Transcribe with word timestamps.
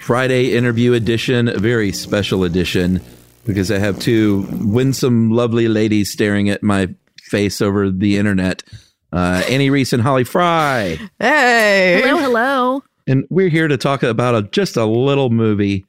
Friday 0.00 0.56
interview 0.56 0.92
edition, 0.92 1.46
a 1.46 1.56
very 1.56 1.92
special 1.92 2.42
edition 2.42 3.00
because 3.46 3.70
I 3.70 3.78
have 3.78 4.00
two 4.00 4.44
winsome, 4.50 5.30
lovely 5.30 5.68
ladies 5.68 6.10
staring 6.10 6.50
at 6.50 6.64
my 6.64 6.92
face 7.20 7.62
over 7.62 7.92
the 7.92 8.18
internet. 8.18 8.64
Uh, 9.12 9.44
Annie 9.48 9.70
Reese 9.70 9.92
and 9.92 10.02
Holly 10.02 10.24
Fry. 10.24 10.98
Hey. 11.20 12.02
Hello, 12.04 12.18
hello. 12.18 12.82
And 13.06 13.24
we're 13.30 13.50
here 13.50 13.68
to 13.68 13.76
talk 13.76 14.02
about 14.02 14.34
a, 14.34 14.42
just 14.48 14.76
a 14.76 14.84
little 14.84 15.30
movie 15.30 15.86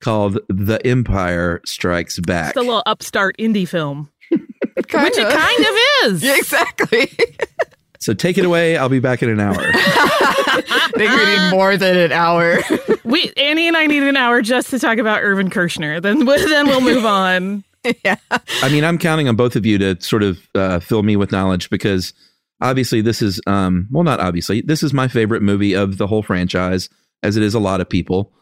called 0.00 0.38
The 0.48 0.78
Empire 0.86 1.62
Strikes 1.66 2.20
Back. 2.20 2.50
It's 2.50 2.58
a 2.58 2.60
little 2.60 2.84
upstart 2.86 3.36
indie 3.38 3.66
film. 3.66 4.08
Kind 4.30 5.06
Which 5.06 5.18
it 5.18 5.32
kind 5.32 5.64
of 5.64 6.12
is. 6.14 6.22
Yeah, 6.22 6.36
exactly. 6.36 7.10
So 8.00 8.14
take 8.14 8.38
it 8.38 8.44
away. 8.44 8.76
I'll 8.76 8.88
be 8.88 9.00
back 9.00 9.22
in 9.22 9.28
an 9.28 9.40
hour. 9.40 9.56
I 9.58 10.90
think 10.96 11.12
we 11.12 11.24
need 11.26 11.50
more 11.50 11.76
than 11.76 11.96
an 11.96 12.12
hour. 12.12 12.58
We 13.04 13.32
Annie 13.36 13.68
and 13.68 13.76
I 13.76 13.86
need 13.86 14.02
an 14.02 14.16
hour 14.16 14.40
just 14.42 14.70
to 14.70 14.78
talk 14.78 14.98
about 14.98 15.22
Irvin 15.22 15.50
Kershner. 15.50 16.00
Then 16.00 16.24
then 16.24 16.66
we'll 16.66 16.80
move 16.80 17.04
on. 17.04 17.64
yeah. 18.04 18.16
I 18.62 18.68
mean, 18.70 18.84
I'm 18.84 18.98
counting 18.98 19.28
on 19.28 19.36
both 19.36 19.56
of 19.56 19.66
you 19.66 19.78
to 19.78 20.00
sort 20.00 20.22
of 20.22 20.38
uh, 20.54 20.80
fill 20.80 21.02
me 21.02 21.16
with 21.16 21.32
knowledge 21.32 21.70
because 21.70 22.12
obviously 22.60 23.00
this 23.00 23.22
is, 23.22 23.40
um, 23.46 23.88
well, 23.90 24.04
not 24.04 24.20
obviously, 24.20 24.60
this 24.60 24.82
is 24.82 24.92
my 24.92 25.08
favorite 25.08 25.42
movie 25.42 25.74
of 25.74 25.98
the 25.98 26.06
whole 26.06 26.22
franchise, 26.22 26.88
as 27.22 27.36
it 27.36 27.42
is 27.42 27.54
a 27.54 27.60
lot 27.60 27.80
of 27.80 27.88
people. 27.88 28.32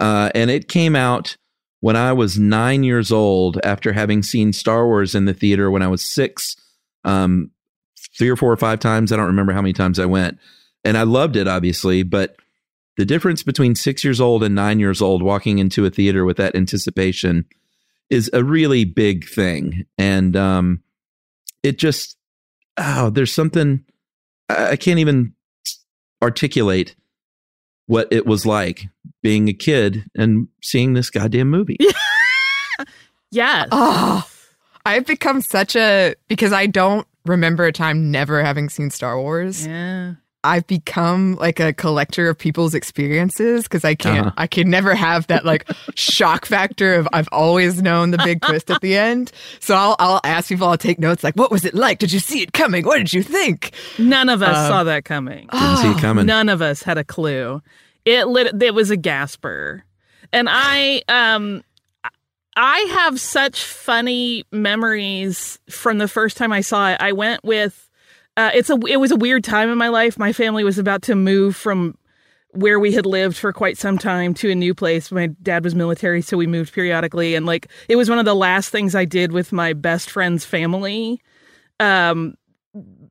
Uh, 0.00 0.30
and 0.34 0.50
it 0.50 0.68
came 0.68 0.96
out 0.96 1.36
when 1.80 1.96
I 1.96 2.12
was 2.12 2.38
nine 2.38 2.82
years 2.82 3.12
old 3.12 3.60
after 3.64 3.92
having 3.92 4.22
seen 4.22 4.52
Star 4.52 4.86
Wars 4.86 5.14
in 5.14 5.24
the 5.24 5.34
theater 5.34 5.70
when 5.70 5.82
I 5.82 5.88
was 5.88 6.02
six, 6.02 6.56
um, 7.04 7.50
three 8.16 8.28
or 8.28 8.36
four 8.36 8.52
or 8.52 8.56
five 8.56 8.80
times. 8.80 9.12
I 9.12 9.16
don't 9.16 9.26
remember 9.26 9.52
how 9.52 9.62
many 9.62 9.72
times 9.72 9.98
I 9.98 10.06
went. 10.06 10.38
And 10.84 10.96
I 10.96 11.02
loved 11.02 11.36
it, 11.36 11.46
obviously, 11.46 12.02
but 12.02 12.36
the 12.96 13.04
difference 13.04 13.42
between 13.42 13.74
six 13.74 14.02
years 14.02 14.20
old 14.20 14.42
and 14.42 14.54
nine 14.54 14.80
years 14.80 15.02
old 15.02 15.22
walking 15.22 15.58
into 15.58 15.84
a 15.84 15.90
theater 15.90 16.24
with 16.24 16.36
that 16.38 16.54
anticipation 16.56 17.44
is 18.08 18.30
a 18.32 18.42
really 18.42 18.84
big 18.84 19.28
thing. 19.28 19.84
And 19.98 20.36
um, 20.36 20.82
it 21.62 21.78
just, 21.78 22.16
oh, 22.76 23.10
there's 23.10 23.32
something, 23.32 23.84
I 24.48 24.70
I 24.70 24.76
can't 24.76 24.98
even 24.98 25.34
articulate 26.22 26.96
what 27.86 28.08
it 28.10 28.26
was 28.26 28.46
like 28.46 28.86
being 29.22 29.48
a 29.48 29.52
kid 29.52 30.04
and 30.16 30.48
seeing 30.62 30.94
this 30.94 31.10
goddamn 31.10 31.50
movie. 31.50 31.78
Yes. 33.30 33.68
Oh, 33.70 34.28
I've 34.84 35.06
become 35.06 35.40
such 35.40 35.76
a 35.76 36.14
because 36.28 36.52
I 36.52 36.66
don't 36.66 37.06
remember 37.26 37.64
a 37.66 37.72
time 37.72 38.10
never 38.10 38.42
having 38.42 38.68
seen 38.68 38.90
Star 38.90 39.20
Wars. 39.20 39.66
Yeah. 39.66 40.14
I've 40.42 40.66
become 40.66 41.34
like 41.34 41.60
a 41.60 41.74
collector 41.74 42.30
of 42.30 42.38
people's 42.38 42.74
experiences 42.74 43.64
because 43.64 43.84
I 43.84 43.94
can't, 43.94 44.28
Uh-huh. 44.28 44.34
I 44.38 44.46
can 44.46 44.70
never 44.70 44.94
have 44.94 45.26
that 45.26 45.44
like 45.44 45.68
shock 45.96 46.46
factor 46.46 46.94
of 46.94 47.06
I've 47.12 47.28
always 47.30 47.82
known 47.82 48.10
the 48.10 48.16
big 48.24 48.40
twist 48.40 48.70
at 48.70 48.80
the 48.80 48.96
end. 48.96 49.32
So 49.60 49.74
I'll, 49.74 49.96
I'll 49.98 50.20
ask 50.24 50.48
people, 50.48 50.66
I'll 50.66 50.78
take 50.78 50.98
notes 50.98 51.22
like, 51.22 51.34
what 51.34 51.50
was 51.50 51.66
it 51.66 51.74
like? 51.74 51.98
Did 51.98 52.10
you 52.12 52.20
see 52.20 52.40
it 52.40 52.54
coming? 52.54 52.86
What 52.86 52.96
did 52.96 53.12
you 53.12 53.22
think? 53.22 53.72
None 53.98 54.30
of 54.30 54.40
us 54.40 54.56
Um, 54.56 54.66
saw 54.68 54.84
that 54.84 55.04
coming. 55.04 55.46
Didn't 55.52 55.76
see 55.76 55.90
it 55.90 55.98
coming. 55.98 56.24
None 56.24 56.48
of 56.48 56.62
us 56.62 56.82
had 56.82 56.96
a 56.96 57.04
clue. 57.04 57.60
It 58.06 58.24
lit 58.28 58.62
it 58.62 58.74
was 58.74 58.90
a 58.90 58.96
gasper. 58.96 59.84
And 60.32 60.48
I 60.50 61.02
um 61.08 61.62
I 62.56 62.78
have 62.92 63.20
such 63.20 63.62
funny 63.64 64.44
memories 64.50 65.58
from 65.68 65.98
the 65.98 66.08
first 66.08 66.36
time 66.36 66.52
I 66.52 66.60
saw 66.60 66.90
it. 66.90 66.98
I 67.00 67.12
went 67.12 67.44
with 67.44 67.88
uh, 68.36 68.50
it's 68.54 68.70
a 68.70 68.78
it 68.88 68.98
was 68.98 69.10
a 69.10 69.16
weird 69.16 69.44
time 69.44 69.70
in 69.70 69.78
my 69.78 69.88
life. 69.88 70.18
My 70.18 70.32
family 70.32 70.64
was 70.64 70.78
about 70.78 71.02
to 71.02 71.14
move 71.14 71.56
from 71.56 71.96
where 72.52 72.80
we 72.80 72.92
had 72.92 73.06
lived 73.06 73.36
for 73.36 73.52
quite 73.52 73.78
some 73.78 73.96
time 73.98 74.34
to 74.34 74.50
a 74.50 74.54
new 74.54 74.74
place. 74.74 75.12
My 75.12 75.28
dad 75.42 75.62
was 75.62 75.74
military, 75.74 76.22
so 76.22 76.36
we 76.36 76.46
moved 76.46 76.72
periodically 76.72 77.34
and 77.34 77.46
like 77.46 77.68
it 77.88 77.96
was 77.96 78.08
one 78.10 78.18
of 78.18 78.24
the 78.24 78.34
last 78.34 78.70
things 78.70 78.94
I 78.94 79.04
did 79.04 79.32
with 79.32 79.52
my 79.52 79.72
best 79.72 80.10
friend's 80.10 80.44
family. 80.44 81.20
Um 81.78 82.34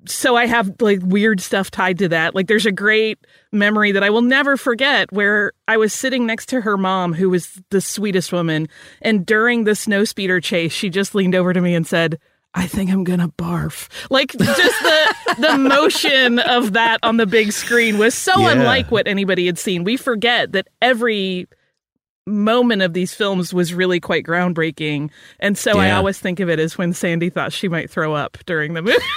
so 0.09 0.35
I 0.35 0.45
have 0.47 0.73
like 0.81 0.99
weird 1.03 1.39
stuff 1.39 1.69
tied 1.71 1.99
to 1.99 2.09
that. 2.09 2.33
Like 2.35 2.47
there's 2.47 2.65
a 2.65 2.71
great 2.71 3.19
memory 3.51 3.91
that 3.91 4.03
I 4.03 4.09
will 4.09 4.21
never 4.23 4.57
forget 4.57 5.11
where 5.11 5.53
I 5.67 5.77
was 5.77 5.93
sitting 5.93 6.25
next 6.25 6.47
to 6.49 6.61
her 6.61 6.77
mom 6.77 7.13
who 7.13 7.29
was 7.29 7.61
the 7.69 7.79
sweetest 7.81 8.33
woman 8.33 8.67
and 9.01 9.25
during 9.25 9.63
the 9.65 9.75
snow 9.75 10.03
speeder 10.05 10.39
chase 10.41 10.71
she 10.71 10.89
just 10.89 11.13
leaned 11.15 11.35
over 11.35 11.53
to 11.53 11.61
me 11.61 11.75
and 11.75 11.85
said 11.85 12.19
I 12.55 12.65
think 12.65 12.89
I'm 12.89 13.03
gonna 13.03 13.29
barf. 13.29 13.87
Like 14.09 14.31
just 14.31 14.81
the 14.83 15.15
the 15.39 15.57
motion 15.59 16.39
of 16.39 16.73
that 16.73 16.97
on 17.03 17.17
the 17.17 17.27
big 17.27 17.51
screen 17.51 17.99
was 17.99 18.15
so 18.15 18.31
Yeah. 18.39 18.53
unlike 18.53 18.89
what 18.89 19.07
anybody 19.07 19.45
had 19.45 19.59
seen. 19.59 19.83
We 19.83 19.95
forget 19.97 20.53
that 20.53 20.67
every 20.81 21.47
moment 22.25 22.81
of 22.81 22.93
these 22.93 23.13
films 23.13 23.53
was 23.53 23.73
really 23.73 23.99
quite 23.99 24.23
groundbreaking. 24.23 25.09
And 25.39 25.57
so 25.57 25.77
I 25.79 25.91
always 25.91 26.19
think 26.19 26.39
of 26.39 26.49
it 26.49 26.59
as 26.59 26.77
when 26.77 26.93
Sandy 26.93 27.29
thought 27.29 27.53
she 27.53 27.67
might 27.67 27.89
throw 27.89 28.13
up 28.15 28.37
during 28.45 28.73
the 28.73 28.81
movie. 28.81 28.97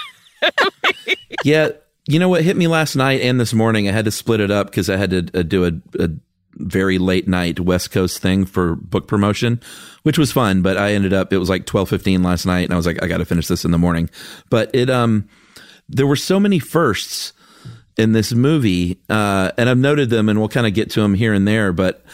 yeah, 1.44 1.68
You 2.06 2.18
know 2.18 2.28
what 2.28 2.42
hit 2.42 2.56
me 2.56 2.66
last 2.66 2.96
night 2.96 3.20
and 3.20 3.38
this 3.40 3.54
morning? 3.54 3.88
I 3.88 3.92
had 3.92 4.04
to 4.06 4.10
split 4.10 4.40
it 4.40 4.50
up 4.50 4.66
because 4.66 4.90
I 4.90 4.96
had 4.96 5.10
to 5.10 5.40
uh, 5.40 5.42
do 5.42 5.64
a, 5.64 5.72
a 6.02 6.10
very 6.56 6.98
late 6.98 7.28
night 7.28 7.60
West 7.60 7.90
Coast 7.90 8.20
thing 8.20 8.44
for 8.44 8.74
book 8.76 9.08
promotion, 9.08 9.60
which 10.02 10.18
was 10.18 10.32
fun. 10.32 10.62
But 10.62 10.76
I 10.76 10.92
ended 10.92 11.12
up 11.12 11.32
it 11.32 11.38
was 11.38 11.48
like 11.48 11.66
twelve 11.66 11.88
fifteen 11.88 12.22
last 12.22 12.44
night, 12.46 12.64
and 12.64 12.72
I 12.72 12.76
was 12.76 12.86
like, 12.86 13.02
I 13.02 13.06
got 13.06 13.18
to 13.18 13.24
finish 13.24 13.46
this 13.46 13.64
in 13.64 13.70
the 13.70 13.78
morning. 13.78 14.10
But 14.50 14.70
it 14.74 14.90
um, 14.90 15.28
there 15.88 16.06
were 16.06 16.16
so 16.16 16.38
many 16.40 16.58
firsts 16.58 17.32
in 17.96 18.12
this 18.12 18.32
movie, 18.32 18.98
uh, 19.08 19.52
and 19.58 19.68
I've 19.68 19.78
noted 19.78 20.10
them, 20.10 20.28
and 20.28 20.38
we'll 20.38 20.48
kind 20.48 20.66
of 20.66 20.74
get 20.74 20.90
to 20.92 21.00
them 21.02 21.14
here 21.14 21.32
and 21.32 21.46
there. 21.46 21.72
But 21.72 22.04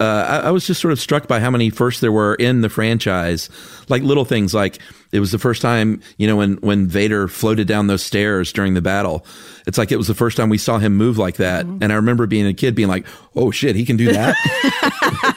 uh, 0.00 0.40
I, 0.44 0.48
I 0.48 0.50
was 0.50 0.66
just 0.66 0.80
sort 0.80 0.92
of 0.92 0.98
struck 0.98 1.28
by 1.28 1.40
how 1.40 1.50
many 1.50 1.68
firsts 1.68 2.00
there 2.00 2.10
were 2.10 2.34
in 2.34 2.62
the 2.62 2.70
franchise, 2.70 3.50
like 3.88 4.02
little 4.02 4.24
things 4.24 4.54
like 4.54 4.78
it 5.12 5.20
was 5.20 5.30
the 5.30 5.38
first 5.38 5.60
time 5.60 6.00
you 6.16 6.26
know 6.26 6.36
when 6.36 6.54
when 6.56 6.86
Vader 6.86 7.28
floated 7.28 7.68
down 7.68 7.86
those 7.86 8.02
stairs 8.02 8.52
during 8.52 8.74
the 8.74 8.80
battle. 8.80 9.26
It's 9.66 9.76
like 9.76 9.92
it 9.92 9.96
was 9.96 10.06
the 10.06 10.14
first 10.14 10.38
time 10.38 10.48
we 10.48 10.58
saw 10.58 10.78
him 10.78 10.96
move 10.96 11.18
like 11.18 11.36
that, 11.36 11.66
and 11.66 11.92
I 11.92 11.96
remember 11.96 12.26
being 12.26 12.46
a 12.46 12.54
kid 12.54 12.74
being 12.74 12.88
like, 12.88 13.06
"Oh 13.36 13.50
shit, 13.50 13.76
he 13.76 13.84
can 13.84 13.98
do 13.98 14.10
that." 14.12 14.34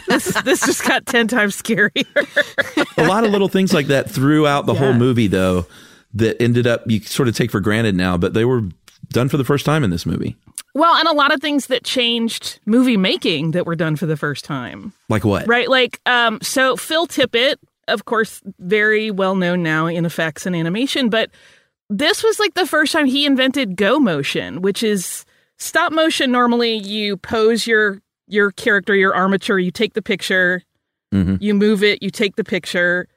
this 0.08 0.42
this 0.44 0.66
just 0.66 0.88
got 0.88 1.06
ten 1.06 1.28
times 1.28 1.62
scarier. 1.62 2.06
a 2.98 3.08
lot 3.08 3.26
of 3.26 3.32
little 3.32 3.50
things 3.50 3.74
like 3.74 3.88
that 3.88 4.10
throughout 4.10 4.66
the 4.66 4.74
whole 4.74 4.94
movie, 4.94 5.28
though, 5.28 5.66
that 6.14 6.42
ended 6.42 6.68
up 6.68 6.90
you 6.90 7.02
sort 7.02 7.28
of 7.28 7.36
take 7.36 7.52
for 7.52 7.60
granted 7.60 7.96
now, 7.96 8.18
but 8.18 8.34
they 8.34 8.46
were 8.46 8.62
done 9.10 9.28
for 9.28 9.38
the 9.38 9.44
first 9.44 9.66
time 9.66 9.84
in 9.84 9.90
this 9.90 10.06
movie. 10.06 10.38
Well, 10.74 10.96
and 10.96 11.08
a 11.08 11.14
lot 11.14 11.34
of 11.34 11.40
things 11.42 11.68
that 11.68 11.84
changed 11.84 12.60
movie 12.66 12.98
making 12.98 13.52
that 13.52 13.66
were 13.66 13.76
done 13.76 13.96
for 13.96 14.06
the 14.06 14.18
first 14.18 14.44
time. 14.46 14.94
Like 15.10 15.24
what? 15.24 15.48
Right. 15.48 15.70
Like, 15.70 16.00
um, 16.06 16.40
so 16.42 16.76
Phil 16.76 17.08
Tippett, 17.08 17.56
of 17.88 18.06
course, 18.06 18.42
very 18.60 19.12
well 19.12 19.36
known 19.36 19.62
now 19.64 19.88
in 19.88 20.06
effects 20.06 20.46
and 20.46 20.56
animation, 20.56 21.10
but 21.10 21.30
this 21.90 22.24
was 22.24 22.40
like 22.40 22.54
the 22.56 22.66
first 22.66 22.92
time 22.94 23.06
he 23.06 23.26
invented 23.26 23.76
go 23.76 24.00
motion, 24.00 24.62
which 24.62 24.82
is 24.84 25.26
stop 25.58 25.92
motion. 25.92 26.32
Normally, 26.32 26.76
you 26.78 27.18
pose 27.18 27.68
your 27.68 28.02
your 28.28 28.52
character, 28.52 28.96
your 28.96 29.14
armature, 29.14 29.60
you 29.60 29.70
take 29.70 29.94
the 29.94 30.02
picture, 30.02 30.64
Mhm. 31.14 31.40
you 31.42 31.54
move 31.54 31.84
it, 31.84 32.02
you 32.02 32.10
take 32.10 32.36
the 32.38 32.44
picture. 32.44 33.08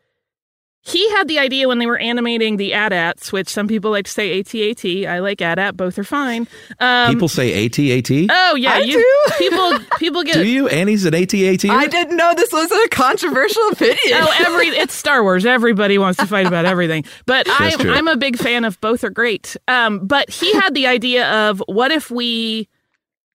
He 0.86 1.10
had 1.10 1.26
the 1.26 1.40
idea 1.40 1.66
when 1.66 1.78
they 1.78 1.86
were 1.86 1.98
animating 1.98 2.58
the 2.58 2.72
AT-ATs, 2.72 3.32
which 3.32 3.48
some 3.48 3.66
people 3.66 3.90
like 3.90 4.04
to 4.04 4.10
say 4.12 4.38
AT-AT. 4.38 4.84
I 5.08 5.18
like 5.18 5.42
AT-AT, 5.42 5.76
both 5.76 5.98
are 5.98 6.04
fine. 6.04 6.46
Um, 6.78 7.12
People 7.12 7.26
say 7.26 7.66
AT-AT. 7.66 8.08
oh 8.30 8.54
yeah, 8.54 8.74
I 8.74 8.78
you, 8.78 8.98
do. 9.28 9.34
people 9.36 9.78
people 9.98 10.22
get 10.24 10.34
do 10.34 10.46
you? 10.46 10.68
Annie's 10.68 11.04
an 11.04 11.12
AT-AT? 11.12 11.64
I 11.64 11.88
didn't 11.88 12.16
know 12.16 12.32
this 12.36 12.52
was 12.52 12.70
a 12.70 12.88
controversial 12.90 13.66
opinion. 13.72 13.98
Oh, 14.14 14.32
every 14.46 14.68
it's 14.68 14.94
Star 14.94 15.24
Wars. 15.24 15.44
Everybody 15.44 15.98
wants 15.98 16.20
to 16.20 16.26
fight 16.26 16.46
about 16.46 16.66
everything. 16.66 17.04
But 17.26 17.48
I, 17.48 17.74
I'm 17.80 18.06
a 18.06 18.16
big 18.16 18.36
fan 18.38 18.64
of 18.64 18.80
both. 18.80 19.02
Are 19.02 19.10
great. 19.10 19.56
Um, 19.66 20.06
but 20.06 20.30
he 20.30 20.52
had 20.52 20.72
the 20.72 20.86
idea 20.86 21.28
of 21.48 21.60
what 21.66 21.90
if 21.90 22.12
we 22.12 22.68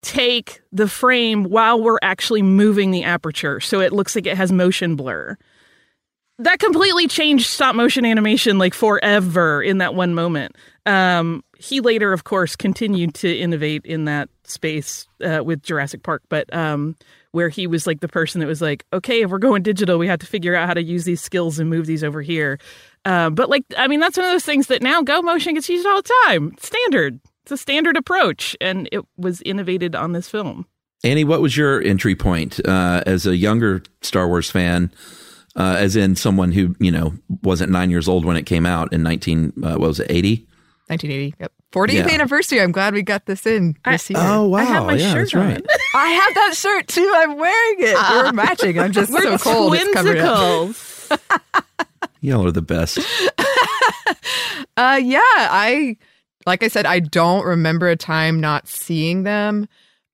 take 0.01 0.61
the 0.71 0.87
frame 0.87 1.43
while 1.43 1.81
we're 1.83 1.99
actually 2.01 2.41
moving 2.43 2.91
the 2.91 3.03
aperture, 3.03 3.59
so 3.59 3.81
it 3.81 3.91
looks 3.91 4.15
like 4.15 4.25
it 4.25 4.37
has 4.37 4.53
motion 4.53 4.95
blur. 4.95 5.37
That 6.41 6.57
completely 6.59 7.07
changed 7.07 7.45
stop 7.45 7.75
motion 7.75 8.03
animation 8.03 8.57
like 8.57 8.73
forever 8.73 9.61
in 9.61 9.77
that 9.77 9.93
one 9.93 10.15
moment. 10.15 10.55
Um, 10.87 11.43
he 11.55 11.81
later, 11.81 12.13
of 12.13 12.23
course, 12.23 12.55
continued 12.55 13.13
to 13.15 13.31
innovate 13.31 13.85
in 13.85 14.05
that 14.05 14.27
space 14.43 15.07
uh, 15.23 15.43
with 15.43 15.61
Jurassic 15.61 16.01
Park, 16.01 16.23
but 16.29 16.51
um, 16.51 16.95
where 17.31 17.49
he 17.49 17.67
was 17.67 17.85
like 17.85 17.99
the 17.99 18.07
person 18.07 18.41
that 18.41 18.47
was 18.47 18.59
like, 18.59 18.85
okay, 18.91 19.21
if 19.21 19.29
we're 19.29 19.37
going 19.37 19.61
digital, 19.61 19.99
we 19.99 20.07
have 20.07 20.17
to 20.19 20.25
figure 20.25 20.55
out 20.55 20.67
how 20.67 20.73
to 20.73 20.81
use 20.81 21.05
these 21.05 21.21
skills 21.21 21.59
and 21.59 21.69
move 21.69 21.85
these 21.85 22.03
over 22.03 22.23
here. 22.23 22.57
Uh, 23.05 23.29
but 23.29 23.47
like, 23.47 23.63
I 23.77 23.87
mean, 23.87 23.99
that's 23.99 24.17
one 24.17 24.25
of 24.25 24.31
those 24.31 24.43
things 24.45 24.65
that 24.67 24.81
now 24.81 25.03
Go 25.03 25.21
Motion 25.21 25.53
gets 25.53 25.69
used 25.69 25.85
all 25.85 26.01
the 26.01 26.11
time. 26.25 26.53
It's 26.53 26.65
standard. 26.65 27.19
It's 27.43 27.51
a 27.51 27.57
standard 27.57 27.97
approach, 27.97 28.57
and 28.59 28.89
it 28.91 29.05
was 29.15 29.41
innovated 29.43 29.95
on 29.95 30.13
this 30.13 30.27
film. 30.27 30.65
Annie, 31.03 31.23
what 31.23 31.41
was 31.41 31.55
your 31.55 31.81
entry 31.81 32.15
point 32.15 32.59
uh, 32.67 33.03
as 33.05 33.27
a 33.27 33.35
younger 33.35 33.83
Star 34.01 34.27
Wars 34.27 34.49
fan? 34.49 34.91
Uh, 35.55 35.75
as 35.77 35.95
in 35.97 36.15
someone 36.15 36.51
who 36.53 36.75
you 36.79 36.91
know 36.91 37.13
wasn't 37.43 37.69
nine 37.71 37.89
years 37.89 38.07
old 38.07 38.23
when 38.23 38.37
it 38.37 38.43
came 38.45 38.65
out 38.65 38.91
in 38.93 39.03
nineteen 39.03 39.51
uh, 39.63 39.71
what 39.75 39.87
was 39.87 39.99
it 39.99 40.09
eighty? 40.09 40.47
1980. 40.87 41.35
Yep. 41.39 41.51
40th 41.71 41.93
Yeah. 41.93 42.13
anniversary. 42.13 42.59
I'm 42.61 42.73
glad 42.73 42.93
we 42.93 43.01
got 43.01 43.25
this 43.25 43.45
in 43.45 43.77
this 43.85 44.09
year. 44.09 44.19
Oh 44.21 44.45
wow, 44.47 44.57
I 44.57 44.63
have 44.63 44.85
my 44.87 44.93
yeah, 44.95 45.13
shirt 45.13 45.17
that's 45.31 45.33
right. 45.33 45.55
on. 45.55 45.63
I 45.95 46.07
have 46.09 46.35
that 46.35 46.53
shirt 46.55 46.87
too. 46.89 47.13
I'm 47.15 47.37
wearing 47.37 47.75
it. 47.79 47.95
We're 47.95 48.31
matching. 48.33 48.77
I'm 48.77 48.91
just 48.91 49.09
We're 49.13 49.37
so 49.37 49.37
cold. 49.37 49.75
It's 49.75 49.93
covered 49.93 50.17
up. 50.17 50.75
Y'all 52.21 52.45
are 52.45 52.51
the 52.51 52.61
best. 52.61 52.99
Uh, 54.77 54.99
yeah, 55.03 55.19
I 55.23 55.97
like 56.45 56.63
I 56.63 56.67
said, 56.67 56.85
I 56.85 56.99
don't 56.99 57.45
remember 57.45 57.87
a 57.87 57.95
time 57.95 58.39
not 58.39 58.67
seeing 58.67 59.23
them. 59.23 59.67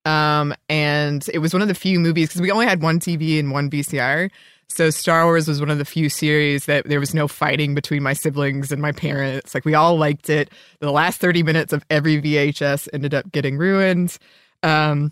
Um, 0.05 0.53
and 0.69 1.27
it 1.33 1.39
was 1.39 1.53
one 1.53 1.61
of 1.61 1.67
the 1.67 1.75
few 1.75 1.99
movies 1.99 2.29
because 2.29 2.41
we 2.41 2.51
only 2.51 2.65
had 2.65 2.81
one 2.81 2.99
TV 2.99 3.39
and 3.39 3.51
one 3.51 3.69
VCR. 3.69 4.29
So 4.69 4.89
Star 4.89 5.25
Wars 5.25 5.47
was 5.47 5.59
one 5.59 5.69
of 5.69 5.77
the 5.77 5.85
few 5.85 6.09
series 6.09 6.65
that 6.65 6.85
there 6.85 6.99
was 6.99 7.13
no 7.13 7.27
fighting 7.27 7.73
between 7.73 8.03
my 8.03 8.13
siblings 8.13 8.71
and 8.71 8.81
my 8.81 8.91
parents. 8.91 9.55
Like 9.55 9.65
we 9.65 9.73
all 9.73 9.97
liked 9.97 10.29
it. 10.29 10.51
The 10.79 10.91
last 10.91 11.19
30 11.21 11.43
minutes 11.43 11.73
of 11.73 11.85
every 11.89 12.21
VHS 12.21 12.89
ended 12.93 13.13
up 13.13 13.31
getting 13.31 13.57
ruined. 13.57 14.17
Um, 14.63 15.11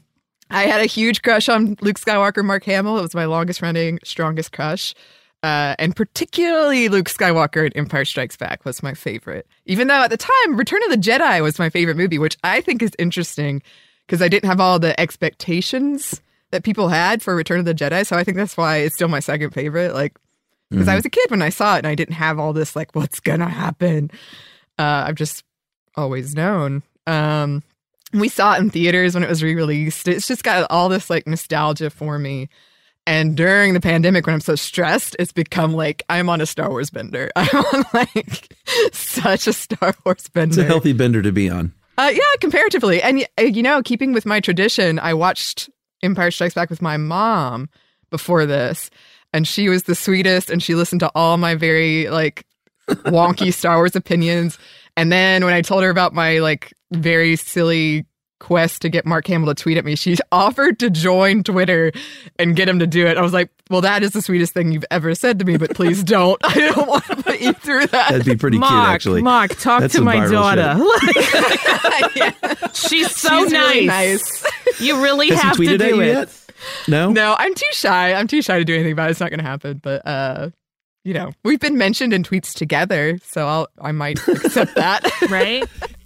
I 0.50 0.64
had 0.64 0.82
a 0.82 0.86
huge 0.86 1.22
crush 1.22 1.50
on 1.50 1.78
Luke 1.82 2.00
Skywalker, 2.00 2.44
Mark 2.44 2.64
Hamill. 2.66 3.00
It 3.00 3.02
was 3.02 3.16
my 3.16 3.26
longest 3.26 3.62
running, 3.62 4.00
strongest 4.04 4.52
crush. 4.52 4.94
Uh, 5.42 5.76
and 5.80 5.96
particularly 5.96 6.90
Luke 6.90 7.08
Skywalker 7.08 7.66
in 7.66 7.74
Empire 7.74 8.06
Strikes 8.06 8.36
Back 8.36 8.66
was 8.66 8.84
my 8.84 8.94
favorite. 8.94 9.48
Even 9.66 9.88
though 9.88 10.02
at 10.02 10.10
the 10.10 10.18
time, 10.18 10.58
Return 10.58 10.84
of 10.84 10.90
the 10.90 10.98
Jedi 10.98 11.42
was 11.42 11.60
my 11.60 11.70
favorite 11.70 11.98
movie, 11.98 12.18
which 12.18 12.38
I 12.44 12.62
think 12.62 12.82
is 12.82 12.92
interesting 12.98 13.62
because 14.06 14.22
I 14.22 14.28
didn't 14.28 14.50
have 14.50 14.60
all 14.60 14.80
the 14.80 15.00
expectations 15.00 16.22
that 16.52 16.64
people 16.64 16.90
had 16.90 17.22
for 17.22 17.36
Return 17.36 17.60
of 17.60 17.66
the 17.66 17.76
Jedi. 17.76 18.06
So 18.06 18.16
I 18.16 18.24
think 18.24 18.38
that's 18.38 18.58
why 18.58 18.78
it's 18.78 18.96
still 18.96 19.08
my 19.08 19.20
second 19.20 19.52
favorite. 19.52 19.94
Like, 19.94 20.18
because 20.70 20.88
I 20.88 20.96
was 20.96 21.06
a 21.06 21.10
kid 21.10 21.30
when 21.30 21.42
I 21.42 21.50
saw 21.50 21.76
it 21.76 21.80
and 21.80 21.88
I 21.88 21.96
didn't 21.96 22.16
have 22.16 22.40
all 22.40 22.52
this, 22.52 22.76
like, 22.76 22.96
what's 22.96 23.20
going 23.20 23.40
to 23.40 23.46
happen. 23.46 24.10
Uh, 24.78 25.06
I've 25.08 25.16
just 25.16 25.44
always 25.96 26.36
known. 26.36 26.84
Um, 27.08 27.64
we 28.14 28.30
saw 28.30 28.56
it 28.56 28.60
in 28.60 28.70
theaters 28.70 29.14
when 29.14 29.24
it 29.24 29.30
was 29.30 29.44
re-released. 29.44 30.08
It's 30.08 30.28
just 30.28 30.44
got 30.44 30.70
all 30.70 30.90
this 30.90 31.10
like 31.10 31.28
nostalgia 31.28 31.90
for 31.90 32.18
me. 32.18 32.50
And 33.08 33.38
during 33.38 33.74
the 33.74 33.80
pandemic, 33.80 34.26
when 34.26 34.34
I'm 34.34 34.42
so 34.42 34.56
stressed, 34.56 35.16
it's 35.20 35.32
become 35.32 35.74
like 35.74 36.04
I'm 36.10 36.28
on 36.28 36.42
a 36.42 36.46
Star 36.46 36.70
Wars 36.70 36.90
bender. 36.90 37.30
I'm 37.36 37.66
on 37.74 37.86
like 37.94 38.56
such 38.92 39.48
a 39.48 39.54
Star 39.54 39.94
Wars 40.06 40.28
bender. 40.30 40.54
It's 40.54 40.58
a 40.58 40.66
healthy 40.66 40.94
bender 40.94 41.22
to 41.22 41.32
be 41.32 41.50
on. 41.50 41.74
Uh, 41.98 42.12
yeah, 42.14 42.22
comparatively. 42.42 43.02
And, 43.02 43.26
uh, 43.40 43.44
you 43.44 43.64
know, 43.64 43.82
keeping 43.84 44.12
with 44.12 44.26
my 44.26 44.40
tradition, 44.40 45.00
I 45.00 45.14
watched 45.14 45.70
Empire 46.06 46.32
Strikes 46.32 46.54
Back 46.54 46.70
with 46.70 46.82
my 46.82 46.98
mom 46.98 47.70
before 48.10 48.46
this. 48.46 48.90
And 49.34 49.48
she 49.48 49.68
was 49.68 49.84
the 49.84 49.96
sweetest. 49.96 50.50
And 50.50 50.64
she 50.64 50.76
listened 50.76 51.02
to 51.02 51.12
all 51.16 51.38
my 51.38 51.56
very, 51.56 52.10
like, 52.10 52.46
wonky 52.88 53.54
Star 53.54 53.78
Wars 53.78 53.96
opinions. 53.96 54.58
And 54.96 55.12
then 55.12 55.44
when 55.44 55.54
I 55.54 55.62
told 55.62 55.84
her 55.84 55.90
about 55.90 56.14
my, 56.14 56.40
like, 56.40 56.74
very 56.92 57.36
silly 57.36 58.06
quest 58.40 58.82
to 58.84 58.90
get 58.90 59.06
Mark 59.06 59.28
Hamill 59.28 59.54
to 59.54 59.62
tweet 59.62 59.78
at 59.78 59.86
me, 59.86 59.96
she 59.96 60.16
offered 60.32 60.80
to 60.80 60.90
join 60.90 61.44
Twitter 61.44 61.92
and 62.38 62.56
get 62.56 62.68
him 62.70 62.80
to 62.80 62.88
do 62.88 63.08
it. 63.08 63.18
I 63.18 63.22
was 63.22 63.34
like, 63.34 63.50
well, 63.70 63.82
that 63.82 64.04
is 64.04 64.12
the 64.12 64.22
sweetest 64.22 64.54
thing 64.54 64.72
you've 64.72 64.86
ever 64.92 65.16
said 65.16 65.40
to 65.40 65.46
me, 65.46 65.58
but 65.58 65.74
please 65.76 66.04
don't. 66.06 66.40
I 66.44 66.54
don't 66.54 66.88
want 66.88 67.06
to 67.06 67.16
put 67.18 67.40
you 67.40 67.54
through 67.54 67.88
that. 67.88 68.12
That'd 68.12 68.26
be 68.26 68.36
pretty 68.36 68.58
cute, 68.58 68.70
Mark, 68.70 68.90
actually. 68.90 69.22
Mark, 69.22 69.56
talk 69.58 69.82
That's 69.82 69.96
to 69.96 70.02
my 70.02 70.28
daughter. 70.28 70.80
Yeah. 72.16 72.32
She's 72.74 73.14
so 73.16 73.44
She's 73.44 73.52
nice. 73.52 73.70
really 73.74 73.86
nice. 73.86 74.46
You 74.80 75.02
really 75.02 75.30
Has 75.30 75.42
he 75.42 75.48
have 75.48 75.56
to 75.58 75.62
tweeted 75.64 75.74
at 75.76 75.80
do 75.80 75.96
you 75.96 76.02
it. 76.02 76.08
yet? 76.08 76.42
No. 76.88 77.12
No, 77.12 77.36
I'm 77.38 77.54
too 77.54 77.66
shy. 77.72 78.14
I'm 78.14 78.28
too 78.28 78.42
shy 78.42 78.58
to 78.58 78.66
do 78.66 78.74
anything 78.74 78.94
about 78.94 79.08
it. 79.10 79.12
It's 79.12 79.20
not 79.20 79.30
going 79.30 79.40
to 79.40 79.46
happen. 79.46 79.80
But 79.82 80.06
uh, 80.08 80.50
you 81.04 81.14
know, 81.14 81.32
we've 81.44 81.60
been 81.60 81.78
mentioned 81.78 82.14
in 82.14 82.24
tweets 82.24 82.54
together, 82.54 83.18
so 83.24 83.48
I'll 83.48 83.68
I 83.82 83.92
might 83.92 84.26
accept 84.28 84.76
that. 84.76 85.10
Right? 85.30 85.64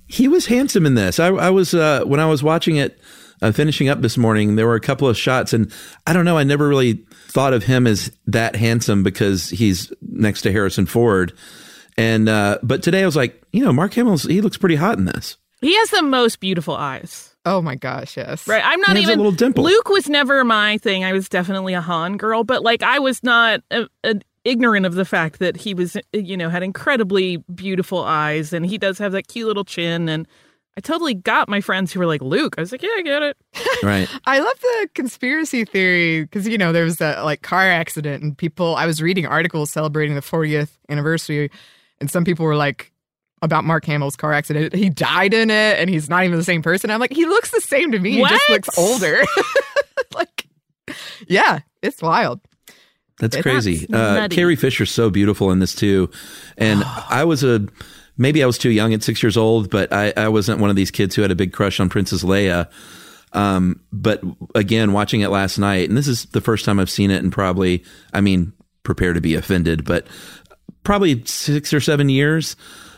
He 0.10 0.28
was 0.28 0.48
handsome 0.48 0.86
in 0.86 0.96
this. 0.96 1.20
I, 1.20 1.28
I 1.28 1.50
was 1.52 1.74
uh, 1.74 2.04
when 2.04 2.20
I 2.20 2.26
was 2.26 2.42
watching 2.44 2.76
it, 2.78 3.00
uh, 3.42 3.52
finishing 3.52 3.88
up 3.88 4.02
this 4.02 4.18
morning. 4.18 4.56
There 4.56 4.68
were 4.68 4.76
a 4.76 4.82
couple 4.82 5.08
of 5.08 5.16
shots, 5.18 5.54
and 5.54 5.72
I 6.08 6.14
don't 6.14 6.26
know. 6.26 6.38
I 6.38 6.44
never 6.44 6.68
really 6.68 7.06
thought 7.28 7.54
of 7.54 7.64
him 7.64 7.86
as 7.86 8.12
that 8.26 8.56
handsome 8.56 9.04
because 9.04 9.50
he's 9.50 9.94
next 10.02 10.42
to 10.42 10.52
Harrison 10.52 10.88
Ford. 10.88 11.32
And 11.96 12.28
uh, 12.28 12.58
but 12.64 12.82
today 12.82 13.04
I 13.04 13.06
was 13.06 13.16
like, 13.16 13.42
you 13.54 13.64
know, 13.64 13.72
Mark 13.72 13.94
Hamill's 13.94 14.24
he 14.24 14.42
looks 14.42 14.58
pretty 14.58 14.76
hot 14.76 14.98
in 14.98 15.06
this. 15.06 15.38
He 15.62 15.76
has 15.76 15.90
the 15.92 16.02
most 16.02 16.40
beautiful 16.40 16.76
eyes. 16.76 17.36
oh 17.46 17.62
my 17.62 17.76
gosh, 17.76 18.18
yes. 18.18 18.48
Right. 18.48 18.64
I'm 18.66 18.80
not 18.80 18.96
He 18.96 19.02
has 19.02 19.10
a 19.10 19.12
even 19.12 19.20
little 19.20 19.32
dimple. 19.34 19.64
Luke 19.64 19.90
was 19.90 20.10
never 20.10 20.44
my 20.44 20.78
thing. 20.80 21.04
I 21.04 21.14
was 21.14 21.30
definitely 21.30 21.74
a 21.74 21.82
Han 21.82 22.18
girl, 22.18 22.44
but 22.44 22.64
like 22.64 22.82
I 22.82 23.00
was 23.00 23.22
not 23.24 23.62
uh, 23.70 23.86
uh, 24.04 24.14
ignorant 24.44 24.86
of 24.86 24.96
the 24.96 25.06
fact 25.06 25.40
that 25.40 25.58
he 25.58 25.74
was, 25.74 25.98
you 26.14 26.38
know, 26.38 26.50
had 26.50 26.64
incredibly 26.64 27.38
beautiful 27.54 28.04
eyes, 28.04 28.54
and 28.54 28.66
he 28.66 28.78
does 28.78 28.98
have 29.00 29.12
that 29.12 29.28
cute 29.28 29.48
little 29.48 29.66
chin. 29.66 30.10
And 30.10 30.28
I 30.78 30.82
totally 30.82 31.14
got 31.14 31.50
my 31.50 31.62
friends 31.62 31.92
who 31.92 32.00
were 32.00 32.06
like 32.06 32.22
Luke. 32.22 32.56
I 32.58 32.62
was 32.62 32.72
like, 32.72 32.82
yeah, 32.82 32.90
I 32.98 33.02
get 33.02 33.24
it. 33.24 33.38
Right. 33.82 34.10
I 34.26 34.40
love 34.40 34.60
the 34.60 34.90
conspiracy 34.94 35.64
theory 35.64 36.24
because 36.24 36.46
you 36.46 36.58
know 36.58 36.74
there 36.74 36.84
was 36.84 36.98
that 36.98 37.24
like 37.24 37.42
car 37.44 37.62
accident 37.62 38.22
and 38.22 38.38
people. 38.38 38.76
I 38.76 38.86
was 38.86 39.02
reading 39.02 39.26
articles 39.26 39.72
celebrating 39.72 40.16
the 40.16 40.22
40th 40.22 40.72
anniversary, 40.90 41.50
and 42.02 42.12
some 42.12 42.26
people 42.26 42.46
were 42.46 42.58
like, 42.58 42.92
about 43.42 43.64
Mark 43.64 43.86
Hamill's 43.86 44.16
car 44.16 44.34
accident. 44.34 44.74
He 44.74 44.90
died 44.90 45.34
in 45.34 45.50
it, 45.50 45.80
and 45.80 45.90
he's 45.90 46.10
not 46.10 46.24
even 46.26 46.38
the 46.38 46.44
same 46.44 46.62
person. 46.62 46.92
I'm 46.92 47.00
like, 47.00 47.14
he 47.14 47.26
looks 47.26 47.52
the 47.52 47.62
same 47.62 47.92
to 47.92 48.00
me. 48.00 48.12
He 48.14 48.26
just 48.26 48.50
looks 48.50 48.78
older. 48.78 49.22
like, 50.14 50.48
yeah, 51.28 51.60
it's 51.82 52.02
wild. 52.02 52.42
That's 53.20 53.36
crazy. 53.42 53.86
nuts. 53.90 54.34
Uh. 54.34 54.36
Carrie 54.36 54.56
Fisher's 54.56 54.92
so 54.92 55.10
beautiful 55.10 55.52
in 55.52 55.60
this 55.60 55.76
too, 55.76 56.10
and 56.58 56.84
I 57.10 57.26
was 57.26 57.44
a 57.44 57.68
maybe 58.18 58.44
I 58.44 58.46
was 58.46 58.60
too 58.60 58.70
young 58.70 58.94
at 58.94 59.02
six 59.02 59.24
years 59.24 59.38
old, 59.38 59.72
but 59.72 59.92
I, 59.92 60.14
I 60.16 60.28
wasn't 60.28 60.60
one 60.60 60.70
of 60.70 60.76
these 60.76 60.92
kids 60.92 61.16
who 61.16 61.24
had 61.24 61.32
a 61.32 61.36
big 61.36 61.54
crush 61.54 61.80
on 61.80 61.90
Princess 61.90 62.24
Leia. 62.24 62.70
Um, 63.32 63.82
but 63.92 64.22
again, 64.54 64.92
watching 64.92 65.22
it 65.22 65.30
last 65.30 65.58
night, 65.58 65.88
and 65.90 65.98
this 65.98 66.08
is 66.08 66.26
the 66.26 66.42
first 66.42 66.66
time 66.66 66.80
I've 66.80 66.90
seen 66.90 67.12
it, 67.12 67.24
and 67.24 67.32
probably, 67.32 67.84
I 68.14 68.22
mean, 68.22 68.54
prepare 68.84 69.14
to 69.14 69.22
be 69.22 69.36
offended, 69.36 69.86
but 69.86 70.06
probably 70.84 71.24
six 71.26 71.74
or 71.74 71.80
seven 71.80 72.10
years. 72.10 72.56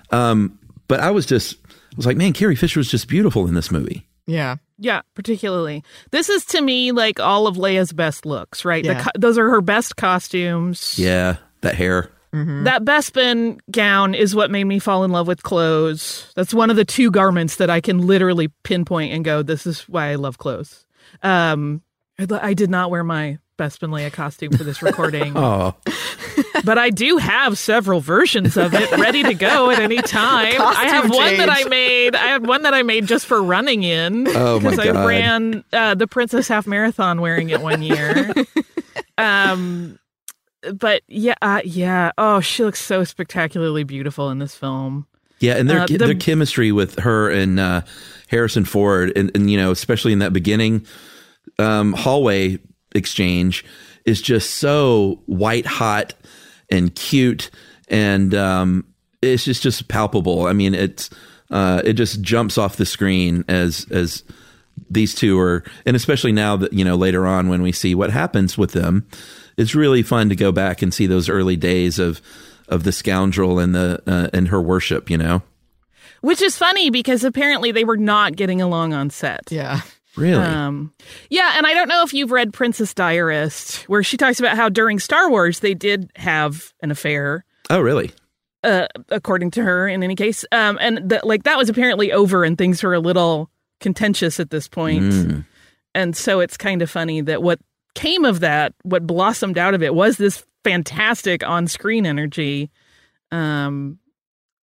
Um, 0.10 0.58
but 0.88 1.00
I 1.00 1.12
was 1.12 1.26
just, 1.26 1.58
I 1.70 1.96
was 1.98 2.06
like, 2.06 2.18
man, 2.18 2.34
Carrie 2.34 2.56
Fisher 2.56 2.80
was 2.80 2.90
just 2.90 3.08
beautiful 3.08 3.48
in 3.48 3.54
this 3.54 3.72
movie. 3.72 4.08
Yeah. 4.26 4.58
Yeah, 4.84 5.02
particularly. 5.14 5.84
This 6.10 6.28
is 6.28 6.44
to 6.46 6.62
me 6.62 6.92
like 6.92 7.20
all 7.20 7.46
of 7.46 7.56
Leia's 7.56 7.94
best 7.94 8.26
looks, 8.26 8.66
right? 8.66 8.84
The 8.84 8.94
Yeah. 8.94 9.04
co- 9.04 9.12
those 9.18 9.38
are 9.38 9.48
her 9.52 9.62
best 9.62 9.96
costumes. 9.96 10.98
Yeah, 10.98 11.36
that 11.62 11.76
hair. 11.76 12.10
That 12.34 12.86
Bespin 12.86 13.60
gown 13.70 14.16
is 14.16 14.34
what 14.34 14.50
made 14.50 14.64
me 14.64 14.80
fall 14.80 15.04
in 15.04 15.12
love 15.12 15.28
with 15.28 15.44
clothes. 15.44 16.32
That's 16.36 16.54
one 16.54 16.70
of 16.70 16.78
the 16.78 16.86
two 16.86 17.12
garments 17.12 17.58
that 17.58 17.70
I 17.70 17.82
can 17.82 18.08
literally 18.08 18.48
pinpoint 18.64 19.12
and 19.14 19.26
go, 19.26 19.44
this 19.44 19.68
is 19.68 19.82
why 19.90 20.12
I 20.12 20.16
love 20.16 20.38
clothes. 20.38 20.86
Um, 21.24 21.82
I 22.18 22.54
did 22.54 22.70
not 22.70 22.90
wear 22.90 23.04
my 23.04 23.38
Bespin 23.62 23.90
Leia 23.90 24.12
costume 24.12 24.52
for 24.54 24.64
this 24.64 24.82
recording, 24.82 25.34
Oh, 25.38 25.76
but 26.66 26.80
I 26.80 26.90
do 26.90 27.18
have 27.18 27.60
several 27.60 28.00
versions 28.00 28.58
of 28.58 28.74
it 28.74 28.90
ready 28.98 29.22
to 29.22 29.36
go 29.36 29.70
at 29.70 29.78
any 29.80 29.98
time. 30.02 30.60
I 30.60 30.86
have 30.86 31.04
Costume 31.04 31.12
one 31.18 31.38
that 31.38 31.50
I 31.52 31.70
made. 31.70 32.16
I 32.16 32.26
had 32.26 32.48
one 32.48 32.64
that 32.64 32.74
I 32.74 32.82
made 32.82 33.06
just 33.06 33.28
for 33.28 33.42
running 33.44 33.84
in. 33.84 34.28
Oh, 34.30 34.60
because 34.60 34.80
I 34.80 34.92
God. 34.92 35.06
ran 35.08 35.64
uh, 35.72 35.94
the 35.94 36.08
Princess 36.08 36.48
Half 36.48 36.66
Marathon 36.66 37.22
wearing 37.22 37.50
it 37.52 37.62
one 37.62 37.84
year. 37.84 38.34
um, 39.20 40.00
but 40.74 41.04
yeah, 41.08 41.36
uh, 41.42 41.62
yeah. 41.64 42.12
Oh, 42.18 42.40
she 42.40 42.64
looks 42.64 42.82
so 42.82 43.04
spectacularly 43.04 43.84
beautiful 43.84 44.30
in 44.32 44.40
this 44.40 44.56
film. 44.56 45.06
Yeah, 45.40 45.58
and 45.58 45.70
their 45.70 45.82
Uh, 45.82 45.86
the- 45.88 45.98
their 45.98 46.16
chemistry 46.16 46.72
with 46.72 47.00
her 47.00 47.30
and 47.30 47.60
uh, 47.60 47.82
Harrison 48.28 48.66
Ford, 48.66 49.12
and, 49.16 49.32
and 49.36 49.50
you 49.52 49.58
know, 49.58 49.72
especially 49.72 50.14
in 50.14 50.20
that 50.20 50.34
beginning 50.34 50.86
um, 51.60 51.94
hallway 51.94 52.60
exchange, 52.94 53.66
is 54.06 54.22
just 54.22 54.56
so 54.56 55.22
white 55.26 55.66
hot 55.66 56.14
and 56.70 56.94
cute, 56.96 57.50
and 57.88 58.34
um, 58.34 58.86
it's 59.22 59.46
just 59.46 59.64
just 59.64 59.88
palpable. 59.88 60.48
I 60.48 60.54
mean, 60.54 60.74
it's 60.74 61.10
uh, 61.50 61.82
it 61.84 61.94
just 61.94 62.22
jumps 62.22 62.58
off 62.58 62.78
the 62.78 62.86
screen 62.86 63.44
as 63.48 63.86
as 63.92 64.24
these 64.90 65.14
two 65.14 65.40
are, 65.40 65.64
and 65.86 65.96
especially 65.96 66.32
now 66.32 66.56
that 66.58 66.74
you 66.74 66.84
know 66.84 66.96
later 66.96 67.28
on 67.28 67.50
when 67.50 67.62
we 67.62 67.72
see 67.72 67.94
what 67.94 68.10
happens 68.10 68.58
with 68.58 68.72
them, 68.72 69.08
it's 69.58 69.76
really 69.76 70.04
fun 70.04 70.30
to 70.30 70.36
go 70.36 70.52
back 70.52 70.82
and 70.82 70.94
see 70.94 71.08
those 71.08 71.30
early 71.30 71.56
days 71.56 72.00
of 72.00 72.22
of 72.68 72.84
the 72.84 72.92
scoundrel 72.92 73.60
and 73.60 73.76
the 73.76 74.02
uh, 74.08 74.30
and 74.34 74.48
her 74.48 74.62
worship. 74.62 75.10
You 75.10 75.18
know, 75.18 75.44
Which 76.22 76.42
is 76.42 76.58
funny 76.58 76.90
because 76.90 77.24
apparently 77.24 77.72
they 77.72 77.84
were 77.84 77.98
not 77.98 78.36
getting 78.36 78.62
along 78.62 78.94
on 78.94 79.10
set. 79.10 79.52
Yeah. 79.52 79.82
Really. 80.18 80.44
Um, 80.44 80.94
yeah, 81.30 81.54
and 81.58 81.66
I 81.66 81.74
don't 81.74 81.88
know 81.88 82.04
if 82.04 82.14
you've 82.14 82.32
read 82.32 82.54
Princess 82.54 82.94
Diarist, 82.94 83.84
where 83.90 84.04
she 84.04 84.18
talks 84.18 84.40
about 84.40 84.56
how 84.58 84.70
during 84.70 85.00
Star 85.00 85.30
Wars 85.30 85.60
they 85.62 85.74
did 85.74 86.12
have 86.16 86.74
an 86.82 86.92
affair. 86.92 87.46
oh, 87.70 87.80
really? 87.82 88.12
uh, 88.64 88.88
according 89.10 89.50
to 89.50 89.64
her 89.64 89.88
in 89.88 90.04
any 90.04 90.14
case 90.14 90.46
um 90.52 90.78
and 90.80 91.10
that 91.10 91.26
like 91.26 91.42
that 91.44 91.58
was 91.58 91.68
apparently 91.68 92.12
over 92.12 92.44
and 92.44 92.60
things 92.60 92.84
were 92.84 92.94
a 92.94 93.00
little 93.00 93.50
contentious 93.80 94.40
at 94.40 94.52
this 94.52 94.68
point 94.68 95.02
Mm. 95.02 95.46
and 95.96 96.16
so 96.16 96.42
it's 96.42 96.58
kind 96.58 96.84
of 96.84 96.90
funny 96.92 97.22
that 97.22 97.42
what 97.42 97.58
came 97.96 98.24
of 98.24 98.42
that 98.42 98.76
what 98.84 99.08
blossomed 99.08 99.58
out 99.58 99.74
of 99.74 99.82
it 99.82 99.96
was 99.96 100.18
this 100.18 100.46
fantastic 100.64 101.44
on-screen 101.44 102.06
energy 102.06 102.70
um 103.32 103.98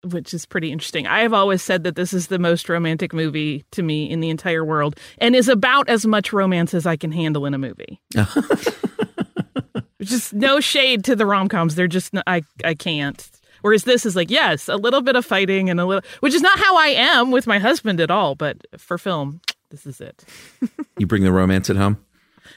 which 0.05 0.35
is 0.35 0.47
pretty 0.47 0.71
interesting. 0.73 1.07
I 1.07 1.21
have 1.21 1.33
always 1.33 1.63
said 1.63 1.85
that 1.85 1.97
this 1.97 2.13
is 2.13 2.29
the 2.29 2.39
most 2.39 2.69
romantic 2.69 3.13
movie 3.13 3.65
to 3.73 3.83
me 3.83 4.11
in 4.11 4.21
the 4.21 4.31
entire 4.31 4.65
world 4.65 4.99
and 5.19 5.35
is 5.35 5.49
about 5.49 5.89
as 5.89 6.07
much 6.07 6.33
romance 6.33 6.75
as 6.75 6.87
I 6.87 6.97
can 6.97 7.13
handle 7.13 7.47
in 7.47 7.55
a 7.55 7.59
movie. 7.59 8.01
just 10.03 10.35
no 10.35 10.61
shade 10.61 11.05
to 11.05 11.17
the 11.17 11.27
rom-coms. 11.27 11.75
They're 11.75 11.89
just 11.89 12.15
I 12.27 12.43
I 12.65 12.75
can't. 12.75 13.31
Whereas 13.63 13.85
this 13.85 14.05
is 14.05 14.15
like, 14.15 14.31
yes, 14.31 14.69
a 14.69 14.77
little 14.77 15.01
bit 15.01 15.17
of 15.17 15.25
fighting 15.25 15.71
and 15.71 15.81
a 15.81 15.87
little 15.87 16.05
which 16.21 16.35
is 16.35 16.43
not 16.43 16.59
how 16.59 16.77
I 16.77 16.89
am 16.89 17.31
with 17.31 17.47
my 17.47 17.59
husband 17.59 18.01
at 18.01 18.11
all, 18.11 18.35
but 18.35 18.59
for 18.77 18.99
film, 18.99 19.41
this 19.71 19.87
is 19.87 20.01
it. 20.01 20.25
You 20.97 21.09
bring 21.09 21.25
the 21.25 21.33
romance 21.33 21.69
at 21.71 21.77
home. 21.77 21.99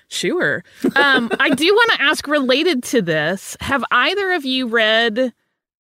Sure. 0.10 0.64
Um, 0.96 1.32
I 1.40 1.50
do 1.50 1.66
want 1.66 1.92
to 1.94 2.02
ask 2.04 2.28
related 2.28 2.84
to 2.84 3.02
this 3.02 3.58
have 3.62 3.84
either 3.90 4.32
of 4.34 4.46
you 4.46 4.68
read 4.68 5.34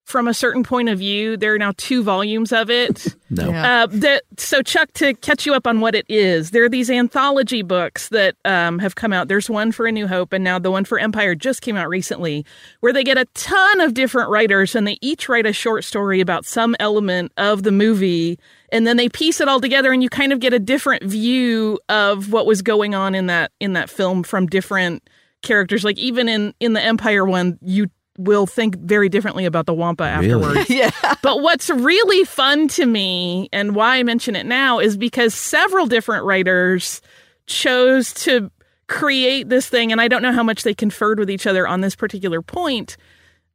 from 0.08 0.26
a 0.28 0.34
certain 0.34 0.64
point 0.64 0.88
of 0.88 0.98
view? 0.98 1.36
There 1.36 1.54
are 1.54 1.60
now 1.60 1.74
two 1.78 2.02
volumes 2.02 2.52
of 2.52 2.70
it. 2.70 3.16
No. 3.30 3.50
Yeah. 3.50 3.84
Uh, 3.84 3.88
that, 3.88 4.24
so, 4.38 4.62
Chuck, 4.62 4.94
to 4.94 5.14
catch 5.16 5.46
you 5.46 5.54
up 5.54 5.68
on 5.68 5.82
what 5.82 5.96
it 5.96 6.06
is, 6.08 6.52
there 6.52 6.64
are 6.64 6.70
these 6.70 6.90
anthology 6.90 7.62
books 7.62 8.08
that 8.08 8.38
um, 8.46 8.80
have 8.80 8.96
come 8.96 9.12
out. 9.12 9.28
There's 9.28 9.50
one 9.50 9.74
for 9.74 9.86
A 9.86 9.92
New 9.92 10.08
Hope, 10.08 10.32
and 10.32 10.46
now 10.46 10.60
the 10.60 10.72
one 10.72 10.86
for 10.86 10.98
Empire 10.98 11.36
just 11.36 11.62
came 11.62 11.76
out 11.76 11.90
recently, 11.90 12.46
where 12.80 12.94
they 12.94 13.04
get 13.04 13.18
a 13.18 13.26
ton 13.34 13.82
of 13.82 13.94
different 13.94 14.30
writers, 14.30 14.76
and 14.76 14.88
they 14.88 14.98
each 15.02 15.28
write 15.28 15.46
a 15.46 15.52
short 15.52 15.84
story 15.84 16.22
about 16.22 16.46
some 16.46 16.74
element 16.80 17.34
of 17.36 17.64
the 17.64 17.72
movie, 17.74 18.40
and 18.72 18.88
then 18.88 18.96
they 18.96 19.10
piece 19.10 19.42
it 19.42 19.50
all 19.50 19.60
together, 19.60 19.92
and 19.92 20.02
you 20.02 20.08
kind 20.08 20.32
of 20.32 20.40
get 20.40 20.54
a 20.54 20.60
different 20.60 21.04
view 21.04 21.78
of 21.90 22.32
what 22.32 22.46
was 22.46 22.62
going 22.62 22.96
on 22.96 23.14
in 23.14 23.26
that 23.26 23.52
in 23.60 23.74
that 23.74 23.90
film 23.90 24.24
from 24.24 24.48
different 24.48 25.04
characters. 25.42 25.84
Like 25.84 25.98
even 25.98 26.30
in 26.30 26.54
in 26.62 26.72
the 26.72 26.82
Empire 26.82 27.26
one, 27.26 27.60
you 27.62 27.88
will 28.18 28.48
think 28.48 28.78
very 28.80 29.10
differently 29.10 29.46
about 29.46 29.66
the 29.68 29.74
Wampa 29.74 30.04
Really? 30.20 30.34
afterwards. 30.34 30.70
yeah. 30.70 30.92
But 31.22 31.42
what's 31.42 31.70
really 31.70 32.24
fun 32.24 32.68
to 32.70 32.86
me 32.86 33.48
and 33.54 33.76
why 33.76 33.98
I 33.98 34.04
mention 34.04 34.36
it 34.36 34.46
now 34.46 34.80
is 34.80 34.98
because 34.98 35.34
several 35.34 35.86
different 35.86 36.26
writers 36.26 37.02
chose 37.46 38.14
to 38.14 38.52
create 38.88 39.50
this 39.50 39.68
thing 39.70 39.92
and 39.92 40.00
I 40.02 40.08
don't 40.08 40.22
know 40.22 40.32
how 40.32 40.44
much 40.44 40.64
they 40.64 40.74
conferred 40.74 41.20
with 41.20 41.30
each 41.30 41.46
other 41.46 41.68
on 41.68 41.82
this 41.82 41.96
particular 41.96 42.42
point 42.42 42.98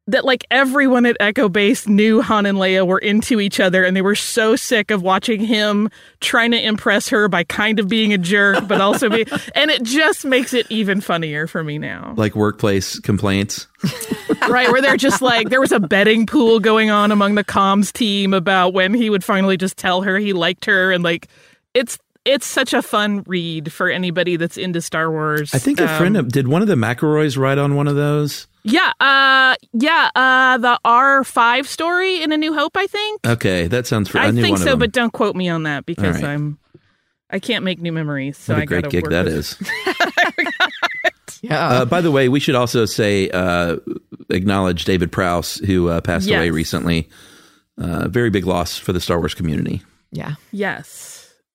that 0.09 0.25
like 0.25 0.45
everyone 0.51 1.07
at 1.07 1.17
Echo 1.21 1.49
Base 1.49 1.87
knew 1.87 2.21
Han 2.23 2.45
and 2.45 2.59
Leia 2.59 2.85
were 2.87 2.99
into 2.99 3.39
each 3.41 3.61
other 3.61 3.85
and 3.85 3.97
they 3.97 4.03
were 4.03 4.17
so 4.17 4.57
sick 4.57 4.91
of 4.91 5.01
watching 5.03 5.41
him 5.41 5.89
trying 6.21 6.51
to 6.51 6.61
impress 6.61 7.09
her 7.09 7.29
by 7.29 7.45
kind 7.45 7.79
of 7.79 7.87
being 7.89 8.13
a 8.13 8.19
jerk 8.19 8.67
but 8.67 8.81
also 8.81 9.09
be 9.09 9.25
and 9.55 9.71
it 9.71 9.83
just 9.85 10.25
makes 10.25 10.53
it 10.55 10.67
even 10.71 11.01
funnier 11.01 11.47
for 11.47 11.63
me 11.63 11.79
now 11.79 12.15
Like 12.17 12.35
workplace 12.35 12.99
complaints. 12.99 13.69
right 14.49 14.71
where 14.73 14.83
they're 14.83 14.97
just 14.97 15.23
like 15.23 15.51
there 15.51 15.61
was 15.61 15.71
a 15.73 15.81
betting 15.81 16.27
pool 16.27 16.59
going 16.59 16.91
on 16.91 17.13
among 17.13 17.37
the 17.37 17.45
comms 17.45 17.93
team 17.93 18.35
about 18.35 18.75
when 18.75 18.95
he 18.95 19.09
would 19.09 19.23
finally 19.23 19.57
just 19.57 19.77
tell 19.77 20.03
her 20.03 20.19
he 20.19 20.33
liked 20.33 20.65
her 20.65 20.91
and 20.91 21.05
like 21.05 21.29
it's 21.75 21.97
it's 22.25 22.47
such 22.47 22.73
a 22.73 22.83
fun 22.83 23.23
read 23.27 23.73
for 23.73 23.89
anybody 23.89 24.37
that's 24.37 24.57
into 24.57 24.81
Star 24.81 25.11
Wars. 25.11 25.53
I 25.55 25.59
think 25.59 25.81
a 25.81 25.89
friend 25.99 26.17
Um, 26.17 26.27
of, 26.27 26.33
did 26.33 26.47
one 26.47 26.63
of 26.63 26.69
the 26.69 26.77
McElroys 26.77 27.37
write 27.37 27.59
on 27.59 27.75
one 27.75 27.89
of 27.89 27.97
those. 27.97 28.47
Yeah, 28.65 28.93
uh 29.01 29.55
yeah, 29.73 30.11
uh 30.15 30.59
the 30.59 30.79
R5 30.85 31.67
story 31.67 32.23
in 32.23 32.33
A 32.33 32.37
New 32.37 32.55
Hope, 32.55 32.77
I 32.77 32.87
think. 32.87 33.27
Okay, 33.27 33.67
that 33.69 33.87
sounds. 33.87 34.09
Fr- 34.09 34.19
I, 34.19 34.27
I, 34.27 34.31
knew 34.31 34.43
think 34.43 34.55
one 34.55 34.61
so, 34.61 34.65
of 34.65 34.71
them. 34.73 34.79
but 34.81 34.93
don't 34.93 35.13
quote 35.13 35.37
me 35.37 35.49
on 35.49 35.65
that 35.65 35.87
because 35.87 36.17
right. 36.17 36.31
I'm 36.31 36.59
I 37.31 37.39
can't 37.39 37.65
make 37.65 37.81
new 37.81 37.93
memories. 37.93 38.37
So 38.39 38.55
what 38.55 38.61
I 38.61 38.63
a 38.63 38.67
great 38.67 38.89
gig 38.91 39.03
work 39.05 39.11
that 39.13 39.25
with- 39.27 39.35
is. 39.35 39.59
Yeah. 41.43 41.69
Uh, 41.69 41.85
by 41.85 42.01
the 42.01 42.13
way, 42.13 42.29
we 42.29 42.39
should 42.39 42.55
also 42.55 42.85
say 42.85 43.29
uh, 43.31 43.79
acknowledge 44.31 44.85
David 44.85 45.11
Prowse, 45.11 45.57
who 45.57 45.89
uh, 45.89 46.01
passed 46.01 46.31
away 46.31 46.51
recently. 46.51 47.09
Uh, 47.77 48.07
very 48.07 48.31
big 48.31 48.47
loss 48.47 48.79
for 48.79 48.93
the 48.93 49.01
Star 49.01 49.19
Wars 49.19 49.35
community. 49.35 49.83
yeah. 50.13 50.35
Yes. 50.53 51.02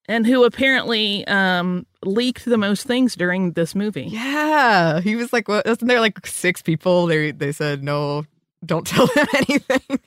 And 0.08 0.26
who 0.26 0.44
apparently 0.44 1.26
um 1.26 1.86
leaked 2.02 2.44
the 2.46 2.56
most 2.58 2.86
things 2.86 3.14
during 3.14 3.52
this 3.52 3.74
movie. 3.74 4.04
Yeah. 4.08 5.00
He 5.00 5.16
was 5.16 5.32
like, 5.32 5.48
what? 5.48 5.66
Wasn't 5.66 5.86
there 5.88 6.00
like 6.00 6.26
six 6.26 6.62
people? 6.62 7.06
They 7.06 7.30
they 7.32 7.52
said, 7.52 7.84
no, 7.84 8.24
don't 8.64 8.86
tell 8.86 9.06
them 9.08 9.26
anything. 9.34 9.98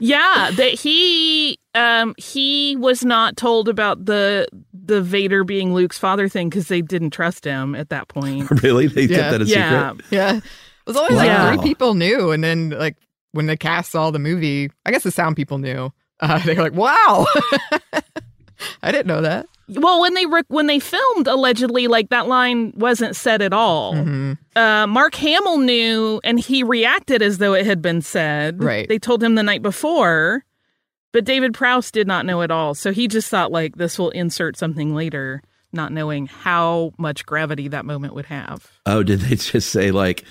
Yeah, 0.00 0.50
that 0.56 0.72
he 0.74 1.58
um 1.76 2.14
he 2.18 2.74
was 2.76 3.04
not 3.04 3.36
told 3.36 3.68
about 3.68 4.04
the 4.04 4.48
the 4.74 5.00
Vader 5.00 5.44
being 5.44 5.72
Luke's 5.72 5.98
father 5.98 6.28
thing 6.28 6.48
because 6.50 6.66
they 6.66 6.82
didn't 6.82 7.10
trust 7.10 7.44
him 7.44 7.76
at 7.76 7.90
that 7.90 8.08
point. 8.08 8.50
really, 8.62 8.88
they 8.88 9.02
Yeah. 9.04 9.16
kept 9.18 9.30
that 9.30 9.42
a 9.42 9.44
yeah, 9.44 9.90
secret. 9.92 10.06
yeah. 10.10 10.36
It 10.38 10.42
was 10.88 10.96
always 10.96 11.14
Wow. 11.16 11.50
like 11.50 11.60
three 11.60 11.68
people 11.70 11.94
knew. 11.94 12.32
And 12.32 12.42
then, 12.42 12.70
like, 12.70 12.96
when 13.30 13.46
the 13.46 13.56
cast 13.56 13.92
saw 13.92 14.10
the 14.10 14.18
movie, 14.18 14.68
I 14.84 14.90
guess 14.90 15.04
the 15.04 15.12
sound 15.12 15.36
people 15.36 15.58
knew. 15.58 15.92
Uh, 16.18 16.38
they 16.44 16.54
were 16.54 16.62
like, 16.64 16.72
wow. 16.74 17.24
I 18.82 18.92
didn't 18.92 19.06
know 19.06 19.20
that. 19.22 19.46
Well, 19.68 20.00
when 20.00 20.12
they 20.14 20.26
rec- 20.26 20.44
when 20.48 20.66
they 20.66 20.78
filmed, 20.78 21.26
allegedly, 21.28 21.86
like 21.86 22.10
that 22.10 22.28
line 22.28 22.72
wasn't 22.76 23.16
said 23.16 23.40
at 23.40 23.52
all. 23.52 23.94
Mhm. 23.94 24.36
Uh, 24.54 24.86
Mark 24.86 25.14
Hamill 25.14 25.58
knew, 25.58 26.20
and 26.24 26.38
he 26.38 26.62
reacted 26.62 27.22
as 27.22 27.38
though 27.38 27.54
it 27.54 27.64
had 27.64 27.80
been 27.80 28.02
said. 28.02 28.62
Right. 28.62 28.86
They 28.88 28.98
told 28.98 29.22
him 29.22 29.34
the 29.34 29.42
night 29.42 29.62
before, 29.62 30.44
But 31.12 31.24
David 31.26 31.52
Prowse 31.54 31.90
did 31.90 32.06
not 32.06 32.24
know 32.26 32.40
at 32.42 32.50
all. 32.50 32.74
So 32.74 32.90
he 32.90 33.06
just 33.06 33.28
thought 33.28 33.52
like 33.52 33.76
this 33.76 33.98
will 33.98 34.08
insert 34.10 34.56
something 34.56 34.94
later, 34.94 35.42
not 35.72 35.92
knowing 35.92 36.26
how 36.26 36.92
much 36.98 37.24
gravity 37.26 37.68
that 37.68 37.84
moment 37.84 38.14
would 38.14 38.26
have. 38.26 38.70
Oh, 38.86 39.02
did 39.02 39.20
they 39.20 39.36
just 39.52 39.68
say 39.70 39.90
like, 39.90 40.24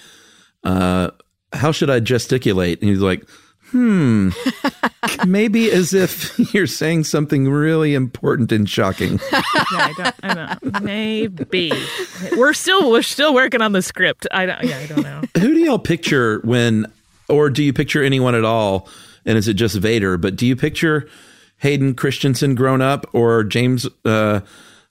uh, 0.64 1.12
how 1.54 1.72
should 1.72 1.90
I 1.90 2.00
gesticulate? 2.00 2.82
And 2.82 2.90
he's 2.90 3.00
like, 3.00 3.28
hmm, 3.72 4.30
maybe 5.25 5.72
as 5.72 5.94
if 5.94 6.38
you're 6.54 6.68
saying 6.68 7.06
something 7.06 7.50
really 7.50 7.94
important 7.94 8.51
and 8.51 8.70
shocking. 8.70 9.20
Yeah, 9.74 9.86
I 9.86 9.94
don't, 9.94 10.16
I 10.24 10.34
don't 10.34 10.74
know. 10.74 10.80
Maybe. 10.82 11.72
We're 12.36 12.54
still 12.54 12.92
we're 12.92 13.04
still 13.04 13.34
working 13.34 13.62
on 13.62 13.72
the 13.72 13.82
script. 13.82 14.28
I 14.32 14.46
don't 14.46 14.63
yeah, 14.63 14.80
I 14.80 14.86
don't 14.86 15.04
know. 15.04 15.22
Who 15.40 15.54
do 15.54 15.60
y'all 15.62 15.80
picture 15.80 16.42
when, 16.44 16.88
or 17.30 17.50
do 17.50 17.63
you 17.63 17.72
picture 17.72 18.04
anyone 18.04 18.36
at 18.36 18.44
all? 18.44 18.90
And 19.25 19.38
is 19.38 19.48
it 19.48 19.54
just 19.54 19.78
Vader? 19.78 20.18
But 20.18 20.36
do 20.36 20.46
you 20.46 20.58
picture 20.58 21.08
Hayden 21.60 21.94
Christensen 21.96 22.56
grown 22.56 22.82
up 22.82 23.06
or 23.13 23.46
James? 23.46 23.88
Uh, 24.04 24.42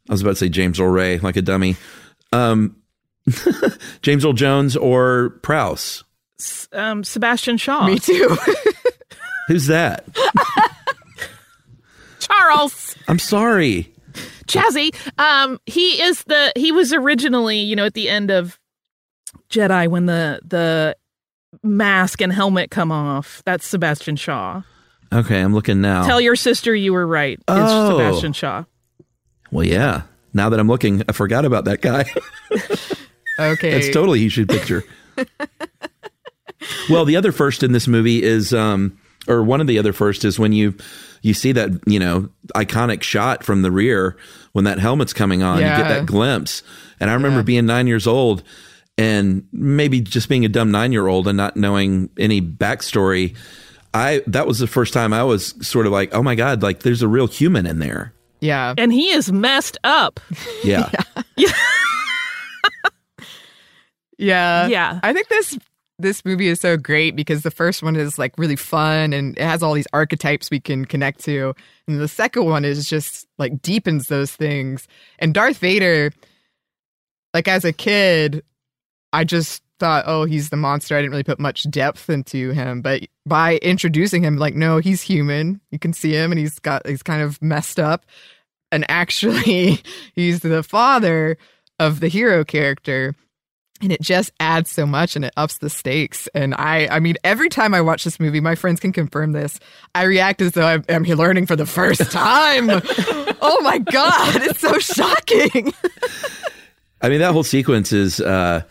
I 0.08 0.12
was 0.12 0.22
about 0.22 0.30
to 0.30 0.36
say 0.36 0.48
James 0.48 0.80
Earl 0.80 0.88
Ray, 0.88 1.18
like 1.18 1.36
a 1.36 1.42
dummy. 1.42 1.76
Um, 2.32 2.76
James 4.02 4.24
Earl 4.24 4.32
Jones 4.32 4.76
or 4.76 5.38
Prowse? 5.42 6.04
Um, 6.72 7.04
Sebastian 7.04 7.56
Shaw. 7.56 7.86
Me 7.86 7.98
too. 7.98 8.36
Who's 9.48 9.66
that? 9.66 10.04
Charles. 12.18 12.96
I'm 13.08 13.18
sorry. 13.18 13.92
Chazzy. 14.46 14.94
Um, 15.18 15.60
he 15.66 16.02
is 16.02 16.24
the 16.24 16.52
he 16.56 16.72
was 16.72 16.92
originally, 16.92 17.58
you 17.58 17.76
know, 17.76 17.84
at 17.86 17.94
the 17.94 18.08
end 18.08 18.30
of 18.30 18.58
Jedi 19.48 19.88
when 19.88 20.06
the 20.06 20.40
the 20.44 20.96
mask 21.62 22.20
and 22.20 22.32
helmet 22.32 22.70
come 22.70 22.92
off. 22.92 23.42
That's 23.44 23.66
Sebastian 23.66 24.16
Shaw. 24.16 24.62
Okay, 25.12 25.40
I'm 25.40 25.54
looking 25.54 25.80
now. 25.80 26.04
Tell 26.06 26.20
your 26.20 26.36
sister 26.36 26.74
you 26.74 26.92
were 26.92 27.06
right. 27.06 27.38
It's 27.38 27.44
Oh. 27.48 27.90
Sebastian 27.98 28.32
Shaw. 28.32 28.64
well, 29.50 29.64
yeah. 29.66 30.02
Now 30.32 30.48
that 30.50 30.60
I'm 30.60 30.68
looking, 30.68 31.02
I 31.08 31.12
forgot 31.12 31.44
about 31.44 31.64
that 31.64 31.80
guy. 31.80 32.04
okay. 33.38 33.72
That's 33.72 33.90
totally 33.92 34.20
he 34.20 34.28
should 34.28 34.48
picture. 34.48 34.84
well, 36.88 37.04
the 37.04 37.16
other 37.16 37.32
first 37.32 37.62
in 37.62 37.72
this 37.72 37.86
movie 37.88 38.22
is, 38.22 38.52
um, 38.54 38.98
or 39.28 39.42
one 39.42 39.60
of 39.60 39.66
the 39.66 39.78
other 39.78 39.92
first 39.92 40.24
is 40.24 40.38
when 40.38 40.52
you 40.52 40.74
you 41.22 41.34
see 41.34 41.52
that 41.52 41.70
you 41.86 41.98
know 41.98 42.28
iconic 42.54 43.02
shot 43.02 43.44
from 43.44 43.62
the 43.62 43.70
rear 43.70 44.16
when 44.52 44.64
that 44.64 44.78
helmet's 44.78 45.12
coming 45.12 45.42
on. 45.42 45.58
You 45.58 45.64
get 45.64 45.88
that 45.88 46.06
glimpse, 46.06 46.62
and 46.98 47.10
I 47.10 47.14
remember 47.14 47.40
Yeah. 47.40 47.44
being 47.44 47.66
nine 47.66 47.86
years 47.86 48.06
old 48.06 48.42
and 48.98 49.46
maybe 49.52 50.00
just 50.00 50.28
being 50.28 50.44
a 50.44 50.48
dumb 50.48 50.70
nine 50.70 50.92
year 50.92 51.06
old 51.06 51.26
and 51.28 51.36
not 51.36 51.56
knowing 51.56 52.10
any 52.18 52.40
backstory. 52.40 53.36
I 53.92 54.22
that 54.28 54.46
was 54.46 54.58
the 54.58 54.66
first 54.66 54.92
time 54.94 55.12
I 55.12 55.24
was 55.24 55.54
sort 55.66 55.86
of 55.86 55.92
like, 55.92 56.14
oh 56.14 56.22
my 56.22 56.34
god, 56.34 56.62
like 56.62 56.80
there's 56.80 57.02
a 57.02 57.08
real 57.08 57.26
human 57.26 57.66
in 57.66 57.78
there. 57.80 58.12
yeah. 58.40 58.72
And 58.78 58.92
he 58.92 59.10
is 59.10 59.30
messed 59.32 59.76
up. 59.84 60.18
Yeah. 60.64 60.90
Yeah. 61.36 61.52
Yeah. 64.18 64.66
Yeah. 64.68 65.00
I 65.02 65.12
think 65.12 65.28
this 65.28 65.58
this 66.02 66.24
movie 66.24 66.48
is 66.48 66.60
so 66.60 66.76
great 66.76 67.16
because 67.16 67.42
the 67.42 67.50
first 67.50 67.82
one 67.82 67.96
is 67.96 68.18
like 68.18 68.36
really 68.38 68.56
fun 68.56 69.12
and 69.12 69.36
it 69.38 69.42
has 69.42 69.62
all 69.62 69.74
these 69.74 69.86
archetypes 69.92 70.50
we 70.50 70.60
can 70.60 70.84
connect 70.84 71.24
to. 71.24 71.54
And 71.86 72.00
the 72.00 72.08
second 72.08 72.44
one 72.44 72.64
is 72.64 72.88
just 72.88 73.26
like 73.38 73.62
deepens 73.62 74.08
those 74.08 74.32
things. 74.32 74.88
And 75.18 75.34
Darth 75.34 75.58
Vader, 75.58 76.12
like 77.34 77.48
as 77.48 77.64
a 77.64 77.72
kid, 77.72 78.42
I 79.12 79.24
just 79.24 79.62
thought, 79.78 80.04
oh, 80.06 80.24
he's 80.24 80.50
the 80.50 80.56
monster. 80.56 80.96
I 80.96 81.00
didn't 81.00 81.12
really 81.12 81.24
put 81.24 81.40
much 81.40 81.68
depth 81.70 82.08
into 82.08 82.50
him. 82.50 82.82
But 82.82 83.02
by 83.26 83.56
introducing 83.56 84.22
him, 84.22 84.36
like, 84.36 84.54
no, 84.54 84.78
he's 84.78 85.02
human. 85.02 85.60
You 85.70 85.78
can 85.78 85.92
see 85.92 86.12
him 86.12 86.30
and 86.30 86.38
he's 86.38 86.58
got 86.58 86.86
he's 86.86 87.02
kind 87.02 87.22
of 87.22 87.40
messed 87.42 87.80
up. 87.80 88.06
And 88.70 88.84
actually, 88.88 89.82
he's 90.14 90.40
the 90.40 90.62
father 90.62 91.36
of 91.78 92.00
the 92.00 92.08
hero 92.08 92.44
character 92.44 93.14
and 93.80 93.92
it 93.92 94.00
just 94.00 94.32
adds 94.40 94.70
so 94.70 94.86
much 94.86 95.16
and 95.16 95.24
it 95.24 95.32
ups 95.36 95.58
the 95.58 95.70
stakes 95.70 96.28
and 96.34 96.54
i 96.54 96.86
i 96.88 97.00
mean 97.00 97.16
every 97.24 97.48
time 97.48 97.74
i 97.74 97.80
watch 97.80 98.04
this 98.04 98.20
movie 98.20 98.40
my 98.40 98.54
friends 98.54 98.80
can 98.80 98.92
confirm 98.92 99.32
this 99.32 99.58
i 99.94 100.02
react 100.02 100.40
as 100.42 100.52
though 100.52 100.66
i'm, 100.66 100.84
I'm 100.88 101.04
learning 101.04 101.46
for 101.46 101.56
the 101.56 101.66
first 101.66 102.00
time 102.10 102.68
oh 102.70 103.58
my 103.62 103.78
god 103.78 104.42
it's 104.42 104.60
so 104.60 104.78
shocking 104.78 105.72
I 107.02 107.08
mean, 107.08 107.20
that 107.20 107.32
whole 107.32 107.42
sequence 107.44 107.92
is 107.92 108.20
uh, 108.20 108.62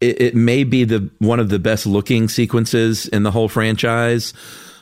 it, 0.00 0.20
it 0.20 0.34
may 0.34 0.64
be 0.64 0.84
the 0.84 1.10
one 1.18 1.40
of 1.40 1.48
the 1.48 1.58
best 1.58 1.86
looking 1.86 2.28
sequences 2.28 3.06
in 3.08 3.22
the 3.22 3.30
whole 3.30 3.48
franchise 3.48 4.34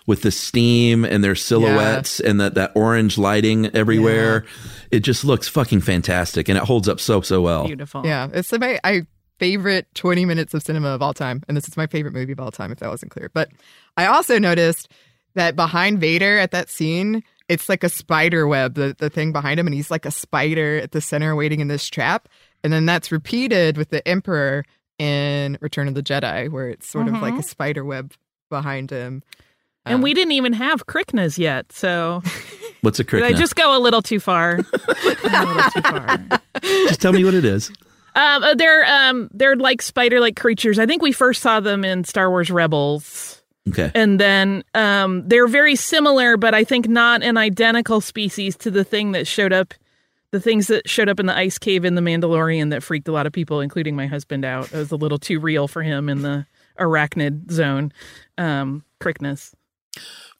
with 0.06 0.22
the 0.22 0.30
steam 0.30 1.04
and 1.04 1.22
their 1.22 1.34
silhouettes 1.34 2.20
and 2.20 2.40
that, 2.40 2.54
that 2.54 2.72
orange 2.74 3.16
lighting 3.16 3.66
everywhere. 3.74 4.44
It 4.90 5.00
just 5.00 5.24
looks 5.24 5.46
fucking 5.46 5.82
fantastic 5.82 6.48
and 6.48 6.58
it 6.58 6.64
holds 6.64 6.88
up 6.88 7.00
so 7.00 7.20
so 7.20 7.40
well. 7.40 7.66
Beautiful. 7.66 8.04
yeah 8.04 8.28
it's 8.32 8.52
my 8.52 8.80
I 8.82 9.02
favorite 9.40 9.86
20 9.94 10.24
minutes 10.26 10.54
of 10.54 10.62
cinema 10.62 10.88
of 10.88 11.02
all 11.02 11.12
time 11.14 11.42
and 11.48 11.56
this 11.56 11.66
is 11.66 11.76
my 11.76 11.86
favorite 11.86 12.12
movie 12.14 12.32
of 12.32 12.38
all 12.38 12.50
time 12.52 12.70
if 12.70 12.78
that 12.78 12.90
wasn't 12.90 13.10
clear 13.10 13.30
but 13.34 13.50
i 13.96 14.04
also 14.06 14.38
noticed 14.38 14.88
that 15.34 15.56
behind 15.56 15.98
vader 15.98 16.38
at 16.38 16.50
that 16.52 16.68
scene 16.68 17.22
it's 17.48 17.68
like 17.68 17.82
a 17.82 17.88
spider 17.88 18.46
web 18.46 18.74
the, 18.74 18.94
the 18.98 19.08
thing 19.10 19.32
behind 19.32 19.58
him 19.58 19.66
and 19.66 19.74
he's 19.74 19.90
like 19.90 20.04
a 20.06 20.10
spider 20.10 20.76
at 20.76 20.92
the 20.92 21.00
center 21.00 21.34
waiting 21.34 21.58
in 21.60 21.68
this 21.68 21.88
trap 21.88 22.28
and 22.62 22.72
then 22.72 22.84
that's 22.86 23.10
repeated 23.10 23.76
with 23.78 23.88
the 23.88 24.06
emperor 24.06 24.62
in 24.98 25.56
return 25.62 25.88
of 25.88 25.94
the 25.94 26.02
jedi 26.02 26.50
where 26.50 26.68
it's 26.68 26.86
sort 26.86 27.08
of 27.08 27.14
like 27.22 27.34
a 27.38 27.42
spider 27.42 27.82
web 27.84 28.12
behind 28.50 28.90
him 28.90 29.22
And 29.86 29.94
Um, 29.96 30.02
we 30.02 30.12
didn't 30.12 30.32
even 30.32 30.52
have 30.52 30.86
Kryknas 30.86 31.38
yet, 31.38 31.72
so 31.72 32.20
What's 32.82 33.00
a 33.00 33.04
did 33.04 33.22
I 33.22 33.28
cricket? 33.32 33.38
just 33.38 33.56
go 33.56 33.74
a 33.74 33.80
little 33.80 34.02
too 34.02 34.20
far? 34.20 34.56
a 34.58 35.44
little 35.44 35.70
too 35.72 35.80
far. 35.82 36.18
just 36.88 37.00
tell 37.00 37.12
me 37.14 37.24
what 37.24 37.32
it 37.34 37.44
is. 37.46 37.72
Um, 38.14 38.42
uh, 38.42 38.54
they're 38.54 38.84
um, 38.86 39.28
they're 39.32 39.56
like 39.56 39.82
spider-like 39.82 40.36
creatures. 40.36 40.78
I 40.78 40.86
think 40.86 41.02
we 41.02 41.12
first 41.12 41.42
saw 41.42 41.60
them 41.60 41.84
in 41.84 42.04
Star 42.04 42.30
Wars 42.30 42.50
Rebels, 42.50 43.42
Okay. 43.68 43.90
and 43.94 44.18
then 44.18 44.64
um, 44.74 45.28
they're 45.28 45.46
very 45.48 45.76
similar, 45.76 46.36
but 46.36 46.54
I 46.54 46.64
think 46.64 46.88
not 46.88 47.22
an 47.22 47.36
identical 47.36 48.00
species 48.00 48.56
to 48.58 48.70
the 48.70 48.84
thing 48.84 49.12
that 49.12 49.26
showed 49.26 49.52
up, 49.52 49.74
the 50.32 50.40
things 50.40 50.66
that 50.68 50.88
showed 50.88 51.08
up 51.08 51.20
in 51.20 51.26
the 51.26 51.36
ice 51.36 51.58
cave 51.58 51.84
in 51.84 51.94
the 51.94 52.00
Mandalorian 52.02 52.70
that 52.70 52.82
freaked 52.82 53.08
a 53.08 53.12
lot 53.12 53.26
of 53.26 53.32
people, 53.32 53.60
including 53.60 53.94
my 53.96 54.06
husband, 54.06 54.44
out. 54.44 54.66
It 54.72 54.76
was 54.78 54.90
a 54.90 54.96
little 54.96 55.18
too 55.18 55.38
real 55.38 55.68
for 55.68 55.82
him 55.82 56.08
in 56.08 56.22
the 56.22 56.46
arachnid 56.78 57.50
zone. 57.50 57.92
Um. 58.38 58.84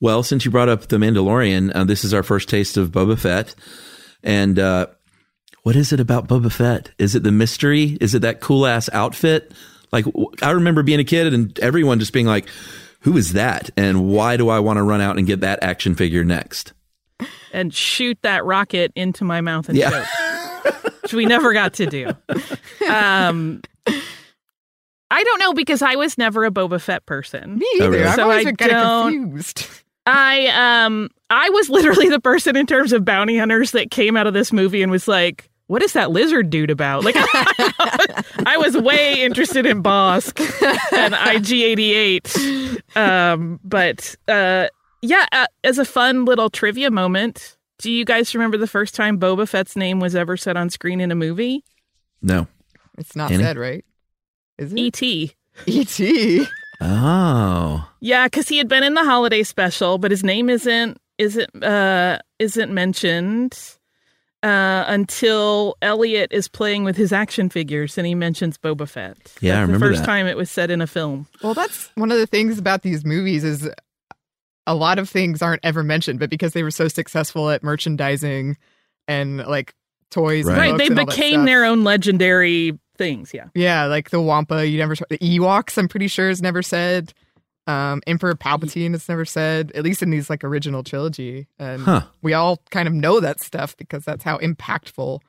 Well, 0.00 0.22
since 0.22 0.44
you 0.44 0.50
brought 0.50 0.68
up 0.68 0.88
the 0.88 0.96
Mandalorian, 0.96 1.72
uh, 1.74 1.85
this 1.85 2.04
is 2.04 2.14
our 2.14 2.22
first 2.22 2.48
taste 2.48 2.76
of 2.76 2.90
Boba 2.90 3.18
Fett, 3.18 3.54
and 4.22 4.59
uh, 4.59 4.87
what 5.62 5.77
is 5.77 5.92
it 5.92 6.01
about 6.01 6.27
Boba 6.29 6.51
Fett? 6.53 6.90
Is 6.99 7.14
it 7.14 7.23
the 7.23 7.33
mystery? 7.33 7.96
Is 8.01 8.14
it 8.14 8.20
that 8.23 8.40
cool 8.40 8.66
ass 8.66 8.88
outfit? 8.92 9.53
Like 9.92 10.05
I 10.42 10.51
remember 10.53 10.83
being 10.83 11.01
a 11.01 11.05
kid 11.05 11.33
and 11.35 11.59
everyone 11.61 11.99
just 11.99 12.12
being 12.12 12.27
like, 12.27 12.46
"Who 13.01 13.16
is 13.16 13.33
that?" 13.35 13.70
and 13.77 14.09
why 14.09 14.37
do 14.37 14.49
I 14.49 14.61
want 14.61 14.77
to 14.79 14.83
run 14.83 15.01
out 15.01 15.18
and 15.18 15.27
get 15.27 15.40
that 15.40 15.62
action 15.62 15.94
figure 15.94 16.25
next? 16.25 16.73
and 17.53 17.75
shoot 17.75 18.16
that 18.23 18.44
rocket 18.44 18.92
into 18.94 19.25
my 19.25 19.40
mouth 19.40 19.68
and 19.68 19.77
Yeah. 19.77 19.90
choke, 20.64 21.03
which 21.03 21.12
we 21.14 21.27
never 21.27 21.53
got 21.53 21.75
to 21.75 21.87
do. 21.87 22.07
Um, 22.88 23.61
I 25.11 25.25
don't 25.25 25.38
know 25.40 25.53
because 25.53 25.83
I 25.83 25.96
was 25.96 26.16
never 26.16 26.44
a 26.44 26.51
Boba 26.51 26.81
Fett 26.81 27.05
person. 27.07 27.59
me 27.59 27.66
Oh, 27.75 27.77
either 27.79 27.90
really? 27.90 28.05
i've 28.05 28.14
So 28.14 28.23
always 28.23 28.46
I 28.46 28.51
been 28.51 28.57
kind 28.57 28.73
of 28.73 28.77
don't- 28.83 29.12
confused 29.23 29.66
I 30.07 30.85
um 30.85 31.11
I 31.29 31.51
was 31.51 31.68
literally 31.68 32.09
the 32.09 32.20
person 32.20 32.57
in 32.57 32.66
terms 32.66 32.92
of 32.92 33.05
bounty 33.05 33.37
hunters 33.37 33.73
that 33.73 33.90
came 33.90 34.16
out 34.16 34.27
of 34.27 34.33
this 34.35 34.53
movie 34.53 34.83
and 34.83 34.90
was 34.90 35.07
like, 35.07 35.49
"What 35.70 35.83
is 35.83 35.92
that 35.92 36.11
lizard 36.11 36.50
dude 36.50 36.70
about?" 36.70 37.04
Like, 37.04 37.14
I 38.44 38.56
was 38.59 38.76
way 38.76 39.22
interested 39.22 39.66
in 39.66 39.83
Bossk 39.83 40.40
and 40.92 41.14
IG88. 41.14 42.96
Um, 42.96 43.61
but 43.62 44.16
uh, 44.26 44.66
yeah, 45.00 45.26
uh, 45.30 45.46
as 45.62 45.78
a 45.78 45.85
fun 45.85 46.24
little 46.24 46.50
trivia 46.50 46.90
moment, 46.90 47.56
do 47.78 47.90
you 47.90 48.04
guys 48.04 48.35
remember 48.35 48.56
the 48.56 48.66
first 48.66 48.94
time 48.94 49.18
Boba 49.18 49.48
Fett's 49.48 49.76
name 49.76 50.00
was 50.00 50.14
ever 50.16 50.37
said 50.37 50.56
on 50.56 50.70
screen 50.70 51.00
in 51.00 51.11
a 51.11 51.14
movie? 51.14 51.64
No. 52.20 52.48
it's 52.98 53.14
not 53.14 53.30
Annie? 53.30 53.42
said 53.42 53.56
right 53.56 53.85
is 54.59 54.72
it 54.72 54.78
E.T. 54.78 55.33
et 55.66 56.48
Oh. 56.83 57.88
Yeah, 58.00 58.26
because 58.26 58.48
he 58.48 58.59
had 58.59 58.68
been 58.68 58.83
in 58.83 58.94
the 58.94 59.04
holiday 59.04 59.42
special, 59.42 59.98
but 59.98 60.11
his 60.11 60.24
name 60.24 60.48
isn't 60.50 60.98
isn't 61.18 61.62
uh 61.62 62.18
isn't 62.38 62.72
mentioned 62.72 63.59
uh 64.42 64.85
until 64.87 65.76
Elliott 65.83 66.33
is 66.33 66.48
playing 66.48 66.85
with 66.85 66.96
his 66.96 67.12
action 67.12 67.50
figures 67.50 67.98
and 67.98 68.07
he 68.07 68.14
mentions 68.14 68.57
Boba 68.59 68.88
Fett. 68.88 69.16
Yeah, 69.40 69.59
I 69.59 69.62
remember 69.62 69.87
the 69.87 69.92
first 69.92 70.03
that. 70.03 70.07
time 70.07 70.26
it 70.26 70.37
was 70.37 70.50
said 70.50 70.70
in 70.70 70.81
a 70.81 70.87
film. 70.87 71.26
Well, 71.42 71.55
that's 71.55 71.90
one 71.94 72.11
of 72.11 72.18
the 72.18 72.26
things 72.26 72.59
about 72.59 72.83
these 72.83 73.05
movies 73.05 73.44
is 73.44 73.68
a 74.66 74.74
lot 74.74 74.98
of 74.98 75.09
things 75.09 75.42
aren't 75.42 75.64
ever 75.64 75.83
mentioned, 75.83 76.18
but 76.18 76.31
because 76.31 76.53
they 76.53 76.62
were 76.62 76.70
so 76.70 76.88
successful 76.88 77.50
at 77.50 77.62
merchandising 77.62 78.57
and 79.09 79.38
like 79.38 79.74
toys, 80.11 80.46
and 80.46 80.57
Right. 80.57 80.70
Right, 80.70 80.79
they 80.79 80.87
and 80.87 80.98
all 80.98 81.07
that 81.07 81.11
became 81.11 81.44
their 81.44 81.64
own 81.64 81.85
legendary 81.85 82.79
things. 82.96 83.33
Yeah, 83.35 83.48
Yeah, 83.55 83.87
like 83.87 84.11
the 84.11 84.20
Wampa, 84.20 84.66
you 84.66 84.79
never 84.79 84.94
the 85.09 85.18
Ewoks. 85.18 85.76
I'm 85.79 85.88
pretty 85.88 86.09
sure 86.09 86.29
is 86.31 86.42
never 86.42 86.62
said. 86.62 87.12
Um, 87.66 88.01
Emperor 88.07 88.35
Palpatine 88.35 88.94
is 88.94 89.09
never 89.09 89.25
said, 89.25 89.70
at 89.75 89.85
least 89.85 90.03
in 90.03 90.11
these 90.11 90.29
like 90.31 90.42
original 90.42 90.83
trilogy. 90.83 91.46
And 91.59 91.83
Huh. 91.83 92.03
we 92.23 92.33
all 92.35 92.62
kind 92.70 92.88
of 92.88 92.94
know 92.94 93.20
that 93.20 93.40
stuff 93.40 93.77
because 93.77 94.05
that's 94.05 94.25
how 94.25 94.38
impactful 94.38 95.20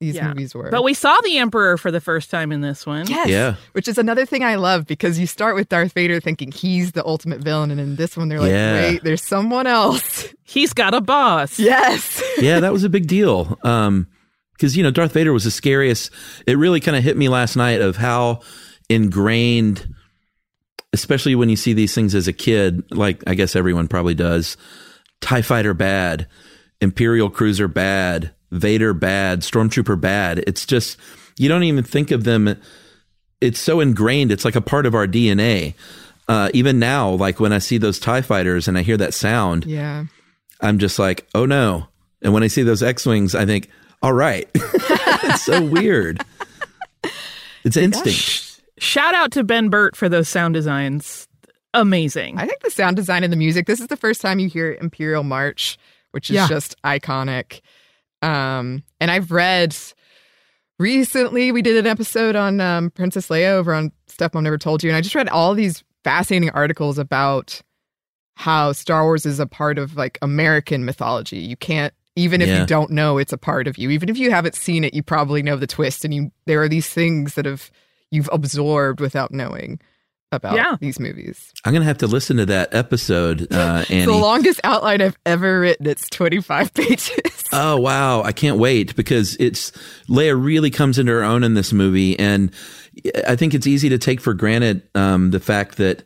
these 0.00 0.14
Yeah. 0.16 0.28
movies 0.28 0.54
were. 0.54 0.70
But 0.70 0.84
we 0.84 0.92
saw 0.94 1.16
the 1.24 1.38
Emperor 1.38 1.76
for 1.76 1.90
the 1.90 2.00
first 2.00 2.30
time 2.30 2.52
in 2.52 2.60
this 2.60 2.84
one. 2.86 3.06
Yes. 3.08 3.28
Yeah. 3.28 3.54
Which 3.72 3.88
is 3.88 3.96
another 3.98 4.24
thing 4.26 4.44
I 4.44 4.54
love 4.56 4.86
because 4.86 5.18
you 5.18 5.26
start 5.26 5.54
with 5.56 5.68
Darth 5.68 5.92
Vader 5.92 6.20
thinking 6.20 6.52
he's 6.52 6.92
the 6.92 7.04
ultimate 7.06 7.40
villain, 7.40 7.70
and 7.72 7.80
in 7.80 7.96
this 7.96 8.16
one 8.16 8.28
they're 8.28 8.38
like, 8.40 8.50
Yeah. 8.50 8.72
wait, 8.74 9.02
there's 9.04 9.22
someone 9.24 9.66
else. 9.66 10.26
He's 10.44 10.72
got 10.72 10.94
a 10.94 11.00
boss. 11.00 11.58
Yes. 11.58 12.22
yeah, 12.38 12.60
that 12.60 12.72
was 12.72 12.82
a 12.84 12.88
big 12.88 13.06
deal. 13.06 13.58
Um, 13.64 14.06
because 14.52 14.76
you 14.76 14.82
know 14.82 14.90
Darth 14.90 15.12
Vader 15.12 15.32
was 15.32 15.44
the 15.44 15.50
scariest. 15.50 16.10
It 16.46 16.56
really 16.58 16.80
kind 16.80 16.96
of 16.96 17.02
hit 17.04 17.16
me 17.16 17.28
last 17.28 17.54
night 17.56 17.80
of 17.80 17.96
how 17.96 18.40
ingrained, 18.88 19.86
especially 20.92 21.34
when 21.34 21.48
you 21.48 21.56
see 21.56 21.72
these 21.72 21.94
things 21.94 22.14
as 22.14 22.28
a 22.28 22.32
kid. 22.32 22.82
Like 22.90 23.22
I 23.26 23.34
guess 23.34 23.56
everyone 23.56 23.88
probably 23.88 24.14
does. 24.14 24.56
Tie 25.20 25.42
Fighter 25.42 25.74
bad, 25.74 26.26
Imperial 26.80 27.28
Cruiser 27.30 27.68
bad, 27.68 28.32
Vader 28.50 28.94
bad, 28.94 29.40
Stormtrooper 29.40 30.00
bad. 30.00 30.38
It's 30.46 30.64
just 30.66 30.96
you 31.36 31.48
don't 31.48 31.64
even 31.64 31.84
think 31.84 32.10
of 32.10 32.24
them. 32.24 32.56
It's 33.40 33.60
so 33.60 33.80
ingrained. 33.80 34.32
It's 34.32 34.44
like 34.44 34.56
a 34.56 34.60
part 34.60 34.86
of 34.86 34.94
our 34.94 35.06
DNA. 35.06 35.74
Uh, 36.28 36.50
even 36.52 36.78
now, 36.78 37.10
like 37.10 37.40
when 37.40 37.52
I 37.52 37.58
see 37.58 37.78
those 37.78 37.98
Tie 37.98 38.20
Fighters 38.22 38.68
and 38.68 38.76
I 38.76 38.82
hear 38.82 38.96
that 38.98 39.14
sound, 39.14 39.64
Yeah. 39.64 40.04
I'm 40.60 40.78
just 40.78 40.98
like, 40.98 41.26
oh 41.34 41.46
no. 41.46 41.86
And 42.20 42.32
when 42.32 42.42
I 42.42 42.48
see 42.48 42.64
those 42.64 42.82
X 42.82 43.06
Wings, 43.06 43.34
I 43.34 43.46
think, 43.46 43.70
all 44.02 44.12
right. 44.12 44.48
it's 44.54 45.44
so 45.44 45.64
weird. 45.64 46.20
It's 47.64 47.76
instinct. 47.78 48.47
Shout 48.80 49.14
out 49.14 49.32
to 49.32 49.44
Ben 49.44 49.68
Burtt 49.68 49.96
for 49.96 50.08
those 50.08 50.28
sound 50.28 50.54
designs. 50.54 51.28
Amazing. 51.74 52.38
I 52.38 52.46
think 52.46 52.60
the 52.62 52.70
sound 52.70 52.96
design 52.96 53.24
and 53.24 53.32
the 53.32 53.36
music, 53.36 53.66
this 53.66 53.80
is 53.80 53.88
the 53.88 53.96
first 53.96 54.20
time 54.20 54.38
you 54.38 54.48
hear 54.48 54.76
Imperial 54.80 55.22
March, 55.24 55.76
which 56.12 56.30
is 56.30 56.34
Yeah. 56.36 56.48
just 56.48 56.80
iconic. 56.82 57.60
Um, 58.22 58.82
and 59.00 59.10
I've 59.10 59.30
read 59.30 59.76
recently, 60.78 61.52
we 61.52 61.62
did 61.62 61.76
an 61.76 61.86
episode 61.86 62.36
on 62.36 62.60
um, 62.60 62.90
Princess 62.90 63.28
Leia 63.28 63.50
over 63.52 63.74
on 63.74 63.92
Stuff 64.06 64.34
Mom 64.34 64.44
Never 64.44 64.58
Told 64.58 64.82
You. 64.82 64.90
And 64.90 64.96
I 64.96 65.00
just 65.00 65.14
read 65.14 65.28
all 65.28 65.54
these 65.54 65.82
fascinating 66.04 66.50
articles 66.50 66.98
about 66.98 67.60
how 68.36 68.72
Star 68.72 69.04
Wars 69.04 69.26
is 69.26 69.40
a 69.40 69.46
part 69.46 69.78
of 69.78 69.96
like 69.96 70.18
American 70.22 70.84
mythology. 70.84 71.38
You 71.38 71.56
can't, 71.56 71.92
even 72.16 72.40
if 72.40 72.48
Yeah. 72.48 72.60
you 72.60 72.66
don't 72.66 72.90
know 72.90 73.18
it's 73.18 73.32
a 73.32 73.38
part 73.38 73.66
of 73.68 73.76
you, 73.78 73.90
even 73.90 74.08
if 74.08 74.16
you 74.16 74.30
haven't 74.30 74.54
seen 74.54 74.84
it, 74.84 74.94
you 74.94 75.02
probably 75.02 75.42
know 75.42 75.56
the 75.56 75.66
twist. 75.66 76.04
And 76.04 76.14
you, 76.14 76.30
there 76.46 76.62
are 76.62 76.68
these 76.68 76.88
things 76.88 77.34
that 77.34 77.44
have, 77.46 77.70
you've 78.10 78.28
absorbed 78.32 79.00
without 79.00 79.32
knowing 79.32 79.80
about 80.30 80.54
Yeah. 80.56 80.76
these 80.80 81.00
movies. 81.00 81.52
I'm 81.64 81.72
going 81.72 81.80
to 81.82 81.86
have 81.86 81.98
to 81.98 82.06
listen 82.06 82.36
to 82.36 82.46
that 82.46 82.74
episode, 82.74 83.52
uh, 83.52 83.84
It's 83.88 84.06
the 84.06 84.12
longest 84.12 84.60
outline 84.62 85.00
I've 85.00 85.16
ever 85.24 85.60
written. 85.60 85.86
It's 85.86 86.08
25 86.10 86.74
pages. 86.74 87.44
Oh 87.52 87.78
wow, 87.78 88.22
I 88.22 88.32
can't 88.32 88.58
wait 88.58 88.94
because 88.94 89.36
it's 89.40 89.70
Leia 90.08 90.36
really 90.42 90.70
comes 90.70 90.98
into 90.98 91.12
her 91.12 91.22
own 91.24 91.44
in 91.44 91.54
this 91.54 91.72
movie, 91.72 92.18
and 92.18 92.50
I 93.26 93.36
think 93.36 93.54
it's 93.54 93.66
easy 93.66 93.88
to 93.88 93.96
take 93.98 94.20
for 94.20 94.34
granted 94.34 94.82
um, 94.94 95.30
the 95.30 95.40
fact 95.40 95.76
that 95.78 96.02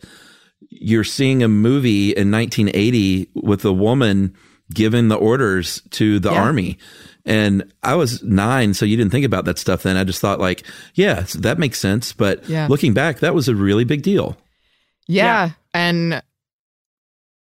you're 0.70 1.02
seeing 1.04 1.42
a 1.42 1.48
movie 1.48 2.10
in 2.10 2.30
1980 2.30 3.28
with 3.34 3.64
a 3.64 3.72
woman 3.72 4.34
giving 4.72 5.08
the 5.08 5.16
orders 5.16 5.82
to 5.90 6.18
the 6.20 6.30
Yeah. 6.30 6.42
army. 6.42 6.78
And 7.24 7.72
I 7.82 7.94
was 7.94 8.22
nine, 8.22 8.74
so 8.74 8.84
you 8.84 8.96
didn't 8.96 9.12
think 9.12 9.24
about 9.24 9.44
that 9.44 9.58
stuff 9.58 9.84
then. 9.84 9.96
I 9.96 10.02
just 10.04 10.20
thought, 10.20 10.40
like, 10.40 10.64
yeah, 10.94 11.24
that 11.36 11.58
makes 11.58 11.78
sense. 11.78 12.12
But 12.12 12.48
Yeah. 12.48 12.66
looking 12.68 12.92
back, 12.94 13.20
that 13.20 13.34
was 13.34 13.48
a 13.48 13.54
really 13.54 13.84
big 13.84 14.02
deal. 14.02 14.36
yeah. 15.06 15.50
And 15.74 16.22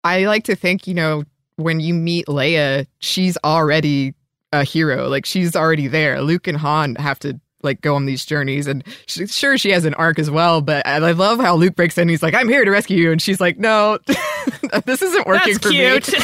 I 0.03 0.25
like 0.25 0.43
to 0.45 0.55
think, 0.55 0.87
you 0.87 0.93
know, 0.93 1.23
when 1.57 1.79
you 1.79 1.93
meet 1.93 2.25
Leia, 2.27 2.87
she's 2.99 3.37
already 3.43 4.13
a 4.51 4.63
hero. 4.63 5.07
Like 5.09 5.25
she's 5.25 5.55
already 5.55 5.87
there. 5.87 6.21
Luke 6.21 6.47
and 6.47 6.57
Han 6.57 6.95
have 6.95 7.19
to 7.19 7.39
like 7.65 7.81
go 7.81 7.95
on 7.95 8.05
these 8.05 8.23
journeys 8.25 8.67
and 8.67 8.83
she, 9.07 9.27
sure 9.27 9.57
she 9.57 9.71
has 9.71 9.83
an 9.83 9.93
arc 9.95 10.17
as 10.19 10.31
well 10.31 10.61
but 10.61 10.85
I 10.87 10.99
love 11.11 11.39
how 11.39 11.55
Luke 11.55 11.75
breaks 11.75 11.97
in 11.97 12.07
he's 12.07 12.23
like 12.23 12.33
I'm 12.33 12.47
here 12.47 12.63
to 12.63 12.71
rescue 12.71 12.97
you 12.97 13.11
and 13.11 13.21
she's 13.21 13.41
like 13.41 13.57
no 13.57 13.97
this 14.85 15.01
isn't 15.01 15.27
working 15.27 15.53
That's 15.53 15.65
for 15.65 15.71
cute. 15.71 16.13
me 16.13 16.19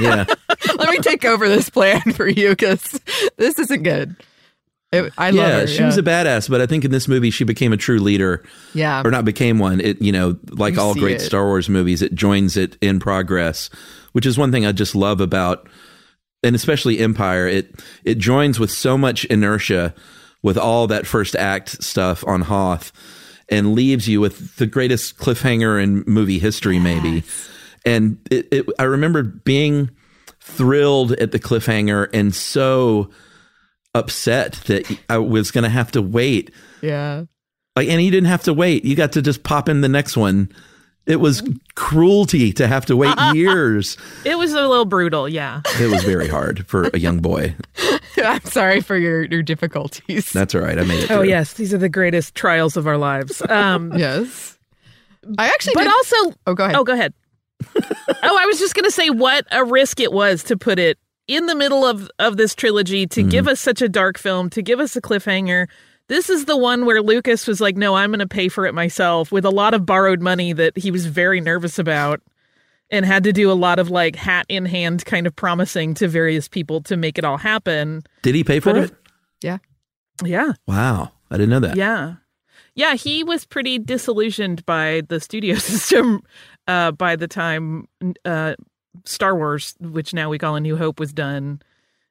Yeah. 0.06 0.24
let 0.76 0.90
me 0.90 0.98
take 0.98 1.24
over 1.24 1.48
this 1.48 1.68
plan 1.70 2.00
for 2.12 2.28
you 2.28 2.50
because 2.50 3.00
this 3.36 3.58
isn't 3.58 3.82
good 3.82 4.14
It- 4.92 5.12
I 5.18 5.30
love 5.30 5.48
yeah, 5.48 5.60
her 5.60 5.66
she 5.66 5.82
was 5.82 5.98
a 5.98 6.02
badass, 6.02 6.48
but 6.48 6.60
I 6.60 6.66
think 6.66 6.84
in 6.84 6.90
this 6.90 7.08
movie 7.08 7.30
she 7.30 7.44
became 7.44 7.72
a 7.72 7.76
true 7.76 7.98
leader. 7.98 8.42
yeah 8.74 9.02
or 9.04 9.10
not 9.10 9.24
became 9.24 9.58
one. 9.58 9.80
It 9.80 10.00
you 10.00 10.12
know, 10.12 10.38
like 10.50 10.74
You 10.74 10.80
all 10.80 10.94
great 10.94 11.16
it. 11.16 11.20
Star 11.20 11.44
Wars 11.44 11.68
movies, 11.68 12.00
it 12.00 12.14
joins 12.14 12.56
it 12.56 12.76
in 12.80 12.98
progress, 13.00 13.68
which 14.12 14.24
is 14.24 14.38
one 14.38 14.50
thing 14.50 14.64
I 14.64 14.72
just 14.72 14.94
love 14.96 15.20
about, 15.20 15.68
and 16.42 16.56
especially 16.56 17.00
Empire. 17.00 17.46
It 17.46 17.84
it 18.04 18.16
joins 18.16 18.58
with 18.58 18.70
so 18.70 18.96
much 18.96 19.26
inertia 19.26 19.94
with 20.42 20.58
all 20.58 20.86
that 20.86 21.06
first 21.06 21.36
act 21.36 21.82
stuff 21.82 22.24
on 22.26 22.42
Hoth, 22.42 22.92
and 23.48 23.74
leaves 23.74 24.08
you 24.08 24.20
with 24.20 24.56
the 24.56 24.66
greatest 24.66 25.18
cliffhanger 25.18 25.82
in 25.82 26.04
movie 26.06 26.38
history, 26.38 26.78
maybe. 26.78 27.24
And 27.84 28.18
it, 28.30 28.48
it, 28.52 28.66
I 28.78 28.84
remember 28.84 29.22
being 29.22 29.90
thrilled 30.40 31.12
at 31.12 31.32
the 31.32 31.38
cliffhanger 31.38 32.08
and 32.12 32.34
so 32.34 33.10
upset 33.94 34.54
that 34.66 34.98
I 35.08 35.18
was 35.18 35.50
going 35.50 35.64
to 35.64 35.70
have 35.70 35.90
to 35.92 36.02
wait 36.02 36.50
yeah 36.82 37.24
like, 37.78 37.88
and 37.88 38.02
you 38.02 38.10
didn't 38.10 38.26
have 38.26 38.42
to 38.42 38.52
wait. 38.52 38.84
You 38.84 38.96
got 38.96 39.12
to 39.12 39.22
just 39.22 39.44
pop 39.44 39.68
in 39.68 39.82
the 39.82 39.88
next 39.88 40.16
one. 40.16 40.50
It 41.08 41.16
was 41.20 41.42
cruelty 41.74 42.52
to 42.52 42.68
have 42.68 42.84
to 42.86 42.96
wait 42.96 43.14
years. 43.34 43.96
it 44.24 44.36
was 44.38 44.52
a 44.52 44.60
little 44.68 44.84
brutal, 44.84 45.28
yeah. 45.28 45.62
It 45.80 45.90
was 45.90 46.04
very 46.04 46.28
hard 46.28 46.66
for 46.66 46.90
a 46.94 46.98
young 46.98 47.18
boy. 47.20 47.56
I'm 48.18 48.44
sorry 48.44 48.80
for 48.80 48.96
your 48.96 49.24
your 49.24 49.42
difficulties 49.42 50.32
That's 50.32 50.54
all 50.54 50.60
right. 50.60 50.78
I 50.78 50.82
made 50.84 51.04
it. 51.04 51.10
Oh 51.10 51.20
through. 51.20 51.28
yes, 51.28 51.54
these 51.54 51.72
are 51.72 51.78
the 51.78 51.88
greatest 51.88 52.34
trials 52.34 52.76
of 52.76 52.86
our 52.86 52.98
lives. 52.98 53.42
Um, 53.48 53.92
yes 53.96 54.58
I 55.38 55.46
actually 55.48 55.74
but 55.74 55.84
did- 55.84 55.92
also, 55.92 56.36
oh 56.46 56.54
go 56.54 56.64
ahead 56.64 56.76
oh, 56.76 56.84
go 56.84 56.92
ahead. 56.92 57.14
oh, 57.76 58.38
I 58.38 58.46
was 58.46 58.58
just 58.58 58.74
gonna 58.74 58.90
say 58.90 59.10
what 59.10 59.46
a 59.50 59.64
risk 59.64 60.00
it 60.00 60.12
was 60.12 60.42
to 60.44 60.56
put 60.56 60.78
it 60.78 60.98
in 61.26 61.46
the 61.46 61.54
middle 61.54 61.84
of 61.86 62.10
of 62.18 62.36
this 62.36 62.54
trilogy 62.54 63.06
to 63.08 63.22
give 63.22 63.48
us 63.48 63.60
such 63.60 63.82
a 63.82 63.88
dark 63.88 64.18
film, 64.18 64.48
to 64.50 64.62
give 64.62 64.80
us 64.80 64.94
a 64.96 65.00
cliffhanger. 65.00 65.66
This 66.08 66.30
is 66.30 66.46
the 66.46 66.56
one 66.56 66.86
where 66.86 67.02
Lucas 67.02 67.46
was 67.46 67.60
like, 67.60 67.76
"No, 67.76 67.94
I'm 67.94 68.10
going 68.10 68.18
to 68.20 68.26
pay 68.26 68.48
for 68.48 68.66
it 68.66 68.74
myself," 68.74 69.30
with 69.30 69.44
a 69.44 69.50
lot 69.50 69.74
of 69.74 69.84
borrowed 69.86 70.20
money 70.22 70.52
that 70.52 70.76
he 70.76 70.90
was 70.90 71.06
very 71.06 71.40
nervous 71.40 71.78
about, 71.78 72.20
and 72.90 73.04
had 73.04 73.24
to 73.24 73.32
do 73.32 73.50
a 73.50 73.54
lot 73.54 73.78
of 73.78 73.90
like 73.90 74.16
hat 74.16 74.46
in 74.48 74.64
hand 74.64 75.04
kind 75.04 75.26
of 75.26 75.36
promising 75.36 75.94
to 75.94 76.08
various 76.08 76.48
people 76.48 76.80
to 76.82 76.96
make 76.96 77.18
it 77.18 77.24
all 77.24 77.36
happen. 77.36 78.02
Did 78.22 78.34
he 78.34 78.42
pay 78.44 78.60
for 78.60 78.72
But 78.72 78.84
it? 78.84 78.94
yeah 79.42 79.58
Yeah. 80.24 80.52
Wow. 80.66 81.12
I 81.30 81.36
didn't 81.36 81.50
know 81.50 81.60
that. 81.60 81.76
Yeah. 81.76 82.14
Yeah, 82.74 82.94
he 82.94 83.22
was 83.24 83.44
pretty 83.44 83.78
disillusioned 83.78 84.64
by 84.64 85.02
the 85.08 85.20
studio 85.20 85.54
system 85.58 86.22
uh, 86.66 86.92
by 86.92 87.16
the 87.16 87.28
time 87.28 87.86
uh, 88.24 88.54
Star 89.04 89.36
Wars, 89.36 89.74
which 89.80 90.14
now 90.14 90.30
we 90.30 90.38
call 90.38 90.56
A 90.56 90.60
New 90.60 90.76
Hope, 90.76 90.98
was 90.98 91.12
done. 91.12 91.60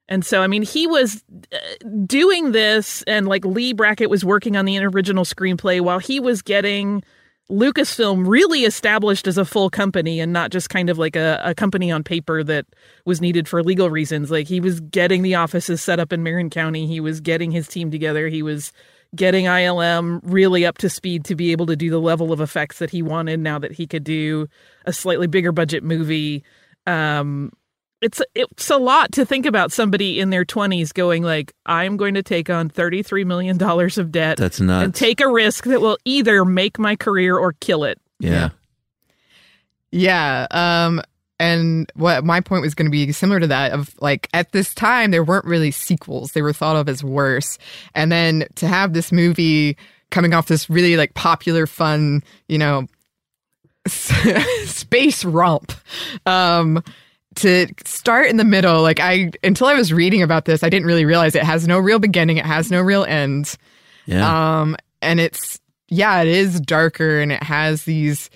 And 0.08 0.24
so, 0.24 0.42
I 0.42 0.46
mean, 0.46 0.62
he 0.62 0.86
was 0.86 1.22
uh, 1.52 1.58
doing 2.06 2.52
this, 2.52 3.02
and 3.02 3.28
like 3.28 3.44
Leigh 3.44 3.74
Brackett 3.74 4.08
was 4.08 4.24
working 4.24 4.56
on 4.56 4.64
the 4.64 4.78
original 4.78 5.24
screenplay 5.24 5.80
while 5.80 5.98
he 5.98 6.18
was 6.18 6.40
getting 6.40 7.02
Lucasfilm 7.50 8.26
really 8.26 8.64
established 8.64 9.26
as 9.26 9.38
a 9.38 9.44
full 9.44 9.70
company 9.70 10.20
and 10.20 10.32
not 10.32 10.50
just 10.50 10.68
kind 10.68 10.90
of 10.90 10.98
like 10.98 11.16
a, 11.16 11.40
a 11.42 11.54
company 11.54 11.90
on 11.90 12.04
paper 12.04 12.44
that 12.44 12.66
was 13.06 13.22
needed 13.22 13.48
for 13.48 13.62
legal 13.62 13.88
reasons. 13.88 14.30
Like 14.30 14.46
he 14.46 14.60
was 14.60 14.80
getting 14.80 15.22
the 15.22 15.34
offices 15.34 15.82
set 15.82 15.98
up 15.98 16.12
in 16.12 16.22
Marin 16.22 16.50
County, 16.50 16.86
he 16.86 17.00
was 17.00 17.20
getting 17.20 17.50
his 17.50 17.66
team 17.66 17.90
together, 17.90 18.28
he 18.28 18.42
was 18.42 18.72
getting 19.16 19.46
ILM 19.46 20.20
really 20.22 20.66
up 20.66 20.76
to 20.78 20.90
speed 20.90 21.24
to 21.24 21.34
be 21.34 21.50
able 21.50 21.64
to 21.66 21.76
do 21.76 21.88
the 21.88 22.00
level 22.00 22.32
of 22.32 22.40
effects 22.42 22.78
that 22.78 22.90
he 22.90 23.00
wanted 23.00 23.40
now 23.40 23.58
that 23.58 23.72
he 23.72 23.86
could 23.86 24.04
do 24.04 24.46
a 24.84 24.92
slightly 24.92 25.26
bigger 25.26 25.52
budget 25.52 25.82
movie. 25.82 26.44
Um, 26.86 27.50
it's 28.00 28.22
it's 28.34 28.70
a 28.70 28.76
lot 28.76 29.10
to 29.12 29.24
think 29.26 29.44
about 29.46 29.72
somebody 29.72 30.20
in 30.20 30.30
their 30.30 30.44
20s 30.44 30.94
going 30.94 31.22
like 31.22 31.52
I'm 31.66 31.96
going 31.96 32.14
to 32.14 32.22
take 32.22 32.48
on 32.48 32.68
33 32.68 33.24
million 33.24 33.56
dollars 33.58 33.98
of 33.98 34.12
debt 34.12 34.36
That's 34.36 34.60
nuts. 34.60 34.84
and 34.84 34.94
take 34.94 35.20
a 35.20 35.28
risk 35.28 35.64
that 35.64 35.80
will 35.80 35.98
either 36.04 36.44
make 36.44 36.78
my 36.78 36.94
career 36.96 37.36
or 37.36 37.54
kill 37.54 37.84
it. 37.84 38.00
yeah. 38.20 38.50
Yeah. 39.90 40.46
Um, 40.50 41.00
and 41.40 41.90
what 41.94 42.24
my 42.24 42.40
point 42.40 42.62
was 42.62 42.74
going 42.74 42.86
to 42.86 42.90
be 42.90 43.10
similar 43.12 43.40
to 43.40 43.46
that 43.46 43.72
of 43.72 43.94
like 44.00 44.28
at 44.34 44.52
this 44.52 44.74
time 44.74 45.10
there 45.12 45.22
weren't 45.24 45.44
really 45.44 45.70
sequels; 45.70 46.32
they 46.32 46.42
were 46.42 46.52
thought 46.52 46.76
of 46.76 46.88
as 46.88 47.02
worse. 47.04 47.58
And 47.94 48.10
then 48.12 48.46
to 48.56 48.66
have 48.66 48.92
this 48.92 49.12
movie 49.12 49.76
coming 50.10 50.34
off 50.34 50.46
this 50.46 50.68
really 50.68 50.96
like 50.96 51.14
popular, 51.14 51.66
fun, 51.66 52.22
you 52.48 52.58
know, 52.58 52.86
space 53.86 55.24
romp, 55.24 55.72
um, 56.26 56.82
to 57.38 57.66
start 57.84 58.28
in 58.28 58.36
the 58.36 58.44
middle, 58.44 58.82
like 58.82 59.00
I 59.00 59.30
until 59.42 59.66
I 59.66 59.74
was 59.74 59.92
reading 59.92 60.22
about 60.22 60.44
this, 60.44 60.62
I 60.62 60.68
didn't 60.68 60.86
really 60.86 61.04
realize 61.04 61.34
it 61.34 61.42
has 61.42 61.66
no 61.66 61.78
real 61.78 61.98
beginning, 61.98 62.36
it 62.36 62.46
has 62.46 62.70
no 62.70 62.80
real 62.80 63.04
end. 63.04 63.56
Yeah. 64.06 64.60
Um, 64.60 64.76
and 65.02 65.20
it's 65.20 65.60
yeah, 65.88 66.20
it 66.20 66.28
is 66.28 66.60
darker 66.60 67.20
and 67.20 67.32
it 67.32 67.42
has 67.42 67.84
these 67.84 68.30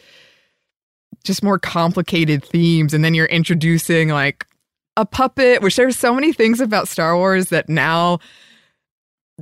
just 1.24 1.42
more 1.42 1.58
complicated 1.58 2.44
themes 2.44 2.94
and 2.94 3.04
then 3.04 3.14
you're 3.14 3.26
introducing 3.26 4.08
like 4.08 4.46
a 4.96 5.06
puppet 5.06 5.62
which 5.62 5.76
there's 5.76 5.96
so 5.96 6.14
many 6.14 6.32
things 6.32 6.60
about 6.60 6.88
Star 6.88 7.16
Wars 7.16 7.50
that 7.50 7.68
now 7.68 8.18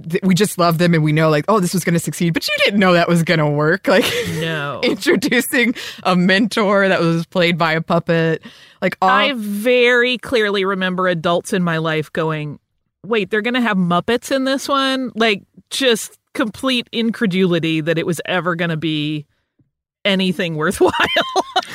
th- 0.09 0.23
we 0.23 0.35
just 0.35 0.59
love 0.59 0.79
them 0.79 0.95
and 0.95 1.03
we 1.03 1.13
know 1.13 1.29
like 1.31 1.45
oh 1.49 1.61
this 1.61 1.73
was 1.75 1.85
going 1.85 1.95
to 1.95 2.01
succeed 2.01 2.33
but 2.35 2.47
you 2.47 2.55
didn't 2.65 2.81
know 2.81 2.93
that 2.93 3.09
was 3.09 3.23
going 3.23 3.39
to 3.41 3.49
work 3.49 3.87
like 3.89 4.05
No. 4.41 4.81
introducing 4.85 5.75
a 6.05 6.15
mentor 6.17 6.89
that 6.89 7.01
was 7.01 7.27
played 7.27 7.57
by 7.59 7.73
a 7.73 7.81
puppet 7.81 8.43
like 8.83 8.97
all 9.03 9.09
I 9.09 9.33
very 9.35 10.19
clearly 10.19 10.65
remember 10.65 11.07
adults 11.09 11.53
in 11.53 11.63
my 11.63 11.77
life 11.79 12.11
going, 12.13 12.59
wait, 13.05 13.31
they're 13.31 13.43
going 13.43 13.55
to 13.55 13.61
have 13.61 13.77
Muppets 13.77 14.35
in 14.35 14.45
this 14.45 14.67
one? 14.69 15.11
Like, 15.15 15.43
just 15.69 16.19
complete 16.35 16.89
incredulity 16.93 17.81
that 17.83 17.99
it 17.99 18.07
was 18.07 18.21
ever 18.25 18.55
going 18.57 18.71
to 18.71 18.79
be 18.79 19.27
anything 20.05 20.57
worthwhile. 20.57 20.93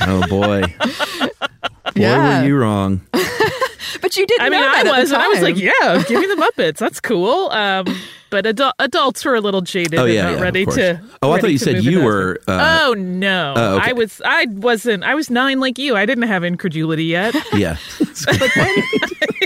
Oh 0.02 0.28
boy, 0.28 0.62
boy, 0.62 1.28
Yeah. 1.96 2.42
were 2.42 2.48
you 2.48 2.58
wrong? 2.58 3.02
But 4.02 4.16
you 4.18 4.26
didn't 4.26 4.42
I 4.46 4.50
mean, 4.50 4.62
know 4.62 4.68
I 4.68 4.84
that 4.84 4.88
at 4.88 5.00
was, 5.02 5.12
and 5.12 5.22
I 5.22 5.28
was 5.28 5.42
like, 5.42 5.58
yeah, 5.58 6.04
give 6.08 6.20
me 6.20 6.28
the 6.28 6.36
Muppets. 6.36 6.78
That's 6.78 7.00
cool. 7.00 7.50
Um, 7.52 7.86
but 8.30 8.46
adu- 8.46 8.72
adults 8.80 9.24
were 9.24 9.36
a 9.36 9.42
little 9.42 9.62
jaded 9.62 9.96
Oh 10.00 10.06
and 10.06 10.16
not 10.16 10.34
yeah, 10.36 10.42
ready 10.42 10.66
to. 10.66 11.02
Oh, 11.22 11.32
I 11.32 11.40
thought 11.40 11.52
you 11.52 11.58
said 11.58 11.84
you 11.84 12.04
were. 12.04 12.40
Uh, 12.48 12.82
oh 12.88 12.94
no, 12.94 13.54
Oh, 13.56 13.76
okay. 13.78 13.90
I 13.92 13.94
was. 13.94 14.22
I 14.26 14.46
wasn't. 14.50 15.04
I 15.04 15.16
was 15.16 15.30
nine 15.30 15.60
like 15.60 15.78
you. 15.78 15.96
I 15.96 16.06
didn't 16.06 16.28
have 16.28 16.44
incredulity 16.44 17.06
yet. 17.06 17.34
yeah. 17.54 17.78
but 18.26 18.52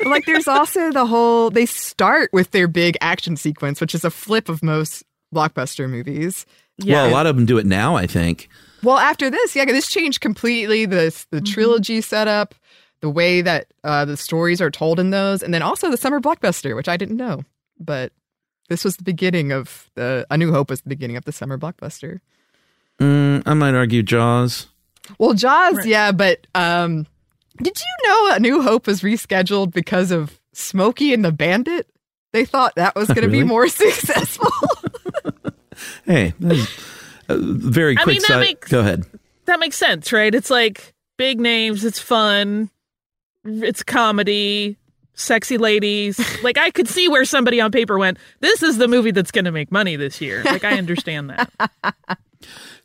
like 0.06 0.26
there's 0.26 0.48
also 0.48 0.92
the 0.92 1.06
whole 1.06 1.50
they 1.50 1.66
start 1.66 2.30
with 2.34 2.52
their 2.52 2.68
big 2.68 2.98
action 3.02 3.36
sequence 3.36 3.82
which 3.82 3.94
is 3.94 4.04
a 4.06 4.10
flip 4.10 4.50
of 4.50 4.64
most 4.64 5.04
blockbuster 5.36 5.90
movies 5.90 6.46
Yeah. 6.78 7.04
Well, 7.04 7.10
a 7.10 7.12
lot 7.12 7.26
of 7.28 7.36
them 7.36 7.46
do 7.46 7.58
it 7.58 7.66
now. 7.66 7.96
I 7.96 8.08
think. 8.08 8.50
well 8.82 8.98
after 8.98 9.30
this 9.30 9.56
yeah 9.56 9.66
this 9.66 9.88
changed 9.88 10.22
completely 10.22 10.86
the 10.86 11.14
the 11.32 11.42
trilogy 11.42 12.02
setup 12.02 12.56
the 13.02 13.10
way 13.10 13.42
that 13.42 13.68
uh, 13.84 14.04
the 14.06 14.18
stories 14.18 14.62
are 14.62 14.70
told 14.72 15.00
in 15.00 15.10
those 15.12 15.42
and 15.44 15.54
then 15.54 15.62
also 15.62 15.90
the 15.90 15.98
summer 15.98 16.20
blockbuster 16.20 16.76
which 16.76 16.88
i 16.90 16.98
didn't 16.98 17.18
know 17.18 17.44
but 17.80 18.12
this 18.70 18.84
was 18.84 18.98
the 18.98 19.04
beginning 19.04 19.52
of 19.52 19.90
the 19.96 20.26
a 20.30 20.38
new 20.38 20.52
hope 20.52 20.70
was 20.70 20.82
the 20.82 20.90
beginning 20.90 21.16
of 21.18 21.26
the 21.26 21.32
summer 21.32 21.58
blockbuster 21.58 22.20
Mm, 23.00 23.44
I 23.46 23.54
might 23.54 23.76
argue 23.76 24.04
Jaws. 24.04 24.68
well 25.18 25.34
jaws 25.34 25.76
Right. 25.78 25.86
yeah 25.88 26.12
but 26.12 26.46
um 26.56 27.08
did 27.62 27.80
you 27.80 28.08
know 28.10 28.36
a 28.36 28.40
new 28.40 28.62
hope 28.62 28.88
was 28.88 29.02
rescheduled 29.02 29.72
because 29.74 30.12
of 30.12 30.40
smokey 30.54 31.14
and 31.14 31.24
the 31.24 31.32
bandit 31.32 31.88
they 32.34 32.44
thought 32.46 32.76
that 32.76 32.96
was 32.96 33.08
going 33.16 33.22
to 33.22 33.28
Really? 33.28 33.40
be 33.44 33.48
more 33.48 33.68
successful 33.70 34.50
Hey, 36.06 36.34
that 36.42 36.52
is 36.58 36.68
a 37.30 37.38
very 37.38 37.98
I 37.98 38.04
mean, 38.06 38.18
that 38.18 38.28
side. 38.28 38.40
makes- 38.42 38.70
Go 38.70 38.80
ahead. 38.82 39.06
that 39.46 39.60
makes 39.60 39.78
sense, 39.78 40.12
right? 40.12 40.34
It's 40.36 40.50
like 40.50 40.94
big 41.18 41.40
names, 41.40 41.86
it's 41.86 42.00
fun, 42.00 42.70
it's 43.46 43.84
comedy, 43.84 44.78
sexy 45.14 45.58
ladies. 45.58 46.20
like 46.44 46.58
I 46.58 46.72
could 46.72 46.88
see 46.88 47.08
where 47.08 47.26
somebody 47.26 47.60
on 47.62 47.72
paper 47.72 47.98
went, 47.98 48.18
"This 48.40 48.64
is 48.64 48.78
the 48.78 48.88
movie 48.88 49.12
that's 49.12 49.32
going 49.32 49.46
to 49.46 49.52
make 49.52 49.72
money 49.72 49.96
this 49.96 50.22
year." 50.22 50.44
Like 50.44 50.64
I 50.64 50.78
understand 50.78 51.30
that. 51.30 51.52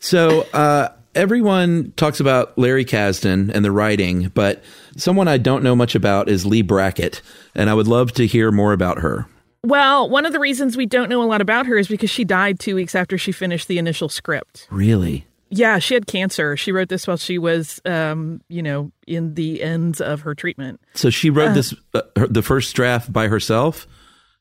So 0.01 0.43
uh, 0.53 0.89
everyone 1.15 1.93
talks 1.97 2.21
about 2.21 2.59
Larry 2.59 2.85
Kasdan 2.85 3.51
and 3.55 3.65
the 3.65 3.71
writing, 3.71 4.29
but 4.35 4.63
someone 4.97 5.29
I 5.29 5.39
don't 5.39 5.63
know 5.63 5.77
much 5.77 5.95
about 5.95 6.29
is 6.29 6.45
Leigh 6.45 6.63
Brackett, 6.63 7.23
and 7.55 7.71
I 7.71 7.75
would 7.75 7.87
love 7.89 8.13
to 8.15 8.27
hear 8.27 8.51
more 8.51 8.73
about 8.73 8.99
her. 8.99 9.27
well, 9.63 10.11
one 10.11 10.27
of 10.27 10.33
the 10.33 10.41
reasons 10.41 10.77
we 10.77 10.87
don't 10.87 11.09
know 11.09 11.23
a 11.23 11.25
lot 11.25 11.41
about 11.41 11.67
her 11.67 11.79
is 11.79 11.89
because 11.89 12.11
she 12.11 12.25
died 12.25 12.59
2 12.61 12.75
weeks 12.75 12.95
after 12.95 13.17
she 13.17 13.33
finished 13.33 13.69
the 13.69 13.79
initial 13.79 14.09
script. 14.09 14.67
Really? 14.71 15.25
Yeah, 15.57 15.79
she 15.79 15.95
had 15.95 16.07
cancer. 16.07 16.57
She 16.57 16.73
wrote 16.73 16.89
this 16.89 17.07
while 17.07 17.17
she 17.17 17.39
was 17.39 17.81
um, 17.85 18.41
you 18.49 18.63
know, 18.63 18.91
in 19.07 19.35
the 19.35 19.63
ends 19.63 20.01
of 20.01 20.23
her 20.23 20.35
treatment. 20.35 20.81
So 20.95 21.11
she 21.11 21.31
wrote 21.31 21.55
this 21.55 21.75
uh, 21.95 22.03
her, 22.17 22.27
the 22.27 22.43
first 22.43 22.75
draft 22.75 23.13
by 23.13 23.29
herself, 23.29 23.87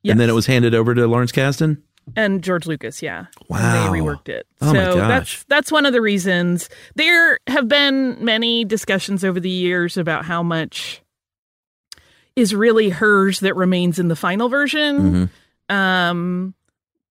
and 0.04 0.20
then 0.20 0.30
it 0.30 0.34
was 0.34 0.48
handed 0.48 0.74
over 0.74 0.96
to 0.96 1.06
Lawrence 1.08 1.32
Kasdan. 1.32 1.82
and 2.16 2.44
George 2.44 2.66
Lucas, 2.66 3.02
yeah. 3.02 3.28
Wow. 3.48 3.60
And 3.60 3.96
they 3.96 4.00
reworked 4.00 4.28
it. 4.28 4.48
Oh 4.62 4.74
my 4.74 4.84
so 4.86 4.96
gosh. 4.96 5.08
that's 5.08 5.44
that's 5.46 5.72
one 5.72 5.86
of 5.86 5.94
the 5.94 6.02
reasons. 6.02 6.68
There 6.96 7.40
have 7.48 7.68
been 7.68 8.18
many 8.24 8.66
discussions 8.66 9.24
over 9.24 9.40
the 9.40 9.50
years 9.50 9.98
about 9.98 10.26
how 10.26 10.42
much 10.44 11.02
is 12.36 12.56
really 12.56 12.90
hers 12.90 13.40
that 13.42 13.56
remains 13.56 14.00
in 14.00 14.08
the 14.08 14.16
final 14.16 14.50
version. 14.50 15.30
Mhm. 15.70 15.74
Um 15.74 16.54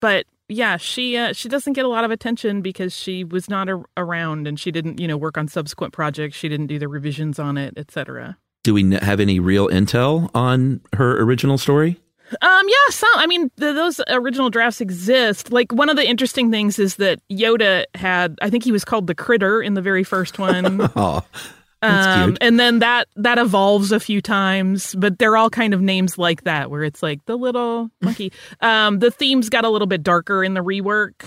but 0.00 0.26
yeah, 0.52 0.76
she 0.76 1.16
uh, 1.16 1.32
she 1.32 1.48
doesn't 1.48 1.72
get 1.72 1.84
a 1.84 1.88
lot 1.88 2.04
of 2.04 2.10
attention 2.10 2.62
because 2.62 2.96
she 2.96 3.24
was 3.24 3.48
not 3.48 3.68
a- 3.68 3.82
around 3.96 4.46
and 4.46 4.58
she 4.58 4.70
didn't, 4.70 5.00
you 5.00 5.08
know, 5.08 5.16
work 5.16 5.36
on 5.38 5.48
subsequent 5.48 5.92
projects. 5.92 6.36
She 6.36 6.48
didn't 6.48 6.66
do 6.66 6.78
the 6.78 6.88
revisions 6.88 7.38
on 7.38 7.56
it, 7.56 7.74
etc. 7.76 8.36
Do 8.62 8.74
we 8.74 8.94
have 8.94 9.18
any 9.18 9.40
real 9.40 9.68
intel 9.68 10.30
on 10.34 10.80
her 10.94 11.20
original 11.20 11.58
story? 11.58 11.98
Um, 12.40 12.66
yeah, 12.68 12.90
some. 12.90 13.10
I 13.16 13.26
mean, 13.26 13.50
the, 13.56 13.72
those 13.72 14.00
original 14.08 14.48
drafts 14.48 14.80
exist. 14.80 15.52
Like 15.52 15.70
one 15.72 15.88
of 15.88 15.96
the 15.96 16.08
interesting 16.08 16.50
things 16.50 16.78
is 16.78 16.96
that 16.96 17.20
Yoda 17.30 17.84
had, 17.94 18.38
I 18.40 18.48
think 18.48 18.64
he 18.64 18.72
was 18.72 18.84
called 18.84 19.06
the 19.06 19.14
Critter 19.14 19.60
in 19.60 19.74
the 19.74 19.82
very 19.82 20.04
first 20.04 20.38
one. 20.38 20.88
That's 21.82 22.06
um, 22.06 22.36
and 22.40 22.60
then 22.60 22.78
that 22.78 23.08
that 23.16 23.38
evolves 23.38 23.90
a 23.90 23.98
few 23.98 24.20
times, 24.20 24.94
but 24.94 25.18
they're 25.18 25.36
all 25.36 25.50
kind 25.50 25.74
of 25.74 25.80
names 25.80 26.16
like 26.16 26.44
that, 26.44 26.70
where 26.70 26.84
it's 26.84 27.02
like 27.02 27.24
the 27.26 27.36
little 27.36 27.90
monkey. 28.00 28.32
um, 28.60 29.00
the 29.00 29.10
themes 29.10 29.48
got 29.48 29.64
a 29.64 29.68
little 29.68 29.88
bit 29.88 30.04
darker 30.04 30.44
in 30.44 30.54
the 30.54 30.62
rework. 30.62 31.24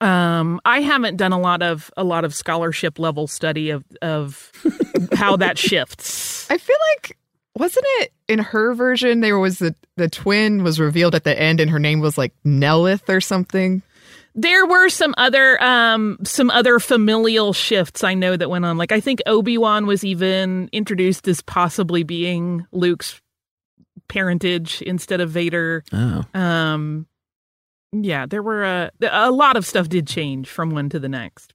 Um, 0.00 0.60
I 0.64 0.80
haven't 0.82 1.16
done 1.16 1.32
a 1.32 1.40
lot 1.40 1.62
of 1.62 1.90
a 1.96 2.04
lot 2.04 2.24
of 2.24 2.32
scholarship 2.32 3.00
level 3.00 3.26
study 3.26 3.70
of 3.70 3.84
of 4.00 4.52
how 5.14 5.36
that 5.36 5.58
shifts. 5.58 6.48
I 6.48 6.58
feel 6.58 6.76
like 6.94 7.18
wasn't 7.56 7.86
it 7.98 8.12
in 8.28 8.38
her 8.38 8.74
version 8.74 9.18
there 9.18 9.38
was 9.38 9.58
the 9.58 9.74
the 9.96 10.08
twin 10.08 10.62
was 10.62 10.78
revealed 10.78 11.16
at 11.16 11.24
the 11.24 11.36
end 11.36 11.58
and 11.58 11.68
her 11.70 11.80
name 11.80 11.98
was 11.98 12.16
like 12.16 12.32
Nellith 12.46 13.08
or 13.08 13.20
something. 13.20 13.82
There 14.34 14.66
were 14.66 14.88
some 14.88 15.14
other 15.18 15.62
um 15.62 16.18
some 16.24 16.50
other 16.50 16.78
familial 16.78 17.52
shifts 17.52 18.04
I 18.04 18.14
know 18.14 18.36
that 18.36 18.50
went 18.50 18.64
on. 18.64 18.78
Like 18.78 18.92
I 18.92 19.00
think 19.00 19.20
Obi-Wan 19.26 19.86
was 19.86 20.04
even 20.04 20.68
introduced 20.72 21.26
as 21.28 21.40
possibly 21.42 22.02
being 22.02 22.66
Luke's 22.72 23.20
parentage 24.08 24.80
instead 24.82 25.20
of 25.20 25.30
Vader. 25.30 25.84
oh. 25.92 26.24
Um 26.34 27.06
yeah, 27.92 28.26
there 28.26 28.42
were 28.42 28.64
a 28.64 28.90
a 29.10 29.30
lot 29.30 29.56
of 29.56 29.66
stuff 29.66 29.88
did 29.88 30.06
change 30.06 30.48
from 30.48 30.70
one 30.70 30.88
to 30.90 30.98
the 30.98 31.08
next. 31.08 31.54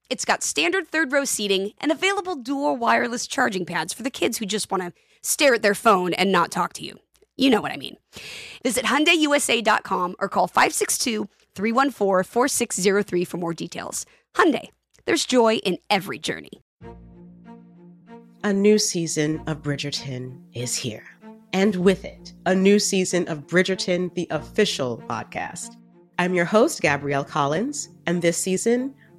it's 0.11 0.25
got 0.25 0.43
standard 0.43 0.87
third 0.89 1.11
row 1.13 1.23
seating 1.23 1.71
and 1.79 1.89
available 1.89 2.35
dual 2.35 2.75
wireless 2.75 3.25
charging 3.25 3.65
pads 3.65 3.93
for 3.93 4.03
the 4.03 4.09
kids 4.09 4.37
who 4.37 4.45
just 4.45 4.69
want 4.69 4.83
to 4.83 4.91
stare 5.21 5.53
at 5.53 5.61
their 5.61 5.73
phone 5.73 6.11
and 6.13 6.33
not 6.33 6.51
talk 6.51 6.73
to 6.73 6.83
you. 6.83 6.99
You 7.37 7.49
know 7.49 7.61
what 7.61 7.71
I 7.71 7.77
mean. 7.77 7.95
Visit 8.61 8.83
HyundaiUSA.com 8.83 10.17
or 10.19 10.27
call 10.27 10.49
562-314-4603 10.49 13.25
for 13.25 13.37
more 13.37 13.53
details. 13.53 14.05
Hyundai, 14.35 14.67
there's 15.05 15.25
joy 15.25 15.55
in 15.55 15.77
every 15.89 16.19
journey. 16.19 16.51
A 18.43 18.51
new 18.51 18.77
season 18.77 19.41
of 19.47 19.61
Bridgerton 19.61 20.41
is 20.53 20.75
here. 20.75 21.05
And 21.53 21.77
with 21.77 22.03
it, 22.03 22.33
a 22.45 22.53
new 22.53 22.79
season 22.79 23.29
of 23.29 23.47
Bridgerton, 23.47 24.13
the 24.13 24.27
official 24.29 25.01
podcast. 25.07 25.77
I'm 26.19 26.33
your 26.33 26.45
host, 26.45 26.81
Gabrielle 26.81 27.23
Collins, 27.23 27.87
and 28.07 28.21
this 28.21 28.37
season, 28.37 28.93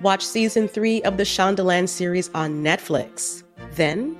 Watch 0.00 0.24
season 0.24 0.68
three 0.68 1.02
of 1.02 1.16
the 1.16 1.24
Shondaland 1.24 1.88
series 1.88 2.30
on 2.34 2.62
Netflix. 2.62 3.42
Then, 3.72 4.16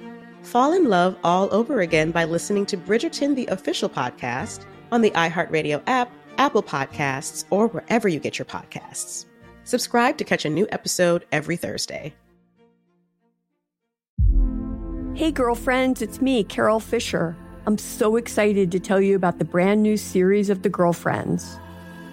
Fall 0.46 0.74
in 0.74 0.84
love 0.84 1.16
all 1.24 1.52
over 1.52 1.80
again 1.80 2.12
by 2.12 2.22
listening 2.22 2.66
to 2.66 2.76
Bridgerton, 2.76 3.34
the 3.34 3.46
official 3.48 3.88
podcast, 3.88 4.64
on 4.92 5.00
the 5.00 5.10
iHeartRadio 5.10 5.82
app, 5.88 6.08
Apple 6.38 6.62
Podcasts, 6.62 7.44
or 7.50 7.66
wherever 7.66 8.06
you 8.06 8.20
get 8.20 8.38
your 8.38 8.46
podcasts. 8.46 9.26
Subscribe 9.64 10.16
to 10.18 10.24
catch 10.24 10.44
a 10.44 10.48
new 10.48 10.68
episode 10.70 11.26
every 11.32 11.56
Thursday. 11.56 12.14
Hey, 15.14 15.32
girlfriends, 15.32 16.00
it's 16.00 16.20
me, 16.20 16.44
Carol 16.44 16.78
Fisher. 16.78 17.36
I'm 17.66 17.76
so 17.76 18.14
excited 18.14 18.70
to 18.70 18.78
tell 18.78 19.00
you 19.00 19.16
about 19.16 19.40
the 19.40 19.44
brand 19.44 19.82
new 19.82 19.96
series 19.96 20.48
of 20.48 20.62
The 20.62 20.68
Girlfriends. 20.68 21.58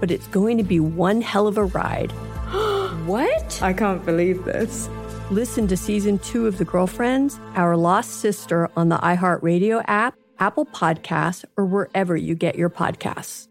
but 0.00 0.10
it's 0.10 0.26
going 0.28 0.58
to 0.58 0.64
be 0.64 0.80
one 0.80 1.20
hell 1.20 1.46
of 1.46 1.58
a 1.58 1.64
ride. 1.64 2.10
what? 3.06 3.62
I 3.62 3.72
can't 3.72 4.04
believe 4.04 4.44
this. 4.44 4.88
Listen 5.30 5.68
to 5.68 5.76
season 5.76 6.18
two 6.20 6.46
of 6.46 6.58
The 6.58 6.64
Girlfriends, 6.64 7.38
Our 7.54 7.76
Lost 7.76 8.20
Sister 8.20 8.70
on 8.76 8.88
the 8.88 8.96
iHeartRadio 8.96 9.84
app, 9.86 10.14
Apple 10.38 10.64
Podcasts, 10.66 11.44
or 11.56 11.66
wherever 11.66 12.16
you 12.16 12.34
get 12.34 12.56
your 12.56 12.70
podcasts. 12.70 13.48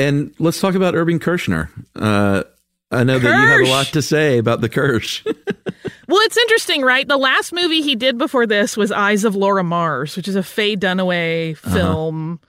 And 0.00 0.34
let's 0.38 0.58
talk 0.58 0.74
about 0.74 0.94
Irving 0.94 1.18
Kershner. 1.18 1.68
Uh, 1.94 2.44
I 2.90 3.04
know 3.04 3.18
Kersh. 3.18 3.22
that 3.22 3.42
you 3.42 3.48
have 3.48 3.60
a 3.60 3.70
lot 3.70 3.86
to 3.88 4.00
say 4.02 4.38
about 4.38 4.62
the 4.62 4.70
Kersh. 4.70 5.22
well, 6.10 6.20
it's 6.22 6.36
interesting, 6.36 6.82
right? 6.82 7.06
The 7.06 7.16
last 7.16 7.52
movie 7.52 7.82
he 7.82 7.94
did 7.94 8.18
before 8.18 8.46
this 8.46 8.76
was 8.76 8.90
Eyes 8.90 9.24
of 9.24 9.36
Laura 9.36 9.62
Mars, 9.62 10.16
which 10.16 10.26
is 10.26 10.34
a 10.34 10.42
Faye 10.42 10.76
Dunaway 10.76 11.56
uh-huh. 11.56 11.74
film. 11.74 12.40
Uh-huh. 12.42 12.46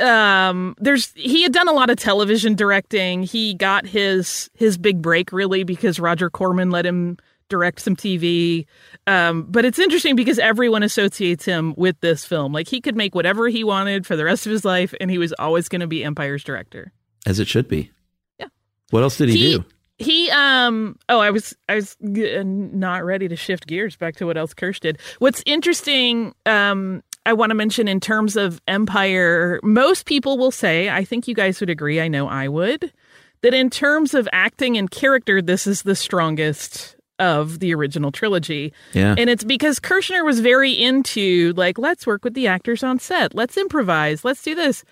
Um, 0.00 0.74
there's 0.78 1.12
he 1.14 1.42
had 1.42 1.52
done 1.52 1.68
a 1.68 1.72
lot 1.72 1.90
of 1.90 1.96
television 1.96 2.54
directing. 2.54 3.22
He 3.22 3.54
got 3.54 3.86
his 3.86 4.50
his 4.54 4.78
big 4.78 5.02
break 5.02 5.32
really 5.32 5.64
because 5.64 5.98
Roger 6.00 6.30
Corman 6.30 6.70
let 6.70 6.86
him 6.86 7.16
direct 7.48 7.80
some 7.80 7.96
TV. 7.96 8.66
Um, 9.06 9.44
but 9.48 9.64
it's 9.64 9.78
interesting 9.78 10.16
because 10.16 10.38
everyone 10.38 10.82
associates 10.82 11.44
him 11.44 11.74
with 11.76 11.98
this 12.00 12.24
film. 12.24 12.52
Like 12.52 12.68
he 12.68 12.80
could 12.80 12.96
make 12.96 13.14
whatever 13.14 13.48
he 13.48 13.64
wanted 13.64 14.06
for 14.06 14.16
the 14.16 14.24
rest 14.24 14.46
of 14.46 14.52
his 14.52 14.64
life, 14.64 14.94
and 15.00 15.10
he 15.10 15.18
was 15.18 15.32
always 15.38 15.68
going 15.68 15.80
to 15.80 15.86
be 15.86 16.04
Empire's 16.04 16.44
director. 16.44 16.92
As 17.26 17.38
it 17.38 17.48
should 17.48 17.68
be. 17.68 17.90
Yeah. 18.38 18.48
What 18.90 19.02
else 19.02 19.16
did 19.16 19.28
he, 19.28 19.38
he 19.38 19.56
do? 19.58 19.64
He 19.98 20.30
um 20.30 20.96
oh 21.08 21.20
I 21.20 21.30
was 21.30 21.54
I 21.68 21.76
was 21.76 21.96
not 22.00 23.04
ready 23.04 23.28
to 23.28 23.36
shift 23.36 23.66
gears 23.66 23.96
back 23.96 24.16
to 24.16 24.26
what 24.26 24.36
else 24.36 24.52
Kersh 24.52 24.80
did. 24.80 24.98
What's 25.18 25.42
interesting 25.46 26.34
um 26.46 27.02
I 27.26 27.32
want 27.32 27.50
to 27.50 27.54
mention 27.54 27.88
in 27.88 28.00
terms 28.00 28.36
of 28.36 28.60
Empire, 28.68 29.58
most 29.62 30.04
people 30.04 30.36
will 30.36 30.50
say, 30.50 30.90
I 30.90 31.04
think 31.04 31.26
you 31.26 31.34
guys 31.34 31.58
would 31.60 31.70
agree, 31.70 32.00
I 32.00 32.08
know 32.08 32.28
I 32.28 32.48
would, 32.48 32.92
that 33.40 33.54
in 33.54 33.70
terms 33.70 34.12
of 34.12 34.28
acting 34.32 34.76
and 34.76 34.90
character, 34.90 35.40
this 35.40 35.66
is 35.66 35.82
the 35.82 35.96
strongest 35.96 36.96
of 37.18 37.60
the 37.60 37.74
original 37.74 38.12
trilogy. 38.12 38.72
Yeah. 38.92 39.14
And 39.16 39.30
it's 39.30 39.44
because 39.44 39.80
Kershner 39.80 40.24
was 40.24 40.40
very 40.40 40.72
into 40.72 41.54
like, 41.56 41.78
let's 41.78 42.06
work 42.06 42.24
with 42.24 42.34
the 42.34 42.46
actors 42.46 42.82
on 42.82 42.98
set, 42.98 43.34
let's 43.34 43.56
improvise, 43.56 44.24
let's 44.24 44.42
do 44.42 44.54
this, 44.54 44.84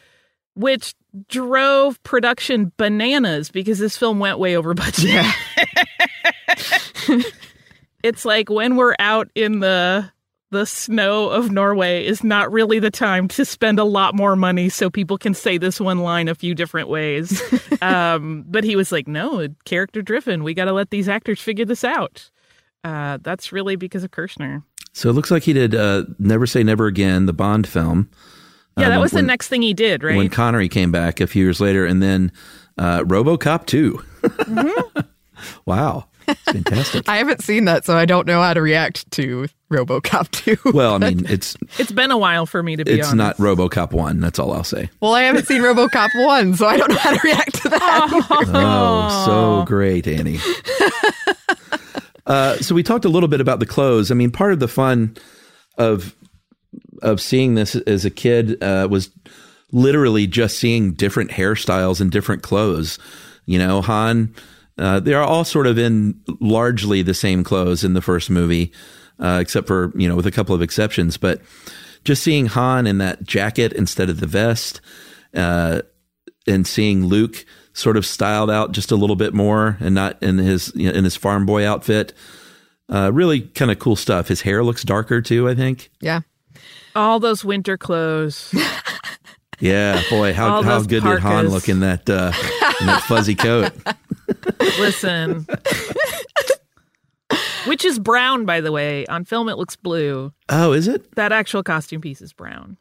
which 0.54 0.94
drove 1.28 2.02
production 2.02 2.72
bananas 2.76 3.50
because 3.50 3.78
this 3.78 3.96
film 3.96 4.18
went 4.18 4.38
way 4.38 4.56
over 4.56 4.74
budget. 4.74 5.04
Yeah. 5.04 5.32
it's 8.02 8.24
like 8.24 8.48
when 8.50 8.76
we're 8.76 8.96
out 8.98 9.30
in 9.34 9.60
the 9.60 10.10
the 10.50 10.66
snow 10.66 11.30
of 11.30 11.50
Norway 11.50 12.04
is 12.04 12.22
not 12.22 12.52
really 12.52 12.78
the 12.78 12.90
time 12.90 13.26
to 13.28 13.44
spend 13.44 13.78
a 13.78 13.84
lot 13.84 14.14
more 14.14 14.36
money 14.36 14.68
so 14.68 14.90
people 14.90 15.16
can 15.16 15.32
say 15.32 15.56
this 15.56 15.80
one 15.80 16.00
line 16.00 16.28
a 16.28 16.34
few 16.34 16.54
different 16.54 16.88
ways. 16.88 17.42
um, 17.82 18.44
but 18.46 18.62
he 18.62 18.76
was 18.76 18.92
like, 18.92 19.08
no, 19.08 19.48
character 19.64 20.02
driven. 20.02 20.44
We 20.44 20.52
got 20.52 20.66
to 20.66 20.72
let 20.72 20.90
these 20.90 21.08
actors 21.08 21.40
figure 21.40 21.64
this 21.64 21.84
out. 21.84 22.30
Uh, 22.84 23.16
that's 23.22 23.50
really 23.50 23.76
because 23.76 24.04
of 24.04 24.10
Kershner. 24.10 24.62
So 24.92 25.08
it 25.08 25.14
looks 25.14 25.30
like 25.30 25.44
he 25.44 25.54
did 25.54 25.74
uh, 25.74 26.04
Never 26.18 26.46
Say 26.46 26.62
Never 26.62 26.86
Again, 26.86 27.24
the 27.24 27.32
Bond 27.32 27.66
film. 27.66 28.10
Yeah, 28.78 28.86
uh, 28.86 28.90
that 28.90 29.00
was 29.00 29.12
when, 29.12 29.24
the 29.24 29.26
next 29.28 29.48
thing 29.48 29.62
he 29.62 29.74
did, 29.74 30.02
right? 30.02 30.16
When 30.16 30.28
Connery 30.30 30.68
came 30.68 30.90
back 30.92 31.20
a 31.20 31.26
few 31.26 31.44
years 31.44 31.60
later, 31.60 31.84
and 31.84 32.02
then 32.02 32.32
uh, 32.78 33.00
RoboCop 33.00 33.66
2. 33.66 34.02
Mm-hmm. 34.22 35.00
wow. 35.66 36.06
Fantastic. 36.44 37.08
I 37.08 37.16
haven't 37.16 37.42
seen 37.42 37.64
that, 37.64 37.84
so 37.84 37.96
I 37.96 38.06
don't 38.06 38.26
know 38.26 38.40
how 38.40 38.54
to 38.54 38.62
react 38.62 39.10
to 39.12 39.46
RoboCop 39.70 40.30
2. 40.30 40.70
well, 40.72 40.94
I 40.94 40.98
mean, 41.10 41.26
it's 41.28 41.56
it's 41.78 41.92
been 41.92 42.10
a 42.10 42.16
while 42.18 42.46
for 42.46 42.62
me 42.62 42.76
to 42.76 42.84
be 42.84 42.92
It's 42.92 43.08
honest. 43.08 43.38
not 43.40 43.56
RoboCop 43.56 43.92
1, 43.92 44.20
that's 44.20 44.38
all 44.38 44.52
I'll 44.52 44.64
say. 44.64 44.88
Well, 45.00 45.14
I 45.14 45.22
haven't 45.22 45.46
seen 45.46 45.62
RoboCop 45.62 46.08
1, 46.14 46.54
so 46.54 46.66
I 46.66 46.76
don't 46.76 46.90
know 46.90 46.96
how 46.96 47.14
to 47.14 47.20
react 47.24 47.54
to 47.62 47.68
that. 47.70 48.08
oh, 48.54 49.24
so 49.26 49.64
great, 49.66 50.06
Annie. 50.06 50.38
uh, 52.26 52.56
so 52.58 52.74
we 52.74 52.82
talked 52.82 53.04
a 53.04 53.08
little 53.08 53.28
bit 53.28 53.40
about 53.40 53.58
the 53.58 53.66
clothes. 53.66 54.10
I 54.10 54.14
mean, 54.14 54.30
part 54.30 54.52
of 54.52 54.60
the 54.60 54.68
fun 54.68 55.16
of 55.76 56.14
of 57.02 57.20
seeing 57.20 57.54
this 57.54 57.74
as 57.74 58.04
a 58.04 58.10
kid 58.10 58.62
uh, 58.62 58.88
was 58.90 59.10
literally 59.72 60.26
just 60.26 60.58
seeing 60.58 60.92
different 60.92 61.30
hairstyles 61.30 62.00
and 62.00 62.10
different 62.10 62.42
clothes. 62.42 62.98
You 63.46 63.58
know, 63.58 63.80
Han 63.82 64.34
uh, 64.78 65.00
they 65.00 65.14
are 65.14 65.22
all 65.22 65.44
sort 65.44 65.66
of 65.66 65.78
in 65.78 66.20
largely 66.40 67.02
the 67.02 67.14
same 67.14 67.44
clothes 67.44 67.84
in 67.84 67.94
the 67.94 68.00
first 68.00 68.30
movie, 68.30 68.72
uh, 69.18 69.38
except 69.40 69.66
for 69.66 69.92
you 69.94 70.08
know 70.08 70.16
with 70.16 70.26
a 70.26 70.30
couple 70.30 70.54
of 70.54 70.62
exceptions. 70.62 71.16
But 71.16 71.42
just 72.04 72.22
seeing 72.22 72.46
Han 72.46 72.86
in 72.86 72.98
that 72.98 73.22
jacket 73.24 73.72
instead 73.72 74.08
of 74.08 74.20
the 74.20 74.26
vest, 74.26 74.80
uh, 75.34 75.82
and 76.46 76.66
seeing 76.66 77.06
Luke 77.06 77.44
sort 77.74 77.96
of 77.96 78.04
styled 78.04 78.50
out 78.50 78.72
just 78.72 78.90
a 78.90 78.96
little 78.96 79.16
bit 79.16 79.32
more 79.32 79.78
and 79.80 79.94
not 79.94 80.22
in 80.22 80.38
his 80.38 80.72
you 80.74 80.90
know, 80.90 80.98
in 80.98 81.04
his 81.04 81.16
farm 81.16 81.46
boy 81.46 81.66
outfit. 81.66 82.12
Uh, 82.88 83.10
really 83.12 83.40
kind 83.40 83.70
of 83.70 83.78
cool 83.78 83.96
stuff. 83.96 84.28
His 84.28 84.42
hair 84.42 84.64
looks 84.64 84.82
darker 84.82 85.22
too. 85.22 85.48
I 85.48 85.54
think. 85.54 85.90
Yeah. 86.00 86.20
All 86.94 87.20
those 87.20 87.44
winter 87.44 87.76
clothes. 87.76 88.54
yeah, 89.60 90.02
boy, 90.10 90.32
how 90.32 90.62
how 90.62 90.80
good 90.82 91.02
did 91.02 91.18
Han 91.20 91.48
look 91.48 91.68
in 91.68 91.80
that 91.80 92.08
uh, 92.08 92.32
in 92.80 92.86
that 92.86 93.02
fuzzy 93.02 93.34
coat? 93.34 93.72
Listen. 94.78 95.46
Which 97.66 97.84
is 97.84 97.98
brown, 97.98 98.44
by 98.44 98.60
the 98.60 98.72
way. 98.72 99.06
On 99.06 99.24
film, 99.24 99.48
it 99.48 99.56
looks 99.56 99.76
blue. 99.76 100.32
Oh, 100.48 100.72
is 100.72 100.88
it? 100.88 101.14
That 101.14 101.32
actual 101.32 101.62
costume 101.62 102.00
piece 102.00 102.20
is 102.20 102.32
brown. 102.32 102.76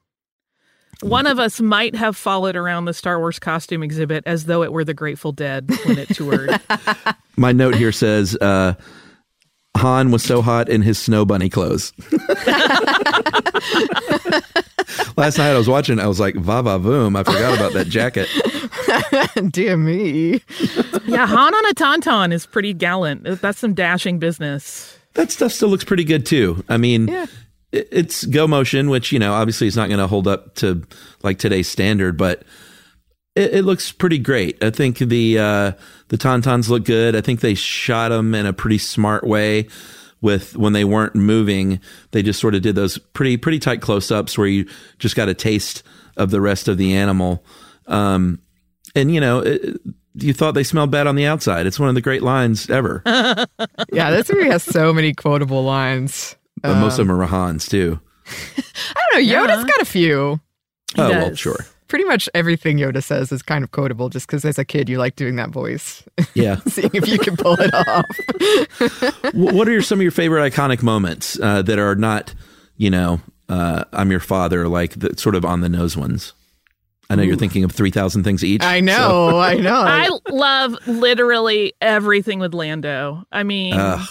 One 1.02 1.26
of 1.26 1.40
us 1.40 1.60
might 1.60 1.96
have 1.96 2.16
followed 2.16 2.56
around 2.56 2.86
the 2.86 2.94
Star 2.94 3.18
Wars 3.20 3.40
costume 3.40 3.82
exhibit 3.82 4.24
as 4.28 4.46
though 4.46 4.62
it 4.62 4.72
were 4.72 4.84
the 4.84 4.94
Grateful 4.94 5.32
Dead 5.32 5.70
when 5.86 5.98
it 5.98 6.10
toured. 6.10 6.60
My 7.38 7.52
note 7.52 7.76
here 7.76 7.92
says 7.92 8.36
uh, 8.36 8.76
Han 9.78 10.12
was 10.12 10.24
so 10.24 10.42
hot 10.42 10.70
in 10.70 10.82
his 10.82 11.00
snow 11.00 11.26
bunny 11.26 11.50
clothes. 11.50 11.94
Last 15.18 15.38
night 15.38 15.52
I 15.52 15.58
was 15.58 15.68
watching, 15.68 16.00
I 16.00 16.08
was 16.08 16.20
like, 16.20 16.36
va 16.36 16.62
va 16.62 16.78
voom. 16.80 17.18
I 17.18 17.24
forgot 17.24 17.56
about 17.56 17.74
that 17.74 17.88
jacket. 17.88 18.28
Dear 19.52 19.78
me. 19.78 20.42
yeah, 21.06 21.26
Han 21.26 21.54
on 21.56 21.66
a 21.66 21.74
tauntaun 21.74 22.34
is 22.34 22.46
pretty 22.46 22.74
gallant. 22.74 23.24
That's 23.42 23.60
some 23.60 23.74
dashing 23.74 24.20
business. 24.20 24.98
That 25.14 25.32
stuff 25.32 25.52
still 25.52 25.70
looks 25.70 25.84
pretty 25.84 26.04
good 26.04 26.26
too. 26.26 26.64
I 26.70 26.78
mean, 26.78 27.08
yeah. 27.08 27.26
it's 27.72 28.26
go 28.26 28.48
motion, 28.48 28.90
which 28.90 29.12
you 29.12 29.20
know 29.20 29.34
obviously 29.34 29.68
is 29.68 29.76
not 29.76 29.88
going 29.88 30.00
to 30.00 30.08
hold 30.08 30.28
up 30.28 30.56
to 30.56 30.84
like 31.24 31.40
today's 31.40 31.70
standard, 31.70 32.18
but 32.18 32.44
It, 33.36 33.54
it 33.56 33.62
looks 33.64 33.92
pretty 33.92 34.20
great. 34.20 34.62
I 34.64 34.70
think 34.72 34.98
the 34.98 35.40
uh, 35.40 35.72
the 36.12 36.18
tauntauns 36.18 36.68
look 36.68 36.84
good. 36.84 37.16
I 37.16 37.22
think 37.22 37.40
they 37.40 37.54
shot 37.54 38.10
them 38.10 38.36
in 38.36 38.46
a 38.46 38.52
pretty 38.52 38.78
smart 38.78 39.24
way. 39.26 39.68
With 40.20 40.56
when 40.56 40.74
they 40.74 40.84
weren't 40.84 41.16
moving, 41.16 41.80
they 42.12 42.22
just 42.22 42.40
sort 42.40 42.54
of 42.54 42.62
did 42.62 42.76
those 42.76 43.00
pretty 43.00 43.38
pretty 43.38 43.58
tight 43.58 43.82
close 43.82 44.12
ups 44.12 44.38
where 44.38 44.46
you 44.46 44.68
just 45.00 45.16
got 45.16 45.30
a 45.30 45.34
taste 45.34 45.82
of 46.16 46.30
the 46.30 46.40
rest 46.40 46.68
of 46.68 46.78
the 46.78 46.94
animal. 46.94 47.44
Um, 47.88 48.40
and 48.94 49.12
you 49.12 49.20
know, 49.20 49.40
it, 49.40 49.82
you 50.14 50.34
thought 50.34 50.54
they 50.54 50.64
smelled 50.64 50.92
bad 50.92 51.08
on 51.08 51.16
the 51.16 51.26
outside. 51.26 51.66
It's 51.66 51.80
one 51.80 51.90
of 51.90 51.96
the 51.96 52.02
great 52.02 52.22
lines 52.22 52.70
ever. 52.70 53.02
yeah, 53.92 54.12
this 54.12 54.32
movie 54.32 54.50
has 54.50 54.62
so 54.62 54.94
many 54.94 55.14
quotable 55.16 55.64
lines. 55.64 56.36
But 56.62 56.80
most 56.80 57.00
of 57.00 57.08
them 57.08 57.20
are 57.20 57.28
Rahans 57.28 57.68
too. 57.68 58.00
I 58.28 59.02
don't 59.12 59.26
know. 59.28 59.34
Yoda's 59.34 59.64
got 59.64 59.82
a 59.82 59.86
few. 59.86 60.40
oh 61.00 61.10
well, 61.10 61.34
sure. 61.34 61.66
Pretty 61.92 62.06
much 62.06 62.30
everything 62.34 62.78
Yoda 62.78 63.04
says 63.04 63.34
is 63.34 63.42
kind 63.42 63.66
of 63.66 63.72
quotable 63.72 64.08
just 64.08 64.26
because 64.26 64.46
as 64.46 64.58
a 64.58 64.64
kid 64.64 64.88
you 64.88 64.98
like 64.98 65.18
doing 65.18 65.36
that 65.36 65.50
voice. 65.50 66.04
Yeah. 66.34 66.56
Seeing 66.68 66.90
if 66.94 67.06
you 67.06 67.20
can 67.20 67.36
pull 67.36 67.58
it 67.60 67.74
off. 67.74 68.06
What 69.34 69.68
are 69.68 69.74
your, 69.74 69.82
some 69.82 70.00
of 70.00 70.02
your 70.02 70.14
favorite 70.14 70.54
iconic 70.54 70.82
moments 70.84 71.38
uh, 71.42 71.64
that 71.64 71.80
are 71.80 71.96
not, 71.96 72.34
you 72.78 72.90
know, 72.90 73.20
uh, 73.50 73.84
I'm 73.92 74.10
your 74.10 74.22
father, 74.22 74.70
like 74.70 75.00
the 75.02 75.18
sort 75.18 75.36
of 75.36 75.44
on 75.44 75.60
the 75.60 75.68
nose 75.68 75.98
ones? 75.98 76.32
I 77.10 77.16
know 77.16 77.24
you're 77.24 77.36
thinking 77.36 77.66
of 77.66 77.74
3,000 77.74 78.24
things 78.24 78.42
each. 78.42 78.64
I 78.64 78.80
know, 78.80 79.38
I 79.38 79.56
know. 79.56 79.82
I 79.86 80.08
love 80.30 80.78
literally 80.88 81.74
everything 81.82 82.40
with 82.40 82.54
Lando. 82.54 83.26
I 83.34 83.44
mean, 83.44 83.74
Ugh. 83.74 84.08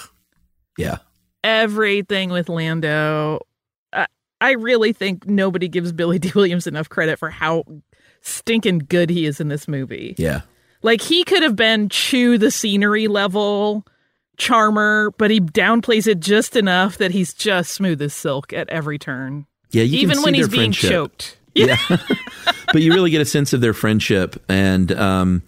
yeah. 0.76 0.98
everything 1.42 2.28
with 2.28 2.50
Lando. 2.50 3.40
I, 4.40 4.52
really 4.52 4.92
think 4.92 5.26
nobody 5.26 5.68
gives 5.68 5.92
Billy 5.92 6.18
D. 6.20 6.32
Williams 6.34 6.66
enough 6.66 6.88
credit 6.88 7.18
for 7.18 7.30
how 7.30 7.64
stinking 8.22 8.80
good 8.88 9.10
he 9.10 9.26
is 9.26 9.40
in 9.40 9.48
this 9.48 9.68
movie. 9.68 10.14
Yeah. 10.18 10.42
Like 10.82 11.00
he 11.00 11.24
could 11.24 11.42
have 11.42 11.56
been 11.56 11.88
chew 11.88 12.38
the 12.38 12.50
scenery 12.50 13.08
level 13.08 13.86
charmer, 14.38 15.12
but 15.18 15.30
he 15.30 15.40
downplays 15.40 16.06
it 16.06 16.20
just 16.20 16.56
enough 16.56 16.98
that 16.98 17.10
he's 17.10 17.34
just 17.34 17.72
smooth 17.72 18.00
as 18.00 18.14
silk 18.14 18.52
at 18.52 18.68
every 18.70 18.98
turn. 18.98 19.46
Yeah, 19.70 19.82
you 19.82 19.98
can 19.98 20.10
even 20.10 20.22
when 20.22 20.34
he's 20.34 20.48
being 20.48 20.72
friendship. 20.72 20.90
choked. 20.90 21.36
Yeah. 21.54 21.76
but 22.66 22.82
you 22.82 22.94
really 22.94 23.10
get 23.10 23.20
a 23.20 23.26
sense 23.26 23.52
of 23.52 23.60
their 23.60 23.74
friendship 23.74 24.42
and 24.48 24.90
um, 24.92 25.42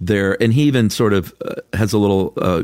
their, 0.00 0.40
and 0.40 0.52
he 0.52 0.62
even 0.62 0.90
sort 0.90 1.12
of 1.12 1.34
uh, 1.44 1.56
has 1.72 1.92
a 1.92 1.98
little 1.98 2.32
uh, 2.36 2.62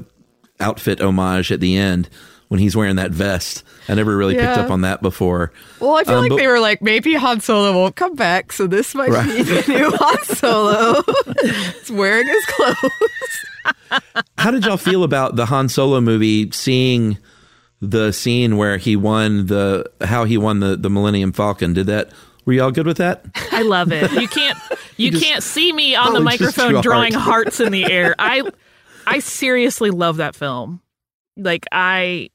outfit 0.60 1.00
homage 1.00 1.50
at 1.50 1.60
the 1.60 1.76
end 1.76 2.08
when 2.52 2.60
he's 2.60 2.76
wearing 2.76 2.96
that 2.96 3.12
vest. 3.12 3.64
I 3.88 3.94
never 3.94 4.14
really 4.14 4.34
picked 4.34 4.58
up 4.58 4.70
on 4.70 4.82
that 4.82 5.00
before. 5.00 5.52
Well, 5.80 5.96
I 5.96 6.04
feel 6.04 6.16
Um, 6.16 6.20
like 6.24 6.28
but- 6.28 6.36
they 6.36 6.46
were 6.48 6.60
like, 6.60 6.82
maybe 6.82 7.14
Han 7.14 7.40
Solo 7.40 7.72
won't 7.72 7.96
come 7.96 8.14
back, 8.14 8.52
so 8.52 8.66
this 8.66 8.94
might 8.94 9.08
Right. 9.08 9.26
be 9.26 9.42
the 9.42 9.64
new 9.68 9.90
Han 9.98 10.22
Solo. 10.24 11.02
He's 11.80 11.90
wearing 11.90 12.26
his 12.26 12.44
clothes. 12.44 12.92
How 14.36 14.50
did 14.50 14.66
y'all 14.66 14.76
feel 14.76 15.02
about 15.02 15.36
the 15.36 15.46
Han 15.46 15.70
Solo 15.70 16.02
movie? 16.02 16.50
Seeing 16.50 17.16
the 17.80 18.12
scene 18.12 18.58
where 18.58 18.76
he 18.76 18.96
won 18.96 19.46
the 19.46 19.90
how 20.02 20.24
he 20.24 20.36
won 20.36 20.60
the 20.60 20.76
the 20.76 20.90
Millennium 20.90 21.32
Falcon. 21.32 21.72
Did 21.72 21.86
that? 21.86 22.10
Were 22.44 22.52
y'all 22.52 22.70
good 22.70 22.86
with 22.86 22.98
that? 22.98 23.24
I 23.52 23.62
love 23.62 23.92
it. 23.92 24.12
You 24.12 24.28
can't 24.28 24.58
you 24.98 25.10
just- 25.12 25.24
can't 25.24 25.42
see 25.42 25.72
me 25.72 25.94
on 25.94 26.12
the 26.12 26.20
it's 26.28 26.38
just 26.38 26.56
microphone 26.58 26.82
drawing 26.82 27.12
heart. 27.14 27.24
hearts 27.46 27.60
in 27.60 27.72
the 27.72 27.90
air. 27.90 28.14
I 28.18 28.42
I 29.06 29.20
seriously 29.20 29.90
love 29.90 30.18
that 30.18 30.34
film. 30.36 30.80
Like 31.36 31.64
I 31.72 32.28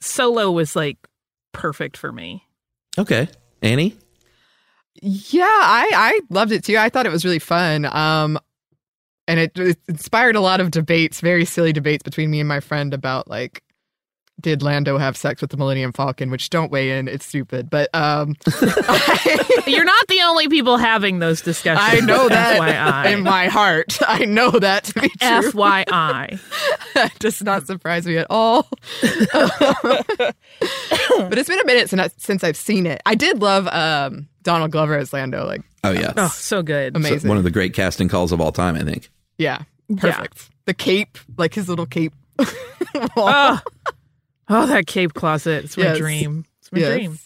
Solo 0.00 0.50
was 0.50 0.74
like 0.74 0.98
perfect 1.52 1.96
for 1.96 2.12
me. 2.12 2.44
Okay, 2.98 3.28
Annie. 3.62 3.96
Yeah, 5.02 5.44
I 5.44 5.90
I 5.94 6.20
loved 6.30 6.52
it 6.52 6.64
too. 6.64 6.76
I 6.76 6.88
thought 6.88 7.06
it 7.06 7.12
was 7.12 7.24
really 7.24 7.38
fun. 7.38 7.84
Um, 7.86 8.38
and 9.28 9.38
it, 9.40 9.58
it 9.58 9.78
inspired 9.88 10.36
a 10.36 10.40
lot 10.40 10.60
of 10.60 10.70
debates, 10.70 11.20
very 11.20 11.44
silly 11.44 11.72
debates 11.72 12.02
between 12.02 12.30
me 12.30 12.40
and 12.40 12.48
my 12.48 12.60
friend 12.60 12.92
about 12.92 13.28
like, 13.28 13.62
did 14.40 14.62
Lando 14.62 14.96
have 14.98 15.16
sex 15.16 15.40
with 15.40 15.50
the 15.50 15.56
Millennium 15.56 15.92
Falcon? 15.92 16.30
Which 16.30 16.50
don't 16.50 16.70
weigh 16.72 16.98
in. 16.98 17.08
It's 17.08 17.26
stupid, 17.26 17.68
but 17.70 17.88
um, 17.94 18.36
You're 19.66 19.84
not 19.84 20.08
the 20.08 20.20
only 20.24 20.48
people 20.48 20.76
having 20.76 21.18
those 21.18 21.40
discussions. 21.42 22.02
I 22.02 22.04
know 22.06 22.28
that 22.28 22.60
FYI. 22.60 23.12
in 23.12 23.22
my 23.22 23.46
heart. 23.48 23.98
I 24.08 24.24
know 24.24 24.50
that 24.50 24.84
to 24.84 24.94
be 24.94 25.08
true. 25.08 25.52
FYI. 25.52 26.40
That 26.94 27.12
does 27.18 27.42
not 27.42 27.66
surprise 27.66 28.06
me 28.06 28.16
at 28.16 28.26
all. 28.30 28.66
but 28.90 30.34
it's 31.38 31.48
been 31.48 31.60
a 31.60 31.66
minute 31.66 31.90
since, 31.90 32.00
I, 32.02 32.08
since 32.16 32.44
I've 32.44 32.56
seen 32.56 32.86
it. 32.86 33.00
I 33.06 33.14
did 33.14 33.40
love 33.40 33.66
um, 33.68 34.28
Donald 34.42 34.70
Glover 34.70 34.96
as 34.96 35.12
Lando. 35.12 35.46
Like, 35.46 35.62
Oh 35.82 35.90
yeah, 35.92 36.12
Oh, 36.16 36.28
so 36.28 36.62
good. 36.62 36.94
So- 36.94 36.98
amazing. 36.98 37.28
one 37.28 37.38
of 37.38 37.44
the 37.44 37.50
great 37.50 37.74
casting 37.74 38.08
calls 38.08 38.32
of 38.32 38.40
all 38.40 38.52
time. 38.52 38.76
I 38.76 38.80
think. 38.80 39.10
yeah, 39.38 39.62
perfect. 39.96 40.50
The 40.66 40.74
cape, 40.74 41.18
like 41.38 41.54
his 41.54 41.68
little 41.68 41.86
cape. 41.86 42.12
Oh, 43.16 43.60
oh, 44.50 44.66
that 44.66 44.86
cape 44.86 45.14
closet. 45.14 45.64
It's 45.64 45.76
my 45.76 45.84
Yes. 45.84 45.98
dream. 45.98 46.44
It's 46.60 46.70
my 46.72 46.78
Yes. 46.80 46.88
dream. 46.94 47.18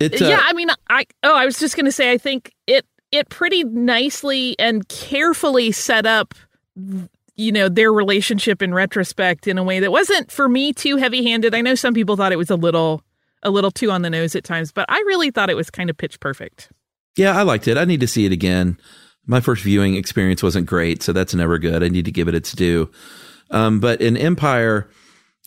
It's 0.00 0.20
uh, 0.20 0.26
yeah, 0.26 0.40
I 0.42 0.52
mean, 0.54 0.68
I 0.90 1.04
oh, 1.22 1.34
I 1.36 1.44
was 1.44 1.58
just 1.58 1.76
gonna 1.76 1.92
say, 1.92 2.10
I 2.12 2.18
think 2.18 2.52
it 2.66 2.84
it 3.12 3.28
pretty 3.28 3.64
nicely 3.64 4.56
and 4.58 4.88
carefully 4.88 5.70
set 5.72 6.04
up, 6.04 6.34
you 7.36 7.52
know, 7.52 7.68
their 7.68 7.92
relationship 7.92 8.60
in 8.60 8.74
retrospect 8.74 9.46
in 9.46 9.56
a 9.56 9.62
way 9.62 9.78
that 9.80 9.92
wasn't 9.92 10.30
for 10.32 10.48
me 10.48 10.72
too 10.72 10.96
heavy 10.96 11.22
handed. 11.22 11.54
I 11.54 11.60
know 11.60 11.74
some 11.76 11.94
people 11.94 12.16
thought 12.16 12.32
it 12.32 12.38
was 12.38 12.50
a 12.50 12.56
little 12.56 13.02
a 13.44 13.50
little 13.50 13.70
too 13.70 13.90
on 13.90 14.02
the 14.02 14.10
nose 14.10 14.34
at 14.34 14.42
times, 14.44 14.72
but 14.72 14.86
I 14.88 14.98
really 15.06 15.30
thought 15.30 15.48
it 15.50 15.56
was 15.56 15.70
kind 15.70 15.90
of 15.90 15.96
pitch 15.96 16.18
perfect. 16.18 16.70
Yeah, 17.16 17.38
I 17.38 17.42
liked 17.42 17.68
it. 17.68 17.76
I 17.76 17.84
need 17.84 18.00
to 18.00 18.08
see 18.08 18.24
it 18.26 18.32
again. 18.32 18.78
My 19.26 19.40
first 19.40 19.62
viewing 19.62 19.94
experience 19.94 20.42
wasn't 20.42 20.66
great, 20.66 21.02
so 21.02 21.12
that's 21.12 21.34
never 21.34 21.58
good. 21.58 21.82
I 21.82 21.88
need 21.88 22.04
to 22.06 22.10
give 22.12 22.26
it 22.26 22.34
its 22.34 22.52
due. 22.52 22.90
Um, 23.50 23.78
but 23.80 24.00
in 24.00 24.16
Empire, 24.16 24.88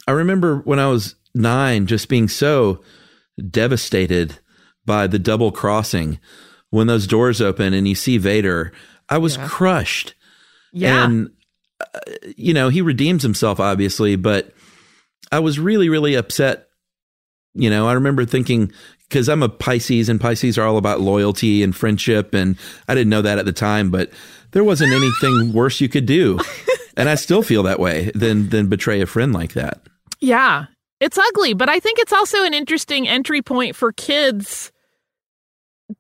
I 0.08 0.12
remember 0.12 0.60
when 0.60 0.80
I 0.80 0.88
was 0.88 1.16
nine 1.36 1.86
just 1.86 2.10
being 2.10 2.28
so 2.28 2.82
devastated 3.50 4.40
by 4.86 5.06
the 5.08 5.20
double 5.20 5.52
crossing 5.52 6.20
when 6.70 6.88
those 6.88 7.08
doors 7.08 7.42
open 7.42 7.74
and 7.74 7.88
you 7.88 7.96
see 7.96 8.18
Vader. 8.18 8.72
I 9.10 9.18
was 9.18 9.38
crushed. 9.38 10.16
Yeah. 10.74 11.06
And, 11.06 11.32
uh, 11.82 12.00
you 12.36 12.54
know, 12.54 12.70
he 12.70 12.82
redeems 12.82 13.24
himself, 13.24 13.60
obviously, 13.60 14.16
but 14.16 14.54
I 15.32 15.40
was 15.40 15.60
really, 15.60 15.90
really 15.90 16.16
upset. 16.16 16.68
You 17.54 17.70
know, 17.70 17.88
I 17.88 17.94
remember 17.94 18.26
thinking, 18.26 18.72
because 19.10 19.30
I'm 19.30 19.44
a 19.44 19.50
Pisces 19.50 20.10
and 20.10 20.20
Pisces 20.20 20.58
are 20.58 20.66
all 20.66 20.78
about 20.78 21.02
loyalty 21.02 21.64
and 21.64 21.76
friendship. 21.76 22.34
And 22.34 22.58
I 22.88 22.96
didn't 22.96 23.10
know 23.10 23.22
that 23.22 23.40
at 23.40 23.46
the 23.46 23.54
time, 23.54 23.90
but 23.90 24.12
there 24.52 24.64
wasn't 24.64 24.94
anything 24.94 25.54
worse 25.54 25.82
you 25.82 25.90
could 25.90 26.06
do. 26.06 26.40
And 26.98 27.08
I 27.08 27.16
still 27.16 27.44
feel 27.44 27.62
that 27.64 27.80
way 27.80 28.12
than, 28.16 28.50
than 28.50 28.68
betray 28.68 29.02
a 29.02 29.06
friend 29.06 29.32
like 29.32 29.54
that. 29.54 29.82
Yeah. 30.20 30.66
It's 31.00 31.18
ugly, 31.18 31.54
but 31.54 31.70
I 31.70 31.80
think 31.80 32.00
it's 32.00 32.14
also 32.14 32.44
an 32.44 32.54
interesting 32.54 33.08
entry 33.08 33.42
point 33.42 33.76
for 33.76 33.92
kids, 33.92 34.72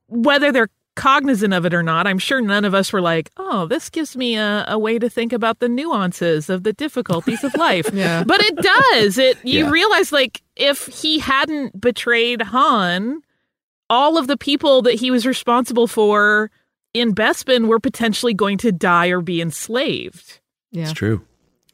whether 0.08 0.52
they're 0.52 0.70
cognizant 0.96 1.54
of 1.54 1.64
it 1.66 1.74
or 1.76 1.84
not. 1.84 2.08
I'm 2.08 2.18
sure 2.18 2.42
none 2.42 2.66
of 2.66 2.74
us 2.74 2.92
were 2.92 3.02
like, 3.02 3.30
oh, 3.38 3.68
this 3.68 3.90
gives 3.92 4.18
me 4.18 4.36
a, 4.36 4.66
a 4.68 4.80
way 4.80 4.98
to 4.98 5.08
think 5.10 5.32
about 5.32 5.60
the 5.60 5.70
nuances 5.70 6.50
of 6.50 6.64
the 6.64 6.74
difficulties 6.74 7.44
of 7.44 7.54
life. 7.56 7.88
Yeah. 7.94 8.24
But 8.24 8.42
it 8.42 8.56
does. 8.56 9.18
It 9.20 9.38
you 9.46 9.66
Yeah. 9.66 9.70
realize 9.70 10.12
like 10.12 10.42
if 10.56 10.88
he 10.88 11.20
hadn't 11.20 11.80
betrayed 11.80 12.42
Han, 12.42 13.22
all 13.92 14.18
of 14.18 14.26
the 14.26 14.38
people 14.38 14.82
that 14.82 14.96
he 14.96 15.12
was 15.12 15.28
responsible 15.28 15.86
for 15.86 16.50
in 16.96 17.14
Bespin 17.14 17.68
were 17.68 17.80
potentially 17.80 18.34
going 18.34 18.58
to 18.60 18.72
die 18.72 19.08
or 19.10 19.22
be 19.22 19.40
enslaved. 19.42 20.40
Yeah. 20.72 20.84
It's 20.86 20.94
true. 20.94 21.24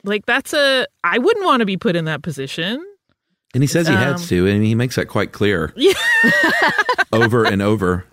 Like 0.03 0.25
that's 0.25 0.53
a 0.53 0.85
I 1.03 1.17
wouldn't 1.17 1.45
want 1.45 1.61
to 1.61 1.65
be 1.65 1.77
put 1.77 1.95
in 1.95 2.05
that 2.05 2.21
position. 2.23 2.83
And 3.53 3.61
he 3.63 3.67
says 3.67 3.87
he 3.87 3.93
Um, 3.93 3.99
has 3.99 4.27
to, 4.29 4.47
and 4.47 4.63
he 4.65 4.73
makes 4.75 4.95
that 4.95 5.07
quite 5.07 5.31
clear 5.31 5.71
Yeah. 5.75 5.93
over 7.13 7.45
and 7.45 7.61
over. 7.61 8.05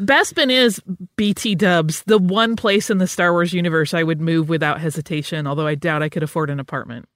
Bespin 0.00 0.50
is 0.50 0.80
BT 1.16 1.54
dubs, 1.54 2.02
the 2.06 2.18
one 2.18 2.54
place 2.54 2.90
in 2.90 2.98
the 2.98 3.06
Star 3.06 3.32
Wars 3.32 3.54
universe 3.54 3.94
I 3.94 4.02
would 4.02 4.20
move 4.20 4.48
without 4.50 4.78
hesitation, 4.80 5.46
although 5.46 5.66
I 5.66 5.74
doubt 5.74 6.02
I 6.02 6.10
could 6.10 6.22
afford 6.22 6.50
an 6.50 6.60
apartment. 6.60 7.08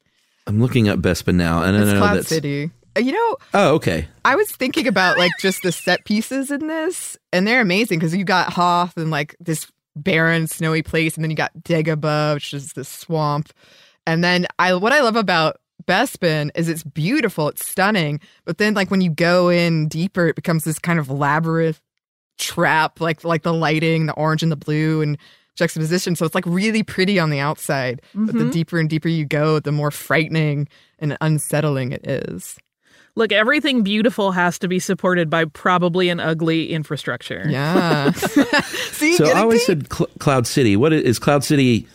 I'm 0.46 0.60
looking 0.62 0.88
up 0.88 0.98
Bespin 1.00 1.34
now, 1.34 1.62
and 1.62 1.76
I 1.76 1.82
It's 1.82 1.92
know 1.92 1.98
Cloud 1.98 2.16
that's. 2.16 2.28
City. 2.28 2.70
Uh, 2.96 3.00
You 3.00 3.12
know, 3.12 3.36
Oh, 3.52 3.74
okay. 3.74 4.08
I 4.24 4.34
was 4.34 4.50
thinking 4.50 4.86
about 4.88 5.18
like 5.18 5.32
just 5.38 5.62
the 5.62 5.72
set 5.72 6.06
pieces 6.06 6.50
in 6.50 6.66
this, 6.68 7.18
and 7.34 7.46
they're 7.46 7.60
amazing 7.60 7.98
because 7.98 8.16
you 8.16 8.24
got 8.24 8.54
Hoth 8.54 8.96
and 8.96 9.10
like 9.10 9.36
this 9.38 9.66
barren, 10.02 10.46
snowy 10.46 10.82
place, 10.82 11.14
and 11.14 11.24
then 11.24 11.30
you 11.30 11.36
got 11.36 11.52
Dagobah, 11.62 12.34
which 12.34 12.54
is 12.54 12.72
the 12.72 12.84
swamp. 12.84 13.52
And 14.06 14.24
then 14.24 14.46
I, 14.58 14.74
what 14.74 14.92
I 14.92 15.00
love 15.00 15.16
about 15.16 15.60
Bespin 15.86 16.50
is 16.54 16.68
it's 16.68 16.82
beautiful, 16.82 17.48
it's 17.48 17.66
stunning, 17.66 18.20
but 18.44 18.58
then 18.58 18.74
like 18.74 18.90
when 18.90 19.00
you 19.00 19.10
go 19.10 19.48
in 19.48 19.88
deeper, 19.88 20.26
it 20.28 20.36
becomes 20.36 20.64
this 20.64 20.78
kind 20.78 20.98
of 20.98 21.10
labyrinth 21.10 21.80
trap, 22.38 23.00
like 23.00 23.24
like 23.24 23.42
the 23.42 23.52
lighting, 23.52 24.06
the 24.06 24.14
orange 24.14 24.42
and 24.42 24.50
the 24.52 24.56
blue, 24.56 25.02
and 25.02 25.18
juxtaposition. 25.56 26.16
So 26.16 26.24
it's 26.24 26.34
like 26.34 26.46
really 26.46 26.82
pretty 26.82 27.18
on 27.18 27.30
the 27.30 27.38
outside, 27.40 28.00
but 28.14 28.38
the 28.38 28.44
Mhm. 28.44 28.50
deeper 28.52 28.78
and 28.78 28.88
deeper 28.88 29.08
you 29.08 29.24
go, 29.26 29.58
the 29.60 29.72
more 29.72 29.90
frightening 29.90 30.68
and 30.98 31.16
unsettling 31.20 31.92
it 31.92 32.06
is. 32.06 32.56
Look, 33.20 33.32
everything 33.32 33.82
beautiful 33.82 34.32
has 34.32 34.58
to 34.60 34.66
be 34.66 34.78
supported 34.78 35.28
by 35.28 35.44
probably 35.44 36.08
an 36.08 36.20
ugly 36.20 36.70
infrastructure. 36.70 37.44
Yeah. 37.46 38.12
See, 38.12 39.12
so 39.12 39.26
I 39.26 39.40
always 39.40 39.60
deep. 39.60 39.66
said 39.66 39.92
Cl- 39.92 40.08
Cloud 40.18 40.46
City. 40.46 40.74
What 40.74 40.94
is, 40.94 41.02
is 41.02 41.18
Cloud 41.18 41.44
City? 41.44 41.86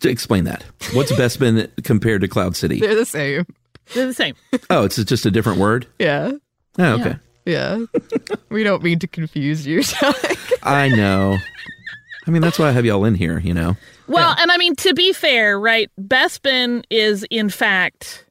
To 0.00 0.08
explain 0.08 0.44
that, 0.44 0.64
what's 0.94 1.12
Bespin 1.18 1.68
compared 1.84 2.22
to 2.22 2.28
Cloud 2.28 2.56
City? 2.56 2.80
they're 2.80 2.94
the 2.94 3.04
same. 3.04 3.44
They're 3.92 4.06
the 4.06 4.14
same. 4.14 4.34
Oh, 4.70 4.84
it's 4.84 4.96
just 5.04 5.26
a 5.26 5.30
different 5.30 5.58
word. 5.58 5.86
Yeah. 5.98 6.32
Oh, 6.78 6.92
okay. 6.94 7.16
Yeah. 7.44 7.84
we 8.48 8.64
don't 8.64 8.82
mean 8.82 9.00
to 9.00 9.06
confuse 9.06 9.66
you. 9.66 9.82
I 10.62 10.88
know. 10.88 11.36
I 12.26 12.30
mean, 12.30 12.40
that's 12.40 12.58
why 12.58 12.68
I 12.68 12.70
have 12.70 12.86
y'all 12.86 13.04
in 13.04 13.14
here. 13.14 13.40
You 13.40 13.52
know. 13.52 13.76
Well, 14.06 14.34
and 14.38 14.50
I 14.50 14.56
mean, 14.56 14.74
to 14.76 14.94
be 14.94 15.12
fair, 15.12 15.60
right? 15.60 15.90
Bespin 16.00 16.82
is, 16.88 17.26
in 17.30 17.50
fact, 17.50 18.23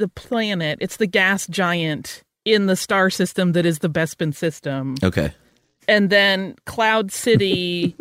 the 0.00 0.08
planet. 0.08 0.78
It's 0.80 0.96
the 0.96 1.06
gas 1.06 1.46
giant 1.46 2.22
in 2.44 2.66
the 2.66 2.74
star 2.76 3.10
system 3.10 3.52
that 3.52 3.64
is 3.64 3.78
the 3.78 3.88
Bespin 3.90 4.34
system. 4.34 4.96
Okay. 5.04 5.32
And 5.86 6.10
then 6.10 6.56
Cloud 6.66 7.12
City 7.12 7.96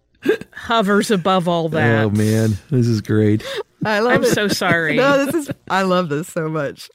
hovers 0.52 1.10
above 1.10 1.48
all 1.48 1.68
that. 1.70 2.04
Oh 2.04 2.10
man, 2.10 2.50
this 2.70 2.86
is 2.86 3.00
great. 3.00 3.44
I 3.84 4.00
love 4.00 4.12
I'm 4.16 4.24
it. 4.24 4.34
so 4.34 4.48
sorry. 4.48 4.96
No, 4.96 5.24
this 5.24 5.34
is 5.34 5.50
I 5.68 5.82
love 5.82 6.08
this 6.08 6.28
so 6.28 6.48
much. 6.48 6.90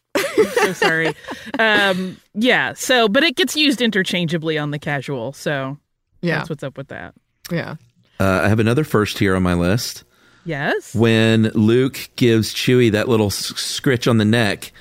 so 0.54 0.74
sorry. 0.74 1.14
Um, 1.60 2.18
yeah. 2.34 2.74
So, 2.74 3.08
but 3.08 3.24
it 3.24 3.36
gets 3.36 3.56
used 3.56 3.82
interchangeably 3.82 4.58
on 4.58 4.72
the 4.72 4.80
casual. 4.80 5.34
So 5.34 5.78
Yeah. 6.22 6.38
that's 6.38 6.50
what's 6.50 6.64
up 6.64 6.78
with 6.78 6.90
that. 6.90 7.14
Yeah. 7.52 7.76
Uh, 8.20 8.42
I 8.44 8.48
have 8.50 8.60
another 8.60 8.84
first 8.84 9.18
here 9.20 9.36
on 9.36 9.44
my 9.44 9.54
list. 9.56 10.04
Yes. 10.46 10.94
When 10.96 11.44
Luke 11.56 12.10
gives 12.16 12.54
Chewie 12.54 12.92
that 12.92 13.08
little 13.10 13.28
s- 13.28 13.54
scritch 13.56 14.08
on 14.08 14.18
the 14.20 14.26
neck, 14.26 14.72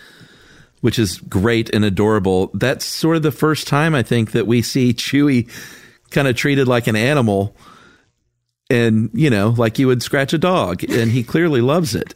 which 0.83 0.99
is 0.99 1.17
great 1.19 1.71
and 1.75 1.85
adorable. 1.85 2.51
That's 2.53 2.85
sort 2.85 3.17
of 3.17 3.23
the 3.23 3.33
first 3.33 3.67
time 3.67 3.95
I 3.95 4.03
think 4.03 4.33
that 4.33 4.47
we 4.47 4.61
see 4.61 4.93
Chewie 4.93 5.49
kind 6.11 6.29
of 6.29 6.37
treated 6.37 6.69
like 6.69 6.87
an 6.87 6.95
animal, 6.97 7.57
and 8.69 9.09
you 9.15 9.31
know, 9.31 9.55
like 9.57 9.79
you 9.79 9.87
would 9.87 10.03
scratch 10.03 10.35
a 10.35 10.39
dog, 10.39 10.85
and 10.85 11.11
he 11.11 11.23
clearly 11.25 11.63
loves 11.63 11.95
it. 11.95 12.15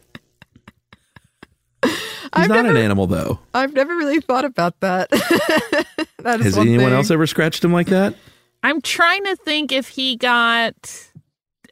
He's 1.83 2.47
not 2.47 2.67
an 2.67 2.77
animal 2.77 3.07
though. 3.07 3.39
I've 3.55 3.73
never 3.73 3.95
really 3.95 4.19
thought 4.21 4.45
about 4.45 4.79
that. 4.81 5.09
that 6.19 6.39
is 6.39 6.45
Has 6.45 6.57
one 6.57 6.67
anyone 6.67 6.87
thing. 6.87 6.93
else 6.93 7.09
ever 7.09 7.25
scratched 7.25 7.63
him 7.63 7.73
like 7.73 7.87
that? 7.87 8.13
I'm 8.61 8.81
trying 8.81 9.23
to 9.23 9.35
think 9.37 9.71
if 9.71 9.87
he 9.87 10.15
got. 10.15 11.08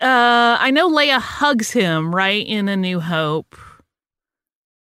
Uh, 0.01 0.57
I 0.59 0.71
know 0.71 0.89
Leia 0.89 1.19
hugs 1.19 1.71
him 1.71 2.13
right 2.13 2.45
in 2.45 2.67
A 2.69 2.77
New 2.77 2.99
Hope, 2.99 3.55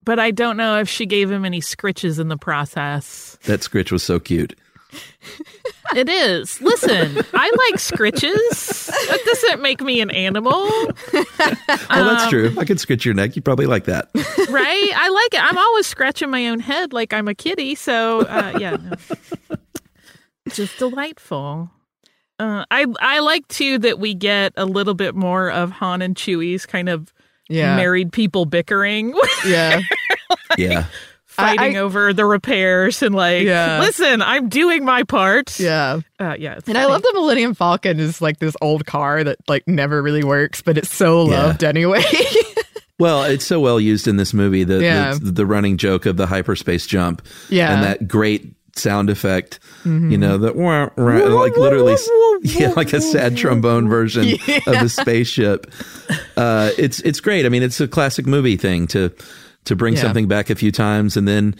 but 0.05 0.19
I 0.19 0.31
don't 0.31 0.57
know 0.57 0.79
if 0.79 0.89
she 0.89 1.07
gave 1.07 1.31
him 1.31 1.45
any 1.45 1.61
scritches 1.61 2.19
in 2.21 2.29
the 2.29 2.37
process. 2.37 3.39
That 3.45 3.61
scritch 3.61 3.91
was 3.93 4.03
so 4.03 4.19
cute. 4.21 4.59
It 5.93 6.09
is. 6.09 6.61
Listen, 6.61 7.17
I 7.35 7.51
like 7.69 7.81
scritches. 7.81 8.87
That 9.09 9.19
doesn't 9.25 9.61
make 9.61 9.81
me 9.81 10.01
an 10.01 10.09
animal, 10.13 10.53
Oh, 10.63 10.95
that's 11.13 12.23
Um, 12.25 12.31
true. 12.31 12.55
I 12.61 12.65
could 12.65 12.77
scritch 12.79 13.05
your 13.05 13.13
neck. 13.15 13.35
You 13.35 13.43
probably 13.43 13.67
like 13.67 13.87
that. 13.87 14.09
right? 14.15 14.91
I 14.95 15.09
like 15.09 15.35
it. 15.35 15.43
I'm 15.43 15.59
always 15.59 15.89
scratching 15.89 16.31
my 16.31 16.47
own 16.47 16.61
head 16.61 16.93
like 16.93 17.13
I'm 17.13 17.27
a 17.27 17.35
kitty. 17.35 17.75
So, 17.75 18.21
uh, 18.21 18.57
yeah, 18.61 18.77
no. 18.77 19.57
just 20.51 20.79
delightful. 20.79 21.71
Uh, 22.41 22.65
I 22.71 22.87
I 23.01 23.19
like 23.21 23.47
too 23.49 23.79
that 23.81 23.99
we 23.99 24.15
get 24.15 24.53
a 24.57 24.65
little 24.65 24.95
bit 24.95 25.15
more 25.15 25.51
of 25.51 25.71
Han 25.73 26.01
and 26.03 26.17
Chewie's 26.17 26.65
kind 26.67 26.89
of 26.89 27.13
Yeah. 27.49 27.77
married 27.77 28.13
people 28.13 28.47
bickering, 28.47 29.15
Yeah. 29.47 29.81
Yeah. 30.57 30.85
fighting 31.27 31.77
I- 31.77 31.81
over 31.81 32.13
the 32.13 32.25
repairs, 32.25 33.03
and 33.03 33.15
like, 33.15 33.45
Yeah. 33.45 33.81
listen, 33.81 34.23
I'm 34.23 34.49
doing 34.49 34.85
my 34.85 35.03
part. 35.03 35.59
Yeah. 35.61 36.01
uh, 36.19 36.37
yeah. 36.39 36.55
it's 36.55 36.69
And 36.69 36.79
I 36.79 36.87
love 36.87 37.03
the 37.03 37.13
Millennium 37.15 37.55
Falcon 37.55 38.01
is 38.01 38.23
like 38.23 38.39
this 38.39 38.57
old 38.63 38.87
car 38.87 39.23
that 39.25 39.37
like 39.49 39.69
never 39.69 40.01
really 40.03 40.25
works, 40.25 40.63
but 40.63 40.79
it's 40.79 40.95
so 40.95 41.29
Yeah. 41.31 41.43
loved 41.47 41.63
anyway. 41.65 42.03
Well, 42.99 43.25
it's 43.25 43.47
so 43.47 43.61
well 43.61 43.81
used 43.81 44.07
in 44.07 44.19
this 44.19 44.35
movie. 44.35 44.63
The 44.63 44.83
Yeah. 44.83 45.15
the, 45.15 45.31
the 45.33 45.47
running 45.47 45.79
joke 45.79 46.05
of 46.05 46.19
the 46.19 46.27
hyperspace 46.27 46.87
jump. 46.87 47.23
Yeah. 47.49 47.73
And 47.73 47.83
that 47.83 48.07
great 48.07 48.53
sound 48.77 49.11
effect. 49.11 49.59
Mhm. 49.85 50.11
You 50.13 50.19
know, 50.19 50.39
that 50.39 50.57
wah, 50.57 50.91
wah, 50.97 51.05
like 51.41 51.57
literally 51.57 51.97
yeah, 52.43 52.73
like 52.77 52.93
a 52.93 53.01
sad 53.01 53.37
trombone 53.37 53.89
version 53.89 54.25
of 54.67 54.81
the 54.81 54.89
spaceship. 54.89 55.73
Uh, 56.37 56.71
it's 56.79 57.01
it's 57.01 57.21
great. 57.21 57.47
I 57.47 57.49
mean, 57.49 57.63
it's 57.63 57.81
a 57.81 57.89
classic 57.89 58.27
movie 58.27 58.57
thing 58.57 58.87
to 58.89 59.13
to 59.65 59.77
bring 59.77 59.95
Yeah. 59.95 60.01
something 60.03 60.27
back 60.29 60.51
a 60.51 60.55
few 60.55 60.73
times 60.73 61.17
and 61.17 61.29
then 61.29 61.55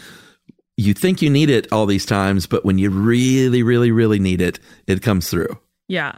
you 0.77 0.95
think 0.95 1.21
you 1.21 1.29
need 1.29 1.51
it 1.51 1.71
all 1.73 1.85
these 1.85 2.07
times, 2.07 2.47
but 2.47 2.65
when 2.65 2.79
you 2.79 2.89
really, 2.89 3.63
really, 3.63 3.91
really 3.91 4.19
need 4.19 4.41
it, 4.41 4.59
it 4.87 5.03
comes 5.03 5.29
through. 5.29 5.59
Yeah. 5.89 6.13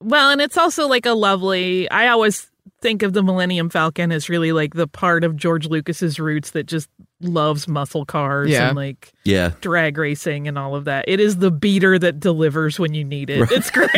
Well, 0.00 0.30
and 0.30 0.40
it's 0.40 0.56
also 0.56 0.86
like 0.86 1.04
a 1.06 1.14
lovely. 1.14 1.90
I 1.90 2.08
always 2.08 2.46
think 2.80 3.02
of 3.02 3.12
the 3.12 3.22
Millennium 3.24 3.70
Falcon 3.70 4.12
as 4.12 4.28
really 4.28 4.52
like 4.52 4.74
the 4.74 4.86
part 4.86 5.24
of 5.24 5.34
George 5.36 5.66
Lucas's 5.66 6.20
roots 6.20 6.52
that 6.52 6.66
just 6.66 6.88
loves 7.24 7.66
muscle 7.68 8.04
cars 8.04 8.50
Yeah. 8.50 8.68
and 8.68 8.76
like 8.76 9.12
Yeah. 9.24 9.52
drag 9.60 9.98
racing 9.98 10.46
and 10.48 10.58
all 10.58 10.74
of 10.76 10.84
that. 10.84 11.04
It 11.08 11.20
is 11.20 11.38
the 11.38 11.50
beater 11.50 11.98
that 11.98 12.20
delivers 12.20 12.78
when 12.78 12.94
you 12.94 13.04
need 13.04 13.30
it. 13.30 13.40
Right. 13.40 13.52
It's 13.52 13.70
great. 13.70 13.90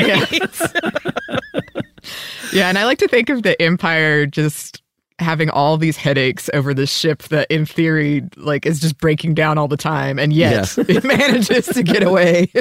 yeah, 2.52 2.68
and 2.68 2.78
I 2.78 2.84
like 2.84 2.98
to 2.98 3.08
think 3.08 3.28
of 3.28 3.42
the 3.42 3.60
Empire 3.60 4.26
just 4.26 4.82
having 5.18 5.48
all 5.48 5.78
these 5.78 5.96
headaches 5.96 6.50
over 6.52 6.74
this 6.74 6.92
ship 6.92 7.22
that 7.24 7.50
in 7.50 7.64
theory 7.64 8.22
like 8.36 8.66
is 8.66 8.80
just 8.80 8.98
breaking 8.98 9.32
down 9.34 9.56
all 9.56 9.66
the 9.68 9.76
time 9.76 10.18
and 10.18 10.30
yet 10.32 10.76
Yeah. 10.76 10.84
it 10.88 11.04
manages 11.04 11.66
to 11.68 11.82
get 11.82 12.02
away. 12.02 12.52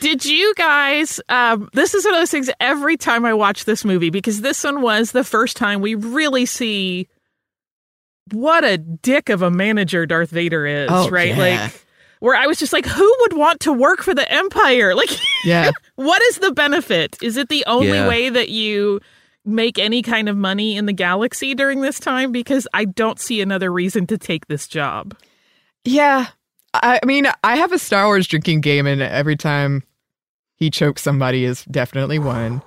Did 0.00 0.24
you 0.24 0.54
guys? 0.56 1.20
Um, 1.28 1.68
this 1.74 1.92
is 1.92 2.04
one 2.06 2.14
of 2.14 2.20
those 2.20 2.30
things. 2.30 2.48
Every 2.58 2.96
time 2.96 3.26
I 3.26 3.34
watch 3.34 3.66
this 3.66 3.84
movie, 3.84 4.08
because 4.08 4.40
this 4.40 4.64
one 4.64 4.80
was 4.80 5.12
the 5.12 5.24
first 5.24 5.58
time 5.58 5.82
we 5.82 5.94
really 5.94 6.46
see 6.46 7.06
what 8.32 8.64
a 8.64 8.78
dick 8.78 9.28
of 9.28 9.42
a 9.42 9.50
manager 9.50 10.06
Darth 10.06 10.30
Vader 10.30 10.66
is, 10.66 10.88
Oh, 10.90 11.08
right? 11.10 11.28
yeah. 11.36 11.38
Like, 11.64 11.84
where 12.20 12.34
I 12.36 12.46
was 12.46 12.58
just 12.58 12.72
like, 12.72 12.84
who 12.86 13.16
would 13.20 13.32
want 13.34 13.60
to 13.60 13.72
work 13.72 14.02
for 14.02 14.14
the 14.14 14.30
Empire? 14.32 14.94
Like, 14.96 15.10
yeah. 15.44 15.70
what 15.96 16.20
is 16.22 16.38
the 16.38 16.52
benefit? 16.52 17.16
Is 17.22 17.36
it 17.36 17.48
the 17.48 17.64
only 17.66 17.88
Yeah. 17.88 18.08
way 18.08 18.28
that 18.28 18.48
you 18.48 19.00
make 19.44 19.78
any 19.78 20.02
kind 20.02 20.28
of 20.28 20.36
money 20.36 20.76
in 20.76 20.86
the 20.86 20.92
galaxy 20.92 21.54
during 21.54 21.80
this 21.80 22.00
time? 22.00 22.32
Because 22.32 22.66
I 22.74 22.84
don't 22.86 23.20
see 23.20 23.40
another 23.40 23.72
reason 23.72 24.06
to 24.08 24.18
take 24.18 24.46
this 24.48 24.66
job. 24.66 25.16
Yeah. 25.84 26.26
I 26.74 27.00
mean, 27.04 27.26
I 27.44 27.56
have 27.56 27.72
a 27.72 27.78
Star 27.78 28.06
Wars 28.06 28.26
drinking 28.26 28.60
game, 28.60 28.86
and 28.86 29.00
every 29.00 29.36
time 29.36 29.82
he 30.56 30.70
chokes 30.70 31.02
somebody 31.02 31.44
is 31.44 31.64
definitely 31.66 32.18
one. 32.18 32.62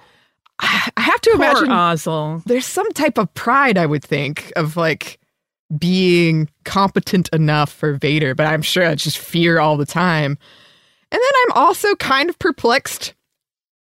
I 0.59 0.89
I 0.97 1.01
have 1.01 1.21
to 1.21 1.29
Poor 1.31 1.45
imagine 1.45 1.69
Ozzel. 1.69 2.43
there's 2.45 2.65
some 2.65 2.89
type 2.93 3.17
of 3.17 3.31
pride, 3.33 3.77
I 3.77 3.85
would 3.85 4.03
think, 4.03 4.51
of 4.55 4.75
like 4.77 5.19
being 5.77 6.49
competent 6.65 7.29
enough 7.29 7.71
for 7.71 7.93
Vader, 7.93 8.35
but 8.35 8.47
I'm 8.47 8.61
sure 8.61 8.83
it's 8.83 9.03
just 9.03 9.17
fear 9.17 9.59
all 9.59 9.77
the 9.77 9.85
time. 9.85 10.37
And 11.11 11.19
then 11.19 11.31
I'm 11.45 11.51
also 11.63 11.95
kind 11.95 12.29
of 12.29 12.39
perplexed 12.39 13.13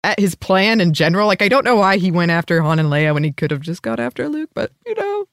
at 0.03 0.19
his 0.19 0.35
plan 0.35 0.81
in 0.81 0.93
general. 0.93 1.27
Like, 1.27 1.41
I 1.41 1.49
don't 1.49 1.65
know 1.65 1.75
why 1.75 1.97
he 1.97 2.11
went 2.11 2.31
after 2.31 2.61
Han 2.61 2.79
and 2.79 2.89
Leia 2.89 3.13
when 3.13 3.23
he 3.23 3.31
could 3.31 3.51
have 3.51 3.61
just 3.61 3.81
got 3.81 3.99
after 3.99 4.27
Luke, 4.27 4.49
but 4.53 4.71
you 4.85 4.95
know, 4.95 5.25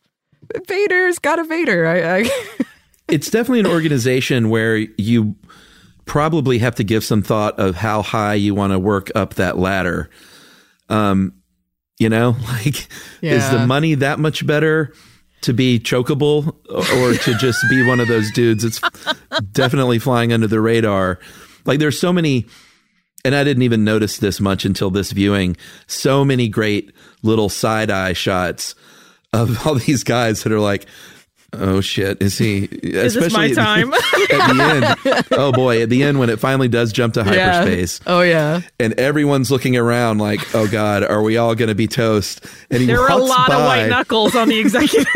Vader's 0.66 1.18
got 1.18 1.38
a 1.38 1.44
Vader. 1.44 1.86
I, 1.86 2.18
I 2.20 2.30
it's 3.08 3.30
definitely 3.30 3.60
an 3.60 3.66
organization 3.66 4.50
where 4.50 4.76
you 4.76 5.36
probably 6.04 6.58
have 6.58 6.74
to 6.76 6.84
give 6.84 7.04
some 7.04 7.22
thought 7.22 7.58
of 7.58 7.76
how 7.76 8.02
high 8.02 8.34
you 8.34 8.54
want 8.54 8.72
to 8.72 8.78
work 8.78 9.10
up 9.14 9.34
that 9.34 9.58
ladder. 9.58 10.10
Um, 10.88 11.34
you 11.98 12.08
know, 12.08 12.36
like 12.48 12.88
is 13.22 13.50
the 13.50 13.66
money 13.66 13.94
that 13.94 14.18
much 14.18 14.46
better 14.46 14.92
to 15.42 15.52
be 15.52 15.78
chokeable 15.78 16.54
or 16.68 17.14
to 17.14 17.34
just 17.34 17.64
be 17.70 17.86
one 17.86 18.00
of 18.00 18.08
those 18.08 18.30
dudes. 18.32 18.64
It's 18.64 18.80
definitely 19.52 19.98
flying 19.98 20.32
under 20.32 20.46
the 20.46 20.60
radar? 20.60 21.18
Like 21.64 21.78
there's 21.78 21.98
so 21.98 22.12
many 22.12 22.46
and 23.24 23.34
I 23.34 23.44
didn't 23.44 23.62
even 23.62 23.84
notice 23.84 24.18
this 24.18 24.40
much 24.40 24.64
until 24.64 24.90
this 24.90 25.12
viewing. 25.12 25.56
So 25.86 26.24
many 26.24 26.48
great 26.48 26.92
little 27.22 27.48
side 27.48 27.90
eye 27.90 28.12
shots 28.12 28.74
of 29.32 29.66
all 29.66 29.74
these 29.74 30.04
guys 30.04 30.42
that 30.42 30.52
are 30.52 30.60
like, 30.60 30.86
"Oh 31.52 31.80
shit, 31.80 32.20
is 32.22 32.36
he?" 32.38 32.64
Is 32.82 33.14
this 33.14 33.32
my 33.32 33.46
at 33.46 33.48
the- 33.50 33.54
time? 33.54 33.92
at 33.94 34.02
the 34.54 34.96
end, 35.14 35.24
oh 35.32 35.52
boy, 35.52 35.82
at 35.82 35.88
the 35.88 36.02
end 36.02 36.18
when 36.18 36.28
it 36.30 36.38
finally 36.38 36.68
does 36.68 36.92
jump 36.92 37.14
to 37.14 37.20
Yeah. 37.20 37.52
hyperspace, 37.62 38.00
Oh 38.06 38.20
yeah. 38.20 38.60
and 38.78 38.92
everyone's 38.94 39.50
looking 39.50 39.76
around 39.76 40.18
like, 40.18 40.40
"Oh 40.54 40.66
god, 40.68 41.02
are 41.04 41.22
we 41.22 41.36
all 41.36 41.54
going 41.54 41.68
to 41.68 41.74
be 41.74 41.86
toast?" 41.86 42.44
And 42.70 42.80
he 42.80 42.86
There 42.86 43.00
were 43.00 43.08
a 43.08 43.16
walks 43.18 43.28
lot 43.30 43.50
of 43.50 43.58
by- 43.58 43.64
white 43.66 43.88
knuckles 43.88 44.34
on 44.36 44.48
the 44.48 44.58
executive. 44.60 45.06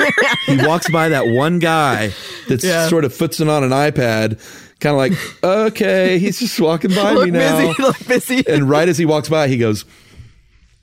he 0.47 0.57
walks 0.67 0.89
by 0.91 1.11
that 1.11 1.27
one 1.29 1.59
guy 1.59 2.13
that's 2.49 2.65
Yeah. 2.65 2.89
sort 2.89 3.05
of 3.05 3.13
footsing 3.13 3.51
on 3.51 3.63
an 3.65 3.71
iPad, 3.71 4.39
kind 4.81 4.95
of 4.95 4.99
like, 4.99 5.13
okay, 5.45 6.19
he's 6.19 6.39
just 6.41 6.59
walking 6.59 6.91
by 6.95 7.13
Look 7.13 7.27
me 7.27 7.31
now. 7.33 7.59
busy, 7.69 7.83
look 7.83 8.07
busy. 8.07 8.45
and 8.49 8.69
right 8.69 8.89
as 8.89 8.97
he 8.99 9.05
walks 9.05 9.29
by, 9.29 9.49
he 9.49 9.59
goes, 9.59 9.85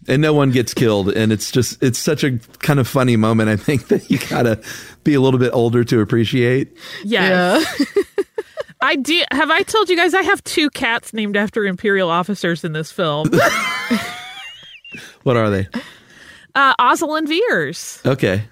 and 0.10 0.22
no 0.22 0.34
one 0.34 0.52
gets 0.52 0.74
killed 0.74 1.10
and 1.10 1.32
it's 1.32 1.52
just 1.52 1.82
it's 1.84 2.00
such 2.00 2.24
a 2.24 2.38
kind 2.60 2.80
of 2.80 2.88
funny 2.88 3.16
moment 3.16 3.50
i 3.50 3.56
think 3.56 3.88
that 3.90 4.10
you 4.10 4.18
gotta 4.30 4.60
be 5.04 5.14
a 5.14 5.22
little 5.22 5.40
bit 5.40 5.52
older 5.54 5.84
to 5.84 6.02
appreciate 6.02 6.76
Yes. 7.04 7.86
I 8.82 8.96
do. 8.96 9.22
Have 9.32 9.52
I 9.52 9.62
told 9.64 9.90
you 9.90 9.98
guys 9.98 10.14
I 10.14 10.22
have 10.22 10.42
two 10.46 10.70
cats 10.70 11.14
named 11.14 11.36
after 11.36 11.66
imperial 11.66 12.10
officers 12.10 12.64
in 12.64 12.72
this 12.72 12.94
film? 12.94 13.30
what 15.24 15.36
are 15.38 15.50
they 15.50 15.68
uh, 16.56 16.74
Ozzel 16.80 17.18
and 17.18 17.28
Veers. 17.28 18.02
okay 18.06 18.44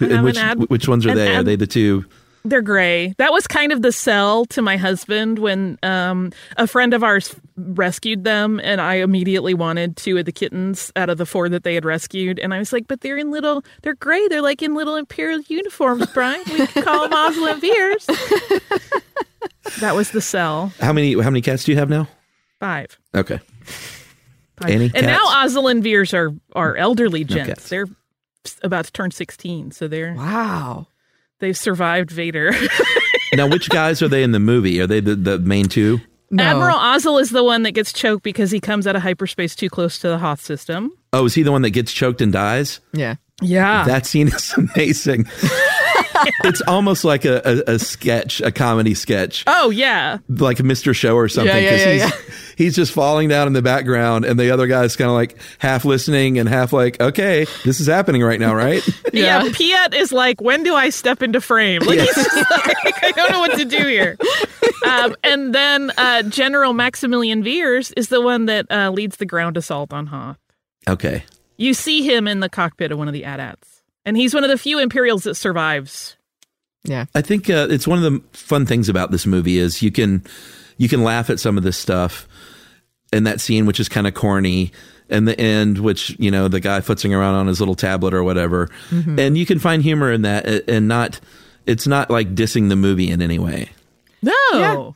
And 0.00 0.12
and 0.12 0.24
which, 0.24 0.36
an 0.36 0.42
ad- 0.42 0.70
which 0.70 0.86
ones 0.88 1.04
are 1.04 1.10
an 1.10 1.16
they 1.16 1.34
are 1.34 1.42
they 1.42 1.56
the 1.56 1.66
two 1.66 2.04
They're 2.44 2.60
gray. 2.62 3.14
That 3.18 3.32
was 3.32 3.46
kind 3.46 3.70
of 3.70 3.82
the 3.82 3.92
sell 3.92 4.46
to 4.46 4.62
my 4.62 4.76
husband 4.76 5.38
when 5.38 5.78
um, 5.84 6.32
a 6.56 6.66
friend 6.66 6.92
of 6.92 7.04
ours 7.04 7.34
rescued 7.56 8.24
them, 8.24 8.60
and 8.64 8.80
I 8.80 8.96
immediately 8.96 9.54
wanted 9.54 9.96
two 9.96 10.18
of 10.18 10.24
the 10.24 10.32
kittens 10.32 10.90
out 10.96 11.08
of 11.08 11.18
the 11.18 11.26
four 11.26 11.48
that 11.50 11.62
they 11.62 11.74
had 11.74 11.84
rescued. 11.84 12.40
And 12.40 12.52
I 12.52 12.58
was 12.58 12.72
like, 12.72 12.88
"But 12.88 13.00
they're 13.02 13.16
in 13.16 13.30
little, 13.30 13.62
they're 13.82 13.94
gray. 13.94 14.26
They're 14.26 14.42
like 14.42 14.60
in 14.60 14.74
little 14.74 14.96
imperial 14.96 15.40
uniforms, 15.46 16.06
Brian. 16.12 16.42
We 16.48 16.66
could 16.66 16.84
call 16.84 17.08
them 17.08 17.12
Ozzel 17.12 17.52
and 17.52 17.60
Veers." 17.60 18.06
that 19.80 19.94
was 19.94 20.10
the 20.10 20.20
sell. 20.20 20.72
how 20.80 20.92
many 20.92 21.14
how 21.20 21.30
many 21.30 21.42
cats 21.42 21.64
do 21.64 21.72
you 21.72 21.78
have 21.78 21.88
now 21.88 22.08
Five. 22.60 22.98
okay 23.14 23.38
Five. 24.56 24.70
Any 24.70 24.90
and 24.94 25.06
now 25.06 25.24
cats? 25.30 25.54
Ozzel 25.54 25.70
and 25.70 25.82
Veers 25.82 26.12
are 26.14 26.32
are 26.54 26.76
elderly 26.76 27.24
gents. 27.24 27.48
cats. 27.48 27.68
they're 27.68 27.86
about 28.62 28.84
to 28.86 28.92
turn 28.92 29.10
sixteen, 29.12 29.70
so 29.70 29.86
they're 29.88 30.14
Wow. 30.14 30.88
They've 31.42 31.56
survived 31.58 32.10
Vader. 32.10 32.52
now 33.34 33.46
which 33.46 33.68
guys 33.68 34.00
are 34.00 34.08
they 34.08 34.22
in 34.22 34.32
the 34.32 34.40
movie 34.40 34.80
are 34.80 34.86
they 34.86 35.00
the, 35.00 35.14
the 35.14 35.38
main 35.38 35.66
two 35.66 36.00
No. 36.30 36.42
Admiral 36.44 36.78
Ozzel 36.78 37.20
is 37.20 37.28
the 37.30 37.44
one 37.44 37.62
that 37.64 37.72
gets 37.72 37.92
choked 37.92 38.22
because 38.22 38.50
he 38.50 38.60
comes 38.60 38.86
out 38.86 38.96
of 38.96 39.02
hyperspace 39.02 39.54
too 39.54 39.68
close 39.68 39.98
to 39.98 40.08
the 40.08 40.18
Hoth 40.18 40.40
system. 40.40 40.90
oh 41.12 41.26
is 41.26 41.34
he 41.34 41.42
the 41.42 41.52
one 41.52 41.62
that 41.62 41.70
gets 41.70 41.92
choked 41.92 42.20
and 42.22 42.32
dies 42.32 42.80
Yeah. 42.94 43.16
Yeah. 43.42 43.84
that 43.84 44.06
scene 44.06 44.28
is 44.28 44.54
amazing 44.76 45.26
it's 46.44 46.60
almost 46.62 47.04
like 47.04 47.24
a, 47.24 47.40
a, 47.44 47.74
a 47.74 47.78
sketch 47.78 48.40
a 48.40 48.50
comedy 48.52 48.94
sketch 48.94 49.44
oh 49.46 49.70
yeah. 49.70 50.18
like 50.28 50.60
a 50.60 50.62
Mr. 50.62 50.94
Show 50.94 51.16
or 51.16 51.28
something. 51.28 51.54
Yeah, 51.54 51.60
yeah, 51.60 51.70
'cause 51.70 51.86
yeah, 51.86 52.10
he's, 52.26 52.54
he's 52.56 52.76
just 52.76 52.92
falling 52.92 53.28
down 53.28 53.46
in 53.46 53.52
the 53.52 53.62
background, 53.62 54.24
and 54.24 54.38
the 54.38 54.50
other 54.50 54.66
guy's 54.66 54.96
kind 54.96 55.08
of 55.08 55.14
like 55.14 55.36
half 55.58 55.84
listening 55.84 56.38
and 56.38 56.48
half 56.48 56.72
like, 56.72 57.00
okay, 57.00 57.46
this 57.64 57.80
is 57.80 57.86
happening 57.86 58.22
right 58.22 58.40
now, 58.40 58.54
right? 58.54 58.86
yeah. 59.12 59.42
Piett 59.42 59.94
is 59.94 60.12
like, 60.12 60.40
when 60.40 60.62
do 60.62 60.74
I 60.74 60.90
step 60.90 61.22
into 61.22 61.40
frame? 61.40 61.82
Like 61.82 61.98
he's 62.00 62.14
just 62.14 62.50
like, 62.50 63.02
I 63.04 63.12
don't 63.14 63.32
know 63.32 63.40
what 63.40 63.58
to 63.58 63.64
do 63.64 63.78
here. 63.86 64.16
Um, 64.84 65.14
and 65.22 65.54
then 65.54 65.92
uh, 65.96 66.22
General 66.24 66.72
Maximilian 66.72 67.42
Veers 67.44 67.92
is 67.92 68.08
the 68.08 68.20
one 68.20 68.46
that 68.46 68.66
uh, 68.68 68.90
leads 68.90 69.16
the 69.16 69.24
ground 69.26 69.56
assault 69.56 69.92
on 69.92 70.06
Hoth. 70.08 70.38
okay. 70.88 71.24
You 71.56 71.72
see 71.72 72.02
him 72.02 72.26
in 72.26 72.40
the 72.40 72.48
cockpit 72.48 72.90
of 72.90 72.98
one 72.98 73.06
of 73.06 73.14
the 73.14 73.24
AT-ATs. 73.24 73.71
And 74.04 74.16
he's 74.16 74.34
one 74.34 74.44
of 74.44 74.50
the 74.50 74.58
few 74.58 74.78
Imperials 74.78 75.24
that 75.24 75.34
survives. 75.36 76.16
Yeah. 76.84 77.04
I 77.14 77.20
think 77.22 77.48
uh, 77.48 77.68
it's 77.70 77.86
one 77.86 78.02
of 78.02 78.12
the 78.12 78.20
fun 78.36 78.66
things 78.66 78.88
about 78.88 79.10
this 79.12 79.26
movie 79.26 79.58
is 79.58 79.82
you 79.82 79.92
can 79.92 80.24
you 80.78 80.88
can 80.88 81.04
laugh 81.04 81.30
at 81.30 81.38
some 81.38 81.56
of 81.56 81.62
this 81.62 81.76
stuff 81.76 82.26
and 83.12 83.26
that 83.26 83.40
scene, 83.40 83.66
which 83.66 83.78
is 83.78 83.88
kind 83.88 84.06
of 84.06 84.14
corny. 84.14 84.72
And 85.08 85.28
the 85.28 85.38
end, 85.38 85.78
which 85.78 86.16
you 86.18 86.30
know, 86.30 86.48
the 86.48 86.58
guy 86.60 86.80
futzing 86.80 87.14
around 87.16 87.34
on 87.34 87.46
his 87.46 87.60
little 87.60 87.74
tablet 87.74 88.14
or 88.14 88.24
whatever, 88.24 88.70
Mhm. 88.90 89.18
and 89.20 89.36
you 89.36 89.44
can 89.44 89.58
find 89.58 89.82
humor 89.82 90.10
in 90.10 90.22
that, 90.22 90.46
and 90.68 90.88
not, 90.88 91.20
it's 91.66 91.86
not 91.86 92.08
like 92.10 92.34
dissing 92.34 92.70
the 92.70 92.76
movie 92.76 93.10
in 93.10 93.20
any 93.20 93.38
way. 93.38 93.68
No. 94.22 94.32
Yeah. 94.54 94.90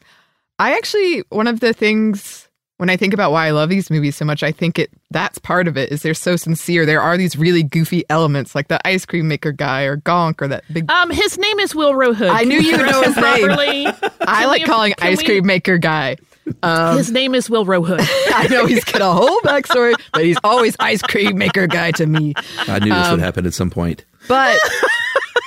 I 0.59 0.75
actually 0.75 1.23
one 1.29 1.47
of 1.47 1.61
the 1.61 1.75
things 1.75 2.46
when 2.79 2.91
I 2.91 2.97
think 2.97 3.15
about 3.15 3.33
why 3.33 3.47
I 3.47 3.51
love 3.53 3.69
these 3.71 3.91
movies 3.91 4.17
so 4.17 4.25
much, 4.25 4.43
I 4.43 4.53
think 4.53 4.79
it 4.79 4.91
that's 5.11 5.39
part 5.39 5.67
of 5.69 5.77
it 5.77 5.91
is 5.93 6.03
they're 6.03 6.13
so 6.15 6.37
sincere. 6.37 6.85
There 6.85 7.01
are 7.01 7.17
these 7.17 7.37
really 7.37 7.63
goofy 7.63 8.05
elements 8.11 8.55
like 8.55 8.69
the 8.69 8.85
ice 8.87 9.07
cream 9.07 9.29
maker 9.29 9.53
guy 9.53 9.83
or 9.83 9.97
Gonk 9.97 10.43
or 10.43 10.49
that 10.49 10.65
big 10.73 10.91
Um, 10.91 11.11
his 11.11 11.39
name 11.39 11.59
is 11.61 11.75
Will 11.75 11.95
Hood. 12.15 12.29
I 12.29 12.45
knew 12.45 12.59
you 12.61 12.77
would 12.77 12.87
know 12.87 13.03
his 13.03 13.17
name. 13.17 13.47
properly. 13.47 13.87
I 14.21 14.47
like 14.47 14.63
we- 14.63 14.67
calling 14.67 14.93
can 14.95 15.09
ice 15.09 15.19
we- 15.19 15.25
cream 15.25 15.47
maker 15.47 15.79
guy. 15.79 16.17
Um, 16.63 16.97
His 16.97 17.11
name 17.11 17.35
is 17.35 17.51
Will 17.51 17.65
Hood. 17.65 18.01
I 18.35 18.47
know 18.49 18.67
he's 18.67 18.85
got 18.85 19.01
a 19.03 19.07
whole 19.13 19.41
backstory, 19.41 19.95
but 20.13 20.25
he's 20.25 20.37
always 20.45 20.77
ice 20.79 21.03
cream 21.03 21.37
maker 21.39 21.67
guy 21.67 21.91
to 21.93 22.07
me. 22.07 22.35
I 22.69 22.79
knew 22.79 22.95
this 22.95 23.07
Um, 23.07 23.11
would 23.15 23.21
happen 23.21 23.47
at 23.47 23.55
some 23.55 23.69
point. 23.69 24.05
But 24.29 24.57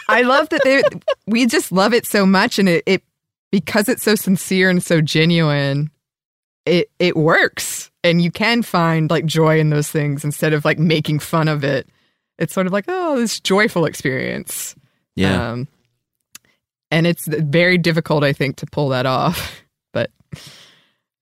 I 0.10 0.24
love 0.24 0.50
that 0.50 0.62
they 0.66 0.84
we 1.26 1.46
just 1.46 1.72
love 1.72 1.94
it 1.94 2.06
so 2.06 2.26
much 2.26 2.60
and 2.60 2.68
it, 2.68 2.84
it 2.86 3.04
because 3.50 3.88
it's 3.88 4.04
so 4.04 4.16
sincere 4.16 4.70
and 4.70 4.84
so 4.84 5.00
genuine, 5.00 5.90
it 6.66 6.90
it 7.00 7.16
works. 7.16 7.92
And 8.04 8.22
you 8.22 8.32
can 8.32 8.62
find 8.64 9.10
like 9.10 9.26
joy 9.26 9.60
in 9.60 9.70
those 9.70 9.90
things 9.90 10.24
instead 10.24 10.54
of 10.54 10.64
like 10.66 10.80
making 10.80 11.20
fun 11.20 11.48
of 11.48 11.64
it. 11.64 11.90
It's 12.38 12.54
sort 12.54 12.68
of 12.68 12.74
like, 12.74 12.86
oh, 12.88 13.18
this 13.18 13.40
joyful 13.40 13.86
experience. 13.86 14.76
Yeah. 15.16 15.52
Um, 15.52 15.68
and 16.92 17.06
it's 17.06 17.28
very 17.28 17.78
difficult, 17.78 18.24
I 18.24 18.34
think, 18.34 18.58
to 18.58 18.66
pull 18.66 18.90
that 18.90 19.06
off. 19.06 19.62
But 19.92 20.12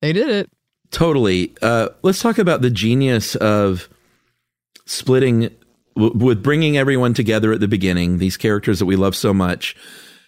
they 0.02 0.12
did 0.12 0.28
it. 0.28 0.52
Totally. 0.92 1.56
Uh, 1.62 1.88
let's 2.02 2.22
talk 2.22 2.38
about 2.38 2.62
the 2.62 2.70
genius 2.70 3.36
of 3.38 3.88
splitting 4.86 5.50
w- 5.96 6.26
with 6.26 6.44
bringing 6.44 6.78
everyone 6.78 7.14
together 7.14 7.54
at 7.54 7.62
the 7.62 7.68
beginning. 7.68 8.18
These 8.18 8.36
characters 8.36 8.80
that 8.80 8.86
we 8.86 8.98
love 8.98 9.16
so 9.16 9.34
much 9.34 9.74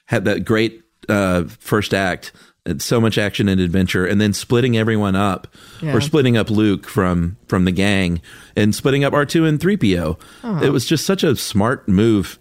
had 0.06 0.24
that 0.24 0.46
great 0.46 0.82
uh, 1.10 1.44
first 1.60 1.94
act. 1.94 2.32
And 2.70 2.82
So 2.82 3.02
much 3.02 3.18
action 3.18 3.50
and 3.50 3.60
adventure, 3.60 4.06
and 4.06 4.22
then 4.22 4.32
splitting 4.34 4.78
everyone 4.78 5.16
up, 5.16 5.48
Yeah. 5.82 5.94
or 5.96 6.02
splitting 6.02 6.38
up 6.38 6.50
Luke 6.50 6.88
from 6.88 7.36
from 7.48 7.66
the 7.66 7.72
gang, 7.72 8.22
and 8.56 8.74
splitting 8.76 9.04
up 9.04 9.14
R 9.14 9.26
two 9.26 9.46
and 9.46 9.60
three 9.60 9.76
PO. 9.78 10.18
Oh. 10.44 10.64
It 10.64 10.70
was 10.70 10.86
just 10.86 11.06
such 11.06 11.24
a 11.24 11.36
smart 11.36 11.88
move, 11.90 12.38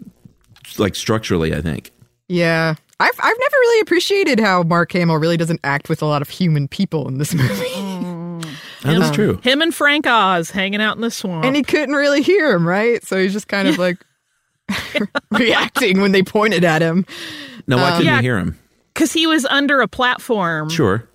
like 0.79 0.95
structurally. 0.95 1.55
I 1.55 1.61
think. 1.61 1.91
Yeah. 2.29 2.75
I've 3.01 3.15
I've 3.21 3.37
never 3.39 3.57
really 3.61 3.81
appreciated 3.81 4.41
how 4.41 4.65
Mark 4.65 4.91
Hamill 4.93 5.19
really 5.19 5.37
doesn't 5.37 5.61
act 5.63 5.89
with 5.89 6.03
a 6.03 6.07
lot 6.07 6.21
of 6.21 6.29
human 6.29 6.67
people 6.69 7.07
in 7.09 7.19
this 7.19 7.33
movie. 7.35 8.45
That 8.83 8.97
is 8.97 9.09
Um, 9.09 9.15
true. 9.15 9.41
Him 9.43 9.63
and 9.63 9.73
Frank 9.75 10.07
Oz 10.07 10.51
hanging 10.51 10.81
out 10.81 10.97
in 10.97 11.03
the 11.03 11.11
swamp. 11.11 11.45
And 11.45 11.55
he 11.57 11.63
couldn't 11.63 11.95
really 11.95 12.23
hear 12.23 12.51
him, 12.55 12.67
right? 12.67 13.05
So 13.05 13.17
he's 13.17 13.33
just 13.33 13.47
kind 13.49 13.67
of 13.69 13.79
like 13.79 13.99
reacting 15.31 16.01
when 16.01 16.13
they 16.13 16.23
pointed 16.23 16.65
at 16.65 16.83
him. 16.83 17.07
No, 17.67 17.77
why 17.77 17.91
Um, 17.91 17.93
couldn't 17.99 18.07
Yeah. 18.07 18.17
you 18.17 18.23
hear 18.23 18.39
him? 18.39 18.59
Because 18.99 19.13
he 19.13 19.29
was 19.29 19.45
under 19.45 19.81
a 19.81 19.87
platform 19.87 20.69
Sure, 20.71 21.09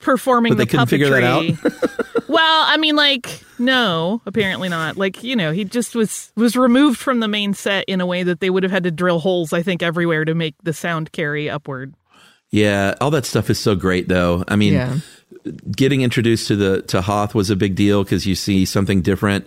performing 0.00 0.50
but 0.52 0.58
they 0.58 0.64
the 0.64 0.70
couldn't 0.72 0.86
figure 0.88 1.08
that 1.08 1.24
out. 1.24 2.28
well, 2.28 2.64
I 2.68 2.76
mean, 2.76 2.96
like, 2.96 3.42
no, 3.58 4.20
apparently 4.26 4.68
not. 4.68 4.98
Like, 4.98 5.24
you 5.24 5.34
know, 5.34 5.50
he 5.52 5.64
just 5.64 5.94
was 5.94 6.30
was 6.36 6.54
removed 6.54 6.98
from 6.98 7.20
the 7.20 7.28
main 7.28 7.54
set 7.54 7.86
in 7.88 8.02
a 8.02 8.06
way 8.06 8.24
that 8.24 8.40
they 8.40 8.50
would 8.50 8.62
have 8.62 8.72
had 8.72 8.84
to 8.84 8.90
drill 8.90 9.20
holes, 9.20 9.54
I 9.54 9.62
think, 9.62 9.82
everywhere 9.82 10.26
to 10.26 10.34
make 10.34 10.54
the 10.62 10.74
sound 10.74 11.12
carry 11.12 11.48
upward. 11.48 11.94
Yeah, 12.50 12.94
all 13.00 13.10
that 13.12 13.24
stuff 13.24 13.48
is 13.48 13.58
so 13.58 13.74
great 13.74 14.08
though. 14.08 14.44
I 14.46 14.56
mean, 14.56 14.74
Yeah. 14.74 14.98
getting 15.74 16.02
introduced 16.02 16.46
to 16.48 16.56
the 16.56 16.82
to 16.82 17.00
Hoth 17.00 17.34
was 17.34 17.48
a 17.48 17.56
big 17.56 17.74
deal 17.74 18.04
because 18.04 18.26
you 18.26 18.34
see 18.34 18.64
something 18.66 19.00
different. 19.00 19.46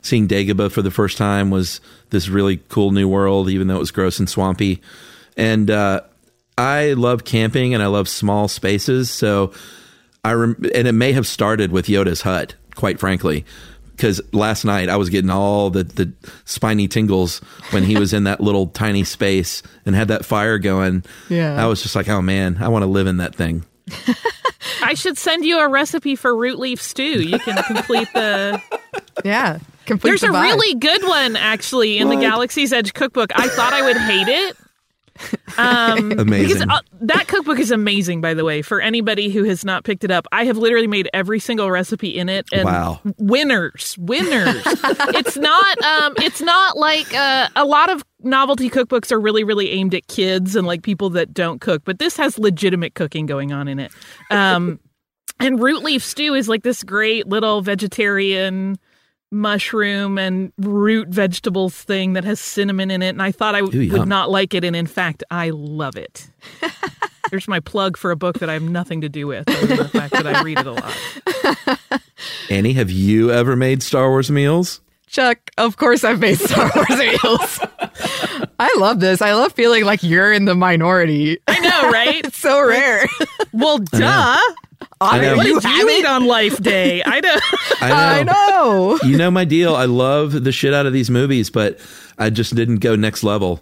Seeing 0.00 0.26
Dagobah 0.28 0.72
for 0.72 0.80
the 0.80 0.90
first 0.90 1.18
time 1.18 1.50
was 1.50 1.80
this 2.08 2.28
really 2.30 2.60
cool 2.70 2.90
new 2.92 3.06
world, 3.06 3.50
even 3.50 3.66
though 3.68 3.76
it 3.76 3.80
was 3.80 3.90
gross 3.90 4.18
and 4.18 4.30
swampy. 4.30 4.80
And 5.36 5.70
uh, 5.70 6.00
I 6.58 6.92
love 6.94 7.24
camping 7.24 7.72
and 7.74 7.82
I 7.82 7.86
love 7.86 8.08
small 8.08 8.48
spaces. 8.48 9.10
So 9.10 9.52
I 10.24 10.32
rem- 10.32 10.62
and 10.74 10.88
it 10.88 10.92
may 10.92 11.12
have 11.12 11.26
started 11.26 11.70
with 11.72 11.86
Yoda's 11.86 12.20
hut, 12.22 12.54
quite 12.74 12.98
frankly, 12.98 13.44
because 13.96 14.20
last 14.32 14.64
night 14.64 14.88
I 14.88 14.96
was 14.96 15.08
getting 15.08 15.30
all 15.30 15.70
the 15.70 15.84
the 15.84 16.12
spiny 16.44 16.88
tingles 16.88 17.38
when 17.70 17.84
he 17.84 17.96
was 17.96 18.12
in 18.12 18.24
that 18.24 18.40
little 18.40 18.66
tiny 18.84 19.04
space 19.04 19.62
and 19.86 19.94
had 19.94 20.08
that 20.08 20.24
fire 20.24 20.58
going. 20.58 21.04
Yeah. 21.28 21.62
I 21.62 21.66
was 21.66 21.82
just 21.82 21.94
like, 21.96 22.08
oh 22.08 22.20
man, 22.20 22.56
I 22.60 22.68
want 22.68 22.82
to 22.82 22.86
live 22.86 23.06
in 23.06 23.18
that 23.18 23.34
thing. 23.34 23.64
I 24.82 24.94
should 24.94 25.16
send 25.16 25.44
you 25.44 25.58
a 25.60 25.68
recipe 25.68 26.14
for 26.16 26.34
root 26.36 26.58
leaf 26.58 26.82
stew. 26.82 27.22
You 27.22 27.38
can 27.38 27.62
complete 27.64 28.08
the. 28.14 28.60
Yeah. 29.24 29.58
Complete 29.86 30.10
There's 30.10 30.20
the 30.20 30.28
a 30.28 30.30
vibe. 30.30 30.42
really 30.44 30.74
good 30.78 31.02
one 31.02 31.34
actually 31.34 31.98
in 31.98 32.08
the 32.08 32.14
Galaxy's 32.16 32.72
Edge 32.72 32.94
cookbook. 32.94 33.32
I 33.34 33.48
thought 33.48 33.72
I 33.72 33.82
would 33.82 33.96
hate 33.96 34.28
it. 34.28 34.56
Um, 35.56 36.12
Amazing. 36.18 36.58
Because, 36.58 36.62
uh, 36.68 36.80
that 37.00 37.28
cookbook 37.28 37.58
is 37.58 37.70
amazing, 37.70 38.20
by 38.20 38.34
the 38.34 38.44
way. 38.44 38.62
For 38.62 38.80
anybody 38.80 39.30
who 39.30 39.44
has 39.44 39.64
not 39.64 39.84
picked 39.84 40.04
it 40.04 40.10
up, 40.10 40.26
I 40.32 40.44
have 40.44 40.56
literally 40.56 40.86
made 40.86 41.08
every 41.12 41.40
single 41.40 41.70
recipe 41.70 42.16
in 42.16 42.28
it, 42.28 42.46
and 42.52 42.64
Wow. 42.64 43.00
winners, 43.18 43.96
winners. 43.98 44.62
it's 44.66 45.36
not, 45.36 45.82
um, 45.82 46.14
it's 46.18 46.40
not 46.40 46.76
like 46.76 47.12
uh, 47.14 47.48
a 47.56 47.64
lot 47.64 47.90
of 47.90 48.04
novelty 48.22 48.70
cookbooks 48.70 49.10
are 49.12 49.20
really, 49.20 49.44
really 49.44 49.70
aimed 49.70 49.94
at 49.94 50.06
kids 50.08 50.56
and 50.56 50.66
like 50.66 50.82
people 50.82 51.10
that 51.10 51.32
don't 51.34 51.60
cook, 51.60 51.82
but 51.84 51.98
this 51.98 52.16
has 52.16 52.38
legitimate 52.38 52.94
cooking 52.94 53.26
going 53.26 53.52
on 53.52 53.68
in 53.68 53.78
it. 53.78 53.92
Um, 54.30 54.80
and 55.40 55.60
root 55.60 55.82
leaf 55.82 56.04
stew 56.04 56.34
is 56.34 56.48
like 56.48 56.62
this 56.62 56.82
great 56.82 57.28
little 57.28 57.62
vegetarian 57.62 58.76
mushroom 59.30 60.18
and 60.18 60.52
root 60.58 61.08
vegetables 61.08 61.74
thing 61.74 62.14
that 62.14 62.24
has 62.24 62.40
cinnamon 62.40 62.90
in 62.90 63.02
it. 63.02 63.10
And 63.10 63.22
I 63.22 63.32
thought 63.32 63.54
I 63.54 63.60
w- 63.60 63.82
Ooh, 63.92 63.98
would 63.98 64.08
not 64.08 64.30
like 64.30 64.54
it. 64.54 64.64
And 64.64 64.74
in 64.74 64.86
fact, 64.86 65.22
I 65.30 65.50
love 65.50 65.96
it. 65.96 66.30
There's 67.30 67.46
my 67.46 67.60
plug 67.60 67.96
for 67.98 68.10
a 68.10 68.16
book 68.16 68.38
that 68.38 68.48
I 68.48 68.54
have 68.54 68.62
nothing 68.62 69.02
to 69.02 69.08
do 69.10 69.26
with, 69.26 69.46
other 69.50 69.66
than 69.66 69.76
the 69.76 69.88
fact 69.88 70.14
that 70.14 70.26
I 70.26 70.40
read 70.42 70.58
it 70.58 70.66
a 70.66 70.72
lot. 70.72 72.00
Annie, 72.50 72.72
have 72.72 72.90
you 72.90 73.30
ever 73.30 73.54
made 73.54 73.82
Star 73.82 74.08
Wars 74.08 74.30
meals? 74.30 74.80
Chuck, 75.08 75.38
of 75.58 75.76
course 75.76 76.04
I've 76.04 76.20
made 76.20 76.38
Star 76.38 76.70
Wars 76.76 76.88
meals. 76.98 77.60
I 78.58 78.74
love 78.78 79.00
this. 79.00 79.20
I 79.20 79.34
love 79.34 79.52
feeling 79.52 79.84
like 79.84 80.02
you're 80.02 80.32
in 80.32 80.46
the 80.46 80.54
minority. 80.54 81.38
I 81.46 81.58
know, 81.60 81.90
right? 81.90 82.24
it's 82.24 82.38
so 82.38 82.66
rare. 82.66 83.06
well, 83.52 83.78
duh. 83.78 84.38
I 85.00 85.20
know. 85.20 85.36
What 85.36 85.46
You 85.46 85.54
did 85.60 85.64
you 85.64 85.70
haven't? 85.70 85.90
eat 85.94 86.06
on 86.06 86.26
Life 86.26 86.62
Day? 86.62 87.02
I 87.04 87.20
know. 87.20 87.36
I 87.80 87.88
know. 87.88 87.96
I 87.96 88.22
know. 88.24 88.98
you 89.04 89.16
know 89.16 89.30
my 89.30 89.44
deal. 89.44 89.74
I 89.76 89.84
love 89.84 90.44
the 90.44 90.52
shit 90.52 90.74
out 90.74 90.86
of 90.86 90.92
these 90.92 91.08
movies, 91.10 91.50
but 91.50 91.78
I 92.18 92.30
just 92.30 92.54
didn't 92.54 92.78
go 92.78 92.96
next 92.96 93.22
level. 93.22 93.60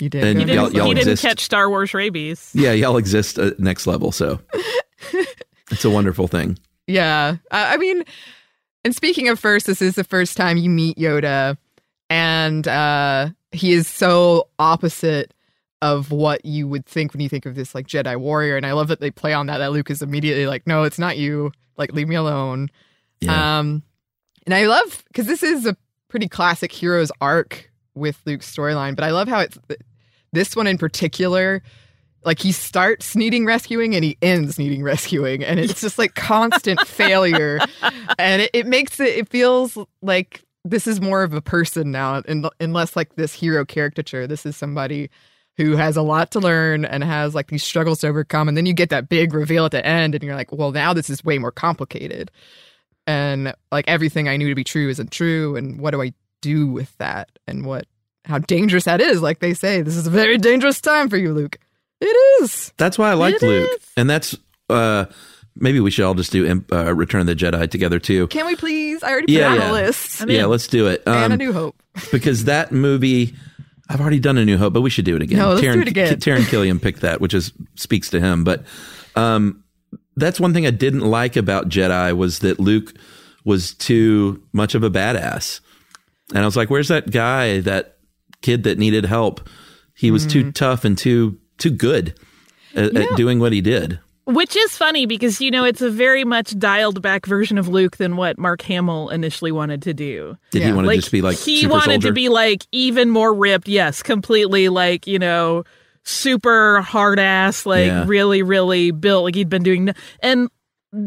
You 0.00 0.08
did. 0.08 0.22
And 0.24 0.34
go 0.36 0.40
You 0.40 0.46
didn't, 0.46 0.54
y'all- 0.62 0.72
y'all 0.72 0.88
you 0.88 0.94
didn't 0.94 1.18
catch 1.18 1.40
Star 1.40 1.68
Wars 1.68 1.94
rabies. 1.94 2.50
Yeah, 2.54 2.72
y'all 2.72 2.96
exist 2.96 3.38
at 3.38 3.58
next 3.60 3.86
level, 3.86 4.12
so 4.12 4.40
it's 5.70 5.84
a 5.84 5.90
wonderful 5.90 6.28
thing. 6.28 6.58
Yeah. 6.86 7.36
I, 7.50 7.74
I 7.74 7.76
mean, 7.76 8.04
and 8.84 8.94
speaking 8.94 9.28
of 9.28 9.38
first, 9.38 9.66
this 9.66 9.80
is 9.82 9.94
the 9.94 10.04
first 10.04 10.36
time 10.36 10.56
you 10.56 10.70
meet 10.70 10.96
Yoda, 10.96 11.56
and 12.10 12.66
uh, 12.68 13.30
he 13.52 13.72
is 13.72 13.86
so 13.88 14.48
opposite 14.58 15.32
of 15.82 16.12
what 16.12 16.44
you 16.44 16.68
would 16.68 16.86
think 16.86 17.12
when 17.12 17.20
you 17.20 17.28
think 17.28 17.44
of 17.44 17.56
this 17.56 17.74
like 17.74 17.88
Jedi 17.88 18.16
warrior. 18.16 18.56
And 18.56 18.64
I 18.64 18.72
love 18.72 18.88
that 18.88 19.00
they 19.00 19.10
play 19.10 19.34
on 19.34 19.46
that. 19.46 19.58
That 19.58 19.72
Luke 19.72 19.90
is 19.90 20.00
immediately 20.00 20.46
like, 20.46 20.66
"No, 20.66 20.84
it's 20.84 20.98
not 20.98 21.18
you. 21.18 21.52
Like, 21.76 21.92
leave 21.92 22.08
me 22.08 22.14
alone." 22.14 22.70
Yeah. 23.20 23.58
Um, 23.58 23.82
and 24.46 24.54
I 24.54 24.66
love 24.66 25.04
because 25.08 25.26
this 25.26 25.42
is 25.42 25.66
a 25.66 25.76
pretty 26.08 26.28
classic 26.28 26.72
hero's 26.72 27.10
arc 27.20 27.70
with 27.94 28.20
Luke's 28.24 28.50
storyline, 28.50 28.94
but 28.94 29.04
I 29.04 29.10
love 29.10 29.28
how 29.28 29.40
it's 29.40 29.58
this 30.32 30.54
one 30.56 30.68
in 30.68 30.78
particular. 30.78 31.62
Like 32.24 32.38
he 32.38 32.52
starts 32.52 33.16
needing 33.16 33.44
rescuing 33.44 33.96
and 33.96 34.04
he 34.04 34.16
ends 34.22 34.60
needing 34.60 34.84
rescuing, 34.84 35.42
and 35.42 35.58
it's 35.58 35.80
just 35.80 35.98
like 35.98 36.14
constant 36.14 36.80
failure, 36.86 37.58
and 38.20 38.42
it, 38.42 38.50
it 38.54 38.66
makes 38.68 39.00
it. 39.00 39.08
It 39.08 39.28
feels 39.28 39.76
like 40.00 40.44
this 40.64 40.86
is 40.86 41.00
more 41.00 41.24
of 41.24 41.34
a 41.34 41.42
person 41.42 41.90
now, 41.90 42.22
and 42.28 42.48
and 42.60 42.72
less 42.72 42.94
like 42.94 43.16
this 43.16 43.34
hero 43.34 43.64
caricature. 43.64 44.28
This 44.28 44.46
is 44.46 44.56
somebody 44.56 45.10
who 45.56 45.76
has 45.76 45.96
a 45.96 46.02
lot 46.02 46.30
to 46.32 46.40
learn 46.40 46.84
and 46.84 47.04
has 47.04 47.34
like 47.34 47.48
these 47.48 47.62
struggles 47.64 48.00
to 48.00 48.08
overcome, 48.08 48.48
and 48.48 48.56
then 48.56 48.66
you 48.66 48.72
get 48.72 48.90
that 48.90 49.08
big 49.08 49.34
reveal 49.34 49.64
at 49.64 49.70
the 49.72 49.84
end, 49.84 50.14
and 50.14 50.24
you're 50.24 50.34
like, 50.36 50.50
well, 50.52 50.72
now 50.72 50.92
this 50.92 51.10
is 51.10 51.24
way 51.24 51.38
more 51.38 51.52
complicated 51.52 52.30
and 53.06 53.52
like 53.72 53.84
everything 53.88 54.28
I 54.28 54.36
knew 54.36 54.48
to 54.48 54.54
be 54.54 54.64
true 54.64 54.88
isn't 54.88 55.10
true, 55.10 55.56
and 55.56 55.80
what 55.80 55.90
do 55.90 56.00
I 56.02 56.12
do 56.40 56.66
with 56.68 56.96
that, 56.98 57.30
and 57.46 57.64
what 57.66 57.86
how 58.24 58.38
dangerous 58.38 58.84
that 58.84 59.00
is? 59.00 59.20
Like 59.20 59.40
they 59.40 59.54
say, 59.54 59.82
this 59.82 59.96
is 59.96 60.06
a 60.06 60.10
very 60.10 60.38
dangerous 60.38 60.80
time 60.80 61.08
for 61.08 61.16
you, 61.16 61.32
Luke. 61.32 61.56
It 62.00 62.16
is. 62.42 62.72
That's 62.76 62.98
why 62.98 63.10
I 63.10 63.14
liked 63.14 63.42
It 63.42 63.46
Luke, 63.46 63.70
is. 63.80 63.86
and 63.96 64.08
that's 64.08 64.36
uh, 64.70 65.06
maybe 65.56 65.80
we 65.80 65.90
should 65.90 66.04
all 66.04 66.14
just 66.14 66.30
do 66.32 66.64
uh, 66.72 66.94
Return 66.94 67.22
of 67.22 67.26
the 67.26 67.34
Jedi 67.34 67.68
together 67.70 67.98
too. 67.98 68.28
Can 68.28 68.46
we 68.46 68.54
please? 68.56 69.02
I 69.02 69.10
already 69.10 69.26
put 69.26 69.32
Yeah, 69.40 69.48
it 69.48 69.50
on 69.54 69.58
yeah. 69.58 69.66
the 69.66 69.72
list. 69.72 70.22
I'm 70.22 70.30
yeah, 70.30 70.44
in. 70.44 70.50
let's 70.50 70.66
do 70.68 70.86
it. 70.86 71.02
and 71.06 71.32
A 71.32 71.34
Um, 71.34 71.38
New 71.38 71.52
Hope. 71.52 71.74
because 72.12 72.44
that 72.44 72.70
movie, 72.70 73.34
I've 73.88 74.00
already 74.00 74.20
done 74.20 74.38
A 74.38 74.44
New 74.44 74.56
Hope, 74.58 74.72
but 74.72 74.80
we 74.80 74.90
should 74.90 75.04
do 75.04 75.16
it 75.16 75.22
again. 75.22 75.38
No, 75.38 75.50
let's 75.50 75.60
do 75.60 75.80
it 75.80 75.88
again. 75.88 76.16
Taran 76.18 76.42
Killam 76.42 76.80
picked 76.80 77.00
that, 77.00 77.20
which 77.20 77.34
is 77.34 77.52
speaks 77.74 78.10
to 78.10 78.20
him. 78.20 78.44
But 78.44 78.64
um, 79.16 79.62
that's 80.16 80.40
one 80.40 80.54
thing 80.54 80.66
I 80.66 80.70
didn't 80.70 81.00
like 81.02 81.36
about 81.36 81.68
Jedi 81.68 82.16
was 82.16 82.38
that 82.40 82.58
Luke 82.60 82.94
was 83.44 83.74
too 83.74 84.42
much 84.52 84.74
of 84.74 84.82
a 84.82 84.90
badass, 84.90 85.60
and 86.30 86.38
I 86.38 86.44
was 86.44 86.56
like, 86.56 86.70
"Where's 86.70 86.88
that 86.88 87.10
guy? 87.10 87.60
That 87.60 87.96
kid 88.40 88.62
that 88.64 88.78
needed 88.78 89.04
help? 89.04 89.48
He 89.94 90.10
was 90.10 90.24
too 90.26 90.44
Mm. 90.44 90.54
tough 90.54 90.84
and 90.84 90.96
too 90.96 91.38
too 91.58 91.70
good 91.70 92.14
at, 92.74 92.96
at 92.96 93.16
doing 93.16 93.40
what 93.40 93.52
he 93.52 93.60
did." 93.60 93.98
Which 94.24 94.54
is 94.56 94.76
funny 94.76 95.06
because, 95.06 95.40
you 95.40 95.50
know, 95.50 95.64
it's 95.64 95.80
a 95.82 95.90
very 95.90 96.22
much 96.24 96.56
dialed 96.56 97.02
back 97.02 97.26
version 97.26 97.58
of 97.58 97.66
Luke 97.66 97.96
than 97.96 98.16
what 98.16 98.38
Mark 98.38 98.62
Hamill 98.62 99.08
initially 99.08 99.50
wanted 99.50 99.82
to 99.82 99.92
do. 99.94 100.36
Did 100.52 100.62
he 100.62 100.68
Yeah. 100.68 100.74
want 100.74 100.88
to 100.88 100.94
just 100.94 101.10
be 101.10 101.22
like 101.22 101.36
he 101.38 101.62
super 101.62 101.72
wanted 101.72 101.84
soldier? 102.02 102.08
to 102.08 102.12
be 102.12 102.28
like 102.28 102.64
even 102.70 103.10
more 103.10 103.34
ripped 103.34 103.66
yes 103.68 104.00
completely 104.02 104.68
like 104.68 105.06
you 105.08 105.18
know 105.18 105.64
super 106.04 106.80
hard 106.82 107.18
ass 107.18 107.66
like 107.66 107.86
Yeah. 107.86 108.04
really 108.06 108.42
really 108.42 108.90
built 108.92 109.24
like 109.24 109.34
he'd 109.34 109.48
been 109.48 109.62
doing 109.62 109.90
and 110.20 110.48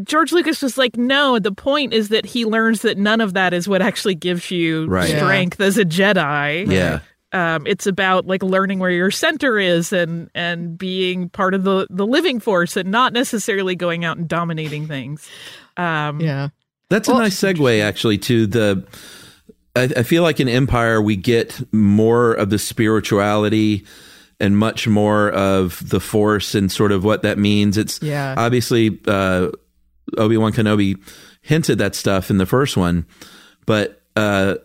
george 0.04 0.32
lucas 0.32 0.62
was 0.62 0.78
like 0.78 0.96
no 0.98 1.38
the 1.38 1.52
point 1.52 1.94
is 1.94 2.10
that 2.10 2.26
he 2.26 2.46
learns 2.46 2.82
that 2.84 2.98
none 2.98 3.20
of 3.22 3.34
that 3.34 3.54
is 3.54 3.68
what 3.68 3.82
actually 3.82 4.16
gives 4.16 4.50
you 4.52 4.86
Right. 4.88 5.10
Yeah. 5.10 5.18
strength 5.18 5.60
as 5.60 5.78
a 5.78 5.84
jedi 5.86 6.72
yeah. 6.72 7.00
Um, 7.36 7.68
it's 7.68 7.86
about 7.86 8.26
like 8.26 8.42
learning 8.42 8.80
where 8.80 8.90
your 8.90 9.12
center 9.12 9.60
is 9.60 9.94
and 9.94 10.30
and 10.34 10.78
being 10.78 11.30
part 11.30 11.54
of 11.54 11.64
the 11.64 11.86
the 11.90 12.06
living 12.08 12.40
force 12.40 12.76
and 12.78 12.90
not 12.90 13.14
necessarily 13.14 13.76
going 13.76 14.04
out 14.06 14.18
and 14.18 14.28
dominating 14.28 14.88
things 14.88 15.28
um 15.78 16.20
Yeah. 16.22 16.50
That's 16.90 17.08
Well- 17.08 17.18
a 17.18 17.24
nice 17.24 17.40
segue, 17.40 17.82
actually, 17.84 18.18
to 18.20 18.46
the. 18.48 18.88
I, 19.76 19.84
I 19.98 20.04
feel 20.04 20.22
like 20.24 20.40
in 20.40 20.48
Empire 20.48 21.02
we 21.02 21.16
get 21.16 21.60
more 21.74 22.32
of 22.34 22.50
the 22.52 22.58
spirituality 22.60 23.86
and 24.40 24.58
much 24.58 24.88
more 24.88 25.32
of 25.32 25.88
the 25.90 26.00
Force 26.00 26.56
and 26.56 26.72
sort 26.72 26.92
of 26.92 27.04
what 27.04 27.24
that 27.24 27.38
means. 27.38 27.78
It's 27.78 28.00
Yeah. 28.02 28.36
obviously 28.38 29.00
uh, 29.08 29.50
Obi 30.18 30.38
Wan 30.38 30.54
Kenobi 30.54 30.98
hinted 31.42 31.78
that 31.80 31.96
stuff 31.96 32.30
in 32.30 32.38
the 32.38 32.46
first 32.46 32.78
one, 32.78 33.06
but 33.66 34.02
uh, 34.16 34.56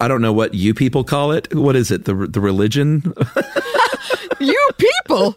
I 0.00 0.08
don't 0.08 0.20
know 0.20 0.32
what 0.32 0.54
you 0.54 0.74
people 0.74 1.04
call 1.04 1.32
it. 1.32 1.54
What 1.54 1.76
is 1.76 1.90
it? 1.90 2.04
The 2.04 2.14
the 2.14 2.40
religion? 2.40 3.14
You 4.40 4.70
people. 4.76 5.34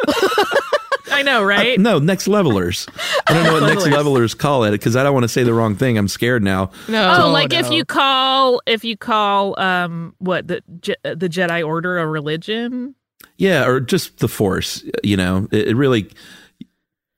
i 1.12 1.22
know 1.24 1.44
right 1.44 1.80
no, 1.80 2.00
next 2.00 2.28
levelers. 2.28 2.88
I 3.28 3.34
don't 3.34 3.44
know 3.44 3.54
what 3.54 3.64
next 3.64 3.88
levelers 3.88 4.34
call 4.34 4.66
it 4.66 4.72
because 4.72 4.96
I 4.96 5.04
don't 5.04 5.14
want 5.14 5.24
to 5.24 5.30
say 5.30 5.44
the 5.44 5.54
wrong 5.54 5.76
thing. 5.76 5.98
I'm 5.98 6.08
scared 6.08 6.44
now. 6.44 6.72
no. 6.88 7.24
Oh, 7.24 7.32
like 7.32 7.54
if 7.54 7.72
you 7.72 7.86
call 7.86 8.62
if 8.66 8.84
you 8.84 8.98
call 8.98 9.60
um 9.60 10.14
what 10.18 10.48
the 10.48 10.62
Je- 10.82 10.96
the 11.04 11.30
Jedi 11.30 11.66
Order 11.66 12.00
a 12.00 12.08
religion? 12.08 12.96
Yeah, 13.38 13.66
or 13.66 13.80
just 13.80 14.18
the 14.18 14.28
force. 14.28 14.84
You 15.04 15.18
know, 15.18 15.48
it, 15.52 15.70
it 15.70 15.76
really 15.76 16.10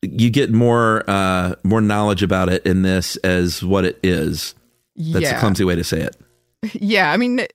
you 0.02 0.30
get 0.30 0.52
more 0.52 1.04
uh, 1.10 1.56
more 1.64 1.82
knowledge 1.82 2.24
about 2.24 2.50
it 2.50 2.66
in 2.66 2.84
this 2.84 3.16
as 3.18 3.64
what 3.64 3.86
it 3.86 4.00
is. 4.04 4.54
That's 4.96 5.24
yeah. 5.24 5.38
a 5.38 5.40
clumsy 5.40 5.64
way 5.64 5.76
to 5.76 5.84
say 5.84 6.02
it. 6.02 6.16
Yeah, 6.74 7.12
I 7.12 7.18
mean, 7.18 7.46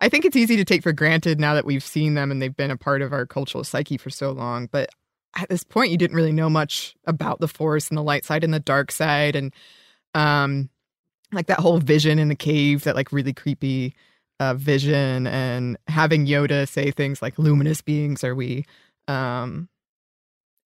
I 0.00 0.08
think 0.08 0.24
it's 0.24 0.36
easy 0.36 0.56
to 0.56 0.64
take 0.64 0.82
for 0.82 0.92
granted 0.92 1.38
now 1.38 1.54
that 1.54 1.64
we've 1.64 1.82
seen 1.84 2.14
them 2.14 2.30
and 2.30 2.40
they've 2.40 2.56
been 2.56 2.70
a 2.70 2.76
part 2.76 3.02
of 3.02 3.12
our 3.12 3.26
cultural 3.26 3.64
psyche 3.64 3.96
for 3.96 4.10
so 4.10 4.32
long. 4.32 4.68
But 4.70 4.90
at 5.36 5.48
this 5.48 5.62
point, 5.62 5.90
you 5.90 5.96
didn't 5.96 6.16
really 6.16 6.32
know 6.32 6.50
much 6.50 6.94
about 7.06 7.40
the 7.40 7.48
Force 7.48 7.88
and 7.88 7.98
the 7.98 8.02
light 8.02 8.24
side 8.24 8.42
and 8.42 8.52
the 8.52 8.60
dark 8.60 8.90
side, 8.90 9.36
and 9.36 9.54
um, 10.14 10.68
like 11.32 11.46
that 11.46 11.60
whole 11.60 11.78
vision 11.78 12.18
in 12.18 12.28
the 12.28 12.34
cave, 12.34 12.84
that 12.84 12.96
like 12.96 13.12
really 13.12 13.32
creepy 13.32 13.94
uh, 14.40 14.54
vision, 14.54 15.26
and 15.28 15.76
having 15.86 16.26
Yoda 16.26 16.68
say 16.68 16.90
things 16.90 17.22
like 17.22 17.38
"luminous 17.38 17.80
beings 17.80 18.24
are 18.24 18.34
we." 18.34 18.64
Um, 19.06 19.68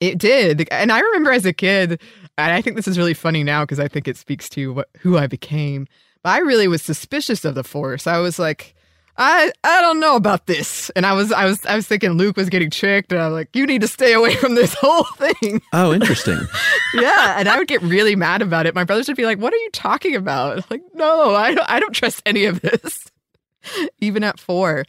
it 0.01 0.19
did, 0.19 0.67
and 0.71 0.91
I 0.93 1.01
remember 1.01 1.33
as 1.33 1.45
a 1.47 1.53
kid, 1.53 2.01
and 2.39 2.53
I 2.53 2.63
think 2.63 2.77
this 2.77 2.89
is 2.89 2.99
really 2.99 3.15
funny 3.15 3.45
now 3.45 3.65
because 3.65 3.81
I 3.81 3.89
think 3.89 4.09
it 4.09 4.17
speaks 4.17 4.49
to 4.51 4.73
what 4.73 4.89
who 5.01 5.19
I 5.19 5.27
became. 5.27 5.87
I 6.25 6.39
really 6.39 6.69
was 6.69 6.83
suspicious 6.83 7.45
of 7.45 7.55
the 7.55 7.65
Force. 7.65 8.07
I 8.07 8.19
was 8.19 8.39
like, 8.39 8.75
I 9.17 9.53
I 9.63 9.81
don't 9.81 10.01
know 10.01 10.17
about 10.17 10.47
this, 10.47 10.91
and 10.91 11.07
I 11.07 11.13
was 11.13 11.31
I 11.31 11.45
was 11.45 11.65
I 11.67 11.77
was 11.77 11.87
thinking 11.87 12.13
Luke 12.13 12.37
was 12.37 12.49
getting 12.49 12.71
tricked, 12.71 13.13
and 13.13 13.21
I 13.21 13.29
was 13.29 13.35
like, 13.35 13.55
you 13.55 13.67
need 13.67 13.83
to 13.83 13.89
stay 13.89 14.13
away 14.13 14.35
from 14.41 14.55
this 14.55 14.75
whole 14.75 15.05
thing. 15.05 15.63
Oh, 15.73 15.93
interesting. 15.93 16.41
yeah, 16.95 17.37
and 17.39 17.49
I 17.49 17.59
would 17.59 17.69
get 17.69 17.83
really 17.83 18.17
mad 18.17 18.43
about 18.43 18.67
it. 18.67 18.75
My 18.75 18.85
brothers 18.85 19.07
would 19.07 19.17
be 19.17 19.27
like, 19.27 19.39
"What 19.39 19.53
are 19.53 19.59
you 19.59 19.71
talking 19.73 20.17
about?" 20.17 20.59
I'm 20.59 20.65
like, 20.71 20.83
no, 20.95 21.35
I 21.35 21.55
don't 21.55 21.71
I 21.71 21.79
don't 21.79 21.95
trust 21.95 22.23
any 22.27 22.47
of 22.47 22.61
this, 22.61 23.07
even 24.01 24.25
at 24.25 24.41
four. 24.41 24.85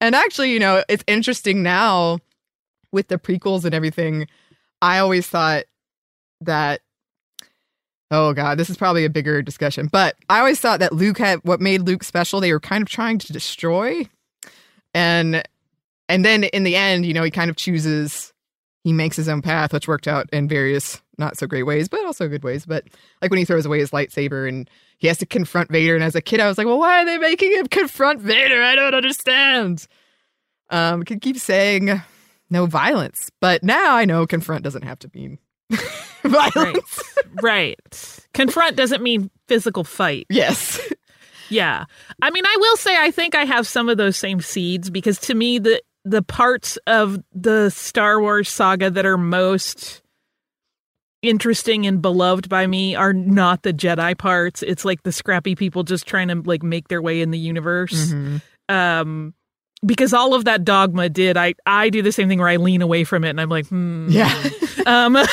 And 0.00 0.14
actually, 0.14 0.52
you 0.52 0.58
know, 0.58 0.82
it's 0.88 1.04
interesting 1.06 1.62
now 1.62 2.18
with 2.92 3.08
the 3.08 3.18
prequels 3.18 3.64
and 3.64 3.74
everything. 3.74 4.26
I 4.80 4.98
always 4.98 5.26
thought 5.26 5.64
that 6.42 6.80
oh 8.10 8.32
god, 8.32 8.58
this 8.58 8.70
is 8.70 8.76
probably 8.76 9.04
a 9.04 9.10
bigger 9.10 9.42
discussion, 9.42 9.88
but 9.90 10.16
I 10.28 10.38
always 10.38 10.60
thought 10.60 10.80
that 10.80 10.92
Luke 10.92 11.18
had 11.18 11.40
what 11.42 11.60
made 11.60 11.82
Luke 11.82 12.04
special. 12.04 12.40
They 12.40 12.52
were 12.52 12.60
kind 12.60 12.82
of 12.82 12.88
trying 12.88 13.18
to 13.18 13.32
destroy, 13.32 14.08
and 14.94 15.42
and 16.08 16.24
then 16.24 16.44
in 16.44 16.64
the 16.64 16.76
end, 16.76 17.06
you 17.06 17.14
know, 17.14 17.22
he 17.22 17.30
kind 17.30 17.50
of 17.50 17.56
chooses. 17.56 18.32
He 18.84 18.92
makes 18.92 19.16
his 19.16 19.28
own 19.28 19.42
path, 19.42 19.72
which 19.72 19.88
worked 19.88 20.06
out 20.06 20.28
in 20.32 20.46
various 20.46 21.02
not 21.18 21.36
so 21.36 21.46
great 21.46 21.64
ways, 21.64 21.88
but 21.88 22.04
also 22.04 22.28
good 22.28 22.44
ways. 22.44 22.64
But 22.66 22.84
like 23.20 23.30
when 23.30 23.38
he 23.38 23.44
throws 23.44 23.66
away 23.66 23.80
his 23.80 23.90
lightsaber 23.90 24.48
and 24.48 24.70
he 24.98 25.08
has 25.08 25.18
to 25.18 25.26
confront 25.26 25.70
Vader. 25.70 25.94
And 25.94 26.04
as 26.04 26.14
a 26.14 26.20
kid, 26.20 26.40
I 26.40 26.46
was 26.46 26.58
like, 26.58 26.66
well, 26.66 26.78
why 26.78 27.02
are 27.02 27.04
they 27.04 27.18
making 27.18 27.52
him 27.52 27.66
confront 27.66 28.20
Vader? 28.20 28.62
I 28.62 28.74
don't 28.74 28.94
understand. 28.94 29.86
Um, 30.70 31.04
could 31.04 31.20
keep 31.20 31.38
saying 31.38 32.00
no 32.50 32.66
violence, 32.66 33.30
but 33.40 33.62
now 33.62 33.96
I 33.96 34.04
know 34.04 34.26
confront 34.26 34.64
doesn't 34.64 34.82
have 34.82 34.98
to 35.00 35.10
mean 35.14 35.38
violence. 36.24 37.02
Right. 37.42 37.76
Confront 38.34 38.76
doesn't 38.76 39.02
mean 39.02 39.30
physical 39.48 39.84
fight. 39.84 40.26
Yes. 40.30 40.80
Yeah. 41.48 41.84
I 42.22 42.30
mean, 42.30 42.44
I 42.44 42.56
will 42.58 42.76
say 42.76 42.96
I 42.98 43.10
think 43.10 43.34
I 43.34 43.44
have 43.44 43.66
some 43.66 43.88
of 43.88 43.96
those 43.96 44.16
same 44.16 44.40
seeds 44.40 44.90
because 44.90 45.18
to 45.20 45.34
me 45.34 45.58
the 45.58 45.80
the 46.04 46.22
parts 46.22 46.76
of 46.86 47.18
the 47.32 47.70
Star 47.70 48.20
Wars 48.20 48.48
saga 48.48 48.90
that 48.90 49.04
are 49.06 49.18
most 49.18 50.02
interesting 51.22 51.86
and 51.86 52.00
beloved 52.00 52.48
by 52.48 52.66
me 52.66 52.94
are 52.94 53.12
not 53.12 53.62
the 53.62 53.72
Jedi 53.72 54.16
parts. 54.16 54.62
It's 54.62 54.84
like 54.84 55.02
the 55.02 55.10
scrappy 55.12 55.54
people 55.56 55.82
just 55.82 56.06
trying 56.06 56.28
to 56.28 56.36
like 56.44 56.62
make 56.62 56.88
their 56.88 57.02
way 57.02 57.20
in 57.20 57.30
the 57.30 57.38
universe. 57.38 58.12
Mhm. 58.12 58.42
Um 58.68 59.34
because 59.84 60.12
all 60.12 60.34
of 60.34 60.44
that 60.46 60.64
dogma 60.64 61.08
did 61.08 61.36
I 61.36 61.54
I 61.66 61.90
do 61.90 62.02
the 62.02 62.12
same 62.12 62.28
thing 62.28 62.38
where 62.38 62.48
I 62.48 62.56
lean 62.56 62.82
away 62.82 63.04
from 63.04 63.24
it 63.24 63.30
and 63.30 63.40
I'm 63.40 63.48
like, 63.48 63.66
hmm. 63.66 64.08
Yeah. 64.10 64.32
Um 64.86 65.16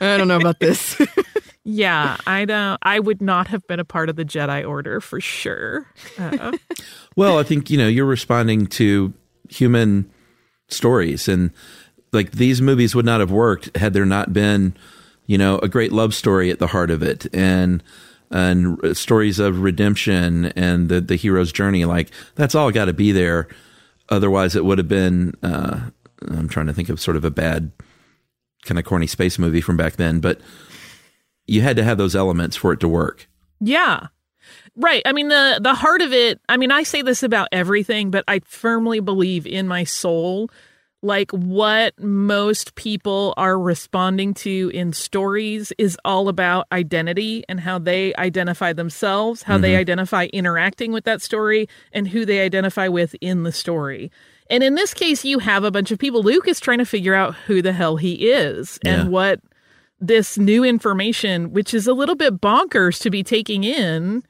I 0.00 0.16
don't 0.16 0.26
know 0.26 0.36
about 0.36 0.58
this. 0.58 1.00
yeah, 1.64 2.16
I 2.26 2.44
don't 2.44 2.78
I 2.82 2.98
would 2.98 3.22
not 3.22 3.46
have 3.48 3.64
been 3.68 3.78
a 3.78 3.84
part 3.84 4.08
of 4.08 4.16
the 4.16 4.24
Jedi 4.24 4.68
order 4.68 5.00
for 5.00 5.20
sure. 5.20 5.86
Uh, 6.18 6.52
Well, 7.14 7.38
I 7.38 7.44
think 7.44 7.70
you 7.70 7.78
know 7.78 7.86
you're 7.86 8.04
responding 8.04 8.66
to 8.68 9.12
human 9.48 10.10
stories, 10.68 11.28
and 11.28 11.52
like 12.12 12.32
these 12.32 12.60
movies 12.60 12.94
would 12.94 13.04
not 13.04 13.20
have 13.20 13.30
worked 13.30 13.76
had 13.76 13.92
there 13.92 14.06
not 14.06 14.32
been, 14.32 14.74
you 15.26 15.38
know, 15.38 15.58
a 15.58 15.68
great 15.68 15.92
love 15.92 16.14
story 16.14 16.50
at 16.50 16.58
the 16.58 16.66
heart 16.68 16.90
of 16.90 17.02
it, 17.02 17.32
and 17.34 17.82
and 18.32 18.96
stories 18.96 19.38
of 19.38 19.60
redemption 19.60 20.46
and 20.56 20.88
the 20.88 21.00
the 21.00 21.16
hero's 21.16 21.52
journey. 21.52 21.84
Like 21.84 22.10
that's 22.34 22.54
all 22.54 22.70
got 22.70 22.86
to 22.86 22.92
be 22.92 23.12
there. 23.12 23.48
Otherwise, 24.08 24.56
it 24.56 24.64
would 24.64 24.78
have 24.78 24.88
been. 24.88 25.34
Uh, 25.42 25.90
I'm 26.28 26.48
trying 26.48 26.66
to 26.66 26.72
think 26.72 26.88
of 26.88 27.00
sort 27.00 27.16
of 27.16 27.24
a 27.24 27.30
bad, 27.30 27.72
kind 28.64 28.78
of 28.78 28.84
corny 28.84 29.06
space 29.06 29.38
movie 29.38 29.60
from 29.60 29.76
back 29.76 29.96
then, 29.96 30.20
but 30.20 30.40
you 31.46 31.60
had 31.62 31.76
to 31.76 31.84
have 31.84 31.98
those 31.98 32.14
elements 32.14 32.56
for 32.56 32.72
it 32.72 32.80
to 32.80 32.88
work. 32.88 33.28
Yeah. 33.60 34.08
Right. 34.74 35.02
I 35.04 35.12
mean 35.12 35.28
the 35.28 35.60
the 35.62 35.74
heart 35.74 36.00
of 36.00 36.12
it, 36.12 36.40
I 36.48 36.56
mean 36.56 36.70
I 36.70 36.82
say 36.82 37.02
this 37.02 37.22
about 37.22 37.48
everything, 37.52 38.10
but 38.10 38.24
I 38.26 38.40
firmly 38.40 39.00
believe 39.00 39.46
in 39.46 39.68
my 39.68 39.84
soul 39.84 40.50
like 41.02 41.30
what 41.32 41.98
most 42.00 42.76
people 42.76 43.34
are 43.36 43.58
responding 43.58 44.32
to 44.34 44.70
in 44.72 44.92
stories 44.92 45.72
is 45.76 45.98
all 46.04 46.28
about 46.28 46.66
identity 46.70 47.42
and 47.48 47.58
how 47.60 47.78
they 47.78 48.14
identify 48.14 48.72
themselves, 48.72 49.42
how 49.42 49.58
they 49.58 49.72
Mhm. 49.72 49.78
identify 49.78 50.26
interacting 50.32 50.92
with 50.92 51.04
that 51.04 51.20
story 51.20 51.68
and 51.92 52.08
who 52.08 52.24
they 52.24 52.40
identify 52.40 52.86
with 52.86 53.16
in 53.20 53.42
the 53.42 53.50
story. 53.52 54.12
And 54.48 54.62
in 54.62 54.76
this 54.76 54.94
case 54.94 55.24
you 55.24 55.40
have 55.40 55.64
a 55.64 55.70
bunch 55.72 55.90
of 55.90 55.98
people 55.98 56.22
Luke 56.22 56.46
is 56.46 56.60
trying 56.60 56.78
to 56.78 56.84
figure 56.86 57.14
out 57.14 57.34
who 57.46 57.60
the 57.62 57.72
hell 57.72 57.96
he 57.96 58.30
is 58.30 58.78
Yeah. 58.84 59.00
and 59.02 59.10
what 59.10 59.40
this 60.00 60.38
new 60.38 60.64
information, 60.64 61.52
which 61.52 61.74
is 61.74 61.86
a 61.86 61.94
little 61.94 62.16
bit 62.16 62.40
bonkers 62.40 63.00
to 63.02 63.10
be 63.10 63.22
taking 63.24 63.64
in. 63.64 64.22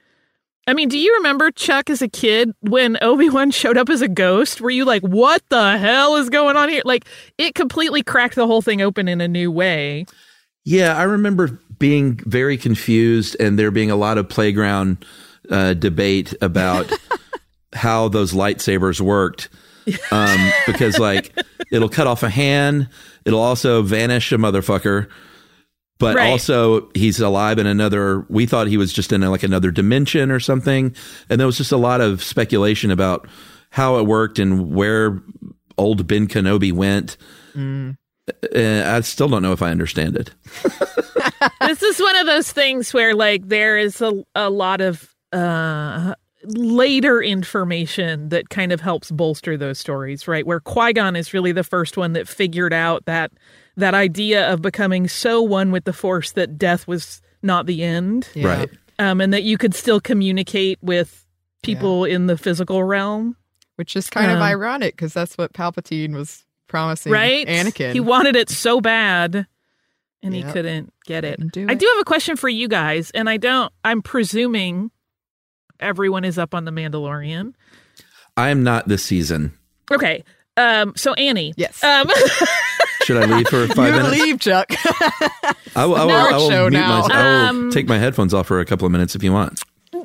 I 0.67 0.75
mean, 0.75 0.89
do 0.89 0.99
you 0.99 1.15
remember 1.17 1.51
Chuck 1.51 1.91
as 1.91 2.03
a 2.03 2.09
kid 2.09 2.53
when 2.61 2.97
Obi 3.03 3.29
Wan 3.29 3.51
showed 3.51 3.77
up 3.77 3.89
as 3.89 4.01
a 4.01 4.09
ghost? 4.09 4.61
Were 4.61 4.71
you 4.71 4.85
like, 4.85 5.03
what 5.03 5.43
the 5.49 5.77
hell 5.77 6.17
is 6.17 6.31
going 6.31 6.57
on 6.57 6.69
here? 6.69 6.83
Like, 6.85 7.05
it 7.37 7.55
completely 7.55 8.03
cracked 8.03 8.37
the 8.37 8.47
whole 8.47 8.63
thing 8.63 8.81
open 8.81 9.09
in 9.09 9.21
a 9.21 9.27
new 9.27 9.51
way. 9.51 10.07
Yeah, 10.65 10.97
I 10.97 11.03
remember 11.03 11.59
being 11.79 12.21
very 12.27 12.57
confused 12.57 13.37
and 13.41 13.59
there 13.59 13.73
being 13.73 13.91
a 13.91 13.97
lot 13.97 14.19
of 14.19 14.29
playground 14.29 15.05
uh, 15.51 15.75
debate 15.75 16.33
about 16.41 16.93
how 17.73 18.09
those 18.09 18.33
lightsabers 18.33 19.01
worked. 19.01 19.49
Um, 20.13 20.53
because 20.65 21.01
like 21.01 21.37
it'll 21.73 21.89
cut 21.89 22.07
off 22.07 22.23
a 22.23 22.31
hand, 22.31 22.89
it'll 23.25 23.41
also 23.41 23.83
vanish 23.83 24.31
a 24.31 24.37
motherfucker, 24.37 25.09
but 26.03 26.17
Right. 26.17 26.31
also 26.31 26.91
he's 26.95 27.21
alive 27.21 27.59
in 27.59 27.67
another. 27.67 28.27
We 28.29 28.45
thought 28.45 28.67
he 28.67 28.77
was 28.77 28.93
just 28.93 29.13
in 29.13 29.21
like 29.23 29.43
another 29.43 29.71
dimension 29.71 30.31
or 30.31 30.41
something, 30.41 30.95
and 31.31 31.41
there 31.41 31.47
was 31.47 31.57
just 31.57 31.73
a 31.73 31.77
lot 31.77 32.01
of 32.01 32.23
speculation 32.23 32.91
about 32.91 33.27
how 33.71 33.99
it 33.99 34.03
worked 34.07 34.39
and 34.39 34.75
where 34.75 35.23
old 35.79 36.07
Ben 36.07 36.27
Kenobi 36.29 36.73
went. 36.73 37.17
Mm. 37.55 37.97
Uh, 38.55 38.83
I 38.97 39.01
still 39.01 39.29
don't 39.29 39.43
know 39.43 39.53
if 39.53 39.63
I 39.63 39.71
understand 39.71 40.17
it. 40.17 40.31
this 41.61 41.83
is 41.83 41.99
one 42.01 42.17
of 42.17 42.27
those 42.27 42.53
things 42.53 42.93
where, 42.95 43.15
like, 43.15 43.49
there 43.49 43.77
is 43.79 44.01
a, 44.01 44.25
a 44.35 44.49
lot 44.51 44.81
of 44.81 45.15
uh, 45.33 46.15
later 46.45 47.21
information 47.23 48.29
that 48.29 48.49
kind 48.49 48.73
of 48.73 48.81
helps 48.81 49.11
bolster 49.11 49.57
those 49.57 49.79
stories, 49.79 50.29
right? 50.29 50.47
Where 50.47 50.61
Qui 50.61 50.93
Gon 50.93 51.17
is 51.17 51.33
really 51.35 51.53
the 51.53 51.65
first 51.65 51.97
one 51.97 52.13
that 52.13 52.29
figured 52.29 52.73
out 52.73 53.05
that 53.07 53.33
that 53.77 53.95
idea 53.95 54.53
of 54.53 54.61
becoming 54.63 55.09
so 55.09 55.41
one 55.43 55.73
with 55.73 55.85
the 55.85 55.93
Force 55.93 56.33
that 56.33 56.59
death 56.59 56.87
was 56.87 57.21
not 57.43 57.67
the 57.67 57.83
end, 57.83 58.29
Yeah. 58.35 58.47
Right. 58.47 58.71
um, 58.99 59.21
and 59.21 59.33
that 59.33 59.43
you 59.43 59.59
could 59.59 59.75
still 59.75 60.01
communicate 60.01 60.79
with 60.83 61.27
people 61.63 62.05
in 62.05 62.27
the 62.27 62.37
physical 62.37 62.83
realm. 62.85 63.37
Which 63.77 63.97
is 63.97 64.11
kind 64.11 64.31
of 64.31 64.37
Um, 64.37 64.43
ironic 64.43 64.95
because 64.95 65.15
that's 65.15 65.37
what 65.39 65.53
Palpatine 65.55 66.15
was 66.15 66.45
promising 66.69 67.11
right? 67.13 67.47
Anakin. 67.47 67.93
He 67.95 68.01
wanted 68.01 68.37
it 68.37 68.51
so 68.51 68.81
bad 68.81 69.47
and 70.23 70.35
he 70.35 70.43
couldn't 70.45 70.93
get 71.07 71.25
it. 71.25 71.37
Couldn't 71.37 71.53
do 71.53 71.67
I 71.69 71.73
it. 71.73 71.79
do 71.79 71.87
have 71.95 72.01
a 72.01 72.05
question 72.05 72.37
for 72.37 72.49
you 72.49 72.69
guys, 72.69 73.11
and 73.13 73.29
I 73.29 73.39
don't 73.39 73.73
I'm 73.83 74.03
presuming 74.03 74.91
everyone 75.81 76.25
is 76.25 76.39
up 76.39 76.55
on 76.55 76.65
the 76.65 76.71
Mandalorian. 76.71 77.55
I 78.37 78.51
am 78.51 78.63
not 78.63 78.87
this 78.89 79.03
season. 79.03 79.53
Okay. 79.91 80.23
Um 80.57 80.93
so 80.97 81.15
Annie. 81.15 81.55
Yes. 81.57 81.83
Um 81.83 82.09
Should 83.05 83.17
I 83.17 83.25
leave 83.37 83.49
for 83.49 83.67
five 83.69 83.95
you 83.97 84.01
minutes? 84.03 84.23
leave, 84.23 84.39
Chuck. 84.41 84.67
I 85.75 85.87
will, 85.87 85.97
I 85.97 86.05
will, 86.05 86.13
I 86.13 86.37
will 86.37 86.51
show 86.51 86.69
mute 86.69 86.79
now. 86.79 87.07
my, 87.09 87.15
I 87.15 87.23
will 87.25 87.47
Um, 87.49 87.71
take 87.71 87.89
my 87.89 87.99
headphones 87.99 88.33
off 88.33 88.47
for 88.47 88.61
a 88.61 88.65
couple 88.65 88.87
of 88.87 88.93
minutes 88.93 89.17
if 89.17 89.25
you 89.25 89.33
want. 89.33 89.61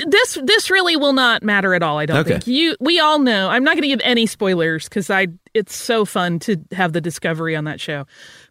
this 0.08 0.38
this 0.44 0.72
really 0.72 0.96
will 0.96 1.14
not 1.14 1.44
matter 1.44 1.74
at 1.76 1.84
all, 1.84 1.98
I 2.00 2.06
don't 2.08 2.18
Okay. 2.18 2.32
think. 2.32 2.48
You 2.48 2.76
we 2.80 3.00
all 3.00 3.20
know. 3.20 3.50
I'm 3.50 3.64
not 3.64 3.74
going 3.76 3.84
to 3.84 3.88
give 3.88 4.02
any 4.04 4.26
spoilers 4.26 4.90
cuz 4.90 5.10
I 5.12 5.28
it's 5.54 5.76
so 5.76 6.06
fun 6.06 6.40
to 6.40 6.58
have 6.72 6.94
the 6.94 7.02
discovery 7.02 7.56
on 7.56 7.66
that 7.66 7.80
show. 7.80 8.06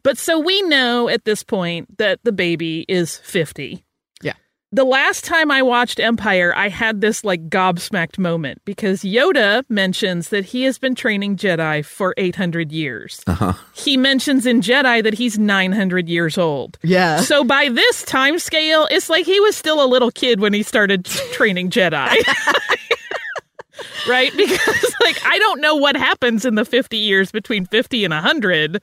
But 0.05 0.17
so 0.19 0.39
we 0.39 0.63
know 0.63 1.09
at 1.09 1.25
this 1.25 1.43
point 1.43 1.99
that 1.99 2.21
the 2.23 2.33
baby 2.33 2.85
is 2.89 3.17
50. 3.19 3.83
Yeah. 4.73 4.83
the 4.83 4.85
last 4.85 5.25
time 5.25 5.51
I 5.51 5.63
watched 5.63 6.01
Empire, 6.01 6.53
I 6.57 6.69
had 6.69 7.01
this 7.01 7.25
like 7.25 7.49
gobsmacked 7.49 8.19
moment 8.19 8.63
because 8.65 9.03
Yoda 9.03 9.65
mentions 9.69 10.29
that 10.31 10.45
he 10.45 10.65
has 10.65 10.79
been 10.79 10.95
training 10.95 11.37
Jedi 11.37 11.85
for 11.85 12.15
800 12.17 12.73
years. 12.73 13.23
Uh-huh. 13.27 13.53
He 13.75 13.97
mentions 13.97 14.47
in 14.47 14.61
Jedi 14.61 15.03
that 15.03 15.15
he's 15.15 15.39
900 15.39 16.09
years 16.09 16.37
old. 16.39 16.79
Yeah. 16.83 17.21
So 17.21 17.45
by 17.45 17.69
this 17.69 18.03
time 18.05 18.39
scale, 18.39 18.87
it's 18.91 19.09
like 19.09 19.25
he 19.27 19.39
was 19.41 19.57
still 19.57 19.83
a 19.83 19.87
little 19.87 20.11
kid 20.11 20.41
when 20.41 20.53
he 20.53 20.63
started 20.63 21.05
training 21.05 21.71
Jedi. 21.71 22.15
right? 24.09 24.33
Because 24.37 24.95
like 25.03 25.19
I 25.25 25.39
don't 25.39 25.61
know 25.61 25.75
what 25.75 25.97
happens 25.97 26.45
in 26.45 26.55
the 26.55 26.65
50 26.65 26.97
years 26.97 27.31
between 27.33 27.67
50 27.67 28.05
and 28.05 28.13
100 28.13 28.83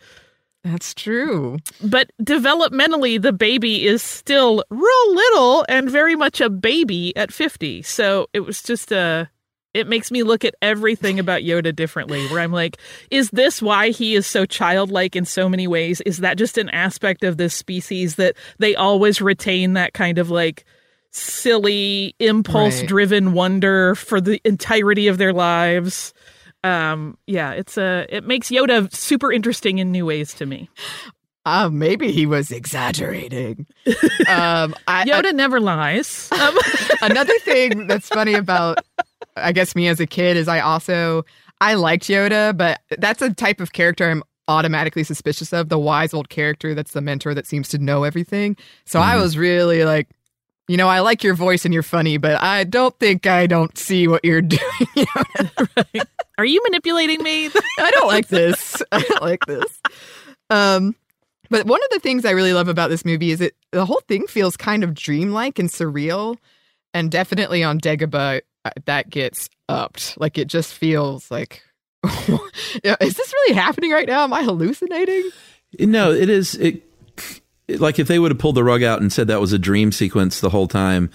That's 0.63 0.93
true. 0.93 1.57
but 1.83 2.09
developmentally 2.21 3.21
the 3.21 3.33
baby 3.33 3.85
is 3.85 4.01
still 4.01 4.63
real 4.69 5.13
little 5.13 5.65
and 5.67 5.89
very 5.89 6.15
much 6.15 6.39
a 6.39 6.49
baby 6.49 7.15
at 7.17 7.33
50 7.33 7.81
so 7.81 8.27
it 8.33 8.39
was 8.41 8.63
just 8.63 8.91
a 8.91 9.29
it 9.73 9.87
makes 9.87 10.11
me 10.11 10.21
look 10.23 10.45
at 10.45 10.55
everything 10.61 11.19
about 11.19 11.41
yoda 11.41 11.75
differently 11.75 12.25
where 12.27 12.39
i'm 12.39 12.51
like 12.51 12.77
is 13.11 13.29
this 13.31 13.61
why 13.61 13.89
he 13.89 14.15
is 14.15 14.25
so 14.25 14.45
childlike 14.45 15.15
in 15.15 15.25
so 15.25 15.49
many 15.49 15.67
ways? 15.67 15.99
Is 16.01 16.17
that 16.19 16.37
just 16.37 16.57
an 16.57 16.69
aspect 16.69 17.23
of 17.23 17.37
this 17.37 17.53
species 17.53 18.15
that 18.15 18.35
they 18.59 18.75
always 18.75 19.21
retain 19.21 19.73
that 19.73 19.93
kind 19.93 20.17
of 20.17 20.29
like 20.29 20.63
silly 21.11 22.15
impulse 22.19 22.81
driven 22.83 23.33
wonder 23.33 23.95
for 23.95 24.19
the 24.21 24.41
entirety 24.45 25.07
of 25.07 25.17
their 25.17 25.33
lives 25.33 26.13
um 26.63 27.17
yeah 27.27 27.51
it's 27.51 27.77
a 27.77 28.05
it 28.09 28.23
makes 28.25 28.49
yoda 28.49 28.93
super 28.93 29.31
interesting 29.31 29.79
in 29.79 29.91
new 29.91 30.05
ways 30.05 30.33
to 30.33 30.45
me 30.45 30.69
Uh, 31.45 31.69
maybe 31.69 32.09
he 32.09 32.25
was 32.25 32.51
exaggerating. 32.51 33.67
um, 34.27 34.73
I, 34.87 35.03
Yoda 35.05 35.33
never 35.33 35.59
lies. 35.59 36.29
Um, 36.31 36.57
Another 37.01 37.37
thing 37.39 37.85
that's 37.87 38.07
funny 38.09 38.35
about, 38.35 38.79
I 39.35 39.51
guess, 39.51 39.75
me 39.75 39.89
as 39.89 39.99
a 39.99 40.07
kid 40.07 40.37
is 40.37 40.47
I 40.47 40.61
also 40.61 41.25
I 41.59 41.73
liked 41.73 42.05
Yoda, 42.05 42.55
but 42.55 42.79
that's 42.97 43.21
a 43.21 43.33
type 43.33 43.59
of 43.59 43.73
character 43.73 44.09
I'm 44.09 44.23
automatically 44.47 45.03
suspicious 45.03 45.51
of. 45.51 45.67
The 45.67 45.77
wise 45.77 46.13
old 46.13 46.29
character 46.29 46.73
that's 46.73 46.93
the 46.93 47.01
mentor 47.01 47.33
that 47.33 47.45
seems 47.45 47.67
to 47.69 47.77
know 47.77 48.05
everything. 48.05 48.55
So 48.85 49.01
I 49.01 49.15
Mhm. 49.15 49.21
was 49.21 49.37
really 49.37 49.83
like, 49.83 50.07
you 50.67 50.77
know, 50.77 50.87
I 50.87 50.99
like 51.01 51.23
your 51.23 51.33
voice 51.35 51.65
and 51.65 51.73
you're 51.73 51.83
funny, 51.83 52.17
but 52.17 52.41
I 52.41 52.63
don't 52.63 52.97
think 52.99 53.27
I 53.27 53.47
don't 53.47 53.77
see 53.77 54.07
what 54.07 54.23
you're 54.23 54.41
doing. 54.41 54.61
Are 56.37 56.45
you 56.45 56.61
manipulating 56.63 57.21
me? 57.21 57.47
I 57.79 57.91
don't 57.91 58.07
like 58.07 58.27
this. 58.27 58.81
I 58.91 59.01
don't 59.01 59.21
like 59.21 59.45
this. 59.45 59.65
Um, 60.49 60.95
but 61.49 61.65
one 61.67 61.79
of 61.83 61.89
the 61.91 61.99
things 61.99 62.25
I 62.25 62.31
really 62.31 62.53
love 62.53 62.67
about 62.67 62.89
this 62.89 63.05
movie 63.05 63.31
is 63.31 63.41
it 63.41 63.55
the 63.71 63.85
whole 63.85 64.01
thing 64.07 64.25
feels 64.27 64.57
kind 64.57 64.83
of 64.83 64.93
dreamlike 64.93 65.59
and 65.59 65.69
surreal, 65.69 66.37
and 66.93 67.11
definitely 67.11 67.63
on 67.63 67.79
Dagobah 67.79 68.41
uh, 68.65 68.69
that 68.85 69.09
gets 69.09 69.49
upped. 69.69 70.17
Like 70.19 70.37
it 70.37 70.47
just 70.47 70.73
feels 70.73 71.29
like, 71.29 71.61
is 72.03 73.13
this 73.15 73.33
really 73.33 73.53
happening 73.55 73.91
right 73.91 74.07
now? 74.07 74.23
Am 74.23 74.33
I 74.33 74.43
hallucinating? 74.43 75.29
No, 75.79 76.11
it 76.11 76.29
is. 76.29 76.55
It, 76.55 76.75
it- 76.75 76.89
like 77.69 77.99
if 77.99 78.07
they 78.07 78.19
would 78.19 78.31
have 78.31 78.39
pulled 78.39 78.55
the 78.55 78.63
rug 78.63 78.83
out 78.83 79.01
and 79.01 79.11
said 79.11 79.27
that 79.27 79.41
was 79.41 79.53
a 79.53 79.59
dream 79.59 79.91
sequence 79.91 80.39
the 80.39 80.49
whole 80.49 80.67
time, 80.67 81.09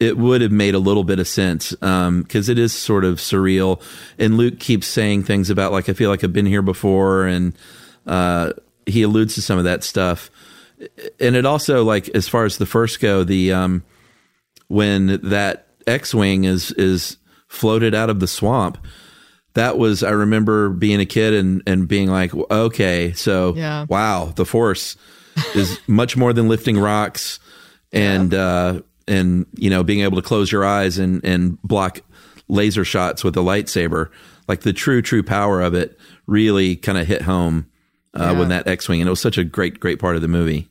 it 0.00 0.16
would 0.16 0.40
have 0.42 0.52
made 0.52 0.74
a 0.74 0.78
little 0.78 1.04
bit 1.04 1.18
of 1.18 1.26
sense 1.26 1.70
because 1.72 2.48
it 2.48 2.58
is 2.58 2.72
sort 2.72 3.04
of 3.04 3.16
surreal. 3.18 3.82
And 4.18 4.36
Luke 4.36 4.60
keeps 4.60 4.86
saying 4.86 5.24
things 5.24 5.50
about 5.50 5.72
like 5.72 5.88
I 5.88 5.92
feel 5.92 6.10
like 6.10 6.22
I've 6.22 6.32
been 6.32 6.46
here 6.46 6.62
before, 6.62 7.26
and 7.26 7.52
uh, 8.06 8.52
he 8.86 9.02
alludes 9.02 9.34
to 9.34 9.42
some 9.42 9.58
of 9.58 9.64
that 9.64 9.82
stuff, 9.82 10.30
and 11.18 11.34
it 11.34 11.44
also 11.46 11.82
like 11.84 12.08
as 12.10 12.28
far 12.28 12.44
as 12.44 12.58
the 12.58 12.66
first 12.66 13.00
go, 13.00 13.24
the 13.24 13.52
um, 13.52 13.82
when 14.68 15.20
that 15.24 15.66
X-wing 15.86 16.44
is 16.44 16.70
is 16.72 17.16
floated 17.48 17.94
out 17.94 18.10
of 18.10 18.20
the 18.20 18.28
swamp. 18.28 18.78
That 19.54 19.78
was 19.78 20.04
I 20.04 20.10
remember 20.10 20.68
being 20.68 21.00
a 21.00 21.06
kid 21.06 21.34
and 21.34 21.62
and 21.66 21.88
being 21.88 22.08
like, 22.08 22.32
okay, 22.34 23.12
so 23.14 23.54
Yeah. 23.56 23.86
wow, 23.88 24.32
the 24.36 24.44
Force 24.46 24.96
is 25.54 25.78
much 25.86 26.16
more 26.16 26.32
than 26.32 26.48
lifting 26.48 26.78
rocks 26.78 27.38
and 27.92 28.32
uh, 28.34 28.80
and 29.06 29.46
you 29.56 29.70
know 29.70 29.82
being 29.82 30.00
able 30.00 30.16
to 30.16 30.22
close 30.26 30.50
your 30.52 30.64
eyes 30.64 30.98
and 30.98 31.24
and 31.24 31.60
block 31.62 32.00
laser 32.48 32.84
shots 32.84 33.22
with 33.24 33.36
a 33.36 33.40
lightsaber. 33.40 34.10
Like 34.48 34.60
the 34.62 34.72
true 34.72 35.02
true 35.02 35.22
power 35.22 35.60
of 35.60 35.74
it 35.74 35.98
really 36.26 36.76
kind 36.76 36.96
of 36.98 37.06
hit 37.06 37.22
home 37.22 37.66
uh, 38.14 38.30
Yeah. 38.32 38.38
when 38.38 38.48
that 38.48 38.66
X-wing, 38.66 39.00
and 39.00 39.06
it 39.08 39.10
was 39.10 39.20
such 39.20 39.36
a 39.38 39.44
great 39.44 39.78
great 39.80 39.98
part 39.98 40.16
of 40.16 40.22
the 40.22 40.28
movie. 40.28 40.68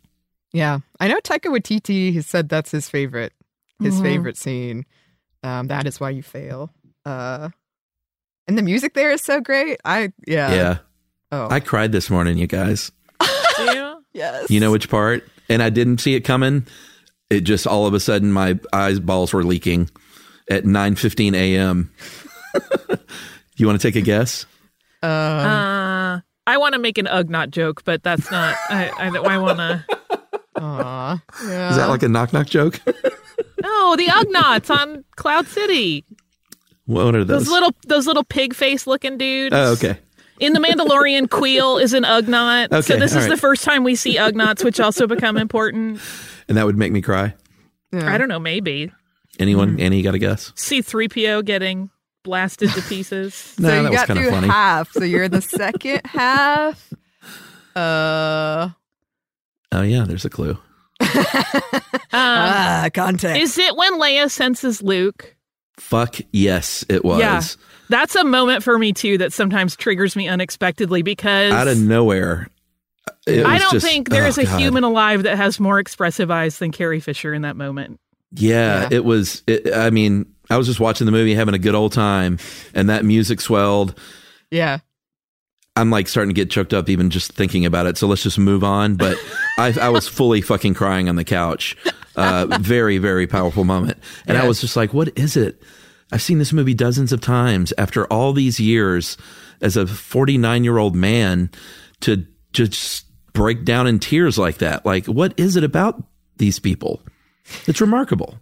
Yeah, 0.53 0.79
I 0.99 1.07
know 1.07 1.19
Taika 1.19 1.51
Waititi 1.55 2.13
has 2.15 2.25
said 2.25 2.49
that's 2.49 2.71
his 2.71 2.89
favorite, 2.89 3.33
his 3.79 3.95
Mhm. 3.99 4.01
favorite 4.01 4.37
scene. 4.37 4.85
Um, 5.43 5.67
that 5.67 5.85
is 5.85 5.99
why 5.99 6.09
you 6.09 6.23
fail. 6.23 6.71
Uh, 7.05 7.49
and 8.47 8.57
the 8.57 8.61
music 8.63 8.93
there 8.95 9.11
is 9.11 9.21
so 9.21 9.39
great. 9.41 9.79
I 9.85 10.11
yeah 10.25 10.53
yeah, 10.53 10.77
Oh 11.31 11.47
I 11.51 11.59
cried 11.59 11.91
this 11.91 12.09
morning, 12.09 12.37
you 12.37 12.47
guys. 12.47 12.91
Do 14.13 14.19
you? 14.19 14.25
yes. 14.25 14.49
You 14.49 14.59
know 14.59 14.71
which 14.71 14.89
part? 14.89 15.27
And 15.49 15.61
I 15.63 15.69
didn't 15.69 15.99
see 15.99 16.15
it 16.15 16.21
coming. 16.21 16.65
It 17.29 17.41
just 17.41 17.67
all 17.67 17.85
of 17.85 17.93
a 17.93 17.99
sudden 17.99 18.31
my 18.31 18.59
eyeballs 18.73 19.33
were 19.33 19.43
leaking 19.43 19.89
at 20.49 20.63
9:15 20.63 21.35
a.m. 21.35 21.91
you 23.57 23.67
want 23.67 23.79
to 23.79 23.87
take 23.87 23.95
a 23.95 24.01
guess? 24.01 24.45
Um, 25.03 25.09
Uh, 25.11 26.19
I 26.47 26.57
want 26.57 26.73
to 26.73 26.79
make 26.79 26.97
an 26.97 27.05
Ugnaught 27.05 27.51
joke, 27.51 27.83
but 27.83 28.03
that's 28.03 28.31
not. 28.31 28.55
I 28.69 28.89
I, 28.97 29.07
I 29.17 29.37
want 29.37 29.57
to. 29.59 29.85
aw, 30.55 31.21
yeah. 31.45 31.69
Is 31.71 31.77
that 31.77 31.89
like 31.89 32.03
a 32.03 32.07
knock 32.09 32.33
knock 32.33 32.47
joke? 32.47 32.79
No, 33.59 33.95
the 33.95 34.05
Ugnaughts 34.05 34.69
on 34.69 35.03
Cloud 35.15 35.47
City. 35.47 36.05
what 36.85 37.15
are 37.15 37.23
those? 37.23 37.45
Those 37.45 37.49
little 37.49 37.71
those 37.87 38.05
little 38.07 38.23
pig 38.23 38.53
face 38.53 38.85
looking 38.87 39.17
dudes. 39.17 39.53
oh, 39.55 39.73
okay. 39.73 39.97
In 40.39 40.53
the 40.53 40.59
Mandalorian, 40.59 41.27
Kuiil 41.27 41.81
is 41.81 41.93
an 41.93 42.03
Ugnaught. 42.03 42.83
so 42.83 42.97
this 42.97 43.11
is 43.15 43.23
right. 43.23 43.29
the 43.29 43.37
first 43.37 43.63
time 43.63 43.83
we 43.83 43.95
see 43.95 44.17
Ugnaughts, 44.17 44.63
which 44.63 44.79
also 44.79 45.07
become 45.07 45.37
important. 45.37 45.99
And 46.47 46.57
that 46.57 46.65
would 46.65 46.77
make 46.77 46.91
me 46.91 47.01
cry. 47.01 47.33
Yeah. 47.91 48.11
I 48.13 48.17
don't 48.17 48.27
know, 48.29 48.39
maybe 48.39 48.91
Anyone? 49.39 49.71
Mm-hmm. 49.71 49.81
Annie, 49.81 49.97
you 49.97 50.03
got 50.03 50.15
a 50.15 50.19
guess? 50.19 50.51
C 50.55 50.81
three 50.81 51.07
PO 51.07 51.43
getting 51.43 51.89
blasted 52.23 52.71
to 52.71 52.81
pieces. 52.81 53.53
No, 53.59 53.69
so 53.69 53.75
you 53.75 53.83
that 53.83 53.89
was 53.91 53.99
got 53.99 54.07
kind 54.07 54.19
of 54.19 54.25
through 54.25 54.33
funny. 54.33 54.47
half. 54.47 54.91
So 54.91 55.03
you're 55.03 55.23
in 55.23 55.31
the 55.31 55.41
second 55.41 56.01
half. 56.05 56.93
Uh, 57.75 58.69
Oh 59.71 59.81
yeah, 59.81 60.05
there's 60.05 60.25
a 60.25 60.29
clue. 60.29 60.57
Um, 61.01 61.07
ah, 62.13 62.89
context. 62.93 63.41
is 63.41 63.57
it 63.57 63.75
when 63.75 63.99
Leia 63.99 64.31
senses 64.31 64.81
Luke? 64.81 65.35
Fuck 65.79 66.17
yes, 66.31 66.83
it 66.89 67.05
was. 67.05 67.19
Yeah. 67.19 67.41
That's 67.89 68.15
a 68.15 68.23
moment 68.23 68.63
for 68.63 68.77
me 68.77 68.91
too 68.93 69.17
that 69.19 69.31
sometimes 69.31 69.75
triggers 69.75 70.15
me 70.15 70.27
unexpectedly 70.27 71.01
because 71.03 71.53
Out 71.53 71.67
of 71.67 71.77
nowhere. 71.79 72.49
I 73.27 73.57
don't 73.59 73.71
just- 73.73 73.85
think 73.85 74.09
there 74.09 74.25
oh, 74.25 74.27
is 74.27 74.37
a 74.37 74.45
God. 74.45 74.59
human 74.59 74.83
alive 74.83 75.23
that 75.23 75.37
has 75.37 75.59
more 75.59 75.79
expressive 75.79 76.29
eyes 76.31 76.59
than 76.59 76.71
Carrie 76.71 76.99
Fisher 76.99 77.33
in 77.33 77.43
that 77.43 77.55
moment. 77.55 77.99
Yeah, 78.33 78.81
Yeah. 78.83 78.89
it 78.91 79.05
was. 79.05 79.43
It, 79.47 79.73
I 79.73 79.89
mean, 79.89 80.25
I 80.49 80.57
was 80.57 80.67
just 80.67 80.79
watching 80.79 81.05
the 81.05 81.11
movie, 81.11 81.33
having 81.35 81.53
a 81.53 81.59
good 81.59 81.75
old 81.75 81.93
time, 81.93 82.39
and 82.73 82.89
that 82.89 83.05
music 83.05 83.39
swelled. 83.41 83.97
yeah. 84.51 84.79
I'm 85.77 85.91
like 85.91 86.07
starting 86.07 86.29
to 86.29 86.33
get 86.33 86.49
choked 86.49 86.73
up 86.73 86.89
even 86.89 87.09
just 87.09 87.33
thinking 87.33 87.65
about 87.65 87.85
it. 87.85 87.97
So 87.97 88.07
let's 88.07 88.23
just 88.23 88.39
move 88.39 88.63
on. 88.63 88.95
But 88.95 89.17
I, 89.59 89.73
I 89.79 89.89
was 89.89 90.07
fully 90.07 90.41
fucking 90.41 90.73
crying 90.73 91.07
on 91.07 91.15
the 91.15 91.23
couch. 91.23 91.77
Uh, 92.15 92.47
very, 92.59 92.97
very 92.97 93.27
powerful 93.27 93.63
moment. 93.63 93.99
And 94.25 94.37
I 94.37 94.47
was 94.47 94.59
just 94.59 94.75
like, 94.75 94.91
what 94.91 95.15
is 95.17 95.37
it? 95.37 95.61
I've 96.11 96.21
seen 96.21 96.39
this 96.39 96.51
movie 96.51 96.73
dozens 96.73 97.11
of 97.11 97.21
times 97.21 97.73
after 97.77 98.07
all 98.07 98.33
these 98.33 98.59
years 98.59 99.17
as 99.61 99.77
a 99.77 99.85
49 99.85 100.63
year 100.63 100.77
old 100.77 100.95
man 100.95 101.51
to 102.01 102.25
just 102.53 103.05
break 103.33 103.63
down 103.63 103.85
in 103.85 103.99
tears 103.99 104.37
like 104.37 104.57
that. 104.57 104.83
Like, 104.83 105.05
what 105.05 105.33
is 105.37 105.55
it 105.57 105.63
about 105.63 106.01
these 106.37 106.59
people? 106.59 107.03
It's 107.67 107.81
remarkable. 107.81 108.39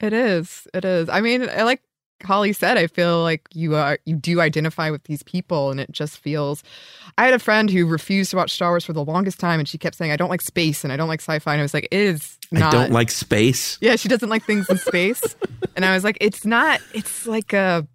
It 0.00 0.14
is. 0.14 0.66
It 0.72 0.84
is. 0.84 1.08
I 1.10 1.20
mean, 1.20 1.48
I 1.48 1.64
like 1.64 1.82
Holly 2.22 2.52
said, 2.52 2.78
I 2.78 2.86
feel 2.86 3.22
like 3.22 3.48
you 3.52 3.74
are 3.76 3.98
you 4.04 4.16
do 4.16 4.40
identify 4.40 4.90
with 4.90 5.04
these 5.04 5.22
people 5.22 5.70
and 5.70 5.80
it 5.80 5.90
just 5.90 6.18
feels 6.18 6.62
I 7.18 7.24
had 7.24 7.34
a 7.34 7.38
friend 7.38 7.70
who 7.70 7.86
refused 7.86 8.30
to 8.30 8.36
watch 8.36 8.52
Star 8.52 8.70
Wars 8.70 8.84
for 8.84 8.92
the 8.92 9.04
longest 9.04 9.38
time 9.38 9.58
and 9.58 9.68
she 9.68 9.78
kept 9.78 9.96
saying, 9.96 10.10
I 10.10 10.16
don't 10.16 10.30
like 10.30 10.42
space 10.42 10.84
and 10.84 10.92
I 10.92 10.96
don't 10.96 11.08
like 11.08 11.20
sci-fi. 11.20 11.52
And 11.52 11.60
I 11.60 11.64
was 11.64 11.74
like, 11.74 11.88
it 11.90 12.00
is 12.00 12.38
not 12.50 12.74
I 12.74 12.78
don't 12.78 12.92
like 12.92 13.10
space. 13.10 13.78
Yeah, 13.80 13.96
she 13.96 14.08
doesn't 14.08 14.28
like 14.28 14.44
things 14.44 14.68
in 14.70 14.78
space. 14.78 15.36
and 15.76 15.84
I 15.84 15.94
was 15.94 16.04
like, 16.04 16.18
it's 16.20 16.44
not 16.44 16.80
it's 16.92 17.26
like 17.26 17.52
a 17.52 17.86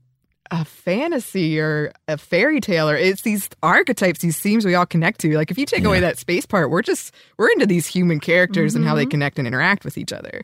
a 0.51 0.65
fantasy 0.65 1.59
or 1.59 1.93
a 2.07 2.17
fairy 2.17 2.59
tale 2.59 2.89
or 2.89 2.95
it's 2.95 3.21
these 3.21 3.49
archetypes, 3.61 4.19
these 4.19 4.39
themes 4.39 4.65
we 4.65 4.75
all 4.75 4.85
connect 4.85 5.19
to. 5.21 5.35
Like 5.35 5.51
if 5.51 5.57
you 5.57 5.65
take 5.65 5.83
away 5.83 5.99
that 5.99 6.17
space 6.17 6.45
part, 6.45 6.71
we're 6.71 6.81
just 6.81 7.13
we're 7.37 7.51
into 7.51 7.65
these 7.65 7.87
human 7.87 8.19
characters 8.19 8.75
and 8.75 8.85
how 8.85 8.95
they 8.95 9.03
mm-hmm. 9.03 9.11
connect 9.11 9.39
and 9.39 9.47
interact 9.47 9.85
with 9.85 9.97
each 9.97 10.11
other. 10.11 10.43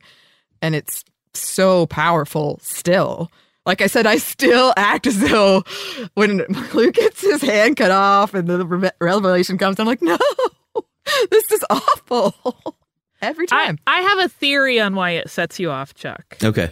And 0.62 0.76
it's 0.76 1.04
so 1.34 1.88
powerful 1.88 2.60
still. 2.62 3.32
Like 3.66 3.82
I 3.82 3.88
said, 3.88 4.06
I 4.06 4.18
still 4.18 4.74
act 4.78 5.08
as 5.08 5.20
though 5.20 5.64
when 6.14 6.46
Luke 6.74 6.96
gets 6.96 7.22
his 7.22 7.42
hand 7.42 7.78
cut 7.78 7.92
off 7.92 8.34
and 8.34 8.48
the 8.48 8.92
revelation 9.00 9.58
comes, 9.58 9.80
I'm 9.80 9.88
like, 9.88 10.02
no, 10.02 10.18
this 11.32 11.52
is 11.52 11.66
awful. 11.70 12.76
Every 13.22 13.48
I, 13.52 13.66
time. 13.66 13.80
I 13.88 14.02
have 14.02 14.20
a 14.20 14.30
theory 14.30 14.80
on 14.80 14.94
why 14.94 15.12
it 15.12 15.30
sets 15.30 15.60
you 15.60 15.72
off, 15.72 15.96
Chuck. 15.96 16.38
Okay. 16.44 16.72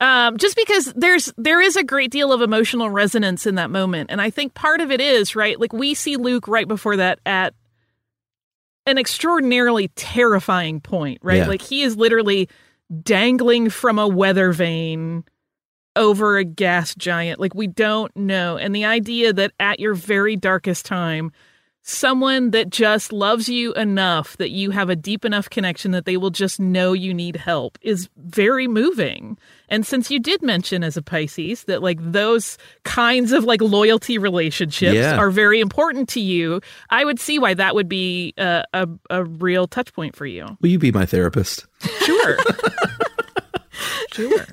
Um, 0.00 0.36
just 0.36 0.54
because 0.54 0.92
there's 0.94 1.32
there 1.36 1.60
is 1.60 1.76
a 1.76 1.82
great 1.82 2.10
deal 2.10 2.32
of 2.32 2.40
emotional 2.40 2.90
resonance 2.90 3.46
in 3.46 3.56
that 3.56 3.70
moment, 3.70 4.10
and 4.10 4.20
I 4.20 4.30
think 4.30 4.54
part 4.54 4.80
of 4.80 4.92
it 4.92 5.00
is 5.00 5.34
right. 5.34 5.58
Like 5.58 5.72
we 5.72 5.94
see 5.94 6.16
Luke 6.16 6.46
right 6.46 6.68
before 6.68 6.96
that 6.96 7.18
at 7.26 7.54
an 8.86 8.96
extraordinarily 8.96 9.88
terrifying 9.96 10.80
point, 10.80 11.18
right? 11.22 11.38
Yeah. 11.38 11.48
Like 11.48 11.62
he 11.62 11.82
is 11.82 11.96
literally 11.96 12.48
dangling 13.02 13.70
from 13.70 13.98
a 13.98 14.06
weather 14.06 14.52
vane 14.52 15.24
over 15.98 16.38
a 16.38 16.44
gas 16.44 16.94
giant. 16.94 17.38
Like 17.40 17.54
we 17.54 17.66
don't 17.66 18.16
know, 18.16 18.56
and 18.56 18.74
the 18.74 18.86
idea 18.86 19.32
that 19.34 19.52
at 19.60 19.78
your 19.80 19.92
very 19.94 20.36
darkest 20.36 20.86
time. 20.86 21.32
Someone 21.82 22.50
that 22.50 22.68
just 22.68 23.14
loves 23.14 23.48
you 23.48 23.72
enough 23.72 24.36
that 24.36 24.50
you 24.50 24.72
have 24.72 24.90
a 24.90 24.96
deep 24.96 25.24
enough 25.24 25.48
connection 25.48 25.92
that 25.92 26.04
they 26.04 26.18
will 26.18 26.28
just 26.28 26.60
know 26.60 26.92
you 26.92 27.14
need 27.14 27.34
help 27.36 27.78
is 27.80 28.10
very 28.18 28.68
moving. 28.68 29.38
And 29.70 29.86
since 29.86 30.10
you 30.10 30.20
did 30.20 30.42
mention 30.42 30.84
as 30.84 30.98
a 30.98 31.02
Pisces 31.02 31.64
that 31.64 31.82
like 31.82 31.96
those 32.02 32.58
kinds 32.84 33.32
of 33.32 33.44
like 33.44 33.62
loyalty 33.62 34.18
relationships 34.18 34.96
Yeah. 34.96 35.16
are 35.16 35.30
very 35.30 35.60
important 35.60 36.10
to 36.10 36.20
you, 36.20 36.60
I 36.90 37.06
would 37.06 37.18
see 37.18 37.38
why 37.38 37.54
that 37.54 37.74
would 37.74 37.88
be 37.88 38.34
a, 38.36 38.64
a, 38.74 38.86
a 39.08 39.24
real 39.24 39.66
touch 39.66 39.90
point 39.94 40.14
for 40.14 40.26
you. 40.26 40.44
Will 40.60 40.68
you 40.68 40.78
be 40.78 40.92
my 40.92 41.06
therapist? 41.06 41.64
Sure. 42.04 42.36
sure. 44.12 44.46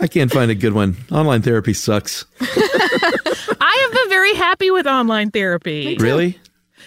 I 0.00 0.06
can't 0.06 0.32
find 0.32 0.50
a 0.50 0.54
good 0.54 0.72
one. 0.72 0.96
Online 1.12 1.42
therapy 1.42 1.74
sucks. 1.74 2.24
I 2.40 3.78
have 3.82 3.92
been 3.92 4.08
very 4.08 4.34
happy 4.34 4.70
with 4.70 4.86
online 4.86 5.30
therapy. 5.30 5.96
Really? 5.98 6.38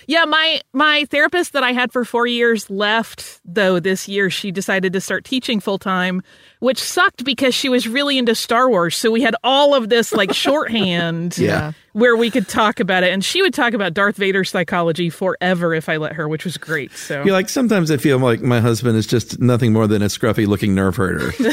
Yeah, 0.08 0.26
my 0.26 0.62
my 0.74 1.06
therapist 1.10 1.54
that 1.54 1.64
I 1.64 1.72
had 1.72 1.91
for 1.91 2.04
4 2.06 2.28
years 2.28 2.70
left 2.70 3.39
though 3.45 3.80
this 3.80 4.08
year 4.08 4.30
she 4.30 4.51
decided 4.51 4.93
to 4.93 5.01
start 5.01 5.24
teaching 5.26 5.60
full 5.60 5.78
time, 5.80 6.22
which 6.60 6.80
sucked 6.82 7.24
because 7.24 7.54
she 7.56 7.70
was 7.70 7.88
really 7.88 8.18
into 8.18 8.36
Star 8.36 8.70
Wars. 8.70 8.95
So 8.95 9.12
we 9.12 9.22
had 9.22 9.36
all 9.43 9.76
of 9.76 9.89
this 9.89 10.14
like 10.14 10.34
shorthand 10.43 11.38
Yeah. 11.38 11.74
where 11.93 12.16
we 12.16 12.32
could 12.32 12.47
talk 12.47 12.80
about 12.80 13.04
it 13.04 13.12
and 13.14 13.24
she 13.24 13.41
would 13.41 13.54
talk 13.54 13.74
about 13.74 13.93
Darth 13.93 14.16
Vader 14.18 14.43
psychology 14.43 15.10
forever 15.10 15.74
if 15.74 15.89
I 15.89 15.97
let 15.97 16.14
her, 16.14 16.28
which 16.28 16.45
was 16.45 16.58
great. 16.58 16.91
So 16.93 17.24
You're 17.24 17.34
like, 17.34 17.49
sometimes 17.49 17.91
I 17.91 17.97
feel 17.97 18.18
like 18.20 18.41
my 18.41 18.60
husband 18.62 18.97
is 18.97 19.06
just 19.08 19.39
nothing 19.39 19.74
more 19.74 19.88
than 19.88 20.01
a 20.01 20.08
scruffy 20.08 20.47
looking 20.47 20.76
nerf 20.76 20.95
herder. 20.95 21.32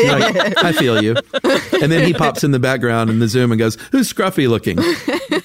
Like, 0.00 0.64
I 0.64 0.72
feel 0.72 1.02
you. 1.02 1.14
And 1.82 1.90
then 1.92 2.06
he 2.06 2.12
pops 2.14 2.42
in 2.44 2.50
the 2.52 2.58
background 2.58 3.10
in 3.10 3.18
the 3.18 3.28
Zoom 3.28 3.52
and 3.52 3.58
goes, 3.58 3.76
Who's 3.92 4.12
scruffy 4.12 4.48
looking? 4.48 4.78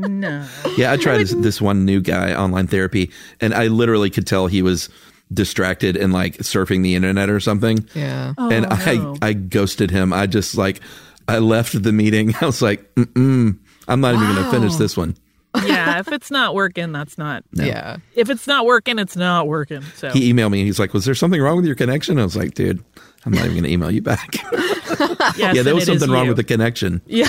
no. 0.00 0.46
Yeah, 0.76 0.92
I 0.92 0.96
tried 0.96 1.18
this, 1.18 1.32
this 1.34 1.60
one 1.60 1.84
new 1.84 2.00
guy 2.00 2.34
online 2.34 2.66
therapy, 2.66 3.10
and 3.40 3.54
I 3.54 3.66
literally 3.68 4.10
could 4.10 4.26
tell 4.26 4.46
he 4.46 4.62
was 4.62 4.88
distracted 5.32 5.96
and 5.96 6.12
like 6.12 6.38
surfing 6.38 6.82
the 6.82 6.94
internet 6.94 7.28
or 7.30 7.40
something. 7.40 7.86
Yeah. 7.94 8.32
and 8.38 8.66
Oh, 8.66 8.68
I, 8.70 8.94
no. 8.96 9.16
I 9.20 9.32
ghosted 9.34 9.90
him. 9.90 10.12
I 10.12 10.26
just 10.26 10.56
like, 10.56 10.80
I 11.26 11.38
left 11.38 11.82
the 11.82 11.92
meeting. 11.92 12.34
I 12.40 12.46
was 12.46 12.62
like, 12.62 12.94
Mm-mm, 12.94 13.58
I'm 13.86 14.00
not 14.00 14.14
even 14.14 14.26
going 14.34 14.44
to 14.44 14.50
finish 14.50 14.76
this 14.76 14.96
one. 14.96 15.16
yeah, 15.66 15.98
if 15.98 16.12
it's 16.12 16.30
not 16.30 16.54
working, 16.54 16.92
that's 16.92 17.18
not. 17.18 17.42
Yeah. 17.52 17.96
If 18.14 18.30
it's 18.30 18.46
not 18.46 18.64
working, 18.66 18.98
it's 18.98 19.16
not 19.16 19.46
working. 19.48 19.82
So 19.96 20.10
He 20.10 20.32
emailed 20.32 20.50
me 20.52 20.60
and 20.60 20.66
he's 20.66 20.78
like, 20.78 20.92
Was 20.94 21.04
there 21.04 21.14
something 21.14 21.40
wrong 21.40 21.56
with 21.56 21.64
your 21.66 21.74
connection? 21.74 22.18
I 22.18 22.22
was 22.24 22.36
like, 22.36 22.54
Dude, 22.54 22.82
I'm 23.24 23.32
not 23.32 23.40
even 23.46 23.52
going 23.54 23.64
to 23.64 23.70
email 23.70 23.90
you 23.90 24.02
back. 24.02 24.28
yes, 25.36 25.56
yeah, 25.56 25.62
there 25.62 25.74
was 25.74 25.86
something 25.86 26.10
wrong 26.10 26.24
you. 26.24 26.30
with 26.30 26.36
the 26.36 26.44
connection. 26.44 27.00
Yeah. 27.06 27.28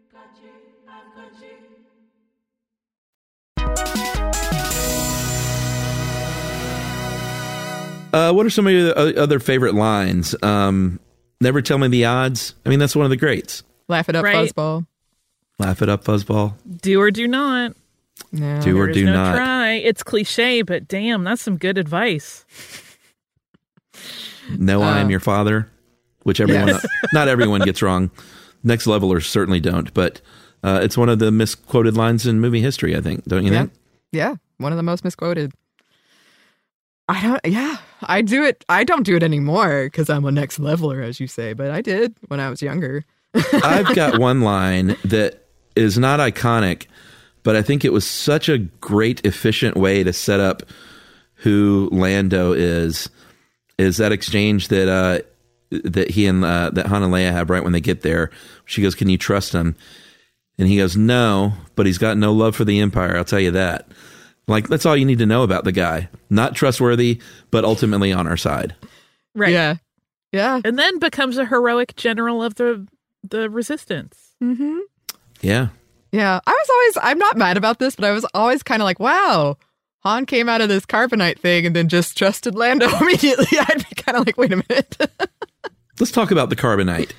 Uh, 8.13 8.33
what 8.33 8.45
are 8.45 8.49
some 8.49 8.67
of 8.67 8.73
your 8.73 8.97
other 8.97 9.39
favorite 9.39 9.75
lines? 9.75 10.35
Um, 10.43 10.99
Never 11.39 11.61
tell 11.63 11.79
me 11.79 11.87
the 11.87 12.05
odds. 12.05 12.53
I 12.65 12.69
mean, 12.69 12.77
that's 12.77 12.95
one 12.95 13.03
of 13.05 13.09
the 13.09 13.17
greats. 13.17 13.63
Laugh 13.87 14.07
it 14.09 14.15
up, 14.15 14.23
Right. 14.23 14.47
fuzzball. 14.47 14.85
Laugh 15.57 15.81
it 15.81 15.89
up, 15.89 16.03
fuzzball. 16.03 16.53
Do 16.83 17.01
or 17.01 17.09
do 17.09 17.27
not. 17.27 17.75
No. 18.31 18.61
Do 18.61 18.77
or 18.79 18.91
do 18.91 19.05
no 19.05 19.13
not. 19.13 19.35
try. 19.37 19.71
It's 19.73 20.03
cliche, 20.03 20.61
but 20.61 20.87
damn, 20.87 21.23
that's 21.23 21.41
some 21.41 21.57
good 21.57 21.79
advice. 21.79 22.45
No, 24.57 24.81
I 24.83 24.99
am 24.99 25.07
Uh, 25.07 25.09
your 25.09 25.19
father, 25.19 25.67
which 26.23 26.39
everyone, 26.39 26.67
Yes. 26.67 26.85
not 27.13 27.27
everyone 27.27 27.61
gets 27.61 27.81
wrong. 27.81 28.11
Next 28.63 28.85
levelers 28.85 29.25
certainly 29.27 29.59
don't, 29.59 29.91
but 29.93 30.21
uh, 30.63 30.79
it's 30.83 30.95
one 30.97 31.09
of 31.09 31.17
the 31.19 31.31
misquoted 31.31 31.97
lines 31.97 32.27
in 32.27 32.39
movie 32.39 32.61
history. 32.61 32.95
I 32.95 33.01
think, 33.01 33.25
don't 33.25 33.43
you 33.45 33.51
Yeah. 33.51 33.59
think? 33.61 33.71
Yeah, 34.11 34.35
one 34.57 34.71
of 34.73 34.77
the 34.77 34.83
most 34.83 35.03
misquoted. 35.03 35.53
I 37.07 37.21
don't. 37.21 37.41
Yeah, 37.45 37.77
I 38.03 38.21
do 38.21 38.43
it. 38.43 38.63
I 38.69 38.83
don't 38.83 39.03
do 39.03 39.15
it 39.15 39.23
anymore 39.23 39.85
because 39.85 40.09
I'm 40.09 40.25
a 40.25 40.31
next 40.31 40.59
leveler, 40.59 41.01
as 41.01 41.19
you 41.19 41.27
say. 41.27 41.53
But 41.53 41.71
I 41.71 41.81
did 41.81 42.15
when 42.27 42.39
I 42.39 42.49
was 42.49 42.61
younger. 42.61 43.05
I've 43.33 43.95
got 43.95 44.19
one 44.19 44.41
line 44.41 44.95
that 45.05 45.47
is 45.75 45.97
not 45.97 46.19
iconic, 46.19 46.87
but 47.43 47.55
I 47.55 47.61
think 47.61 47.83
it 47.83 47.93
was 47.93 48.05
such 48.05 48.49
a 48.49 48.57
great, 48.57 49.25
efficient 49.25 49.77
way 49.77 50.03
to 50.03 50.13
set 50.13 50.39
up 50.39 50.63
who 51.35 51.89
Lando 51.91 52.53
is. 52.53 53.09
Is 53.77 53.97
that 53.97 54.11
exchange 54.11 54.67
that 54.67 54.87
uh, 54.87 55.19
that 55.83 56.11
he 56.11 56.27
and 56.27 56.45
uh, 56.45 56.69
that 56.73 56.87
Han 56.87 57.03
and 57.03 57.13
Leia 57.13 57.31
have 57.31 57.49
right 57.49 57.63
when 57.63 57.73
they 57.73 57.81
get 57.81 58.01
there? 58.01 58.29
She 58.65 58.81
goes, 58.81 58.95
"Can 58.95 59.09
you 59.09 59.17
trust 59.17 59.53
him?" 59.53 59.75
And 60.57 60.67
he 60.67 60.77
goes, 60.77 60.95
"No, 60.95 61.53
but 61.75 61.85
he's 61.85 61.97
got 61.97 62.17
no 62.17 62.31
love 62.31 62.55
for 62.55 62.65
the 62.65 62.79
Empire. 62.79 63.17
I'll 63.17 63.25
tell 63.25 63.39
you 63.39 63.51
that." 63.51 63.87
Like 64.47 64.67
that's 64.67 64.85
all 64.85 64.97
you 64.97 65.05
need 65.05 65.19
to 65.19 65.25
know 65.25 65.43
about 65.43 65.63
the 65.63 65.71
guy. 65.71 66.09
Not 66.29 66.55
trustworthy, 66.55 67.21
but 67.51 67.63
ultimately 67.63 68.11
on 68.11 68.27
our 68.27 68.37
side. 68.37 68.75
Right. 69.35 69.53
Yeah, 69.53 69.75
yeah. 70.31 70.59
And 70.63 70.77
then 70.77 70.99
becomes 70.99 71.37
a 71.37 71.45
heroic 71.45 71.95
general 71.95 72.43
of 72.43 72.55
the 72.55 72.87
the 73.23 73.49
resistance. 73.49 74.35
Mm-hmm. 74.43 74.79
Yeah. 75.41 75.69
Yeah, 76.11 76.39
I 76.45 76.51
was 76.51 76.69
always. 76.69 77.09
I'm 77.11 77.17
not 77.17 77.37
mad 77.37 77.55
about 77.55 77.79
this, 77.79 77.95
but 77.95 78.05
I 78.05 78.11
was 78.11 78.25
always 78.33 78.63
kind 78.63 78.81
of 78.81 78.85
like, 78.85 78.99
wow. 78.99 79.57
Han 80.03 80.25
came 80.25 80.49
out 80.49 80.61
of 80.61 80.67
this 80.67 80.85
carbonite 80.85 81.37
thing 81.39 81.65
and 81.65 81.75
then 81.75 81.87
just 81.87 82.17
trusted 82.17 82.55
Lando 82.55 82.89
immediately. 83.01 83.45
I'd 83.59 83.85
be 83.89 83.95
kind 83.95 84.17
of 84.17 84.25
like, 84.25 84.37
wait 84.37 84.51
a 84.51 84.57
minute. 84.67 84.97
Let's 85.99 86.11
talk 86.11 86.31
about 86.31 86.49
the 86.49 86.55
carbonite. 86.55 87.11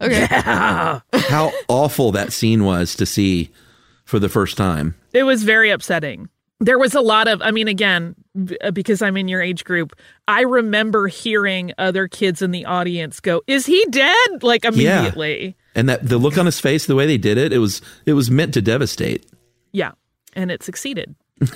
okay. 0.00 0.26
How 0.28 1.52
awful 1.68 2.12
that 2.12 2.32
scene 2.32 2.64
was 2.64 2.96
to 2.96 3.06
see 3.06 3.50
for 4.04 4.18
the 4.18 4.28
first 4.28 4.56
time. 4.56 4.96
It 5.12 5.22
was 5.22 5.44
very 5.44 5.70
upsetting. 5.70 6.28
There 6.60 6.78
was 6.78 6.94
a 6.94 7.00
lot 7.00 7.28
of, 7.28 7.40
I 7.40 7.52
mean, 7.52 7.68
again, 7.68 8.16
uh, 8.62 8.72
because 8.72 9.00
I'm 9.00 9.16
in 9.16 9.28
your 9.28 9.40
age 9.40 9.64
group, 9.64 9.94
I 10.26 10.40
remember 10.40 11.06
hearing 11.06 11.72
other 11.78 12.08
kids 12.08 12.42
in 12.42 12.50
the 12.50 12.64
audience 12.64 13.20
go, 13.20 13.42
"Is 13.46 13.64
he 13.66 13.84
dead?" 13.90 14.42
Like 14.42 14.64
immediately. 14.64 15.44
yeah. 15.46 15.52
and 15.80 15.88
that 15.88 16.08
the 16.08 16.18
look 16.18 16.36
on 16.36 16.46
his 16.46 16.58
face 16.58 16.86
the 16.86 16.96
way 16.96 17.06
they 17.06 17.18
did 17.18 17.38
it 17.38 17.52
it 17.52 17.58
was 17.58 17.80
it 18.06 18.14
was 18.14 18.28
meant 18.30 18.54
to 18.54 18.60
devastate 18.60 19.24
Yeah, 19.72 19.92
and 20.34 20.50
it 20.50 20.62
succeeded. 20.64 21.14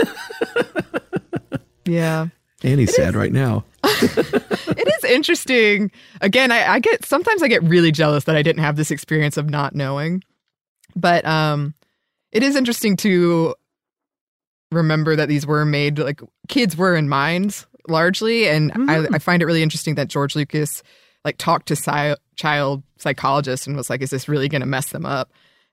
Yeah. 1.85 2.29
And 2.63 2.79
he's 2.79 2.95
sad 2.95 3.17
right 3.17 3.33
now. 3.33 3.65
it 3.83 4.89
is 4.97 5.11
interesting. 5.11 5.91
Again, 6.21 6.53
I, 6.53 6.75
I 6.75 6.79
get 6.79 7.05
sometimes 7.05 7.43
I 7.43 7.49
get 7.49 7.63
really 7.65 7.91
jealous 7.91 8.25
that 8.25 8.37
I 8.37 8.43
didn't 8.43 8.63
have 8.63 8.77
this 8.77 8.93
experience 8.93 9.37
of 9.37 9.51
not 9.51 9.75
knowing. 9.75 10.23
But 10.95 11.25
um 11.27 11.75
it 12.31 12.43
is 12.45 12.55
interesting 12.55 12.97
to 12.99 13.55
remember 14.73 15.17
that 15.17 15.29
these 15.29 15.47
were 15.47 15.65
made 15.65 15.99
like 15.99 16.21
kids 16.49 16.77
were 16.77 16.97
in 16.97 17.09
minds 17.09 17.67
largely. 17.89 18.49
And 18.49 18.73
I, 18.91 19.07
I 19.13 19.19
find 19.19 19.43
it 19.43 19.47
really 19.47 19.63
interesting 19.63 19.97
that 19.97 20.09
George 20.09 20.37
Lucas 20.37 20.83
like 21.25 21.39
talked 21.39 21.69
to 21.69 21.77
sci- 21.77 22.17
child 22.37 22.83
psychologists 22.99 23.67
and 23.67 23.77
was 23.77 23.91
like, 23.91 24.03
is 24.03 24.11
this 24.11 24.29
really 24.29 24.49
going 24.49 24.61
to 24.61 24.67
mess 24.67 24.91
them 24.91 25.07
up? 25.07 25.31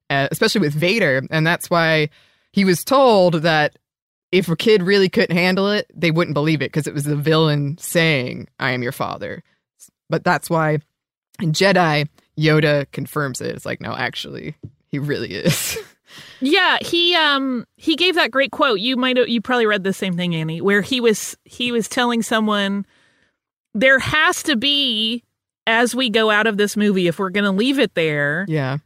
Uh, 0.10 0.28
especially 0.32 0.62
with 0.62 0.74
Vader. 0.74 1.22
And 1.30 1.46
that's 1.46 1.70
why 1.70 2.10
he 2.52 2.66
was 2.66 2.84
told 2.84 3.36
that 3.36 3.78
if 4.32 4.48
a 4.50 4.56
kid 4.56 4.84
really 4.84 5.10
couldn't 5.10 5.36
handle 5.36 5.70
it, 5.72 5.90
they 5.94 6.12
wouldn't 6.12 6.34
believe 6.34 6.62
it 6.62 6.72
because 6.72 6.88
it 6.88 6.94
was 6.94 7.04
the 7.04 7.16
villain 7.16 7.78
saying, 7.78 8.48
I 8.60 8.72
am 8.72 8.84
your 8.84 8.92
father. 8.92 9.44
But 10.10 10.24
that's 10.24 10.50
why 10.50 10.80
in 11.42 11.52
Jedi, 11.52 12.08
Yoda 12.38 12.86
confirms 12.92 13.42
it. 13.42 13.56
It's 13.56 13.66
like, 13.66 13.82
no, 13.82 13.94
actually, 13.94 14.56
he 14.88 15.00
really 15.00 15.34
is. 15.34 15.78
Yeah, 16.42 16.78
he 16.82 17.16
um 17.16 17.66
he 17.78 17.96
gave 17.96 18.16
that 18.16 18.32
great 18.32 18.52
quote. 18.52 18.80
You 18.80 18.96
might 18.98 19.18
you 19.30 19.42
probably 19.42 19.66
read 19.66 19.84
the 19.84 19.94
same 19.94 20.16
thing, 20.16 20.36
Annie, 20.36 20.62
where 20.62 20.82
he 20.82 21.00
was 21.02 21.38
he 21.46 21.72
was 21.72 21.88
telling 21.88 22.22
someone 22.24 22.86
there 23.74 24.00
has 24.00 24.42
to 24.44 24.56
be 24.56 25.24
as 25.68 25.94
we 25.94 26.10
go 26.10 26.30
out 26.32 26.48
of 26.48 26.58
this 26.58 26.76
movie 26.76 27.08
if 27.08 27.20
we're 27.20 27.30
going 27.30 27.44
to 27.44 27.52
leave 27.52 27.78
it 27.78 27.94
there. 27.94 28.46
Yeah. 28.48 28.78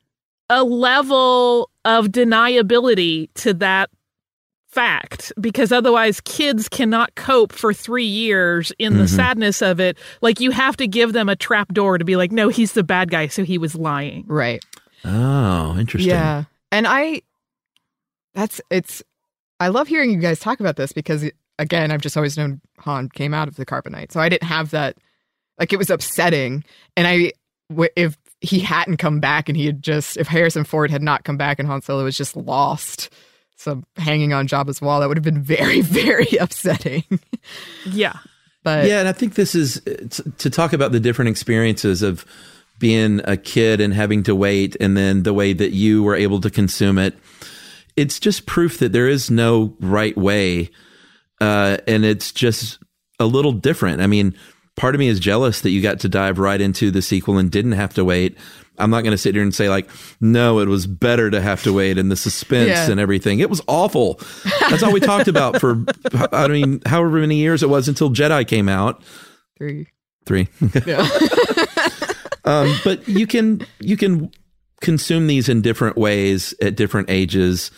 A 0.49 0.63
level 0.63 1.69
of 1.85 2.07
deniability 2.07 3.29
to 3.35 3.53
that 3.55 3.89
fact 4.67 5.31
because 5.39 5.71
otherwise 5.71 6.19
kids 6.21 6.67
cannot 6.67 7.13
cope 7.15 7.53
for 7.53 7.73
3 7.73 8.03
years 8.03 8.71
in 8.79 8.97
the 8.97 9.03
Mhm. 9.03 9.15
sadness 9.15 9.61
of 9.61 9.79
it. 9.79 9.97
Like 10.21 10.39
you 10.39 10.51
have 10.51 10.75
to 10.77 10.87
give 10.87 11.13
them 11.13 11.29
a 11.29 11.35
trap 11.35 11.73
door 11.73 11.97
to 11.97 12.03
be 12.05 12.15
like 12.15 12.31
no, 12.31 12.49
he's 12.49 12.73
the 12.73 12.83
bad 12.83 13.11
guy 13.11 13.27
so 13.27 13.43
he 13.43 13.57
was 13.57 13.75
lying. 13.75 14.25
Right. 14.27 14.63
Oh, 15.05 15.77
interesting. 15.77 16.09
Yeah. 16.09 16.43
And 16.73 16.87
I, 16.87 17.21
that's, 18.33 18.59
it's, 18.71 19.03
I 19.59 19.67
love 19.67 19.87
hearing 19.87 20.09
you 20.09 20.17
guys 20.17 20.39
talk 20.39 20.59
about 20.59 20.75
this 20.75 20.91
because, 20.91 21.23
again, 21.59 21.91
I've 21.91 22.01
just 22.01 22.17
always 22.17 22.35
known 22.35 22.61
Han 22.79 23.09
came 23.09 23.31
out 23.31 23.47
of 23.47 23.57
the 23.57 23.65
carbonite. 23.65 24.11
So 24.11 24.19
I 24.19 24.27
didn't 24.27 24.47
have 24.47 24.71
that, 24.71 24.97
like, 25.59 25.71
it 25.71 25.77
was 25.77 25.91
upsetting. 25.91 26.63
And 26.97 27.05
I, 27.05 27.31
w- 27.69 27.91
if 27.95 28.17
he 28.41 28.59
hadn't 28.59 28.97
come 28.97 29.19
back 29.19 29.49
and 29.49 29.55
he 29.55 29.67
had 29.67 29.83
just, 29.83 30.17
if 30.17 30.27
Harrison 30.27 30.63
Ford 30.63 30.89
had 30.89 31.03
not 31.03 31.23
come 31.23 31.37
back 31.37 31.59
and 31.59 31.67
Han 31.67 31.83
Solo 31.83 32.05
was 32.05 32.17
just 32.17 32.35
lost, 32.35 33.13
so 33.55 33.83
hanging 33.95 34.33
on 34.33 34.47
Jabba's 34.47 34.81
wall, 34.81 34.99
that 34.99 35.07
would 35.07 35.17
have 35.17 35.23
been 35.23 35.43
very, 35.43 35.81
very 35.81 36.37
upsetting. 36.41 37.03
Yeah. 37.85 38.17
But 38.63 38.87
yeah, 38.87 38.99
and 38.99 39.07
I 39.07 39.11
think 39.11 39.35
this 39.35 39.53
is 39.53 39.79
to 40.37 40.49
talk 40.49 40.73
about 40.73 40.91
the 40.91 40.99
different 40.99 41.29
experiences 41.29 42.01
of 42.01 42.25
being 42.79 43.21
a 43.25 43.37
kid 43.37 43.79
and 43.81 43.93
having 43.93 44.23
to 44.23 44.35
wait, 44.35 44.75
and 44.79 44.95
then 44.97 45.23
the 45.23 45.33
way 45.33 45.53
that 45.53 45.71
you 45.71 46.03
were 46.03 46.15
able 46.15 46.41
to 46.41 46.49
consume 46.49 46.97
it. 46.97 47.17
It's 47.95 48.19
just 48.19 48.45
proof 48.45 48.79
that 48.79 48.91
there 48.91 49.07
is 49.07 49.29
no 49.29 49.75
right 49.79 50.17
way, 50.17 50.69
uh, 51.39 51.77
and 51.87 52.03
it's 52.03 52.31
just 52.31 52.79
a 53.19 53.25
little 53.25 53.51
different. 53.51 54.01
I 54.01 54.07
mean, 54.07 54.35
part 54.75 54.95
of 54.95 54.99
me 54.99 55.07
is 55.07 55.19
jealous 55.19 55.61
that 55.61 55.69
you 55.69 55.81
got 55.81 55.99
to 56.01 56.09
dive 56.09 56.39
right 56.39 56.59
into 56.59 56.89
the 56.91 57.01
sequel 57.01 57.37
and 57.37 57.51
didn't 57.51 57.73
have 57.73 57.93
to 57.93 58.03
wait. 58.03 58.37
I'm 58.79 58.89
not 58.89 59.01
going 59.03 59.11
to 59.11 59.19
sit 59.19 59.35
here 59.35 59.43
and 59.43 59.53
say 59.53 59.69
like, 59.69 59.87
no, 60.19 60.57
it 60.59 60.67
was 60.67 60.87
better 60.87 61.29
to 61.29 61.39
have 61.39 61.61
to 61.63 61.71
wait 61.71 61.99
and 61.99 62.09
the 62.11 62.15
suspense 62.15 62.69
Yeah. 62.69 62.89
and 62.89 62.99
everything. 62.99 63.37
It 63.39 63.47
was 63.51 63.61
awful. 63.67 64.19
That's 64.61 64.81
all 64.81 64.91
we 64.91 64.99
talked 64.99 65.27
about 65.27 65.59
for, 65.59 65.85
I 66.31 66.47
mean, 66.47 66.81
however 66.87 67.19
many 67.19 67.35
years 67.35 67.61
it 67.61 67.69
was 67.69 67.87
until 67.87 68.09
Jedi 68.09 68.47
came 68.47 68.67
out. 68.67 69.03
three. 69.59 69.89
Three. 70.25 70.47
Yeah. 70.87 71.07
um, 72.45 72.73
but 72.83 73.07
you 73.07 73.25
can 73.27 73.65
you 73.79 73.97
can 73.97 74.31
consume 74.81 75.27
these 75.27 75.47
in 75.49 75.61
different 75.61 75.97
ways 75.97 76.53
at 76.61 76.75
different 76.75 77.09
ages, 77.09 77.71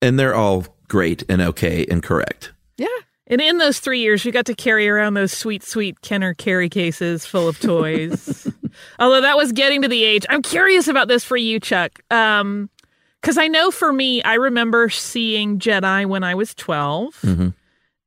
and 0.00 0.18
they're 0.18 0.34
all 0.34 0.64
great 0.88 1.24
and 1.28 1.40
okay 1.42 1.84
and 1.90 2.02
correct. 2.02 2.52
yeah. 2.76 2.86
And 3.28 3.40
in 3.40 3.56
those 3.58 3.78
three 3.80 4.00
years, 4.00 4.24
you 4.26 4.32
got 4.32 4.44
to 4.46 4.54
carry 4.54 4.88
around 4.88 5.14
those 5.14 5.32
sweet, 5.32 5.62
sweet 5.62 6.02
Kenner 6.02 6.34
carry 6.34 6.68
cases 6.68 7.24
full 7.24 7.48
of 7.48 7.58
toys. 7.60 8.46
Although 8.98 9.22
that 9.22 9.36
was 9.38 9.52
getting 9.52 9.80
to 9.82 9.88
the 9.88 10.04
age. 10.04 10.26
I'm 10.28 10.42
curious 10.42 10.86
about 10.88 11.08
this 11.08 11.24
for 11.24 11.36
you, 11.38 11.58
Chuck. 11.60 12.00
Um, 12.10 12.68
because 13.22 13.38
I 13.38 13.46
know 13.48 13.70
for 13.70 13.90
me, 13.92 14.22
I 14.22 14.34
remember 14.34 14.90
seeing 14.90 15.58
Jedi 15.60 16.04
when 16.06 16.24
I 16.24 16.34
was 16.34 16.54
12 16.56 17.14
Mhm. 17.22 17.54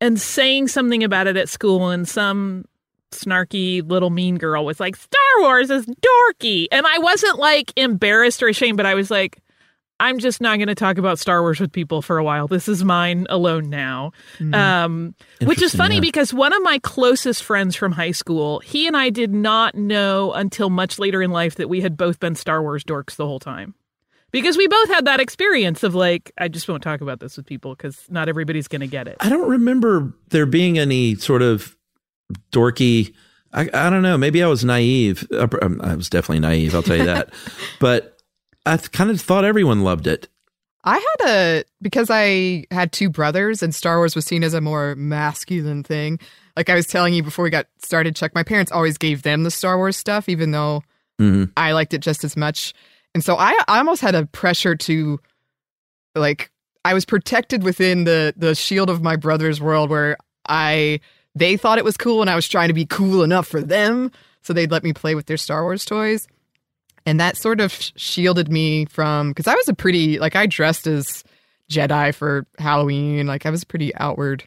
and 0.02 0.20
saying 0.22 0.68
something 0.68 1.04
about 1.04 1.26
it 1.26 1.38
at 1.38 1.50
school, 1.50 1.90
and 1.90 2.08
some 2.08 2.66
snarky 3.12 3.82
little 3.90 4.10
mean 4.12 4.38
girl 4.38 4.64
was 4.66 4.80
like, 4.80 4.96
Star 4.96 5.22
Wars 5.40 5.70
is 5.70 5.86
dorky. 5.86 6.68
And 6.72 6.86
I 6.86 7.00
wasn't 7.00 7.40
like 7.40 7.74
embarrassed 7.76 8.42
or 8.44 8.48
ashamed, 8.48 8.78
but 8.78 8.86
I 8.86 8.96
was 8.96 9.10
like, 9.12 9.42
I'm 10.00 10.20
just 10.20 10.42
not 10.42 10.58
going 10.58 10.68
to 10.68 10.76
talk 10.76 10.98
about 10.98 11.20
Star 11.20 11.42
Wars 11.42 11.60
with 11.60 11.72
people 11.72 12.02
for 12.02 12.18
a 12.18 12.24
while. 12.24 12.48
This 12.48 12.68
is 12.68 12.84
mine 12.84 13.26
alone 13.30 13.70
now. 13.70 14.12
Um, 14.52 15.16
which 15.42 15.62
is 15.62 15.74
funny 15.74 15.96
yeah. 15.96 16.02
because 16.02 16.34
one 16.34 16.52
of 16.52 16.62
my 16.64 16.80
closest 16.80 17.44
friends 17.44 17.76
from 17.76 17.94
high 17.94 18.12
school, 18.12 18.60
he 18.60 18.88
and 18.88 18.98
I 18.98 19.10
did 19.10 19.34
not 19.34 19.76
know 19.76 20.34
until 20.34 20.70
much 20.70 21.00
later 21.00 21.22
in 21.22 21.32
life 21.32 21.56
that 21.56 21.70
we 21.70 21.80
had 21.80 21.96
both 21.96 22.20
been 22.20 22.36
Star 22.36 22.62
Wars 22.62 22.84
dorks 22.84 23.16
the 23.16 23.26
whole 23.26 23.40
time. 23.40 23.74
Because 24.32 24.58
we 24.58 24.68
both 24.68 24.90
had 24.90 25.06
that 25.06 25.22
experience 25.22 25.82
of 25.82 25.96
like, 25.96 26.34
I 26.38 26.50
just 26.50 26.68
won't 26.68 26.84
talk 26.84 27.00
about 27.00 27.22
this 27.22 27.38
with 27.38 27.46
people 27.46 27.74
because 27.74 28.06
not 28.10 28.28
everybody's 28.28 28.68
going 28.68 28.82
to 28.82 28.88
get 28.88 29.08
it. 29.08 29.16
I 29.22 29.30
don't 29.30 29.48
remember 29.48 30.14
there 30.28 30.46
being 30.46 30.78
any 30.78 31.16
sort 31.16 31.42
of 31.42 31.78
dorky. 32.52 33.14
I, 33.56 33.70
I 33.74 33.90
don't 33.90 34.02
know. 34.04 34.18
Maybe 34.18 34.44
I 34.44 34.48
was 34.48 34.64
naive. 34.66 35.26
Uh, 35.32 35.48
um, 35.62 35.80
I 35.82 35.96
was 35.96 36.10
definitely 36.10 36.42
naive. 36.42 36.76
I'll 36.76 36.84
tell 36.84 36.98
you 36.98 37.06
that. 37.06 37.30
but 37.80 38.18
I 38.66 38.78
kind 38.78 39.10
of 39.10 39.20
thought 39.22 39.46
everyone 39.46 39.82
loved 39.82 40.06
it. 40.08 40.28
I 40.84 40.96
had 40.98 41.30
a 41.30 41.64
because 41.82 42.10
I 42.12 42.66
had 42.70 42.92
two 42.92 43.10
brothers 43.10 43.64
and 43.64 43.74
Star 43.74 43.98
Wars 43.98 44.16
was 44.16 44.26
seen 44.26 44.44
as 44.44 44.54
a 44.54 44.62
more 44.62 44.94
masculine 44.96 45.82
thing. 45.84 46.20
Like 46.56 46.70
I 46.70 46.76
was 46.76 46.86
telling 46.86 47.14
you 47.16 47.24
before 47.24 47.44
we 47.44 47.50
got 47.50 47.66
started, 47.82 48.16
Chuck, 48.16 48.36
my 48.36 48.44
parents 48.44 48.72
always 48.72 48.98
gave 49.00 49.24
them 49.24 49.44
the 49.44 49.52
Star 49.52 49.78
Wars 49.78 49.98
stuff, 49.98 50.30
even 50.30 50.52
though 50.52 50.84
Mhm. 51.20 51.50
I 51.56 51.72
liked 51.72 51.94
it 51.94 52.00
just 52.02 52.24
as 52.26 52.36
much. 52.38 52.74
And 53.16 53.24
so 53.24 53.38
I, 53.38 53.58
I 53.70 53.78
almost 53.78 54.02
had 54.02 54.16
a 54.16 54.26
pressure 54.28 54.76
to 54.76 55.20
like 56.14 56.52
I 56.84 56.94
was 56.94 57.06
protected 57.06 57.64
within 57.64 58.04
the 58.04 58.34
the 58.38 58.54
shield 58.54 58.90
of 58.90 59.02
my 59.02 59.16
brother's 59.16 59.60
world 59.62 59.90
where 59.90 60.18
I 60.48 61.00
they 61.36 61.58
thought 61.58 61.78
it 61.78 61.84
was 61.84 61.98
cool 61.98 62.22
and 62.22 62.30
I 62.30 62.36
was 62.36 62.48
trying 62.48 62.70
to 62.70 62.74
be 62.74 62.86
cool 62.86 63.24
enough 63.24 63.48
for 63.48 63.62
them. 63.62 64.12
So 64.42 64.54
they'd 64.54 64.72
let 64.72 64.84
me 64.84 64.94
play 64.94 65.16
with 65.16 65.26
their 65.26 65.38
Star 65.38 65.64
Wars 65.64 65.86
toys. 65.86 66.28
And 67.06 67.20
that 67.20 67.38
sort 67.38 67.62
of 67.62 67.72
shielded 67.72 68.52
me 68.52 68.86
from 68.86 69.30
because 69.30 69.48
I 69.48 69.54
was 69.54 69.68
a 69.68 69.74
pretty 69.74 70.18
like 70.18 70.36
I 70.36 70.48
dressed 70.48 70.88
as 70.88 71.24
Jedi 71.70 72.16
for 72.16 72.48
Halloween. 72.58 73.28
Like 73.28 73.46
I 73.46 73.50
was 73.50 73.64
a 73.64 73.68
pretty 73.68 73.94
outward 73.96 74.46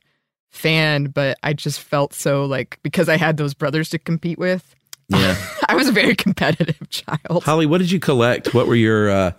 fan, 0.51 1.06
but 1.06 1.36
I 1.43 1.52
just 1.52 1.81
felt 1.81 2.15
so 2.15 2.44
like 2.47 2.81
because 2.82 3.09
I 3.09 3.16
had 3.16 3.36
those 3.36 3.55
brothers 3.55 3.90
to 3.90 3.98
compete 3.98 4.39
with. 4.39 4.74
Yeah. 5.09 5.36
I 5.69 5.74
was 5.74 5.89
a 5.89 5.93
very 5.93 6.15
competitive 6.15 6.89
child. 6.89 7.44
Holly, 7.44 7.66
what 7.66 7.78
did 7.78 7.90
you 7.90 8.01
collect? 8.01 8.55
What 8.55 8.66
were 8.66 8.74
your, 8.74 9.10
uh, 9.10 9.32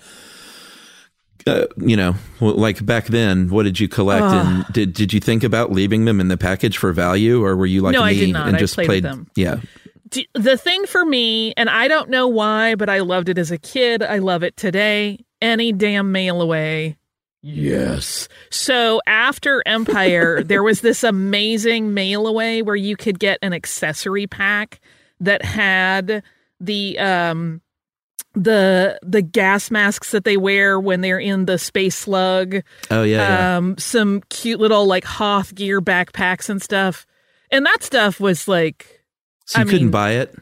uh, 1.48 1.66
you 1.78 1.96
know, 1.96 2.16
like 2.42 2.86
back 2.86 3.06
then, 3.08 3.50
what 3.50 3.64
did 3.64 3.80
you 3.80 3.88
collect? 3.88 4.24
Ugh. 4.24 4.46
and 4.66 4.66
did 4.74 4.94
did 4.94 5.14
you 5.14 5.20
think 5.20 5.44
about 5.44 5.72
leaving 5.72 6.06
them 6.06 6.20
in 6.20 6.28
the 6.28 6.38
package 6.38 6.78
for 6.78 6.92
value, 6.94 7.44
or 7.44 7.56
were 7.56 7.66
you 7.66 7.82
like 7.82 7.94
No, 7.94 8.04
I 8.04 8.12
me 8.14 8.20
did 8.20 8.34
not. 8.34 8.48
and 8.48 8.56
I 8.56 8.60
just 8.60 8.76
played 8.76 8.88
played? 8.88 9.04
them. 9.04 9.28
Yeah, 9.36 9.62
the 10.34 10.58
thing 10.58 10.86
for 10.86 11.06
me, 11.06 11.54
and 11.56 11.70
I 11.70 11.88
don't 11.88 12.10
know 12.10 12.28
why, 12.28 12.76
but 12.76 12.90
I 12.90 13.00
loved 13.00 13.30
it 13.30 13.38
as 13.38 13.52
a 13.52 13.58
kid. 13.58 14.02
I 14.04 14.18
love 14.18 14.44
it 14.44 14.58
today. 14.58 15.20
Any 15.42 15.72
damn 15.72 16.12
mail 16.12 16.42
away. 16.42 16.98
Yes. 17.42 18.28
So 18.50 19.02
after 19.08 19.64
Empire, 19.66 20.44
there 20.46 20.64
was 20.64 20.82
this 20.82 21.04
amazing 21.04 21.94
mail 21.94 22.28
away 22.28 22.62
where 22.62 22.76
you 22.76 22.98
could 22.98 23.20
get 23.20 23.40
an 23.42 23.54
accessory 23.54 24.28
pack 24.28 24.82
that 25.22 25.44
had 25.44 26.22
the 26.60 27.00
um 27.00 27.62
the 28.44 29.00
the 29.04 29.22
gas 29.22 29.70
masks 29.70 30.12
that 30.12 30.24
they 30.24 30.38
wear 30.38 30.80
when 30.80 31.02
they're 31.02 31.20
in 31.20 31.46
the 31.46 31.58
space 31.58 31.96
slug 31.96 32.56
Oh 32.90 33.04
yeah, 33.04 33.18
yeah. 33.18 33.58
um 33.58 33.78
some 33.78 34.22
cute 34.30 34.60
little 34.60 34.86
like 34.86 35.04
Hoth 35.04 35.54
gear 35.56 35.82
backpacks 35.82 36.50
and 36.50 36.62
stuff. 36.62 37.06
And 37.52 37.66
that 37.66 37.84
stuff 37.84 38.20
was 38.20 38.48
like 38.48 39.04
so 39.46 39.60
you 39.60 39.62
I 39.62 39.66
couldn't 39.66 39.82
mean- 39.88 39.92
buy 39.92 40.12
it. 40.12 40.36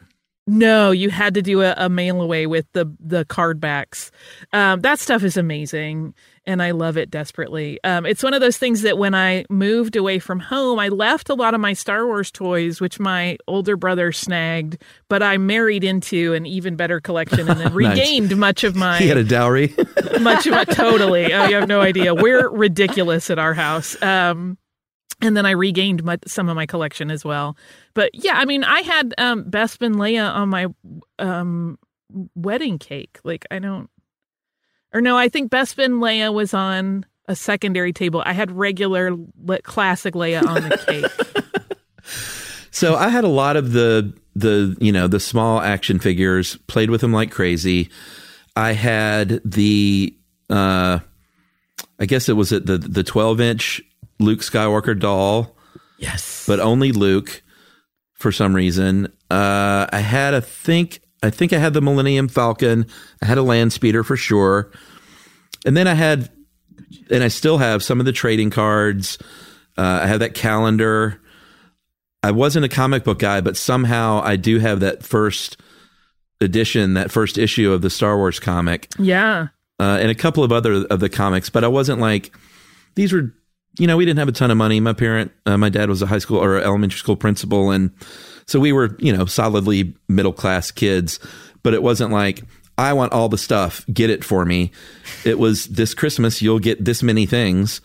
no, 0.46 0.90
you 0.92 1.10
had 1.10 1.34
to 1.34 1.42
do 1.42 1.62
a, 1.62 1.74
a 1.76 1.88
mail 1.88 2.22
away 2.22 2.46
with 2.46 2.66
the 2.72 2.86
the 3.00 3.24
card 3.24 3.60
backs. 3.60 4.10
Um, 4.52 4.80
that 4.82 4.98
stuff 4.98 5.22
is 5.24 5.36
amazing, 5.36 6.14
and 6.48 6.62
I 6.62 6.70
love 6.70 6.96
it 6.96 7.10
desperately. 7.10 7.78
Um, 7.84 8.06
it's 8.06 8.22
one 8.22 8.32
of 8.32 8.40
those 8.40 8.56
things 8.56 8.80
that 8.80 8.96
when 8.96 9.14
I 9.14 9.44
moved 9.50 9.96
away 9.96 10.18
from 10.18 10.40
home, 10.40 10.78
I 10.78 10.88
left 10.88 11.28
a 11.28 11.34
lot 11.34 11.52
of 11.52 11.60
my 11.60 11.74
Star 11.74 12.06
Wars 12.06 12.30
toys, 12.30 12.80
which 12.80 12.98
my 12.98 13.36
older 13.46 13.76
brother 13.76 14.12
snagged, 14.12 14.82
but 15.10 15.22
I 15.22 15.36
married 15.36 15.84
into 15.84 16.32
an 16.32 16.46
even 16.46 16.74
better 16.74 17.00
collection 17.00 17.40
and 17.50 17.60
then 17.60 17.74
Nice. 17.74 17.74
regained 17.74 18.34
much 18.38 18.64
of 18.64 18.74
my 18.74 18.98
He 19.02 19.08
had 19.08 19.18
a 19.18 19.24
dowry. 19.24 19.74
much 20.20 20.46
of 20.46 20.54
it 20.54 20.70
totally. 20.70 21.34
Oh, 21.34 21.46
you 21.48 21.54
have 21.56 21.68
no 21.68 21.82
idea. 21.82 22.14
We're 22.14 22.48
ridiculous 22.48 23.28
at 23.28 23.38
our 23.38 23.52
house. 23.52 24.00
Um, 24.02 24.56
and 25.20 25.36
then 25.36 25.44
I 25.44 25.50
regained 25.50 26.02
my, 26.02 26.16
some 26.26 26.48
of 26.48 26.56
my 26.56 26.64
collection 26.64 27.10
as 27.10 27.26
well. 27.26 27.58
But 27.92 28.10
yeah, 28.14 28.34
I 28.36 28.46
mean, 28.46 28.64
I 28.64 28.80
had 28.80 29.14
um, 29.18 29.44
Bespin 29.50 29.96
Leia 29.96 30.32
on 30.32 30.48
my 30.48 30.66
um, 31.18 31.78
wedding 32.34 32.78
cake. 32.78 33.18
Like 33.22 33.44
I 33.50 33.58
don't, 33.58 33.90
or 34.92 35.00
no, 35.00 35.16
I 35.16 35.28
think 35.28 35.50
Bespin 35.50 35.98
Leia 35.98 36.32
was 36.32 36.54
on 36.54 37.04
a 37.26 37.36
secondary 37.36 37.92
table. 37.92 38.22
I 38.24 38.32
had 38.32 38.50
regular 38.50 39.16
classic 39.62 40.14
Leia 40.14 40.46
on 40.46 40.68
the 40.68 40.78
cake. 40.78 41.44
So 42.78 42.94
I 42.94 43.08
had 43.08 43.24
a 43.24 43.28
lot 43.28 43.56
of 43.56 43.72
the 43.72 44.14
the 44.36 44.76
you 44.78 44.92
know 44.92 45.08
the 45.08 45.18
small 45.18 45.60
action 45.60 45.98
figures. 45.98 46.56
Played 46.68 46.90
with 46.90 47.00
them 47.00 47.12
like 47.12 47.32
crazy. 47.32 47.90
I 48.54 48.70
had 48.70 49.40
the 49.44 50.16
uh, 50.48 51.00
I 51.98 52.06
guess 52.06 52.28
it 52.28 52.34
was 52.34 52.52
at 52.52 52.66
the 52.66 52.78
the 52.78 53.02
twelve 53.02 53.40
inch 53.40 53.82
Luke 54.20 54.40
Skywalker 54.40 54.96
doll. 54.96 55.56
Yes, 55.98 56.44
but 56.46 56.60
only 56.60 56.92
Luke 56.92 57.42
for 58.14 58.30
some 58.30 58.54
reason. 58.54 59.06
Uh, 59.28 59.88
I 59.92 59.98
had 59.98 60.34
a 60.34 60.40
think 60.40 61.00
I 61.22 61.30
think 61.30 61.52
I 61.52 61.58
had 61.58 61.74
the 61.74 61.80
Millennium 61.80 62.28
Falcon. 62.28 62.86
I 63.22 63.26
had 63.26 63.38
a 63.38 63.42
land 63.42 63.72
speeder 63.72 64.04
for 64.04 64.16
sure, 64.16 64.70
and 65.66 65.76
then 65.76 65.86
I 65.86 65.94
had 65.94 66.30
and 67.10 67.22
I 67.22 67.28
still 67.28 67.58
have 67.58 67.82
some 67.82 68.00
of 68.00 68.06
the 68.06 68.12
trading 68.12 68.50
cards. 68.50 69.18
Uh, 69.76 70.00
I 70.02 70.06
have 70.06 70.20
that 70.20 70.34
calendar. 70.34 71.20
I 72.22 72.32
wasn't 72.32 72.64
a 72.64 72.68
comic 72.68 73.04
book 73.04 73.20
guy, 73.20 73.40
but 73.40 73.56
somehow 73.56 74.20
I 74.22 74.36
do 74.36 74.58
have 74.58 74.80
that 74.80 75.04
first 75.04 75.56
edition, 76.40 76.94
that 76.94 77.10
first 77.10 77.38
issue 77.38 77.72
of 77.72 77.82
the 77.82 77.90
Star 77.90 78.16
Wars 78.16 78.40
comic. 78.40 78.88
Yeah. 78.98 79.48
Uh, 79.80 79.98
and 80.00 80.10
a 80.10 80.14
couple 80.14 80.42
of 80.42 80.50
other 80.50 80.84
of 80.86 81.00
the 81.00 81.08
comics, 81.08 81.50
but 81.50 81.62
I 81.62 81.68
wasn't 81.68 82.00
like 82.00 82.34
these 82.94 83.12
were. 83.12 83.34
You 83.78 83.86
know, 83.86 83.96
we 83.96 84.04
didn't 84.04 84.18
have 84.18 84.28
a 84.28 84.32
ton 84.32 84.50
of 84.50 84.56
money. 84.56 84.80
My 84.80 84.92
parent, 84.92 85.30
uh, 85.46 85.56
my 85.56 85.68
dad 85.68 85.88
was 85.88 86.02
a 86.02 86.06
high 86.06 86.18
school 86.18 86.42
or 86.42 86.58
elementary 86.58 86.98
school 86.98 87.14
principal, 87.14 87.70
and 87.70 87.92
so 88.48 88.58
we 88.58 88.72
were, 88.72 88.96
you 88.98 89.16
know, 89.16 89.26
solidly 89.26 89.94
middle 90.08 90.32
class 90.32 90.72
kids. 90.72 91.20
But 91.62 91.74
it 91.74 91.82
wasn't 91.82 92.12
like 92.12 92.42
I 92.76 92.92
want 92.92 93.12
all 93.12 93.28
the 93.28 93.38
stuff, 93.38 93.84
get 93.92 94.10
it 94.10 94.24
for 94.24 94.44
me. 94.44 94.70
It 95.24 95.38
was 95.38 95.66
this 95.66 95.94
Christmas, 95.94 96.40
you'll 96.42 96.58
get 96.60 96.84
this 96.84 97.02
many 97.02 97.26
things. 97.26 97.80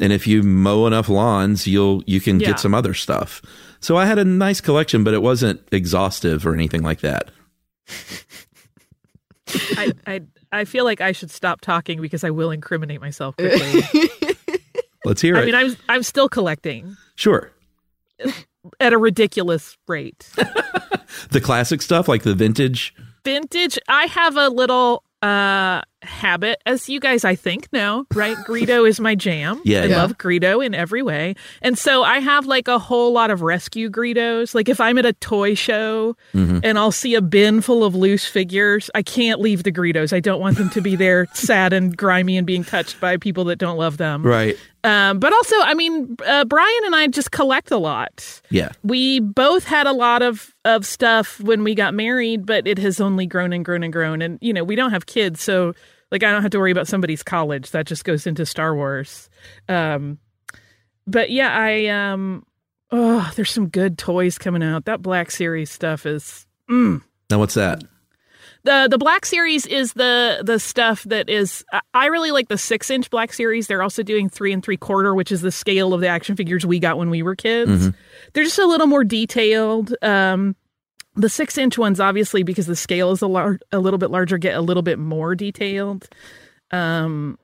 And 0.00 0.12
if 0.12 0.26
you 0.26 0.42
mow 0.42 0.86
enough 0.86 1.08
lawns, 1.08 1.66
you'll 1.66 2.02
you 2.06 2.20
can 2.20 2.40
Yeah. 2.40 2.48
get 2.48 2.60
some 2.60 2.74
other 2.74 2.94
stuff. 2.94 3.42
So 3.80 3.96
I 3.96 4.06
had 4.06 4.18
a 4.18 4.24
nice 4.24 4.60
collection, 4.60 5.02
but 5.04 5.14
it 5.14 5.22
wasn't 5.22 5.60
exhaustive 5.72 6.46
or 6.46 6.54
anything 6.54 6.82
like 6.82 7.00
that. 7.00 7.30
I, 9.76 9.92
I 10.06 10.20
I 10.50 10.64
feel 10.64 10.84
like 10.84 11.00
I 11.00 11.12
should 11.12 11.30
stop 11.30 11.60
talking 11.60 12.00
because 12.00 12.24
I 12.24 12.30
will 12.30 12.50
incriminate 12.50 13.00
myself 13.00 13.36
quickly. 13.36 13.82
Let's 15.04 15.20
hear 15.20 15.36
I 15.36 15.40
it. 15.40 15.42
I 15.42 15.46
mean, 15.46 15.54
I'm 15.54 15.76
I'm 15.88 16.02
still 16.02 16.28
collecting 16.28 16.96
sure. 17.16 17.50
Uh, 18.24 18.30
at 18.80 18.92
a 18.92 18.98
ridiculous 18.98 19.76
rate. 19.88 20.30
The 21.30 21.40
classic 21.40 21.82
stuff 21.82 22.08
like 22.08 22.22
the 22.22 22.34
vintage. 22.34 22.94
Vintage. 23.24 23.78
I 23.88 24.06
have 24.06 24.36
a 24.36 24.48
little 24.48 25.04
uh 25.20 25.82
habit, 26.02 26.60
as 26.66 26.88
you 26.88 27.00
guys 27.00 27.24
I 27.24 27.34
think 27.34 27.72
know, 27.72 28.06
right? 28.14 28.36
Greedo 28.46 28.88
is 28.88 29.00
my 29.00 29.14
jam. 29.14 29.60
Yeah, 29.64 29.82
I 29.82 29.86
yeah. 29.86 29.96
love 29.96 30.18
Greedo 30.18 30.64
in 30.64 30.74
every 30.74 31.02
way, 31.02 31.34
and 31.62 31.78
so 31.78 32.02
I 32.02 32.18
have 32.20 32.46
like 32.46 32.68
a 32.68 32.78
whole 32.78 33.12
lot 33.12 33.30
of 33.30 33.42
rescue 33.42 33.90
Greedos. 33.90 34.54
Like 34.54 34.68
if 34.68 34.80
I'm 34.80 34.98
at 34.98 35.06
a 35.06 35.12
toy 35.14 35.54
show 35.54 36.16
Mhm. 36.34 36.60
and 36.64 36.78
I'll 36.78 36.92
see 36.92 37.14
a 37.14 37.22
bin 37.22 37.60
full 37.60 37.84
of 37.84 37.94
loose 37.94 38.24
figures, 38.26 38.90
I 38.94 39.02
can't 39.02 39.40
leave 39.40 39.62
the 39.62 39.72
Greedos. 39.72 40.12
I 40.12 40.20
don't 40.20 40.40
want 40.40 40.58
them 40.58 40.70
to 40.70 40.80
be 40.80 40.96
there 40.96 41.26
sad 41.34 41.72
and 41.72 41.96
grimy 41.96 42.36
and 42.36 42.46
being 42.46 42.64
touched 42.64 43.00
by 43.00 43.16
people 43.16 43.44
that 43.44 43.56
don't 43.56 43.76
love 43.78 43.96
them. 43.98 44.24
Right. 44.24 44.56
Um, 44.84 45.20
but 45.20 45.32
also, 45.32 45.54
I 45.60 45.74
mean, 45.74 46.16
uh, 46.26 46.44
Brian 46.44 46.80
and 46.86 46.96
I 46.96 47.06
just 47.06 47.30
collect 47.30 47.70
a 47.70 47.76
lot. 47.78 48.42
Yeah. 48.50 48.70
We 48.82 49.20
both 49.20 49.62
had 49.64 49.86
a 49.86 49.92
lot 49.92 50.22
of, 50.22 50.52
of 50.64 50.84
stuff 50.84 51.38
when 51.40 51.62
we 51.62 51.76
got 51.76 51.94
married, 51.94 52.44
but 52.46 52.66
it 52.66 52.78
has 52.78 53.00
only 53.00 53.24
grown 53.26 53.52
and 53.52 53.64
grown 53.64 53.84
and 53.84 53.92
grown. 53.92 54.20
And, 54.22 54.38
you 54.40 54.52
know, 54.52 54.64
we 54.64 54.74
don't 54.74 54.90
have 54.90 55.06
kids. 55.06 55.40
So, 55.40 55.74
like, 56.12 56.22
I 56.22 56.30
don't 56.30 56.42
have 56.42 56.52
to 56.52 56.58
worry 56.60 56.70
about 56.70 56.86
somebody's 56.86 57.24
college. 57.24 57.72
That 57.72 57.86
just 57.86 58.04
goes 58.04 58.26
into 58.26 58.46
Star 58.46 58.76
Wars. 58.76 59.28
Um, 59.68 60.18
but 61.06 61.30
yeah, 61.30 61.52
I, 61.52 61.86
um, 61.86 62.44
oh, 62.92 63.28
there's 63.34 63.50
some 63.50 63.68
good 63.68 63.98
toys 63.98 64.38
coming 64.38 64.62
out. 64.62 64.84
That 64.84 65.02
Black 65.02 65.32
Series 65.32 65.70
stuff 65.70 66.06
is, 66.06 66.46
mm. 66.70 67.02
Now 67.30 67.38
what's 67.40 67.54
that? 67.54 67.82
The 68.64 68.86
the 68.88 68.98
black 68.98 69.26
series 69.26 69.66
is 69.66 69.94
the 69.94 70.40
the 70.44 70.60
stuff 70.60 71.02
that 71.04 71.28
is 71.28 71.64
I- 71.94 72.06
really 72.06 72.30
like 72.30 72.46
the 72.46 72.56
six 72.58 72.90
inch 72.90 73.10
black 73.10 73.32
series. 73.32 73.66
They're 73.66 73.82
also 73.82 74.04
doing 74.04 74.28
three 74.28 74.52
and 74.52 74.62
three 74.62 74.76
quarter, 74.76 75.16
which 75.16 75.32
is 75.32 75.40
the 75.40 75.50
scale 75.50 75.92
of 75.92 76.00
the 76.00 76.06
action 76.06 76.36
figures 76.36 76.64
we 76.64 76.78
got 76.78 76.96
when 76.96 77.10
we 77.10 77.24
were 77.24 77.34
kids. 77.34 77.88
Mhm. 77.88 77.94
They're 78.32 78.44
just 78.44 78.60
a 78.60 78.66
little 78.66 78.86
more 78.86 79.02
detailed. 79.02 79.96
Um, 80.00 80.54
the 81.14 81.28
six 81.28 81.58
inch 81.58 81.78
ones, 81.78 82.00
obviously, 82.00 82.42
because 82.42 82.66
the 82.66 82.76
scale 82.76 83.12
is 83.12 83.22
a 83.22 83.26
lar- 83.26 83.60
a 83.70 83.78
little 83.78 83.98
bit 83.98 84.10
larger, 84.10 84.38
get 84.38 84.56
a 84.56 84.60
little 84.60 84.82
bit 84.82 84.98
more 84.98 85.34
detailed. 85.34 86.08
Um, 86.70 87.38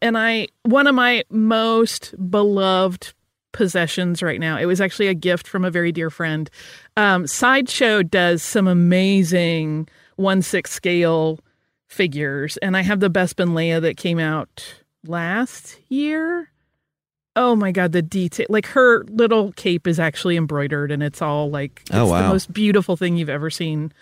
and 0.00 0.16
I 0.18 0.48
one 0.62 0.86
of 0.86 0.94
my 0.94 1.24
most 1.30 2.14
beloved 2.30 3.14
possessions 3.52 4.22
right 4.22 4.40
now. 4.40 4.58
It 4.58 4.66
was 4.66 4.80
actually 4.80 5.08
a 5.08 5.14
gift 5.14 5.46
from 5.46 5.64
a 5.64 5.70
very 5.70 5.92
dear 5.92 6.10
friend. 6.10 6.48
Um, 6.96 7.26
Sideshow 7.26 8.02
does 8.02 8.42
some 8.42 8.68
amazing 8.68 9.88
one 10.16 10.42
six 10.42 10.70
scale 10.70 11.40
figures, 11.88 12.56
and 12.58 12.76
I 12.76 12.82
have 12.82 13.00
the 13.00 13.10
Bespin 13.10 13.50
Leia 13.50 13.80
that 13.80 13.96
came 13.96 14.18
out 14.18 14.82
last 15.04 15.78
year. 15.88 16.50
Oh 17.36 17.54
my 17.54 17.70
god, 17.72 17.92
the 17.92 18.02
detail! 18.02 18.46
Like 18.48 18.66
her 18.66 19.04
little 19.04 19.52
cape 19.52 19.86
is 19.86 20.00
actually 20.00 20.36
embroidered, 20.36 20.90
and 20.90 21.02
it's 21.02 21.22
all 21.22 21.48
like 21.50 21.80
it's 21.86 21.90
Oh, 21.94 22.06
the 22.08 22.28
most 22.28 22.52
beautiful 22.52 22.96
thing 22.96 23.16
you've 23.16 23.28
ever 23.28 23.50
seen 23.50 23.92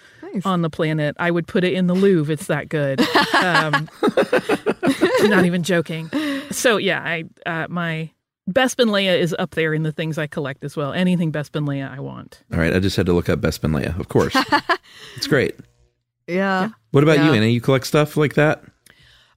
on 0.45 0.63
the 0.63 0.71
planet. 0.71 1.15
I 1.19 1.31
would 1.31 1.47
put 1.47 1.63
it 1.65 1.75
in 1.75 1.87
the 1.89 1.95
Louvre. 1.95 2.33
It's 2.33 2.47
that 2.47 2.69
good. 2.69 3.01
Um, 3.35 3.89
I'm 4.03 5.31
not 5.31 5.45
even 5.45 5.63
joking. 5.63 6.11
So 6.51 6.79
yeah, 6.79 7.03
I 7.03 7.25
uh, 7.45 7.67
my 7.69 8.11
Bespin 8.51 8.87
Leia 8.87 9.19
is 9.19 9.37
up 9.39 9.51
there 9.51 9.75
in 9.75 9.83
the 9.83 9.93
things 9.93 10.17
I 10.17 10.27
collect 10.27 10.65
as 10.65 10.75
well. 10.75 10.95
Anything 10.95 11.31
Bespin 11.31 11.67
Leia 11.69 11.91
I 11.95 12.01
want. 12.01 12.43
All 12.51 12.59
right, 12.59 12.75
I 12.75 12.79
just 12.79 12.97
had 12.97 13.05
to 13.07 13.13
look 13.13 13.29
up 13.29 13.41
Bespin 13.41 13.73
Leia. 13.79 13.99
Of 14.01 14.09
course, 14.09 14.35
it's 15.17 15.27
great. 15.27 15.55
Yeah. 16.27 16.71
What 16.93 17.03
about 17.05 17.19
you, 17.19 17.33
Anna? 17.33 17.47
You 17.47 17.61
collect 17.61 17.87
stuff 17.87 18.17
like 18.17 18.35
that? 18.35 18.63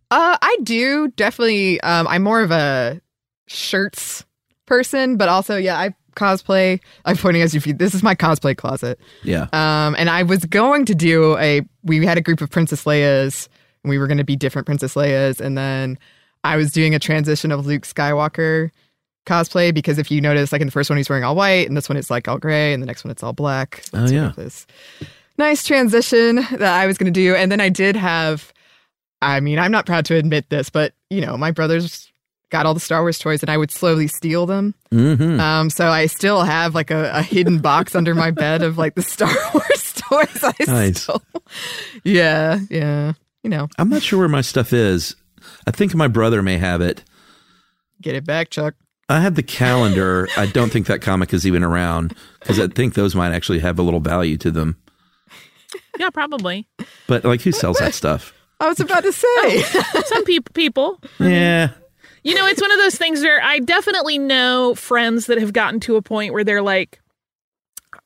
Uh, 0.09 0.37
I 0.41 0.57
do 0.63 1.09
definitely. 1.09 1.79
Um, 1.81 2.07
I'm 2.07 2.23
more 2.23 2.41
of 2.41 2.51
a 2.51 3.01
shirts 3.51 4.25
person, 4.65 5.17
but 5.17 5.29
also, 5.29 5.57
yeah, 5.57 5.77
I 5.79 5.93
cosplay. 6.15 6.79
I'm 7.05 7.17
pointing 7.17 7.41
as 7.41 7.53
you 7.53 7.61
feed. 7.61 7.79
This 7.79 7.93
is 7.93 8.03
my 8.03 8.15
cosplay 8.15 8.55
closet. 8.55 8.99
Yeah. 9.23 9.43
Um, 9.53 9.95
and 9.97 10.09
I 10.09 10.23
was 10.23 10.45
going 10.45 10.85
to 10.85 10.95
do 10.95 11.37
a. 11.37 11.61
We 11.83 12.05
had 12.05 12.17
a 12.17 12.21
group 12.21 12.41
of 12.41 12.49
Princess 12.49 12.83
Leia's. 12.85 13.49
And 13.83 13.89
we 13.89 13.97
were 13.97 14.05
going 14.05 14.19
to 14.19 14.23
be 14.23 14.35
different 14.35 14.67
Princess 14.67 14.93
Leia's, 14.93 15.41
and 15.41 15.57
then 15.57 15.97
I 16.43 16.55
was 16.55 16.71
doing 16.71 16.93
a 16.93 16.99
transition 16.99 17.51
of 17.51 17.65
Luke 17.65 17.81
Skywalker 17.81 18.69
cosplay 19.25 19.73
because 19.73 19.97
if 19.97 20.11
you 20.11 20.21
notice, 20.21 20.51
like 20.51 20.61
in 20.61 20.67
the 20.67 20.71
first 20.71 20.87
one, 20.87 20.97
he's 20.97 21.09
wearing 21.09 21.23
all 21.23 21.35
white, 21.35 21.67
and 21.67 21.75
this 21.75 21.89
one 21.89 21.97
it's 21.97 22.11
like 22.11 22.27
all 22.27 22.37
gray, 22.37 22.73
and 22.73 22.83
the 22.83 22.85
next 22.85 23.03
one 23.03 23.09
it's 23.09 23.23
all 23.23 23.33
black. 23.33 23.81
So 23.85 23.97
Oh, 23.97 24.05
yeah. 24.05 24.33
this 24.37 24.67
nice 25.39 25.65
transition 25.65 26.35
that 26.35 26.61
I 26.61 26.85
was 26.85 26.99
going 26.99 27.11
to 27.11 27.19
do, 27.19 27.33
and 27.33 27.51
then 27.51 27.59
I 27.59 27.69
did 27.69 27.95
have. 27.95 28.53
I 29.19 29.39
mean, 29.39 29.57
I'm 29.57 29.71
not 29.71 29.87
proud 29.87 30.05
to 30.05 30.15
admit 30.15 30.47
this, 30.51 30.69
but 30.69 30.93
you 31.09 31.21
know, 31.21 31.35
my 31.35 31.49
brothers 31.49 32.10
got 32.51 32.65
all 32.67 32.73
the 32.75 32.79
Star 32.79 33.01
Wars 33.01 33.17
toys, 33.17 33.41
and 33.41 33.49
I 33.49 33.57
would 33.57 33.71
slowly 33.71 34.07
steal 34.07 34.45
them. 34.45 34.75
Mm-hmm. 34.91 35.39
Um, 35.39 35.69
so 35.71 35.87
I 35.89 36.05
still 36.05 36.43
have 36.43 36.75
like 36.75 36.91
a, 36.91 37.09
a 37.13 37.21
hidden 37.23 37.59
box 37.59 37.95
under 37.95 38.13
my 38.13 38.29
bed 38.29 38.61
of 38.61 38.77
like 38.77 38.93
the 38.95 39.01
Star 39.01 39.33
Wars 39.53 39.93
toys 39.95 40.43
I 40.43 40.53
Nice. 40.67 41.01
stole. 41.01 41.23
Yeah, 42.03 42.59
yeah. 42.69 43.13
You 43.43 43.49
know, 43.49 43.67
I'm 43.79 43.89
not 43.89 44.03
sure 44.03 44.19
where 44.19 44.29
my 44.29 44.41
stuff 44.41 44.71
is. 44.71 45.15
I 45.65 45.71
think 45.71 45.95
my 45.95 46.07
brother 46.07 46.43
may 46.43 46.57
have 46.59 46.81
it. 46.81 47.03
get 48.01 48.13
it 48.15 48.23
back, 48.25 48.51
Chuck. 48.51 48.75
I 49.09 49.19
have 49.19 49.35
the 49.35 49.43
calendar. 49.43 50.27
I 50.37 50.45
don't 50.45 50.71
think 50.71 50.87
that 50.87 51.01
comic 51.01 51.33
is 51.33 51.45
even 51.47 51.63
around 51.63 52.15
because 52.39 52.59
I 52.59 52.67
think 52.67 52.93
those 52.93 53.15
might 53.15 53.33
actually 53.33 53.59
have 53.59 53.77
a 53.79 53.81
little 53.81 53.99
value 53.99 54.37
to 54.37 54.51
them. 54.51 54.77
Yeah, 55.99 56.09
probably. 56.11 56.67
But 57.07 57.25
like, 57.25 57.41
who 57.41 57.51
sells 57.51 57.77
that 57.79 57.93
stuff? 57.93 58.33
I 58.59 58.67
was 58.69 58.79
about 58.79 59.03
to 59.03 59.11
say. 59.11 59.61
Some 60.05 60.23
peop 60.23 60.53
people. 60.53 61.01
Yeah. 61.19 61.71
You 62.23 62.35
know, 62.35 62.45
it's 62.47 62.61
one 62.61 62.71
of 62.71 62.77
those 62.77 62.95
things 62.95 63.21
where 63.21 63.41
I 63.41 63.59
definitely 63.59 64.17
know 64.17 64.75
friends 64.75 65.25
that 65.27 65.39
have 65.39 65.53
gotten 65.53 65.79
to 65.81 65.95
a 65.95 66.01
point 66.01 66.33
where 66.33 66.43
they're 66.43 66.61
like, 66.61 66.99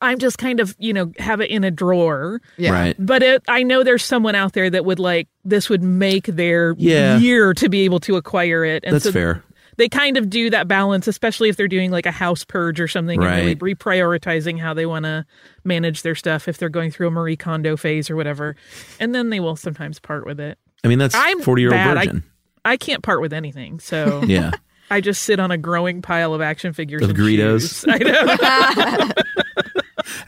I'm 0.00 0.18
just 0.18 0.38
kind 0.38 0.60
of, 0.60 0.74
you 0.78 0.92
know, 0.92 1.12
have 1.18 1.40
it 1.40 1.50
in 1.50 1.64
a 1.64 1.70
drawer. 1.70 2.40
Yeah. 2.56 2.70
Right. 2.72 2.96
But 2.98 3.22
it, 3.22 3.42
I 3.48 3.62
know 3.62 3.82
there's 3.82 4.04
someone 4.04 4.34
out 4.34 4.52
there 4.52 4.68
that 4.70 4.84
would 4.84 4.98
like, 4.98 5.28
this 5.44 5.68
would 5.70 5.82
make 5.82 6.26
their 6.26 6.74
Yeah. 6.78 7.18
year 7.18 7.54
to 7.54 7.68
be 7.68 7.82
able 7.84 8.00
to 8.00 8.16
acquire 8.16 8.64
it. 8.64 8.84
And 8.84 8.94
That's 8.94 9.04
so 9.04 9.12
fair. 9.12 9.42
They 9.78 9.88
kind 9.90 10.16
of 10.16 10.30
do 10.30 10.48
that 10.50 10.66
balance, 10.68 11.06
especially 11.06 11.50
if 11.50 11.56
they're 11.56 11.68
doing 11.68 11.90
like 11.90 12.06
a 12.06 12.10
house 12.10 12.44
purge 12.44 12.80
or 12.80 12.88
something 12.88 13.22
and 13.22 13.30
really 13.30 13.74
reprioritizing 13.74 14.58
how 14.58 14.72
they 14.72 14.86
want 14.86 15.04
to 15.04 15.26
manage 15.64 16.00
their 16.02 16.14
stuff 16.14 16.48
if 16.48 16.56
they're 16.56 16.70
going 16.70 16.90
through 16.90 17.08
a 17.08 17.10
Marie 17.10 17.36
Kondo 17.36 17.76
phase 17.76 18.08
or 18.10 18.16
whatever. 18.16 18.56
And 18.98 19.14
then 19.14 19.28
they 19.28 19.38
will 19.40 19.56
sometimes 19.56 19.98
part 20.00 20.24
with 20.26 20.40
it. 20.40 20.58
I 20.82 20.88
mean, 20.88 20.98
that's 20.98 21.14
I'm 21.14 21.42
40 21.42 21.60
year 21.62 21.70
old 21.70 21.74
bad. 21.76 21.96
I- 21.98 22.06
virgin. 22.06 22.24
I 22.66 22.76
can't 22.76 23.02
part 23.02 23.20
with 23.20 23.32
anything. 23.32 23.80
So 23.80 24.22
yeah. 24.24 24.50
I 24.90 25.00
just 25.00 25.22
sit 25.22 25.40
on 25.40 25.50
a 25.50 25.58
growing 25.58 26.00
pile 26.02 26.32
of 26.34 26.40
action 26.40 26.72
figures 26.72 27.02
Of 27.02 27.10
and 27.10 27.18
Greedos? 27.18 27.60
shoes. 27.60 27.84
I 27.88 27.98
know. 27.98 29.12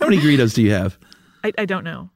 How 0.00 0.06
many 0.08 0.18
Greedos 0.18 0.54
do 0.54 0.62
you 0.62 0.72
have? 0.72 0.98
I, 1.44 1.52
I 1.58 1.64
don't 1.64 1.84
know. 1.84 2.10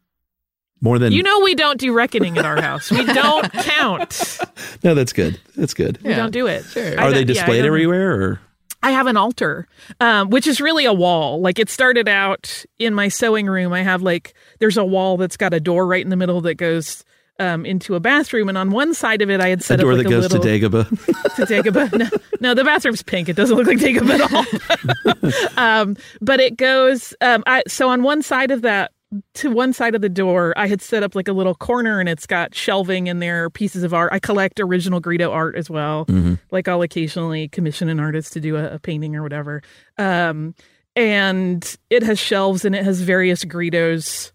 More 0.80 0.98
than 0.98 1.12
You 1.12 1.22
know 1.22 1.40
we 1.40 1.54
don't 1.54 1.78
do 1.78 1.92
reckoning 1.92 2.36
at 2.38 2.44
our 2.44 2.60
house. 2.60 2.90
We 2.90 3.04
don't 3.04 3.52
count. 3.52 4.38
No, 4.82 4.94
that's 4.96 5.12
good. 5.12 5.38
That's 5.56 5.74
good. 5.74 6.02
We 6.02 6.14
don't 6.14 6.32
do 6.32 6.48
it. 6.48 6.64
Sure. 6.64 6.98
Are 6.98 7.10
they 7.12 7.18
don't- 7.24 7.28
yeah, 7.28 7.34
displayed 7.44 7.64
everywhere 7.64 8.20
or 8.20 8.40
I 8.84 8.90
have 8.90 9.06
an 9.06 9.16
altar, 9.16 9.68
um, 10.00 10.30
which 10.30 10.48
is 10.48 10.60
really 10.60 10.86
a 10.86 10.92
wall. 10.92 11.40
Like 11.40 11.60
it 11.60 11.70
started 11.70 12.08
out 12.08 12.64
in 12.80 12.94
my 12.94 13.06
sewing 13.06 13.46
room. 13.46 13.72
I 13.72 13.82
have 13.82 14.02
like 14.02 14.34
there's 14.58 14.76
a 14.76 14.84
wall 14.84 15.16
that's 15.16 15.36
got 15.36 15.54
a 15.54 15.60
door 15.60 15.86
right 15.86 16.02
in 16.02 16.10
the 16.10 16.16
middle 16.16 16.40
that 16.40 16.54
goes 16.56 17.04
um, 17.38 17.64
into 17.66 17.94
a 17.94 18.00
bathroom, 18.00 18.48
and 18.48 18.58
on 18.58 18.70
one 18.70 18.94
side 18.94 19.22
of 19.22 19.30
it, 19.30 19.40
I 19.40 19.48
had 19.48 19.60
a 19.60 19.62
set 19.62 19.80
door 19.80 19.92
up 19.92 19.98
like 19.98 20.06
that 20.06 20.10
goes 20.10 20.26
a 20.26 20.38
little 20.38 20.42
to 20.42 20.68
Dagobah? 20.68 20.88
to 21.36 21.46
Dagobah. 21.46 21.98
No, 21.98 22.08
no, 22.40 22.54
the 22.54 22.64
bathroom's 22.64 23.02
pink. 23.02 23.28
It 23.28 23.36
doesn't 23.36 23.56
look 23.56 23.66
like 23.66 23.78
Dagobah 23.78 24.20
at 24.20 25.56
all. 25.56 25.56
um, 25.56 25.96
but 26.20 26.40
it 26.40 26.56
goes. 26.56 27.14
Um, 27.20 27.42
I, 27.46 27.62
so 27.66 27.88
on 27.88 28.02
one 28.02 28.22
side 28.22 28.50
of 28.50 28.62
that, 28.62 28.92
to 29.34 29.50
one 29.50 29.72
side 29.72 29.94
of 29.94 30.00
the 30.00 30.08
door, 30.08 30.54
I 30.56 30.66
had 30.68 30.80
set 30.80 31.02
up 31.02 31.14
like 31.14 31.28
a 31.28 31.32
little 31.32 31.54
corner, 31.54 32.00
and 32.00 32.08
it's 32.08 32.26
got 32.26 32.54
shelving 32.54 33.08
in 33.08 33.18
there, 33.18 33.50
pieces 33.50 33.82
of 33.82 33.92
art. 33.92 34.12
I 34.12 34.18
collect 34.18 34.60
original 34.60 35.00
Greedo 35.00 35.30
art 35.30 35.56
as 35.56 35.68
well. 35.68 36.06
Like 36.50 36.68
I'll 36.68 36.82
occasionally 36.82 37.48
commission 37.48 37.88
an 37.88 38.00
artist 38.00 38.32
to 38.34 38.40
do 38.40 38.56
a, 38.56 38.74
a 38.74 38.78
painting 38.78 39.16
or 39.16 39.22
whatever. 39.22 39.62
Um, 39.98 40.54
and 40.94 41.76
it 41.90 42.02
has 42.02 42.18
shelves, 42.18 42.64
and 42.64 42.74
it 42.74 42.84
has 42.84 43.00
various 43.00 43.44
Greedos 43.44 44.32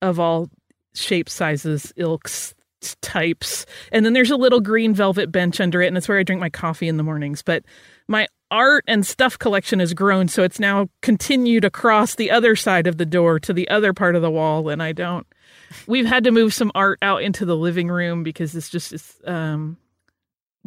of 0.00 0.18
all 0.18 0.50
shapes, 0.94 1.32
sizes, 1.32 1.92
ilks, 1.96 2.54
types. 3.00 3.66
And 3.92 4.04
then 4.04 4.12
there's 4.12 4.30
a 4.30 4.36
little 4.36 4.60
green 4.60 4.94
velvet 4.94 5.30
bench 5.30 5.60
under 5.60 5.82
it, 5.82 5.88
and 5.88 5.96
it's 5.96 6.08
where 6.08 6.18
I 6.18 6.22
drink 6.22 6.40
my 6.40 6.50
coffee 6.50 6.88
in 6.88 6.96
the 6.96 7.02
mornings. 7.02 7.42
But 7.42 7.64
my 8.08 8.26
art 8.50 8.84
and 8.86 9.06
stuff 9.06 9.38
collection 9.38 9.78
has 9.78 9.94
grown, 9.94 10.28
so 10.28 10.42
it's 10.42 10.60
now 10.60 10.88
continued 11.00 11.64
across 11.64 12.16
the 12.16 12.30
other 12.30 12.56
side 12.56 12.86
of 12.86 12.98
the 12.98 13.06
door 13.06 13.38
to 13.40 13.52
the 13.52 13.68
other 13.68 13.92
part 13.92 14.16
of 14.16 14.22
the 14.22 14.30
wall, 14.30 14.68
and 14.68 14.82
I 14.82 14.92
don't. 14.92 15.26
We've 15.86 16.06
had 16.06 16.24
to 16.24 16.30
move 16.30 16.52
some 16.52 16.72
art 16.74 16.98
out 17.02 17.22
into 17.22 17.44
the 17.44 17.56
living 17.56 17.88
room 17.88 18.22
because 18.22 18.54
it's 18.54 18.68
just 18.68 18.92
it's, 18.92 19.20
um 19.26 19.78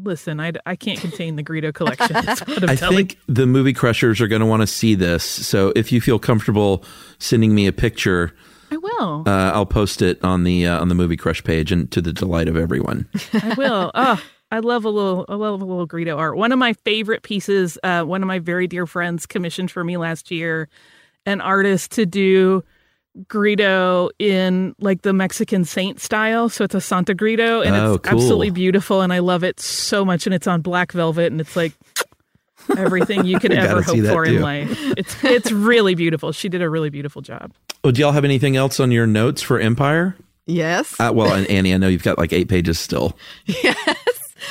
listen, 0.01 0.39
I, 0.39 0.51
I 0.65 0.75
can't 0.75 0.99
contain 0.99 1.35
the 1.35 1.43
Greedo 1.43 1.73
collection. 1.73 2.11
That's 2.11 2.41
what 2.41 2.63
I'm 2.63 2.69
I 2.69 2.75
telling 2.75 3.07
think 3.07 3.19
the 3.27 3.45
movie 3.45 3.73
crushers 3.73 4.19
are 4.19 4.27
going 4.27 4.41
to 4.41 4.45
want 4.45 4.61
to 4.61 4.67
see 4.67 4.95
this. 4.95 5.23
So 5.23 5.71
if 5.75 5.91
you 5.91 6.01
feel 6.01 6.19
comfortable 6.19 6.83
sending 7.17 7.55
me 7.55 7.67
a 7.67 7.71
picture, 7.71 8.33
I 8.75 8.77
will. 8.77 9.23
uh, 9.25 9.51
I'll 9.53 9.65
post 9.65 10.01
it 10.01 10.21
on 10.23 10.43
the 10.43 10.67
uh, 10.67 10.79
on 10.81 10.89
the 10.89 10.95
movie 10.95 11.17
crush 11.17 11.43
page, 11.43 11.71
and 11.71 11.89
to 11.91 12.01
the 12.01 12.11
delight 12.13 12.47
of 12.49 12.57
everyone. 12.57 13.07
I 13.33 13.53
will. 13.57 13.91
Oh, 13.95 14.21
I 14.51 14.59
love 14.59 14.85
a 14.85 14.89
little, 14.89 15.25
I 15.29 15.35
love 15.35 15.61
a 15.61 15.65
little 15.65 15.87
Greedo 15.87 16.17
art. 16.17 16.37
One 16.37 16.51
of 16.51 16.59
my 16.59 16.73
favorite 16.73 17.23
pieces. 17.23 17.77
Uh, 17.83 18.03
one 18.03 18.21
of 18.21 18.27
my 18.27 18.39
very 18.39 18.67
dear 18.67 18.85
friends 18.85 19.25
commissioned 19.25 19.71
for 19.71 19.83
me 19.83 19.97
last 19.97 20.29
year, 20.31 20.67
an 21.25 21.41
artist 21.41 21.91
to 21.93 22.05
do 22.05 22.63
Greedo 23.27 24.09
in 24.19 24.75
like 24.79 25.01
the 25.01 25.13
Mexican 25.13 25.63
saint 25.65 25.99
style. 26.01 26.49
So 26.49 26.63
it's 26.65 26.75
a 26.75 26.81
Santa 26.81 27.15
Greedo, 27.15 27.65
and 27.65 27.75
Oh, 27.75 27.93
it's 27.95 28.07
cool. 28.09 28.19
absolutely 28.19 28.49
beautiful, 28.49 29.01
and 29.01 29.13
I 29.13 29.19
love 29.19 29.43
it 29.43 29.59
so 29.59 30.03
much. 30.03 30.25
And 30.27 30.33
it's 30.33 30.47
on 30.47 30.61
black 30.61 30.91
velvet, 30.91 31.31
and 31.31 31.39
it's 31.39 31.55
like 31.55 31.71
everything 32.77 33.25
you 33.25 33.39
could 33.39 33.53
ever 33.53 33.81
hope 33.81 33.97
that 33.99 34.11
for 34.11 34.25
in 34.25 34.41
life. 34.41 34.77
It's 34.97 35.23
it's 35.23 35.51
really 35.51 35.95
beautiful. 35.95 36.31
She 36.31 36.49
did 36.49 36.61
a 36.61 36.69
really 36.69 36.89
beautiful 36.89 37.21
job. 37.21 37.53
Oh, 37.83 37.91
do 37.91 38.01
y'all 38.01 38.11
have 38.11 38.25
anything 38.25 38.55
else 38.55 38.79
on 38.79 38.91
your 38.91 39.07
notes 39.07 39.41
for 39.41 39.59
Empire? 39.59 40.15
Yes. 40.47 40.95
Uh, 40.99 41.11
well, 41.13 41.33
and 41.33 41.47
Annie, 41.47 41.73
I 41.73 41.77
know 41.77 41.87
you've 41.87 42.03
got 42.03 42.17
like 42.17 42.33
eight 42.33 42.49
pages 42.49 42.79
still. 42.79 43.17
Yes. 43.45 43.97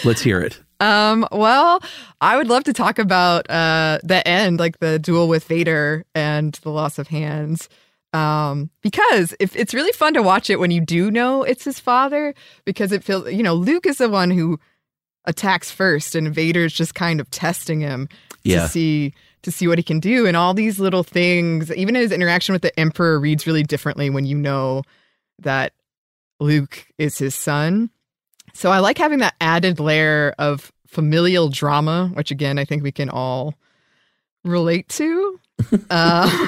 Let's 0.05 0.23
hear 0.23 0.41
it. 0.41 0.59
Um, 0.81 1.27
well, 1.31 1.81
I 2.21 2.37
would 2.37 2.49
love 2.49 2.65
to 2.65 2.73
talk 2.73 2.99
about 2.99 3.49
uh 3.49 3.99
the 4.03 4.27
end, 4.27 4.59
like 4.59 4.79
the 4.81 4.99
duel 4.99 5.29
with 5.29 5.45
Vader 5.45 6.05
and 6.15 6.55
the 6.63 6.71
loss 6.71 6.99
of 6.99 7.09
hands. 7.09 7.69
Um, 8.13 8.71
because 8.81 9.35
if 9.41 9.57
it's 9.57 9.75
really 9.75 9.93
fun 9.93 10.15
to 10.15 10.23
watch 10.23 10.49
it 10.49 10.61
when 10.61 10.71
you 10.71 10.81
do 10.81 11.11
know 11.11 11.43
it's 11.43 11.65
his 11.65 11.81
father, 11.81 12.35
because 12.65 12.93
it 12.93 13.05
feels 13.05 13.31
you 13.33 13.43
know, 13.43 13.55
Luke 13.55 13.87
is 13.87 13.99
the 13.99 14.09
one 14.09 14.31
who 14.31 14.59
attacks 15.27 15.71
first 15.71 16.15
and 16.15 16.35
Vader's 16.35 16.73
just 16.73 16.95
kind 16.95 17.21
of 17.21 17.31
testing 17.31 17.81
him 17.81 18.09
Yeah. 18.43 18.63
to 18.63 18.69
see 18.69 19.15
to 19.43 19.51
see 19.53 19.69
what 19.69 19.77
he 19.79 19.83
can 19.85 20.01
do. 20.01 20.27
And 20.27 20.37
all 20.39 20.55
these 20.55 20.79
little 20.81 21.03
things, 21.03 21.71
even 21.73 21.95
his 21.95 22.13
interaction 22.13 22.55
with 22.55 22.63
the 22.63 22.79
Emperor 22.81 23.21
reads 23.21 23.47
really 23.47 23.63
differently 23.63 24.09
when 24.09 24.25
you 24.25 24.37
know 24.39 24.83
that 25.41 25.75
Luke 26.41 26.87
is 26.97 27.19
his 27.19 27.35
son. 27.35 27.91
So 28.55 28.71
I 28.71 28.79
like 28.79 28.97
having 28.97 29.19
that 29.19 29.35
added 29.43 29.81
layer 29.81 30.35
of 30.39 30.73
familial 30.87 31.49
drama, 31.51 32.11
which 32.15 32.31
again 32.31 32.59
I 32.59 32.65
think 32.65 32.83
we 32.83 32.93
can 32.93 33.11
all 33.11 33.55
relate 34.45 34.89
to. 34.91 35.41
uh, 35.91 36.47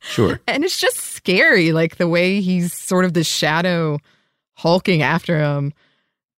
Sure. 0.00 0.38
and 0.46 0.62
it's 0.64 0.78
just 0.78 0.98
scary, 0.98 1.72
like 1.72 1.96
the 1.96 2.08
way 2.08 2.40
he's 2.40 2.72
sort 2.72 3.04
of 3.04 3.14
the 3.14 3.24
shadow 3.24 3.98
hulking 4.54 5.02
after 5.02 5.38
him 5.40 5.72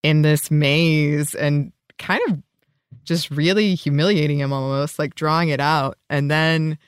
in 0.04 0.20
this 0.22 0.50
maze 0.50 1.34
and 1.34 1.72
kind 1.98 2.20
of 2.28 2.42
just 3.04 3.30
really 3.30 3.74
humiliating 3.74 4.38
him 4.38 4.52
almost, 4.52 4.98
like 4.98 5.14
drawing 5.14 5.48
it 5.48 5.60
out. 5.60 5.98
And 6.08 6.30
then 6.30 6.78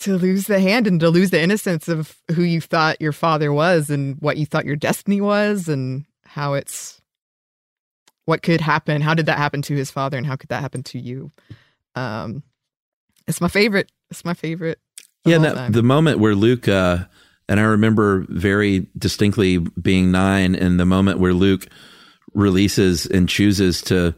to 0.00 0.16
lose 0.16 0.46
the 0.46 0.60
hand 0.60 0.86
and 0.86 1.00
to 1.00 1.10
lose 1.10 1.30
the 1.30 1.42
innocence 1.42 1.88
of 1.88 2.16
who 2.34 2.42
you 2.42 2.60
thought 2.60 3.00
your 3.00 3.12
father 3.12 3.52
was 3.52 3.90
and 3.90 4.16
what 4.20 4.36
you 4.36 4.46
thought 4.46 4.64
your 4.64 4.76
destiny 4.76 5.20
was 5.20 5.68
and 5.68 6.04
how 6.24 6.54
it's 6.54 7.02
what 8.26 8.42
could 8.42 8.60
happen. 8.60 9.00
How 9.00 9.14
did 9.14 9.26
that 9.26 9.38
happen 9.38 9.60
to 9.62 9.74
his 9.74 9.90
father 9.90 10.16
and 10.16 10.26
how 10.26 10.36
could 10.36 10.50
that 10.50 10.60
happen 10.60 10.84
to 10.84 11.00
you? 11.00 11.32
Um, 11.96 12.44
it's 13.26 13.40
my 13.40 13.48
favorite. 13.48 13.90
It's 14.08 14.24
my 14.24 14.34
favorite. 14.34 14.78
Yeah, 15.24 15.38
that, 15.38 15.72
the 15.72 15.82
moment 15.82 16.20
where 16.20 16.36
Luke, 16.36 16.68
uh, 16.68 17.06
and 17.48 17.58
I 17.60 17.64
remember 17.64 18.26
very 18.28 18.86
distinctly 18.96 19.58
being 19.58 20.10
nine, 20.10 20.54
and 20.54 20.78
the 20.78 20.86
moment 20.86 21.18
where 21.18 21.32
Luke 21.34 21.66
releases 22.34 23.06
and 23.06 23.28
chooses 23.28 23.82
to. 23.82 24.14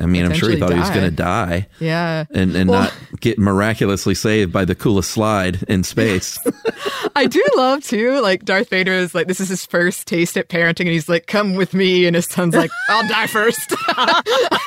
I 0.00 0.06
mean, 0.06 0.24
I'm 0.24 0.32
sure 0.32 0.48
he 0.48 0.56
thought 0.58 0.72
he 0.72 0.78
was 0.78 0.88
going 0.88 1.02
to 1.04 1.10
die. 1.10 1.68
Yeah. 1.78 2.24
And 2.30 2.56
and 2.56 2.70
Well- 2.70 2.84
not 2.84 2.94
get 3.20 3.38
miraculously 3.38 4.14
saved 4.14 4.50
by 4.50 4.64
the 4.64 4.74
coolest 4.74 5.10
slide 5.10 5.62
in 5.68 5.84
space. 5.84 6.38
I 7.14 7.26
do 7.26 7.44
love 7.58 7.84
too. 7.84 8.18
Like 8.22 8.46
Darth 8.46 8.70
Vader 8.70 8.92
is 8.94 9.14
like, 9.14 9.26
this 9.26 9.38
is 9.38 9.50
his 9.50 9.66
first 9.66 10.06
taste 10.06 10.38
at 10.38 10.48
parenting, 10.48 10.80
and 10.86 10.88
he's 10.88 11.10
like, 11.10 11.26
"Come 11.26 11.56
with 11.56 11.74
me," 11.74 12.06
and 12.06 12.16
his 12.16 12.24
son's 12.24 12.54
like, 12.56 12.70
"I'll 12.88 13.06
die 13.06 13.26
first. 13.26 13.74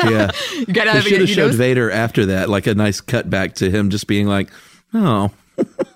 yeah. 0.04 0.30
you 0.56 0.66
gotta 0.68 0.92
have 0.92 1.04
should 1.04 1.22
have 1.22 1.30
you 1.30 1.36
know, 1.36 1.48
showed 1.50 1.56
Vader 1.56 1.90
after 1.90 2.28
that, 2.28 2.48
like 2.48 2.68
a 2.68 2.76
nice 2.76 3.02
cutback 3.02 3.56
to 3.56 3.72
him 3.72 3.90
just 3.90 4.06
being 4.06 4.28
like, 4.28 4.50
"Oh, 4.94 5.32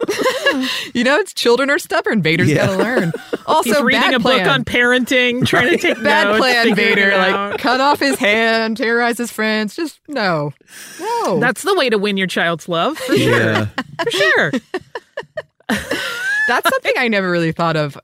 you 0.94 1.03
know, 1.03 1.18
it's 1.18 1.34
children 1.34 1.69
are 1.69 1.80
stubborn. 1.80 2.22
Vader's 2.22 2.49
Yeah. 2.49 2.68
gotta 2.68 2.77
learn. 2.77 3.11
Also, 3.45 3.72
He's 3.72 3.81
reading 3.81 4.02
bad 4.02 4.14
a 4.14 4.19
plan. 4.19 4.44
book 4.45 4.53
on 4.53 4.64
parenting, 4.64 5.44
trying 5.44 5.69
to 5.69 5.77
take 5.80 6.03
bad 6.03 6.26
notes, 6.27 6.38
plan, 6.40 6.76
Vader. 6.76 7.18
Like, 7.18 7.60
cut 7.60 7.81
off 7.81 7.99
his 7.99 8.15
hand, 8.19 8.77
terrorize 8.77 9.18
his 9.18 9.31
friends. 9.31 9.76
Just 9.76 9.99
no, 10.07 10.53
no. 10.99 11.40
That's 11.40 11.64
the 11.64 11.73
way 11.73 11.90
to 11.90 11.98
win 11.98 12.15
your 12.15 12.27
child's 12.27 12.69
love, 12.69 12.95
for 12.99 13.18
sure. 13.18 13.40
yeah." 13.40 13.65
For 14.03 14.11
sure. 14.11 14.52
That's 16.48 16.69
something 16.69 16.94
I 16.98 17.07
never 17.07 17.30
really 17.31 17.52
thought 17.52 17.76
of. 17.76 17.98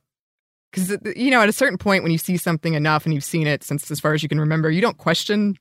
Because, 0.72 0.98
you 1.16 1.32
know, 1.32 1.42
at 1.42 1.50
a 1.50 1.54
certain 1.54 1.78
point, 1.78 2.04
when 2.04 2.12
you 2.12 2.18
see 2.18 2.38
something 2.38 2.74
enough 2.74 3.06
and 3.06 3.14
you've 3.14 3.24
seen 3.24 3.46
it 3.48 3.64
since 3.64 3.90
as 3.92 4.00
far 4.00 4.14
as 4.14 4.22
you 4.24 4.30
can 4.30 4.40
remember, 4.40 4.70
you 4.70 4.82
don't 4.82 4.98
question 4.98 5.58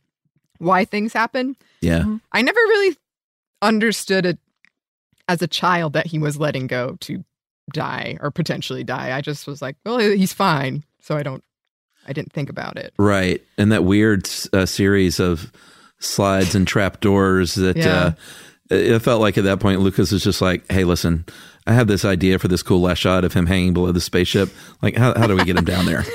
why 0.59 0.85
things 0.85 1.12
happen. 1.12 1.57
Yeah. 1.83 2.05
I 2.33 2.43
never 2.43 2.59
really 2.59 2.97
understood 3.62 4.27
it 4.27 4.39
as 5.29 5.43
a 5.43 5.47
child 5.47 5.93
that 5.95 6.07
he 6.07 6.19
was 6.19 6.37
letting 6.37 6.67
go 6.67 6.97
to 7.01 7.25
die 7.73 8.17
or 8.21 8.31
potentially 8.31 8.85
die. 8.85 9.17
I 9.17 9.21
just 9.21 9.47
was 9.47 9.63
like, 9.63 9.77
well, 9.85 9.99
he's 9.99 10.33
fine. 10.33 10.85
So 11.01 11.17
I 11.17 11.23
don't, 11.23 11.43
I 12.07 12.13
didn't 12.13 12.33
think 12.33 12.51
about 12.51 12.77
it. 12.77 12.93
Right. 12.99 13.43
And 13.57 13.73
that 13.73 13.85
weird 13.85 14.29
uh, 14.53 14.67
series 14.67 15.19
of 15.21 15.51
slides 15.99 16.55
and 16.55 16.67
trap 16.67 17.01
doors 17.01 17.55
that 17.55 17.77
Yeah. 17.77 17.95
uh, 17.97 18.13
it 18.71 18.93
it 18.93 18.99
felt 19.01 19.21
like 19.21 19.37
at 19.39 19.45
that 19.45 19.61
point 19.61 19.81
Lucas 19.81 20.11
was 20.13 20.23
just 20.25 20.41
like, 20.43 20.71
hey, 20.71 20.85
listen, 20.85 21.25
I 21.67 21.73
have 21.73 21.87
this 21.87 22.05
idea 22.05 22.39
for 22.39 22.49
this 22.49 22.63
cool 22.63 22.81
last 22.81 22.99
shot 22.99 23.25
of 23.25 23.33
him 23.33 23.47
hanging 23.47 23.73
below 23.75 23.93
the 23.93 24.01
spaceship. 24.01 24.51
Like, 24.83 24.97
how, 24.97 25.15
how 25.19 25.27
do 25.27 25.37
we 25.37 25.45
get 25.45 25.57
him 25.57 25.65
down 25.65 25.87
there? 25.87 26.05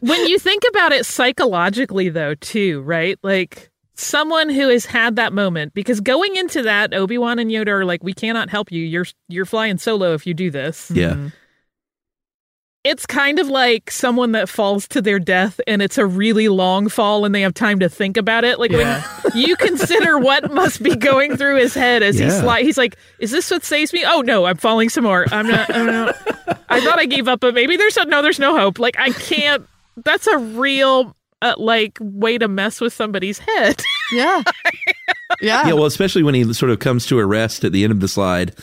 when 0.00 0.26
you 0.26 0.38
think 0.38 0.62
about 0.70 0.92
it 0.92 1.04
psychologically 1.06 2.08
though 2.08 2.34
too 2.36 2.80
right 2.82 3.18
like 3.22 3.70
someone 3.96 4.48
who 4.50 4.68
has 4.68 4.84
had 4.86 5.16
that 5.16 5.32
moment 5.32 5.72
because 5.74 6.00
going 6.00 6.36
into 6.36 6.62
that 6.62 6.92
obi-wan 6.94 7.38
and 7.38 7.50
yoda 7.50 7.68
are 7.68 7.84
like 7.84 8.04
we 8.04 8.12
cannot 8.12 8.50
help 8.50 8.70
you. 8.70 8.84
You're 8.84 9.06
you're 9.28 9.46
flying 9.46 9.78
solo 9.78 10.12
if 10.14 10.26
you 10.26 10.34
do 10.34 10.50
this. 10.50 10.90
Yeah. 10.94 11.12
Mm-hmm. 11.12 11.28
it's 12.84 13.04
kind 13.06 13.38
of 13.40 13.48
like 13.48 13.90
someone 13.90 14.30
that 14.32 14.48
falls 14.48 14.86
to 14.88 15.02
their 15.02 15.18
death 15.18 15.60
and 15.66 15.82
it's 15.82 15.98
a 15.98 16.06
really 16.06 16.48
long 16.48 16.88
fall 16.88 17.24
and 17.24 17.34
they 17.34 17.40
have 17.40 17.52
time 17.54 17.80
to 17.80 17.88
think 17.88 18.16
about 18.16 18.44
it. 18.44 18.60
Like 18.60 18.70
Yeah. 18.70 19.02
when 19.22 19.36
you 19.42 19.56
consider 19.56 20.18
what 20.18 20.52
must 20.52 20.82
be 20.82 20.94
going 20.94 21.36
through 21.36 21.56
his 21.56 21.74
head 21.74 22.02
as 22.04 22.16
he 22.18 22.24
Yeah. 22.26 22.40
slides 22.40 22.66
he's 22.66 22.78
like 22.78 22.96
is 23.18 23.30
this 23.32 23.50
what 23.50 23.64
saves 23.64 23.92
me? 23.92 24.04
Oh 24.06 24.20
no 24.20 24.44
i'm 24.44 24.56
falling 24.56 24.88
some 24.88 25.04
more. 25.04 25.26
I'm 25.32 25.46
not, 25.48 25.74
I'm 25.74 25.86
not 25.86 26.16
i 26.68 26.80
thought 26.80 26.98
i 26.98 27.06
gave 27.06 27.26
up 27.28 27.40
but 27.40 27.54
maybe 27.54 27.76
there's 27.76 27.96
a, 27.96 28.04
no 28.04 28.22
there's 28.22 28.38
no 28.38 28.56
hope. 28.56 28.78
Like 28.78 28.96
i 28.98 29.10
can't 29.10 29.66
that's 30.04 30.26
a 30.26 30.36
real 30.38 31.16
uh, 31.52 31.54
like 31.58 31.98
way 32.00 32.38
to 32.38 32.48
mess 32.48 32.80
with 32.80 32.92
somebody's 32.92 33.38
head. 33.38 33.82
Yeah. 34.12 34.42
Yeah. 35.40 35.66
Yeah, 35.66 35.72
well, 35.74 35.84
especially 35.86 36.22
when 36.22 36.34
he 36.34 36.50
sort 36.54 36.70
of 36.70 36.78
comes 36.78 37.04
to 37.06 37.18
a 37.18 37.26
rest 37.26 37.62
at 37.64 37.72
the 37.72 37.82
end 37.84 37.92
of 37.92 38.00
the 38.00 38.08
slide. 38.08 38.54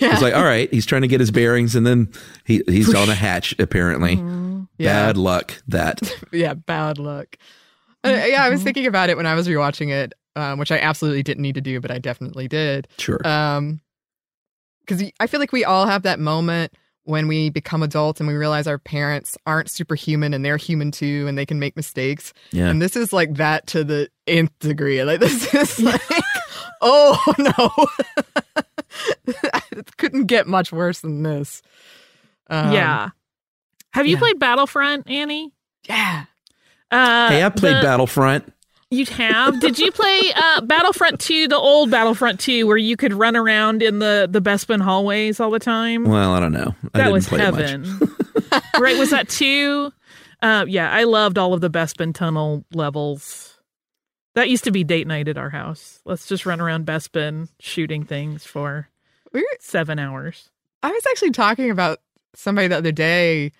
Yeah. 0.00 0.12
It's 0.12 0.22
like, 0.22 0.34
all 0.34 0.42
right, 0.42 0.72
he's 0.72 0.86
trying 0.86 1.02
to 1.02 1.08
get 1.08 1.20
his 1.20 1.30
bearings, 1.30 1.76
and 1.76 1.86
then 1.86 2.10
he 2.44 2.62
he's 2.66 2.92
on 2.94 3.08
a 3.10 3.14
hatch. 3.14 3.54
Apparently, 3.60 4.14
Yeah. 4.78 5.06
bad 5.06 5.16
luck. 5.16 5.62
That 5.68 6.00
yeah, 6.32 6.54
bad 6.54 6.98
luck. 6.98 7.36
Uh, 8.02 8.24
yeah, 8.26 8.42
I 8.42 8.48
was 8.50 8.62
thinking 8.62 8.86
about 8.86 9.10
it 9.10 9.16
when 9.16 9.26
I 9.26 9.34
was 9.34 9.46
rewatching 9.46 9.90
it, 9.92 10.14
um, 10.34 10.58
which 10.58 10.72
I 10.72 10.78
absolutely 10.78 11.22
didn't 11.22 11.42
need 11.42 11.54
to 11.56 11.60
do, 11.60 11.78
but 11.80 11.90
I 11.90 11.98
definitely 11.98 12.48
did. 12.48 12.88
sure. 12.98 13.20
Um, 13.28 13.80
because 14.80 15.04
I 15.20 15.26
feel 15.28 15.38
like 15.40 15.52
we 15.52 15.64
all 15.64 15.86
have 15.86 16.02
that 16.02 16.18
moment 16.18 16.72
when 17.08 17.26
we 17.26 17.48
become 17.48 17.82
adults 17.82 18.20
and 18.20 18.28
we 18.28 18.34
realize 18.34 18.66
our 18.66 18.76
parents 18.78 19.36
aren't 19.46 19.70
superhuman 19.70 20.34
and 20.34 20.44
they're 20.44 20.58
human 20.58 20.90
too, 20.90 21.24
and 21.26 21.38
they 21.38 21.46
can 21.46 21.58
make 21.58 21.74
mistakes. 21.74 22.34
yeah, 22.52 22.68
And 22.68 22.82
this 22.82 22.96
is 22.96 23.12
like 23.14 23.34
that 23.36 23.66
to 23.68 23.82
the 23.82 24.10
nth 24.26 24.56
degree. 24.58 25.02
Like 25.02 25.18
this 25.20 25.54
is 25.54 25.80
like, 25.80 26.02
oh 26.82 27.34
no, 27.38 29.34
it 29.72 29.96
couldn't 29.96 30.26
get 30.26 30.46
much 30.46 30.70
worse 30.70 31.00
than 31.00 31.22
this. 31.22 31.62
Um, 32.50 32.72
yeah. 32.72 33.08
Have 33.92 34.06
you 34.06 34.14
yeah. 34.16 34.18
played 34.20 34.38
Battlefront, 34.38 35.08
Annie? 35.10 35.52
yeah. 35.88 36.24
Uh, 36.90 37.28
hey, 37.28 37.42
I 37.42 37.48
played 37.50 37.76
the- 37.76 37.82
Battlefront. 37.82 38.52
You 38.90 39.04
have? 39.06 39.60
Did 39.60 39.78
you 39.78 39.92
play 39.92 40.20
uh, 40.34 40.62
Battlefront 40.62 41.20
2, 41.20 41.48
the 41.48 41.56
old 41.56 41.90
Battlefront 41.90 42.40
2, 42.40 42.66
where 42.66 42.78
you 42.78 42.96
could 42.96 43.12
run 43.12 43.36
around 43.36 43.82
in 43.82 43.98
the, 43.98 44.26
the 44.30 44.40
Bespin 44.40 44.80
hallways 44.80 45.40
all 45.40 45.50
the 45.50 45.58
time? 45.58 46.04
Well, 46.04 46.32
I 46.32 46.40
don't 46.40 46.52
know. 46.52 46.74
I 46.94 46.98
that 46.98 46.98
didn't 47.04 47.12
was 47.12 47.28
play 47.28 47.40
it 47.40 47.52
much. 47.52 47.60
heaven. 47.70 48.16
right? 48.80 48.96
Was 48.96 49.10
that 49.10 49.28
2? 49.28 49.92
Uh, 50.40 50.64
yeah, 50.68 50.90
I 50.90 51.04
loved 51.04 51.36
all 51.36 51.52
of 51.52 51.60
the 51.60 51.68
Bespin 51.68 52.14
tunnel 52.14 52.64
levels. 52.72 53.58
That 54.34 54.48
used 54.48 54.64
to 54.64 54.70
be 54.70 54.84
date 54.84 55.06
night 55.06 55.28
at 55.28 55.36
our 55.36 55.50
house. 55.50 56.00
Let's 56.06 56.26
just 56.26 56.46
run 56.46 56.60
around 56.60 56.86
Bespin 56.86 57.48
shooting 57.60 58.04
things 58.04 58.44
for 58.44 58.88
We 59.34 59.40
were- 59.40 59.46
seven 59.60 59.98
hours. 59.98 60.48
I 60.82 60.90
was 60.92 61.04
actually 61.10 61.32
talking 61.32 61.70
about 61.70 61.98
somebody 62.34 62.68
the 62.68 62.76
other 62.78 62.92
day. 62.92 63.52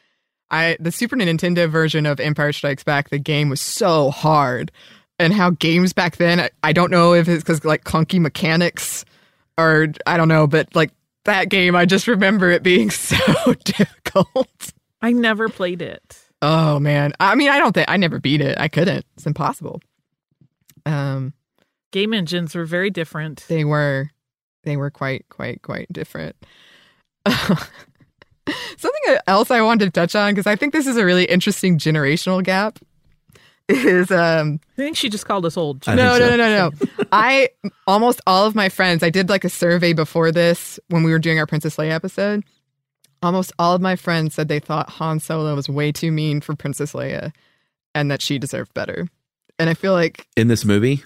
I 0.51 0.77
the 0.81 0.93
Super 0.93 1.17
Nintendo 1.17 1.69
version 1.69 2.07
of 2.07 2.21
Empire 2.21 2.53
Strikes 2.53 2.85
Back, 2.85 3.11
the 3.11 3.19
game 3.19 3.51
was 3.51 3.61
so 3.61 4.11
hard, 4.11 4.71
and 5.19 5.33
how 5.33 5.51
games 5.51 5.93
back 5.93 6.17
then. 6.17 6.49
I, 6.63 6.73
don't 6.73 6.91
know 6.91 7.15
if 7.15 7.29
it's 7.29 7.43
because 7.43 7.65
like 7.65 7.85
clunky 7.85 8.21
mechanics, 8.21 9.05
or 9.57 9.89
I 10.07 10.17
don't 10.17 10.29
know, 10.29 10.47
but 10.47 10.75
like 10.75 10.93
that 11.25 11.49
game, 11.49 11.75
I 11.77 11.87
just 11.87 12.07
remember 12.07 12.51
it 12.51 12.63
being 12.63 12.91
so 12.93 13.55
difficult. 13.65 14.73
I 15.03 15.13
never 15.13 15.49
played 15.49 15.83
it. 15.83 16.19
Oh 16.41 16.79
man, 16.79 17.13
I 17.19 17.35
mean, 17.35 17.51
I 17.51 17.59
don't 17.59 17.73
think 17.73 17.91
I 17.91 17.97
never 17.97 18.21
beat 18.21 18.41
it. 18.41 18.59
I 18.59 18.69
couldn't. 18.69 19.05
It's 19.17 19.27
impossible. 19.27 19.81
Um, 20.87 21.35
Game 21.91 22.13
engines 22.13 22.55
were 22.55 22.65
very 22.65 22.91
different. 22.91 23.45
they 23.49 23.65
were, 23.65 24.11
they 24.65 24.77
were 24.77 24.91
quite, 24.91 25.27
quite, 25.31 25.63
quite 25.63 25.91
different. 25.93 26.37
Something 27.27 29.17
else 29.27 29.51
I 29.51 29.63
wanted 29.63 29.87
to 29.87 29.91
touch 29.91 30.15
on 30.15 30.33
because 30.33 30.47
I 30.47 30.57
think 30.57 30.73
this 30.73 30.87
is 30.87 30.97
a 30.97 31.05
really 31.05 31.25
interesting 31.25 31.79
generational 31.79 32.43
gap. 32.43 32.79
Is 33.69 34.11
um 34.11 34.61
I 34.73 34.77
think 34.77 34.97
she 34.97 35.11
just 35.11 35.27
called 35.27 35.45
us 35.45 35.57
old. 35.57 35.87
No, 35.87 35.95
think 35.95 35.99
no, 35.99 36.19
so. 36.19 36.31
no 36.31 36.37
no 36.37 36.69
no 36.71 37.07
I 37.13 37.51
almost 37.87 38.21
all 38.27 38.47
of 38.47 38.55
my 38.55 38.69
friends 38.69 39.03
I 39.03 39.11
did 39.11 39.29
like 39.29 39.45
a 39.45 39.51
survey 39.51 39.93
before 39.93 40.33
this 40.33 40.81
when 40.89 41.03
we 41.03 41.11
were 41.11 41.19
doing 41.19 41.39
our 41.39 41.47
Princess 41.47 41.77
Leia 41.77 41.91
episode. 41.91 42.45
Almost 43.23 43.53
all 43.59 43.75
of 43.75 43.83
my 43.83 43.97
friends 43.97 44.35
said 44.35 44.49
they 44.49 44.61
thought 44.61 44.89
Han 44.91 45.21
Solo 45.21 45.55
was 45.55 45.69
way 45.69 45.93
too 45.93 46.13
mean 46.13 46.41
for 46.41 46.55
Princess 46.55 46.93
Leia, 46.93 47.33
and 47.95 48.11
that 48.11 48.23
she 48.23 48.39
deserved 48.39 48.73
better. 48.75 49.09
And 49.59 49.69
I 49.69 49.75
feel 49.75 49.93
like 49.93 50.27
In 50.37 50.49
this 50.49 50.65
movie, 50.65 51.03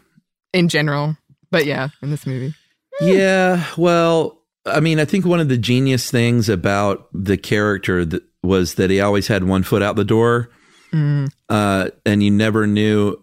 in 0.53 0.69
general, 0.69 1.17
but 1.51 1.65
yeah, 1.65 1.89
in 2.03 2.11
this 2.11 2.27
movie, 2.27 2.55
yeah. 3.01 3.65
Well, 3.77 4.39
I 4.67 4.81
mean, 4.81 5.01
I 5.01 5.05
think 5.05 5.25
one 5.25 5.41
of 5.41 5.49
the 5.49 5.57
genius 5.59 6.11
things 6.11 6.49
about 6.49 7.09
the 7.13 7.39
character 7.39 8.05
that 8.05 8.23
was 8.43 8.75
that 8.75 8.91
he 8.91 9.01
always 9.01 9.27
had 9.29 9.45
one 9.45 9.63
foot 9.63 9.83
out 9.83 9.97
the 9.97 10.05
door, 10.05 10.51
Mm. 10.93 11.31
uh, 11.49 11.89
and 12.05 12.23
you 12.23 12.31
never 12.31 12.67
knew. 12.67 13.17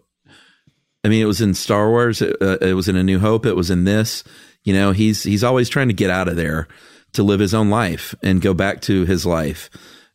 I 1.04 1.08
mean, 1.08 1.22
it 1.22 1.26
was 1.26 1.40
in 1.40 1.54
Star 1.54 1.88
Wars. 1.88 2.20
It, 2.20 2.36
uh, 2.42 2.58
it 2.60 2.74
was 2.74 2.88
in 2.88 2.96
A 2.96 3.02
New 3.02 3.18
Hope. 3.18 3.46
It 3.46 3.56
was 3.56 3.70
in 3.70 3.84
this. 3.84 4.22
You 4.64 4.74
know, 4.74 4.92
he's 4.92 5.22
he's 5.22 5.44
always 5.44 5.68
trying 5.68 5.88
to 5.88 5.94
get 5.94 6.10
out 6.10 6.28
of 6.28 6.36
there 6.36 6.68
to 7.14 7.22
live 7.22 7.40
his 7.40 7.54
own 7.54 7.70
life 7.70 8.14
and 8.22 8.40
go 8.42 8.52
back 8.54 8.82
to 8.82 9.04
his 9.04 9.24
life, 9.24 9.70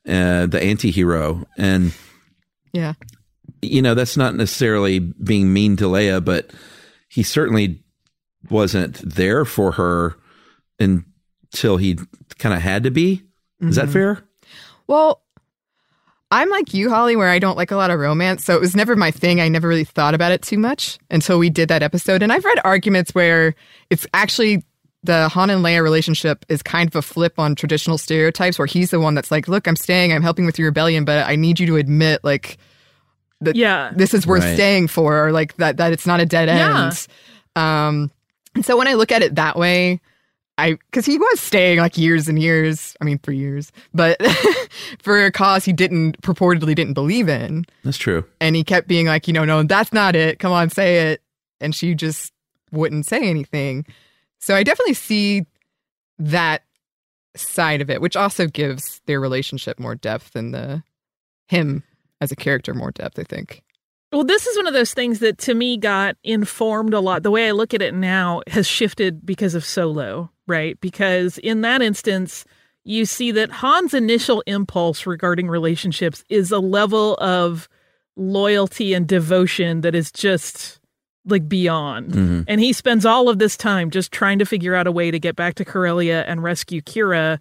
uh, 0.08 0.46
the 0.46 0.62
anti-hero. 0.62 1.46
And 1.58 1.94
yeah, 2.72 2.94
you 3.62 3.82
know, 3.82 3.96
that's 3.96 4.16
not 4.18 4.36
necessarily 4.36 5.00
being 5.00 5.52
mean 5.52 5.76
to 5.78 5.86
Leia, 5.86 6.24
but 6.24 6.52
he 7.10 7.24
certainly 7.24 7.84
wasn't 8.50 8.98
there 8.98 9.44
for 9.46 9.72
her 9.74 10.16
until 10.80 11.78
he 11.78 11.98
kind 12.38 12.54
of 12.54 12.62
had 12.62 12.84
to 12.84 12.92
be. 12.92 13.24
Is 13.62 13.78
that 13.78 13.88
Mhm. 13.88 13.94
fair? 13.94 14.24
Well, 14.88 15.24
I'm 16.32 16.50
like 16.50 16.74
you, 16.74 16.90
Holly, 16.90 17.16
where 17.16 17.30
I 17.30 17.40
don't 17.40 17.56
like 17.56 17.72
a 17.72 17.76
lot 17.76 17.92
of 17.92 18.00
romance. 18.00 18.44
So 18.44 18.56
it 18.56 18.62
was 18.62 18.76
never 18.76 18.96
my 18.96 19.12
thing. 19.12 19.40
I 19.40 19.48
never 19.48 19.68
really 19.68 19.84
thought 19.84 20.14
about 20.16 20.32
it 20.32 20.42
too 20.42 20.58
much 20.58 20.98
until 21.12 21.38
we 21.40 21.50
did 21.50 21.70
that 21.70 21.84
episode. 21.84 22.22
And 22.24 22.34
I've 22.34 22.44
read 22.44 22.60
arguments 22.64 23.14
where 23.14 23.54
it's 23.90 24.08
actually 24.14 24.64
the 25.04 25.30
Han 25.30 25.52
and 25.52 25.64
Leia 25.64 25.84
relationship 25.84 26.44
is 26.50 26.64
kind 26.64 26.90
of 26.90 26.96
a 26.96 27.02
flip 27.04 27.38
on 27.38 27.54
traditional 27.54 27.98
stereotypes 28.00 28.58
where 28.58 28.66
he's 28.66 28.90
the 28.90 29.00
one 29.00 29.14
that's 29.14 29.30
like, 29.30 29.48
look, 29.48 29.68
I'm 29.68 29.76
staying, 29.76 30.12
I'm 30.12 30.24
helping 30.24 30.48
with 30.48 30.58
your 30.58 30.70
rebellion, 30.70 31.06
but 31.06 31.28
I 31.28 31.36
need 31.36 31.60
you 31.60 31.68
to 31.68 31.76
admit, 31.78 32.22
like, 32.24 32.58
that 33.42 33.56
Yeah. 33.56 33.92
this 33.96 34.16
is 34.16 34.26
worth 34.26 34.44
Right. 34.44 34.56
staying 34.56 34.88
for, 34.88 35.28
or 35.28 35.32
like 35.32 35.56
that, 35.58 35.78
that 35.78 35.94
it's 35.94 36.08
not 36.08 36.22
a 36.22 36.26
dead 36.26 36.48
Yeah. 36.48 36.86
end. 36.86 37.08
Um, 37.56 38.12
and 38.56 38.66
so 38.66 38.76
when 38.78 38.88
I 38.88 38.94
look 38.96 39.12
at 39.12 39.22
it 39.22 39.36
that 39.36 39.58
way, 39.60 40.02
I 40.58 40.74
because 40.74 41.06
he 41.06 41.18
was 41.18 41.40
staying 41.40 41.80
like 41.80 41.98
years 41.98 42.28
and 42.30 42.42
years. 42.42 42.96
I 43.02 43.06
mean, 43.06 43.20
for 43.20 43.32
years, 43.32 43.72
but 43.94 44.22
for 45.02 45.26
a 45.26 45.32
cause 45.32 45.66
he 45.66 45.74
didn't 45.74 46.22
purportedly 46.22 46.76
didn't 46.76 46.94
believe 46.94 47.28
in, 47.28 47.66
That's 47.84 47.98
true. 47.98 48.24
and 48.40 48.56
he 48.56 48.64
kept 48.64 48.88
being 48.88 49.08
like, 49.08 49.28
you 49.28 49.34
know, 49.34 49.44
no, 49.46 49.64
that's 49.64 49.92
not 49.92 50.16
it. 50.16 50.40
Come 50.40 50.52
on, 50.54 50.70
say 50.70 51.12
it, 51.12 51.22
and 51.60 51.76
she 51.76 51.94
just 51.94 52.32
wouldn't 52.72 53.06
say 53.06 53.30
anything. 53.30 53.86
So 54.40 54.56
I 54.56 54.64
definitely 54.64 54.94
see 54.94 55.46
that 56.20 56.64
side 57.36 57.82
of 57.82 57.90
it, 57.90 58.00
which 58.00 58.16
also 58.16 58.48
gives 58.48 59.02
their 59.08 59.20
relationship 59.20 59.78
more 59.80 59.96
depth 59.96 60.36
and 60.36 60.54
the 60.54 60.84
him 61.48 61.84
as 62.22 62.32
a 62.32 62.36
character 62.36 62.74
more 62.74 62.92
depth. 62.92 63.20
I 63.20 63.24
think. 63.24 63.62
Well, 64.14 64.24
this 64.24 64.48
is 64.48 64.56
one 64.56 64.68
of 64.68 64.74
those 64.74 64.94
things 64.94 65.20
that 65.20 65.38
to 65.40 65.54
me 65.54 65.76
got 65.78 66.16
informed 66.24 66.94
a 66.94 67.02
lot. 67.02 67.24
The 67.24 67.32
way 67.32 67.50
I 67.50 67.52
look 67.52 67.74
at 67.74 67.82
it 67.82 67.94
now 67.94 68.42
has 68.48 68.66
shifted 68.66 69.26
because 69.26 69.56
of 69.56 69.66
Solo, 69.66 70.32
right? 70.48 70.80
Because 70.82 71.38
in 71.40 71.62
that 71.62 71.82
instance, 71.82 72.46
you 72.84 73.06
see 73.06 73.32
that 73.32 73.52
Han's 73.52 73.94
initial 73.94 74.44
impulse 74.46 75.06
regarding 75.06 75.48
relationships 75.48 76.24
is 76.30 76.52
a 76.52 76.60
level 76.60 77.16
of 77.16 77.68
loyalty 78.16 78.94
and 78.94 79.08
devotion 79.08 79.82
that 79.82 79.96
is 79.96 80.12
just 80.12 80.80
like 81.28 81.50
beyond. 81.50 82.12
Mhm. 82.12 82.46
And 82.48 82.62
he 82.62 82.72
spends 82.72 83.06
all 83.06 83.28
of 83.30 83.40
this 83.40 83.58
time 83.58 83.90
just 83.90 84.12
trying 84.12 84.38
to 84.40 84.46
figure 84.46 84.76
out 84.76 84.86
a 84.86 84.92
way 84.92 85.10
to 85.10 85.18
get 85.20 85.36
back 85.36 85.56
to 85.56 85.66
Corellia 85.66 86.24
and 86.28 86.44
rescue 86.44 86.82
Qi'ra. 86.82 87.40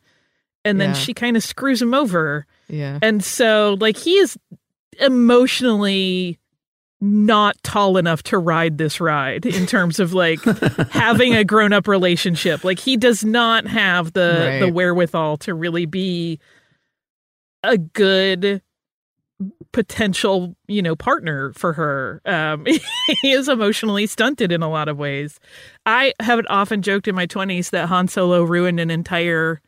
And 0.64 0.81
then 0.81 0.90
Yeah. 0.90 0.94
she 0.94 1.12
kind 1.12 1.36
of 1.36 1.44
screws 1.44 1.82
him 1.82 1.93
over. 1.93 2.47
Yeah. 2.68 2.98
And 3.02 3.22
so, 3.22 3.76
like, 3.78 3.98
he 3.98 4.16
is 4.16 4.39
emotionally 4.98 6.39
not 7.00 7.56
tall 7.62 7.96
enough 7.96 8.22
to 8.24 8.38
ride 8.38 8.78
this 8.78 9.00
ride 9.00 9.44
in 9.44 9.66
terms 9.66 10.00
of 10.00 10.14
like 10.14 10.40
having 10.90 11.34
a 11.34 11.44
grown 11.44 11.72
up 11.72 11.86
relationship. 11.86 12.64
Like, 12.64 12.78
he 12.78 12.96
does 12.96 13.24
not 13.24 13.66
have 13.66 14.12
the 14.14 14.46
Right. 14.48 14.58
the 14.60 14.68
wherewithal 14.72 15.36
to 15.38 15.54
really 15.54 15.86
be 15.86 16.38
a 17.62 17.76
good 17.76 18.62
potential 19.72 20.54
you 20.68 20.80
know 20.80 20.94
partner 20.94 21.52
for 21.54 21.72
her 21.72 22.22
um 22.24 22.64
he 23.22 23.32
is 23.32 23.48
emotionally 23.48 24.06
stunted 24.06 24.52
in 24.52 24.62
a 24.62 24.70
lot 24.70 24.86
of 24.88 24.96
ways 24.96 25.40
i 25.86 26.12
have 26.20 26.40
often 26.48 26.80
joked 26.82 27.08
in 27.08 27.14
my 27.16 27.26
20s 27.26 27.70
that 27.70 27.88
han 27.88 28.06
solo 28.06 28.44
ruined 28.44 28.78
an 28.78 28.90
entire 28.92 29.60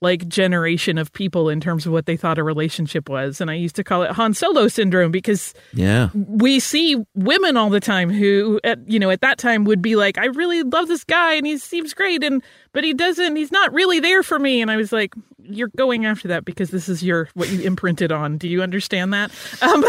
like 0.00 0.26
generation 0.28 0.98
of 0.98 1.12
people 1.12 1.48
in 1.48 1.60
terms 1.60 1.86
of 1.86 1.92
what 1.92 2.06
they 2.06 2.16
thought 2.16 2.38
a 2.38 2.42
relationship 2.44 3.08
was 3.08 3.40
and 3.40 3.50
i 3.50 3.54
used 3.54 3.74
to 3.76 3.82
call 3.84 4.02
it 4.02 4.10
han 4.12 4.32
solo 4.34 4.68
syndrome 4.68 5.10
because 5.10 5.54
Yeah. 5.72 6.10
we 6.14 6.60
see 6.60 6.96
women 7.14 7.56
all 7.56 7.70
the 7.70 7.80
time 7.80 8.10
who 8.10 8.60
at 8.64 8.78
you 8.90 8.98
know 8.98 9.10
at 9.10 9.20
that 9.22 9.38
time 9.38 9.64
would 9.64 9.82
be 9.82 9.96
like 9.96 10.18
i 10.18 10.26
really 10.26 10.62
love 10.62 10.88
this 10.88 11.04
guy 11.04 11.34
and 11.34 11.46
he 11.46 11.58
seems 11.58 11.94
great 11.94 12.22
and 12.22 12.42
but 12.72 12.84
he 12.84 12.94
doesn't 12.94 13.36
he's 13.36 13.52
not 13.52 13.72
really 13.72 14.00
there 14.00 14.22
for 14.22 14.38
me 14.38 14.60
and 14.62 14.70
i 14.70 14.76
was 14.76 14.92
like 14.92 15.14
you're 15.42 15.70
going 15.76 16.04
after 16.06 16.28
that 16.28 16.44
because 16.44 16.70
this 16.70 16.88
is 16.88 17.02
your 17.02 17.28
what 17.34 17.48
you 17.50 17.60
imprinted 17.62 18.12
on 18.12 18.36
do 18.38 18.48
you 18.48 18.62
understand 18.62 19.12
that 19.12 19.30
um 19.62 19.84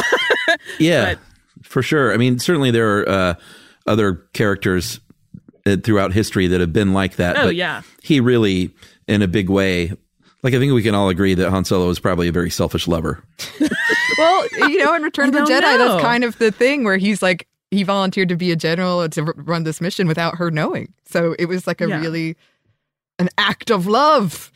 Yeah, 0.80 1.14
But- 1.16 1.20
for 1.64 1.82
sure. 1.84 2.14
I 2.14 2.18
mean, 2.18 2.40
certainly 2.40 2.72
there 2.72 3.00
are 3.02 3.10
uh, 3.10 3.34
other 3.86 4.14
characters 4.34 5.02
uh, 5.66 5.76
throughout 5.84 6.14
history 6.14 6.48
that 6.48 6.62
have 6.62 6.72
been 6.72 6.94
like 6.94 7.18
that. 7.18 7.38
Oh, 7.38 7.48
but 7.48 7.56
yeah. 7.56 7.82
he 8.02 8.22
really, 8.22 8.74
in 9.10 9.22
a 9.22 9.28
big 9.28 9.50
way, 9.50 9.92
like 10.44 10.54
I 10.54 10.60
think 10.60 10.72
we 10.74 10.84
can 10.84 10.96
all 10.96 11.10
agree 11.10 11.34
that 11.34 11.50
Han 11.50 11.66
Solo 11.66 11.90
is 11.90 12.00
probably 12.00 12.28
a 12.30 12.32
very 12.32 12.50
selfish 12.50 12.88
lover. 12.88 13.22
well, 14.18 14.48
you 14.70 14.78
know, 14.78 14.94
in 14.94 15.02
Return 15.04 15.30
of 15.30 15.34
the 15.34 15.42
Jedi, 15.42 15.62
know. 15.62 15.78
that's 15.78 16.02
kind 16.02 16.24
of 16.24 16.38
the 16.38 16.52
thing 16.52 16.84
where 16.84 16.98
he's 16.98 17.22
like 17.22 17.48
he 17.72 17.84
volunteered 17.84 18.30
to 18.30 18.36
be 18.36 18.52
a 18.52 18.56
general 18.56 19.08
to 19.10 19.24
run 19.24 19.64
this 19.64 19.82
mission 19.82 20.08
without 20.08 20.36
her 20.36 20.50
knowing. 20.50 20.94
So 21.06 21.36
it 21.38 21.46
was 21.46 21.68
like 21.68 21.82
a 21.82 21.88
Yeah. 21.90 22.00
really 22.00 22.38
an 23.18 23.30
act 23.38 23.70
of 23.70 23.86
love. 23.86 24.52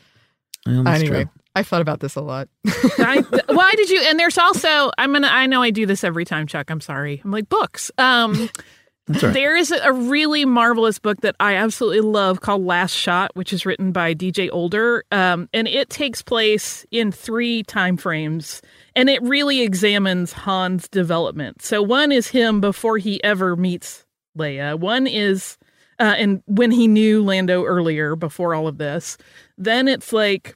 Well, 0.65 0.83
that's 0.83 1.01
anyway, 1.01 1.23
true. 1.25 1.31
I 1.55 1.63
thought 1.63 1.81
about 1.81 1.99
this 1.99 2.15
a 2.15 2.21
lot. 2.21 2.47
I, 2.65 3.23
why 3.47 3.71
did 3.75 3.89
you? 3.89 4.01
And 4.01 4.19
there's 4.19 4.37
also 4.37 4.91
I'm 4.97 5.11
gonna. 5.11 5.27
I 5.29 5.47
know 5.47 5.61
I 5.61 5.71
do 5.71 5.85
this 5.85 6.03
every 6.03 6.25
time, 6.25 6.47
Chuck. 6.47 6.69
I'm 6.69 6.81
sorry. 6.81 7.21
I'm 7.23 7.31
like 7.31 7.49
books. 7.49 7.91
Um, 7.97 8.33
That's 8.33 8.41
all 8.41 8.63
right. 9.07 9.33
there 9.33 9.55
is 9.55 9.71
a 9.71 9.93
really 9.93 10.45
marvelous 10.45 10.99
book 10.99 11.21
that 11.21 11.35
I 11.39 11.55
absolutely 11.55 12.01
love 12.01 12.41
called 12.41 12.65
Last 12.65 12.93
Shot, 12.93 13.31
which 13.35 13.53
is 13.53 13.65
written 13.65 13.91
by 13.91 14.13
DJ 14.13 14.49
Older, 14.51 15.03
um, 15.11 15.49
and 15.53 15.67
it 15.67 15.89
takes 15.89 16.21
place 16.21 16.85
in 16.91 17.11
three 17.11 17.63
time 17.63 17.97
frames, 17.97 18.61
and 18.95 19.09
it 19.09 19.21
really 19.23 19.61
examines 19.61 20.33
Han's 20.33 20.87
development. 20.87 21.61
So 21.61 21.81
one 21.81 22.11
is 22.11 22.27
him 22.27 22.61
before 22.61 22.97
he 22.97 23.23
ever 23.23 23.55
meets 23.55 24.05
Leia. 24.37 24.79
One 24.79 25.07
is 25.07 25.57
uh, 25.99 26.15
and 26.17 26.41
when 26.47 26.71
he 26.71 26.87
knew 26.87 27.23
Lando 27.23 27.63
earlier, 27.63 28.15
before 28.15 28.55
all 28.55 28.67
of 28.67 28.77
this. 28.77 29.17
Then 29.57 29.87
it's 29.87 30.11
like 30.11 30.55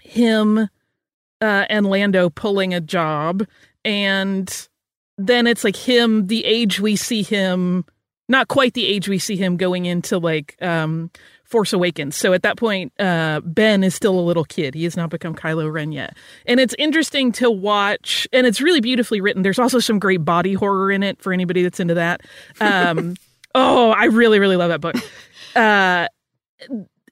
him 0.00 0.58
uh, 1.40 1.66
and 1.68 1.86
Lando 1.86 2.30
pulling 2.30 2.74
a 2.74 2.80
job, 2.80 3.46
and 3.84 4.67
then 5.18 5.46
it's 5.46 5.64
like 5.64 5.76
him, 5.76 6.28
the 6.28 6.44
age 6.44 6.80
we 6.80 6.96
see 6.96 7.22
him, 7.22 7.84
not 8.28 8.48
quite 8.48 8.74
the 8.74 8.86
age 8.86 9.08
we 9.08 9.18
see 9.18 9.36
him 9.36 9.56
going 9.56 9.84
into 9.84 10.18
like 10.18 10.56
um, 10.62 11.10
Force 11.44 11.72
Awakens. 11.72 12.16
So 12.16 12.32
at 12.32 12.42
that 12.42 12.56
point, 12.56 12.92
uh, 13.00 13.40
Ben 13.44 13.82
is 13.82 13.94
still 13.94 14.18
a 14.18 14.22
little 14.22 14.44
kid. 14.44 14.74
He 14.74 14.84
has 14.84 14.96
not 14.96 15.10
become 15.10 15.34
Kylo 15.34 15.70
Ren 15.70 15.92
yet, 15.92 16.16
and 16.46 16.60
it's 16.60 16.74
interesting 16.78 17.32
to 17.32 17.50
watch, 17.50 18.28
and 18.32 18.46
it's 18.46 18.60
really 18.60 18.80
beautifully 18.80 19.20
written. 19.20 19.42
There's 19.42 19.58
also 19.58 19.80
some 19.80 19.98
great 19.98 20.24
body 20.24 20.54
horror 20.54 20.92
in 20.92 21.02
it 21.02 21.20
for 21.20 21.32
anybody 21.32 21.62
that's 21.62 21.80
into 21.80 21.94
that. 21.94 22.20
Um, 22.60 23.16
oh, 23.54 23.90
I 23.90 24.04
really, 24.04 24.38
really 24.38 24.56
love 24.56 24.70
that 24.70 24.80
book. 24.80 24.96
Uh, 25.56 26.06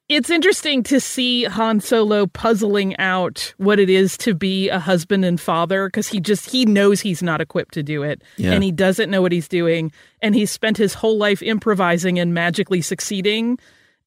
it's 0.08 0.30
interesting 0.30 0.82
to 0.84 1.00
see 1.00 1.44
Han 1.44 1.80
Solo 1.80 2.26
puzzling 2.26 2.96
out 2.98 3.52
what 3.58 3.80
it 3.80 3.90
is 3.90 4.16
to 4.18 4.34
be 4.34 4.68
a 4.68 4.78
husband 4.78 5.24
and 5.24 5.40
father 5.40 5.88
because 5.88 6.06
he 6.06 6.20
just 6.20 6.48
he 6.48 6.64
knows 6.64 7.00
he's 7.00 7.22
not 7.22 7.40
equipped 7.40 7.74
to 7.74 7.82
do 7.82 8.02
it. 8.02 8.22
Yeah. 8.36 8.52
and 8.52 8.62
he 8.62 8.70
doesn't 8.70 9.10
know 9.10 9.20
what 9.20 9.32
he's 9.32 9.48
doing. 9.48 9.90
And 10.22 10.34
he's 10.34 10.50
spent 10.50 10.76
his 10.76 10.94
whole 10.94 11.18
life 11.18 11.42
improvising 11.42 12.18
and 12.18 12.32
magically 12.32 12.80
succeeding 12.82 13.58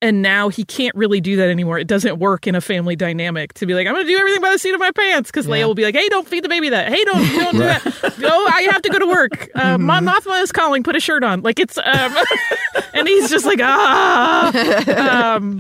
and 0.02 0.22
now 0.22 0.50
he 0.50 0.64
can't 0.64 0.96
really 0.96 1.20
do 1.20 1.36
that 1.36 1.50
anymore. 1.50 1.78
It 1.78 1.88
doesn't 1.88 2.20
work 2.20 2.48
in 2.48 2.56
a 2.56 2.62
family 2.62 2.96
dynamic 2.96 3.54
to 3.56 3.66
be 3.66 3.74
like, 3.74 3.86
I'm 3.86 3.94
going 3.94 4.06
to 4.06 4.12
do 4.12 4.18
everything 4.18 4.42
by 4.42 4.52
the 4.52 4.60
seat 4.60 4.74
of 4.74 4.80
my 4.80 4.92
pants 4.92 5.30
because 5.30 5.46
Leia 5.46 5.66
will 5.68 5.76
be 5.76 5.84
like, 5.84 5.96
Hey, 5.96 6.08
don't 6.10 6.28
feed 6.28 6.44
the 6.44 6.50
baby 6.50 6.70
that. 6.70 6.90
Hey, 6.90 7.04
don't 7.04 7.28
don't 7.36 7.52
do 7.54 7.60
that. 7.60 8.18
No, 8.20 8.46
I 8.48 8.62
have 8.72 8.82
to 8.84 8.90
go 8.90 9.00
to 9.00 9.08
work. 9.08 9.50
Uh, 9.60 9.78
Mon 9.78 10.06
Mothma 10.06 10.42
is 10.42 10.54
calling. 10.54 10.84
Put 10.84 10.96
a 10.96 11.02
shirt 11.02 11.22
on. 11.22 11.42
Like 11.42 11.60
it's 11.60 11.78
um, 11.78 12.16
and 12.94 13.08
he's 13.08 13.30
just 13.30 13.46
like 13.46 13.60
ah. 13.62 15.36
Um, 15.36 15.60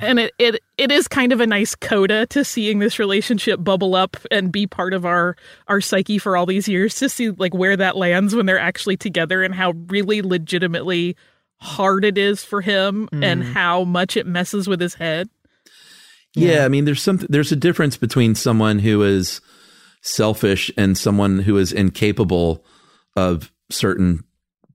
and 0.00 0.18
it, 0.18 0.32
it 0.38 0.62
it 0.78 0.90
is 0.90 1.08
kind 1.08 1.32
of 1.32 1.40
a 1.40 1.46
nice 1.46 1.74
coda 1.74 2.26
to 2.28 2.44
seeing 2.44 2.78
this 2.78 2.98
relationship 2.98 3.62
bubble 3.62 3.94
up 3.94 4.16
and 4.30 4.50
be 4.50 4.66
part 4.66 4.94
of 4.94 5.04
our 5.04 5.36
our 5.68 5.80
psyche 5.80 6.18
for 6.18 6.36
all 6.36 6.46
these 6.46 6.68
years 6.68 6.94
to 6.96 7.08
see 7.08 7.30
like 7.30 7.52
where 7.52 7.76
that 7.76 7.96
lands 7.96 8.34
when 8.34 8.46
they're 8.46 8.58
actually 8.58 8.96
together 8.96 9.42
and 9.42 9.54
how 9.54 9.72
really 9.88 10.22
legitimately 10.22 11.16
hard 11.58 12.04
it 12.04 12.18
is 12.18 12.44
for 12.44 12.60
him 12.60 13.08
and 13.12 13.42
how 13.42 13.84
much 13.84 14.16
it 14.16 14.26
messes 14.26 14.68
with 14.68 14.80
his 14.80 14.94
head. 14.94 15.28
Yeah, 16.34 16.64
I 16.64 16.68
mean, 16.68 16.84
there's 16.84 17.02
some 17.02 17.18
there's 17.30 17.52
a 17.52 17.56
difference 17.56 17.96
between 17.96 18.34
someone 18.34 18.78
who 18.78 19.02
is 19.02 19.40
selfish 20.02 20.70
and 20.76 20.96
someone 20.96 21.38
who 21.38 21.56
is 21.56 21.72
incapable 21.72 22.64
of 23.16 23.50
certain 23.70 24.22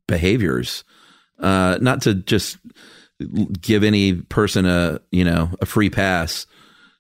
behaviors. 0.08 0.84
Uh, 1.40 1.78
not 1.82 2.02
to 2.04 2.16
just 2.16 2.58
give 3.62 3.84
any 3.84 4.14
person 4.14 4.66
a 4.66 5.00
you 5.12 5.24
know 5.24 5.52
a 5.62 5.66
free 5.68 5.90
pass 5.92 6.48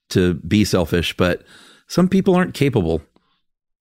to 0.09 0.35
be 0.35 0.63
selfish, 0.63 1.17
but 1.17 1.43
some 1.87 2.07
people 2.07 2.35
aren't 2.35 2.53
capable. 2.53 3.01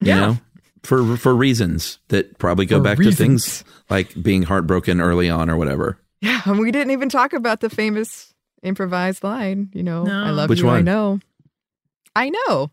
You 0.00 0.08
Yeah. 0.08 0.20
know, 0.20 0.38
for 0.82 1.16
for 1.16 1.34
reasons 1.34 1.98
that 2.08 2.38
probably 2.38 2.66
go 2.66 2.78
For 2.78 2.84
back 2.84 2.98
to 2.98 3.12
things 3.12 3.64
like 3.88 4.20
being 4.22 4.42
heartbroken 4.42 5.00
early 5.00 5.30
on 5.30 5.50
or 5.50 5.56
whatever. 5.56 5.98
Yeah, 6.20 6.40
and 6.44 6.58
we 6.58 6.70
didn't 6.70 6.90
even 6.90 7.08
talk 7.08 7.32
about 7.32 7.60
the 7.60 7.70
famous 7.70 8.34
improvised 8.62 9.24
line. 9.24 9.70
You 9.72 9.82
know, 9.82 10.04
No. 10.04 10.24
I 10.24 10.30
love 10.30 10.50
Which 10.50 10.60
you. 10.60 10.68
I 10.68 10.82
know. 10.82 11.20
I 12.14 12.30
know. 12.30 12.70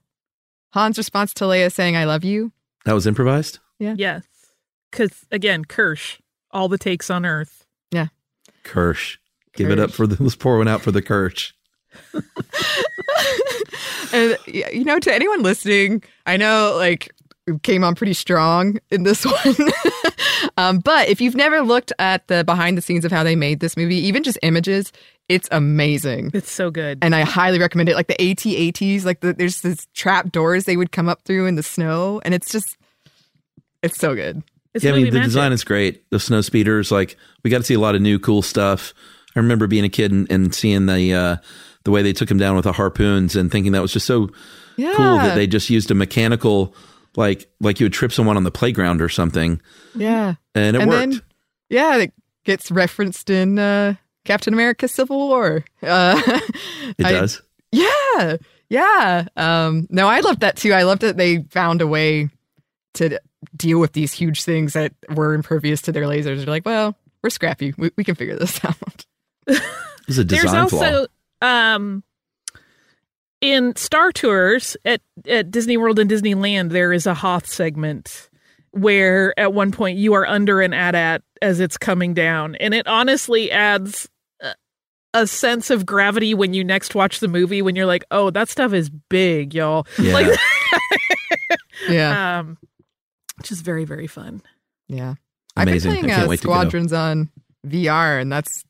Han's 0.73 0.97
response 0.97 1.34
to 1.35 1.45
Leia 1.45 1.71
saying 1.71 1.95
"I 1.95 2.05
love 2.05 2.23
you." 2.23 2.51
That 2.85 2.93
was 2.93 3.07
improvised. 3.07 3.59
Yeah. 3.79 3.95
Yes. 3.97 4.23
Cuz 4.91 5.25
again, 5.31 5.65
Kersh, 5.65 6.19
all 6.51 6.67
the 6.67 6.77
takes 6.77 7.09
on 7.09 7.25
earth. 7.25 7.65
Yeah. 7.91 8.07
Kersh, 8.63 9.17
give 9.55 9.69
it 9.69 9.79
up 9.79 9.91
for 9.91 10.07
the 10.07 10.21
let's 10.21 10.35
pour 10.35 10.57
one 10.57 10.67
out 10.67 10.81
for 10.81 10.91
the 10.91 11.01
Kersh. 11.01 11.53
and 14.13 14.38
you 14.47 14.84
know, 14.84 14.99
to 14.99 15.13
anyone 15.13 15.41
listening, 15.41 16.03
I 16.25 16.38
know 16.38 16.75
like 16.77 17.11
we 17.16 17.16
came 17.64 17.84
on 17.84 17.95
pretty 17.95 18.14
strong 18.14 18.78
in 18.91 19.03
this 19.03 19.26
one. 19.45 19.56
um, 20.57 20.80
but 20.80 21.07
if 21.10 21.22
you've 21.22 21.36
never 21.36 21.61
looked 21.61 21.94
at 21.99 22.28
the 22.28 22.44
behind 22.44 22.78
the 22.78 22.82
scenes 22.82 23.06
of 23.06 23.11
how 23.11 23.24
they 23.24 23.36
made 23.36 23.60
this 23.60 23.78
movie, 23.78 23.95
even 23.98 24.24
just 24.24 24.38
images, 24.41 24.91
it's 25.30 25.48
amazing. 25.52 26.32
It's 26.34 26.52
so 26.52 26.72
good. 26.72 26.99
And 27.02 27.14
I 27.15 27.22
highly 27.22 27.60
recommend 27.60 27.90
it. 27.90 27.95
Like 27.95 28.07
the 28.07 28.19
AT-ATs, 28.32 29.06
like 29.06 29.19
the, 29.22 29.34
there's 29.34 29.61
this 29.61 29.88
trap 29.94 30.32
doors 30.32 30.65
they 30.65 30.78
would 30.78 30.91
come 30.91 31.10
up 31.10 31.22
through 31.24 31.45
in 31.48 31.56
the 31.56 31.64
snow, 31.64 32.22
and 32.24 32.34
it's 32.34 32.52
just, 32.52 32.78
it's 33.84 33.98
so 33.98 34.15
good. 34.15 34.41
It's 34.74 34.84
yeah, 34.86 34.91
I 34.91 34.95
mean 34.95 35.06
the 35.06 35.11
magic. 35.11 35.26
design 35.26 35.52
is 35.53 35.64
great. 35.64 36.10
The 36.11 36.19
snow 36.19 36.41
speeders, 36.41 36.91
like 36.91 37.18
we 37.44 37.49
got 37.49 37.57
to 37.60 37.64
see 37.64 37.74
a 37.74 37.80
lot 37.80 37.95
of 37.95 38.02
new 38.02 38.19
cool 38.19 38.41
stuff. 38.41 38.94
I 39.36 39.40
remember 39.40 39.68
being 39.68 39.84
a 39.86 39.90
kid 39.90 40.11
and, 40.11 40.30
and 40.32 40.53
seeing 40.53 40.86
the 40.86 41.14
uh, 41.14 41.38
the 41.84 41.91
way 41.91 42.02
they 42.03 42.14
took 42.14 42.30
him 42.30 42.38
down 42.38 42.56
with 42.56 42.64
the 42.65 42.74
harpoons 42.74 43.36
and 43.36 43.52
thinking 43.52 43.72
that 43.72 43.82
was 43.82 43.91
just 43.94 44.06
so 44.06 44.30
Yeah. 44.76 44.94
cool 44.95 45.18
that 45.18 45.36
they 45.36 45.48
just 45.48 45.69
used 45.69 45.90
a 45.90 45.95
mechanical 45.95 46.76
like 47.18 47.49
like 47.60 47.81
you 47.81 47.85
would 47.85 47.94
trip 47.94 48.14
someone 48.14 48.38
on 48.38 48.44
the 48.45 48.52
playground 48.52 49.02
or 49.02 49.10
something, 49.10 49.61
Yeah. 49.95 50.35
and 50.56 50.76
it 50.77 50.81
and 50.81 50.89
worked. 50.89 50.99
then, 51.11 51.22
yeah, 51.69 51.98
it 51.98 52.14
gets 52.45 52.72
referenced 52.72 53.30
in 53.30 53.60
uh, 53.60 53.95
Captain 54.23 54.53
America: 54.53 54.88
Civil 54.88 55.18
War. 55.27 55.65
Uh, 55.84 56.22
it 56.98 57.06
I- 57.06 57.11
does. 57.11 57.41
Yeah, 57.73 58.38
yeah. 58.69 59.27
Um, 59.35 59.88
no, 59.89 60.07
I 60.07 60.22
loved 60.22 60.39
that 60.39 60.56
too. 60.56 60.72
I 60.72 60.84
loved 60.84 61.02
that 61.02 61.18
they 61.18 61.39
found 61.49 61.81
a 61.81 61.88
way 61.88 62.30
to 62.94 63.19
deal 63.56 63.80
with 63.80 63.91
these 63.94 64.14
huge 64.14 64.44
things 64.44 64.72
that 64.73 64.94
were 65.14 65.34
impervious 65.34 65.81
to 65.84 65.91
their 65.91 66.06
lasers. 66.06 66.38
They're 66.38 66.45
like, 66.45 66.65
well, 66.65 66.95
we're 67.22 67.30
scrappy. 67.30 67.73
We, 67.77 67.91
we 67.98 68.03
can 68.06 68.15
figure 68.15 68.38
this 68.38 68.64
out. 68.65 69.06
It's 69.48 70.18
a 70.18 70.23
There's 70.23 70.44
design 70.44 70.68
flaw. 70.69 70.80
also 70.84 71.07
um 71.41 72.03
in 73.41 73.76
Star 73.76 74.11
Tours 74.11 74.76
at 74.85 75.01
at 75.27 75.51
Disney 75.51 75.77
World 75.77 75.99
and 75.99 76.09
Disneyland 76.09 76.69
there 76.72 76.91
is 76.93 77.05
a 77.05 77.14
Hoth 77.14 77.45
segment 77.47 78.30
where 78.72 79.38
at 79.39 79.53
one 79.53 79.72
point 79.72 79.97
you 79.97 80.14
are 80.14 80.26
under 80.26 80.61
an 80.61 80.73
AT-AT 80.73 81.23
as 81.41 81.59
it's 81.59 81.77
coming 81.77 82.14
down 82.14 82.55
and 82.55 82.73
it 82.73 82.85
honestly 82.88 83.51
adds 83.51 84.09
a, 84.41 84.53
a 85.14 85.27
sense 85.27 85.69
of 85.69 85.85
gravity 85.85 86.34
when 86.34 86.53
you 86.53 86.64
next 86.64 86.93
watch 86.95 87.19
the 87.19 87.27
movie 87.27 87.61
when 87.61 87.76
you're 87.76 87.85
like 87.85 88.03
oh 88.11 88.30
that 88.31 88.49
stuff 88.49 88.73
is 88.73 88.89
big 88.89 89.53
y'all 89.53 89.85
Yeah. 89.99 90.14
like 90.14 90.27
Yeah, 91.89 92.39
um 92.39 92.57
which 93.38 93.51
is 93.51 93.61
very 93.61 93.85
very 93.85 94.07
fun 94.07 94.41
yeah. 94.88 95.15
Amazing. 95.55 95.57
I've 95.57 95.65
been 95.65 95.76
I 95.76 95.80
playing 95.99 96.15
can't 96.15 96.26
uh, 96.26 96.30
wait 96.30 96.39
to 96.41 96.47
go. 96.47 96.53
Squadrons 96.53 96.93
on 96.93 97.30
VR, 97.65 98.22
and 98.22 98.31
that's 98.31 98.64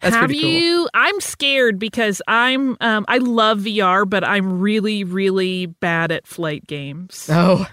that's 0.00 0.14
have 0.14 0.30
cool. 0.30 0.38
you 0.38 0.88
i'm 0.94 1.20
scared 1.20 1.78
because 1.78 2.22
i'm 2.28 2.76
um 2.80 3.04
i 3.08 3.18
love 3.18 3.58
vr 3.60 4.08
but 4.08 4.22
i'm 4.24 4.60
really 4.60 5.04
really 5.04 5.66
bad 5.66 6.10
at 6.12 6.26
flight 6.26 6.66
games 6.66 7.28
Oh, 7.32 7.66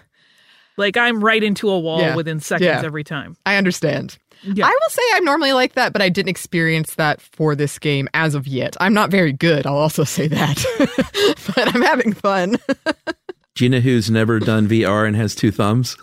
like 0.77 0.97
i'm 0.97 1.23
right 1.23 1.43
into 1.43 1.69
a 1.69 1.79
wall 1.79 1.99
Yeah. 2.01 2.15
within 2.15 2.39
seconds 2.39 2.65
Yeah. 2.67 2.81
every 2.83 3.03
time 3.03 3.35
I 3.45 3.57
understand. 3.57 4.17
Yeah. 4.43 4.65
I 4.67 4.69
will 4.69 4.89
say 4.89 5.01
I'm 5.13 5.23
normally 5.23 5.53
like 5.53 5.73
that, 5.73 5.91
but 5.93 6.01
I 6.03 6.09
didn't 6.09 6.29
experience 6.29 6.95
that 6.95 7.19
for 7.21 7.55
this 7.55 7.79
game 7.79 8.07
as 8.13 8.35
of 8.35 8.45
yet. 8.47 8.75
I'm 8.79 8.93
not 8.93 9.09
very 9.09 9.31
good. 9.33 9.65
I'll 9.65 9.77
also 9.77 10.03
say 10.03 10.27
that, 10.27 11.35
but 11.55 11.73
I'm 11.73 11.81
having 11.81 12.13
fun. 12.13 12.57
Gina, 13.55 13.79
who's 13.79 14.11
never 14.11 14.39
done 14.39 14.67
VR 14.67 15.07
and 15.07 15.15
has 15.15 15.33
two 15.33 15.51
thumbs. 15.51 15.95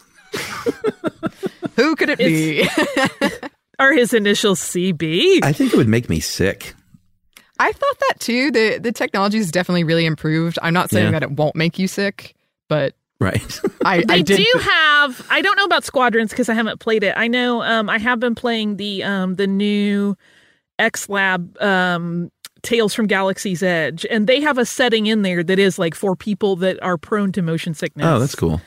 Who 1.76 1.94
could 1.94 2.08
it 2.10 2.18
be? 2.18 2.66
are 3.78 3.92
his 3.92 4.12
initials 4.14 4.60
cb 4.60 5.40
I 5.42 5.52
think 5.52 5.72
it 5.72 5.76
would 5.76 5.88
make 5.88 6.08
me 6.08 6.20
sick. 6.20 6.74
I 7.58 7.70
thought 7.72 7.96
that 8.08 8.20
too. 8.20 8.50
The 8.50 8.78
the 8.78 8.92
technology 8.92 9.38
has 9.38 9.50
definitely 9.50 9.84
really 9.84 10.04
improved. 10.06 10.58
I'm 10.62 10.74
not 10.74 10.90
saying 10.90 11.06
Yeah. 11.06 11.10
that 11.12 11.22
it 11.22 11.30
won't 11.32 11.54
make 11.56 11.78
you 11.78 11.86
sick, 11.88 12.34
but 12.68 12.94
Right. 13.20 13.60
I, 13.84 13.98
they 14.02 14.14
I 14.14 14.22
did. 14.22 14.36
do 14.38 14.58
have 14.60 15.26
i 15.30 15.40
don't 15.42 15.56
know 15.56 15.64
about 15.64 15.84
squadrons 15.84 16.30
because 16.30 16.48
i 16.48 16.54
haven't 16.54 16.80
played 16.80 17.04
it 17.04 17.14
i 17.16 17.28
know 17.28 17.62
um 17.62 17.88
i 17.88 17.98
have 17.98 18.18
been 18.18 18.34
playing 18.34 18.78
the 18.78 19.04
um 19.04 19.34
the 19.36 19.46
new 19.46 20.16
x 20.80 21.08
lab 21.08 21.56
um 21.62 22.30
Tales 22.62 22.94
from 22.94 23.08
Galaxy's 23.08 23.60
Edge, 23.60 24.06
and 24.08 24.28
they 24.28 24.40
have 24.40 24.56
a 24.56 24.64
setting 24.64 25.06
in 25.06 25.22
there 25.22 25.42
that 25.42 25.58
is 25.58 25.80
like 25.80 25.96
for 25.96 26.14
people 26.14 26.54
that 26.56 26.80
are 26.80 26.96
prone 26.96 27.32
to 27.32 27.42
motion 27.42 27.74
sickness. 27.74 28.06
Oh, 28.06 28.20
that's 28.20 28.36
cool. 28.36 28.60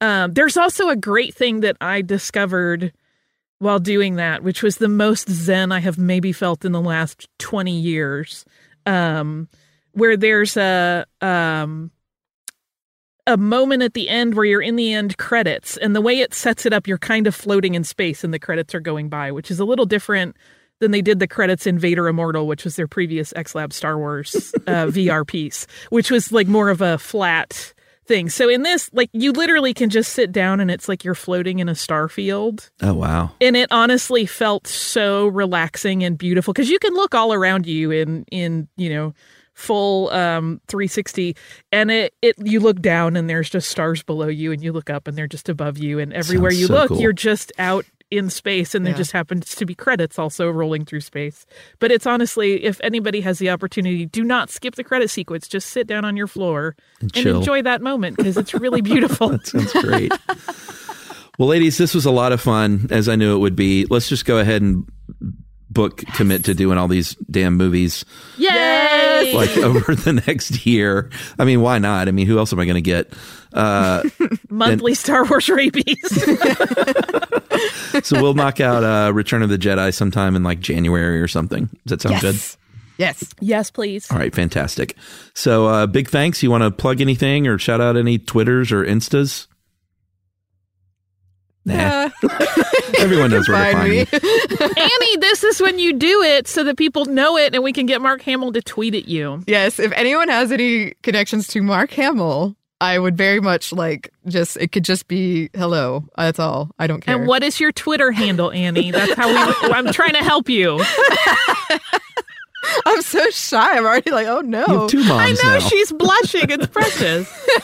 Um, 0.00 0.32
there's 0.32 0.56
also 0.56 0.88
a 0.88 0.96
great 0.96 1.34
thing 1.34 1.60
that 1.60 1.76
I 1.78 2.00
discovered 2.00 2.94
while 3.62 3.78
doing 3.78 4.16
that, 4.16 4.42
which 4.42 4.62
was 4.62 4.78
the 4.78 4.88
most 4.88 5.30
zen 5.30 5.70
I 5.70 5.78
have 5.78 5.96
maybe 5.96 6.32
felt 6.32 6.64
in 6.64 6.72
the 6.72 6.80
last 6.80 7.28
20 7.38 7.70
years. 7.70 8.44
Um, 8.86 9.48
where 9.92 10.16
there's 10.16 10.56
a 10.56 11.06
um, 11.20 11.92
a 13.26 13.36
moment 13.36 13.84
at 13.84 13.94
the 13.94 14.08
end 14.08 14.34
where 14.34 14.44
you're 14.44 14.62
in 14.62 14.74
the 14.74 14.92
end 14.92 15.16
credits, 15.16 15.76
and 15.76 15.94
the 15.94 16.00
way 16.00 16.18
it 16.18 16.34
sets 16.34 16.66
it 16.66 16.72
up, 16.72 16.88
you're 16.88 16.98
kind 16.98 17.28
of 17.28 17.34
floating 17.36 17.74
in 17.76 17.84
space, 17.84 18.24
and 18.24 18.34
the 18.34 18.40
credits 18.40 18.74
are 18.74 18.80
going 18.80 19.08
by, 19.08 19.30
which 19.30 19.50
is 19.50 19.60
a 19.60 19.64
little 19.64 19.86
different 19.86 20.36
than 20.80 20.90
they 20.90 21.02
did 21.02 21.20
the 21.20 21.28
credits 21.28 21.64
in 21.64 21.78
Vader 21.78 22.08
Immortal, 22.08 22.48
which 22.48 22.64
was 22.64 22.74
their 22.74 22.88
previous 22.88 23.32
X 23.36 23.54
Lab 23.54 23.72
Star 23.72 23.96
Wars 23.96 24.52
uh, 24.66 24.86
VR 24.86 25.24
piece, 25.24 25.68
which 25.90 26.10
was 26.10 26.32
like 26.32 26.48
more 26.48 26.68
of 26.68 26.80
a 26.80 26.98
flat 26.98 27.74
thing. 28.12 28.28
So 28.28 28.48
in 28.50 28.62
this, 28.62 28.90
like 28.92 29.08
you 29.14 29.32
literally 29.32 29.72
can 29.72 29.88
just 29.88 30.12
sit 30.12 30.32
down 30.32 30.60
and 30.60 30.70
it's 30.70 30.86
like 30.86 31.02
you're 31.02 31.14
floating 31.14 31.60
in 31.60 31.68
a 31.68 31.74
star 31.74 32.08
field. 32.08 32.70
Oh 32.82 32.92
wow. 32.92 33.30
And 33.40 33.56
it 33.56 33.72
honestly 33.72 34.26
felt 34.26 34.66
so 34.66 35.28
relaxing 35.28 36.04
and 36.04 36.18
beautiful 36.18 36.52
because 36.52 36.68
you 36.68 36.78
can 36.78 36.92
look 36.92 37.14
all 37.14 37.32
around 37.32 37.66
you 37.66 37.90
in 37.90 38.26
in, 38.30 38.68
you 38.76 38.90
know, 38.92 39.14
full 39.54 40.10
um 40.10 40.60
360 40.68 41.36
and 41.72 41.90
it 41.90 42.14
it 42.22 42.34
you 42.42 42.58
look 42.60 42.80
down 42.80 43.16
and 43.16 43.28
there's 43.30 43.50
just 43.50 43.70
stars 43.70 44.02
below 44.02 44.28
you 44.28 44.50
and 44.52 44.62
you 44.62 44.72
look 44.72 44.88
up 44.90 45.06
and 45.06 45.16
they're 45.16 45.26
just 45.26 45.48
above 45.48 45.76
you 45.78 45.98
and 45.98 46.12
everywhere 46.12 46.50
Sounds 46.50 46.60
you 46.60 46.66
so 46.68 46.74
look 46.74 46.88
cool. 46.88 47.00
you're 47.00 47.12
just 47.12 47.52
out 47.58 47.84
in 48.12 48.28
space 48.30 48.74
and 48.74 48.84
there 48.84 48.92
Yeah. 48.92 48.98
just 48.98 49.12
happens 49.12 49.54
to 49.54 49.64
be 49.64 49.74
credits 49.74 50.18
also 50.18 50.50
rolling 50.50 50.84
through 50.84 51.00
space 51.00 51.46
but 51.78 51.90
it's 51.90 52.06
honestly 52.06 52.62
if 52.62 52.78
anybody 52.84 53.22
has 53.22 53.38
the 53.38 53.48
opportunity 53.50 54.04
do 54.06 54.22
not 54.22 54.50
skip 54.50 54.74
the 54.74 54.84
credit 54.84 55.08
sequence 55.10 55.48
just 55.48 55.70
sit 55.70 55.86
down 55.86 56.04
on 56.04 56.16
your 56.16 56.26
floor 56.26 56.76
And 57.00 57.10
and 57.16 57.26
enjoy 57.26 57.62
that 57.62 57.80
moment 57.80 58.18
because 58.18 58.36
it's 58.36 58.52
really 58.54 58.80
beautiful 58.92 59.30
That 59.30 59.46
sounds 59.46 59.72
great. 59.72 60.12
well, 61.38 61.48
ladies, 61.48 61.78
this 61.78 61.94
was 61.94 62.04
a 62.04 62.10
lot 62.10 62.32
of 62.32 62.40
fun, 62.40 62.86
as 62.90 63.08
I 63.08 63.16
knew 63.16 63.34
it 63.34 63.38
would 63.38 63.56
be. 63.56 63.86
Let's 63.86 64.08
just 64.08 64.24
go 64.26 64.38
ahead 64.38 64.60
and 64.62 64.86
book 65.70 65.98
commit 66.14 66.44
to 66.44 66.52
doing 66.54 66.76
all 66.76 66.86
these 66.88 67.14
damn 67.30 67.56
movies 67.56 68.04
Yay! 68.36 69.32
like 69.34 69.56
over 69.56 69.94
the 69.94 70.12
next 70.26 70.66
year. 70.66 71.08
I 71.38 71.44
mean, 71.46 71.62
why 71.62 71.78
not? 71.78 72.08
I 72.08 72.10
mean, 72.10 72.26
who 72.26 72.38
else 72.38 72.52
am 72.52 72.60
I 72.60 72.66
going 72.66 72.74
to 72.74 72.82
get? 72.82 73.12
Uh, 73.52 74.02
monthly 74.50 74.94
Star 74.94 75.24
Wars 75.24 75.48
rabies. 75.48 75.98
so 78.02 78.20
we'll 78.22 78.34
knock 78.34 78.60
out 78.60 78.84
uh, 78.84 79.12
Return 79.12 79.42
of 79.42 79.48
the 79.48 79.58
Jedi 79.58 79.92
sometime 79.94 80.36
in 80.36 80.42
like 80.42 80.60
January 80.60 81.20
or 81.20 81.28
something. 81.28 81.66
Does 81.86 81.98
that 81.98 82.02
sound 82.02 82.20
good? 82.20 82.36
Yes. 82.98 83.24
yes, 83.40 83.70
please. 83.70 84.10
All 84.12 84.18
right, 84.18 84.34
fantastic. 84.34 84.96
So, 85.34 85.66
uh, 85.66 85.86
big 85.86 86.08
thanks. 86.08 86.42
You 86.42 86.50
want 86.50 86.62
to 86.62 86.70
plug 86.70 87.00
anything 87.00 87.48
or 87.48 87.58
shout 87.58 87.80
out 87.80 87.96
any 87.96 88.18
Twitters 88.18 88.70
or 88.70 88.84
Instas? 88.84 89.48
Nah. 91.64 91.74
Yeah. 91.74 92.10
Everyone 92.98 93.30
knows 93.30 93.48
where 93.48 93.72
to 93.72 93.78
find 93.78 93.90
me. 93.90 93.98
Anney, 94.00 95.16
this 95.18 95.42
is 95.44 95.60
when 95.60 95.78
you 95.78 95.92
do 95.94 96.22
it 96.22 96.46
so 96.48 96.64
that 96.64 96.76
people 96.76 97.04
know 97.06 97.36
it 97.36 97.54
and 97.54 97.62
we 97.64 97.72
can 97.72 97.86
get 97.86 98.00
Mark 98.00 98.22
Hamill 98.22 98.52
to 98.52 98.62
tweet 98.62 98.94
at 98.94 99.08
you. 99.08 99.42
yes. 99.46 99.78
If 99.78 99.92
anyone 99.92 100.28
has 100.28 100.52
any 100.52 100.92
connections 101.02 101.46
to 101.48 101.62
Mark 101.62 101.90
Hamill, 101.92 102.56
I 102.82 102.98
would 102.98 103.16
very 103.16 103.40
much 103.40 103.72
like 103.72 104.12
just 104.26 104.56
it 104.56 104.72
could 104.72 104.84
just 104.84 105.06
be 105.06 105.48
hello. 105.54 106.04
That's 106.16 106.40
all. 106.40 106.70
I 106.80 106.88
don't 106.88 107.00
care. 107.00 107.16
And 107.16 107.28
what 107.28 107.44
is 107.44 107.60
your 107.60 107.70
Twitter 107.70 108.10
handle, 108.10 108.50
Anney? 108.50 108.90
That's 108.90 109.14
how 109.14 109.28
we. 109.28 109.34
I'm 109.72 109.92
trying 109.92 110.14
to 110.14 110.24
help 110.24 110.48
you. 110.48 110.82
I'm 112.86 113.02
so 113.02 113.28
shy. 113.30 113.76
I'm 113.76 113.84
already 113.84 114.10
like, 114.10 114.26
oh 114.28 114.40
no. 114.40 114.64
You 114.66 114.78
have 114.80 114.88
two 114.90 115.04
moms 115.04 115.40
I 115.40 115.44
know 115.44 115.54
now. 115.54 115.58
she's 115.60 115.92
blushing. 115.92 116.50
It's 116.50 116.66
precious. 116.66 117.28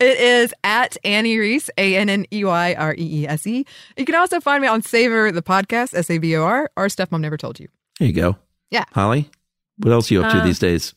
It 0.00 0.18
is 0.18 0.52
at 0.64 0.96
Anney 1.04 1.38
Reese, 1.38 1.70
A 1.78 1.96
N 1.96 2.08
N 2.08 2.26
E 2.32 2.44
Y 2.44 2.74
R 2.74 2.94
E 2.94 3.22
E 3.22 3.28
S 3.28 3.46
E. 3.46 3.64
You 3.96 4.04
can 4.04 4.14
also 4.16 4.40
find 4.40 4.60
me 4.60 4.66
on 4.66 4.82
Savor 4.82 5.30
the 5.30 5.42
podcast, 5.42 5.94
S 5.94 6.10
A 6.10 6.18
V 6.18 6.36
O 6.36 6.42
R, 6.42 6.70
or 6.76 6.88
Stuff 6.88 7.12
Mom 7.12 7.20
Never 7.20 7.36
Told 7.36 7.60
You. 7.60 7.68
There 8.00 8.08
you 8.08 8.14
go. 8.14 8.36
Yeah. 8.70 8.84
Holly, 8.92 9.30
what 9.76 9.92
else 9.92 10.10
are 10.10 10.14
you 10.14 10.22
up 10.24 10.32
to 10.32 10.38
Uh, 10.38 10.44
these 10.44 10.58
days? 10.58 10.94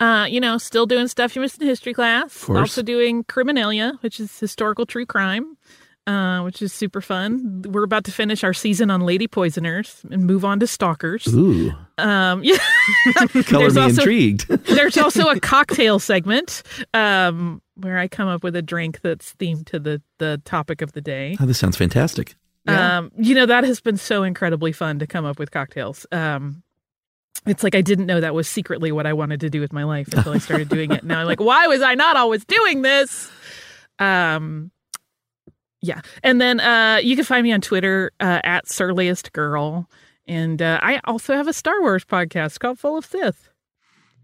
Uh, 0.00 0.26
you 0.28 0.40
know, 0.40 0.58
still 0.58 0.86
doing 0.86 1.06
stuff 1.08 1.34
you 1.36 1.42
missed 1.42 1.60
in 1.60 1.66
history 1.68 1.94
class. 1.94 2.48
Also 2.48 2.82
doing 2.82 3.24
Criminalia, 3.24 4.00
which 4.02 4.18
is 4.20 4.36
historical 4.38 4.84
true 4.86 5.06
crime, 5.06 5.56
uh, 6.06 6.40
which 6.42 6.60
is 6.60 6.72
super 6.72 7.00
fun. 7.00 7.62
We're 7.68 7.84
about 7.84 8.04
to 8.04 8.10
finish 8.12 8.42
our 8.44 8.52
season 8.52 8.90
on 8.90 9.02
lady 9.02 9.28
poisoners 9.28 10.04
and 10.10 10.24
move 10.26 10.44
on 10.44 10.58
to 10.60 10.66
stalkers. 10.66 11.26
Ooh, 11.32 11.72
Um, 11.96 12.42
yeah. 12.44 12.56
color 13.46 13.70
There's 13.70 13.76
me 13.76 13.82
also- 13.82 14.00
intrigued. 14.02 14.48
There's 14.66 14.98
also 14.98 15.28
a 15.28 15.38
cocktail 15.38 15.98
segment 16.00 16.62
um, 16.92 17.62
where 17.76 17.96
I 17.98 18.08
come 18.08 18.26
up 18.28 18.42
with 18.42 18.56
a 18.56 18.62
drink 18.62 19.00
that's 19.00 19.32
themed 19.34 19.66
to 19.66 19.78
the 19.78 20.02
the 20.18 20.42
topic 20.44 20.82
of 20.82 20.92
the 20.92 21.00
day. 21.00 21.36
oh, 21.40 21.46
this 21.46 21.58
sounds 21.58 21.76
fantastic. 21.76 22.34
Yeah. 22.66 22.98
Um, 22.98 23.12
you 23.16 23.34
know 23.34 23.46
that 23.46 23.62
has 23.64 23.80
been 23.80 23.96
so 23.96 24.22
incredibly 24.24 24.72
fun 24.72 24.98
to 24.98 25.06
come 25.06 25.24
up 25.24 25.38
with 25.38 25.50
cocktails. 25.52 26.04
Um, 26.10 26.62
it's 27.46 27.62
like 27.62 27.74
I 27.74 27.80
didn't 27.80 28.06
know 28.06 28.20
that 28.20 28.34
was 28.34 28.48
secretly 28.48 28.90
what 28.92 29.06
I 29.06 29.12
wanted 29.12 29.40
to 29.40 29.50
do 29.50 29.60
with 29.60 29.72
my 29.72 29.84
life 29.84 30.08
until 30.12 30.32
I 30.32 30.38
started 30.38 30.68
doing 30.68 30.90
it. 30.92 31.04
Now 31.04 31.20
I'm 31.20 31.26
like, 31.26 31.40
why 31.40 31.66
was 31.66 31.82
I 31.82 31.94
not 31.94 32.16
always 32.16 32.44
doing 32.44 32.82
this? 32.82 33.30
Um, 33.98 34.70
yeah, 35.82 36.00
and 36.22 36.40
then 36.40 36.60
uh, 36.60 37.00
you 37.02 37.14
can 37.16 37.24
find 37.24 37.42
me 37.44 37.52
on 37.52 37.60
Twitter 37.60 38.10
uh, 38.18 38.40
at 38.42 38.68
surliest 38.68 39.32
girl, 39.32 39.88
and 40.26 40.60
uh, 40.62 40.78
I 40.82 41.00
also 41.04 41.34
have 41.34 41.46
a 41.48 41.52
Star 41.52 41.80
Wars 41.82 42.04
podcast 42.04 42.58
called 42.60 42.78
Full 42.78 42.96
of 42.96 43.04
Sith. 43.04 43.50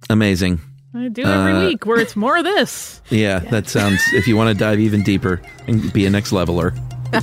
Amazing. 0.08 0.60
I 0.94 1.08
do 1.08 1.22
every 1.22 1.52
Uh, 1.52 1.66
week 1.68 1.86
where 1.86 2.00
it's 2.00 2.16
more 2.16 2.36
of 2.38 2.44
this. 2.44 3.00
Yeah, 3.10 3.40
that 3.50 3.68
sounds. 3.68 4.00
If 4.12 4.26
you 4.26 4.36
want 4.36 4.48
to 4.48 4.54
dive 4.58 4.80
even 4.80 5.02
deeper 5.02 5.40
and 5.68 5.92
be 5.92 6.06
a 6.06 6.10
next 6.10 6.32
leveler. 6.32 6.72
All 7.12 7.20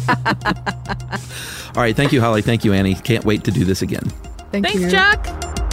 right, 1.84 1.96
thank 1.96 2.12
you, 2.14 2.22
Holly. 2.22 2.42
Thank 2.42 2.64
you, 2.66 2.74
Anney. 2.74 2.96
Can't 2.96 3.26
wait 3.26 3.44
to 3.46 3.52
do 3.52 3.66
this 3.66 3.82
again. 3.82 4.04
Thank 4.52 4.66
Thanks, 4.68 4.82
you. 4.82 4.92
Chuck. 4.92 5.67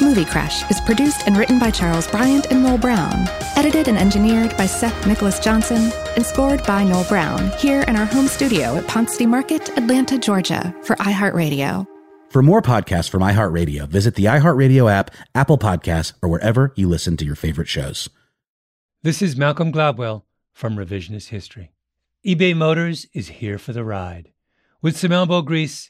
Movie 0.00 0.24
Crash 0.24 0.68
is 0.70 0.80
produced 0.80 1.26
and 1.26 1.36
written 1.36 1.58
by 1.58 1.70
Charles 1.70 2.08
Bryant 2.08 2.46
and 2.50 2.62
Noel 2.62 2.78
Brown, 2.78 3.28
edited 3.54 3.86
and 3.86 3.98
engineered 3.98 4.56
by 4.56 4.64
Seth 4.64 5.06
Nicholas 5.06 5.38
Johnson, 5.38 5.92
and 6.16 6.24
scored 6.24 6.64
by 6.66 6.84
Noel 6.84 7.04
Brown 7.04 7.50
here 7.58 7.82
in 7.82 7.96
our 7.96 8.06
home 8.06 8.26
studio 8.26 8.76
at 8.76 8.88
Ponce 8.88 9.12
City 9.12 9.26
Market, 9.26 9.68
Atlanta, 9.76 10.18
Georgia, 10.18 10.74
for 10.84 10.96
iHeartRadio. 10.96 11.86
For 12.30 12.42
more 12.42 12.62
podcasts 12.62 13.10
from 13.10 13.20
iHeartRadio, 13.20 13.88
visit 13.88 14.14
the 14.14 14.24
iHeartRadio 14.24 14.90
app, 14.90 15.10
Apple 15.34 15.58
Podcasts, 15.58 16.14
or 16.22 16.30
wherever 16.30 16.72
you 16.76 16.88
listen 16.88 17.18
to 17.18 17.26
your 17.26 17.36
favorite 17.36 17.68
shows. 17.68 18.08
This 19.02 19.20
is 19.20 19.36
Malcolm 19.36 19.70
Gladwell 19.70 20.22
from 20.54 20.76
Revisionist 20.76 21.28
History. 21.28 21.72
eBay 22.26 22.56
Motors 22.56 23.06
is 23.12 23.28
here 23.28 23.58
for 23.58 23.74
the 23.74 23.84
ride. 23.84 24.32
With 24.80 24.96
some 24.96 25.12
elbow 25.12 25.42
grease, 25.42 25.89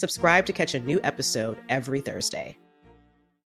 Subscribe 0.00 0.46
to 0.46 0.54
catch 0.54 0.74
a 0.74 0.80
new 0.80 0.98
episode 1.04 1.58
every 1.68 2.00
Thursday. 2.00 2.56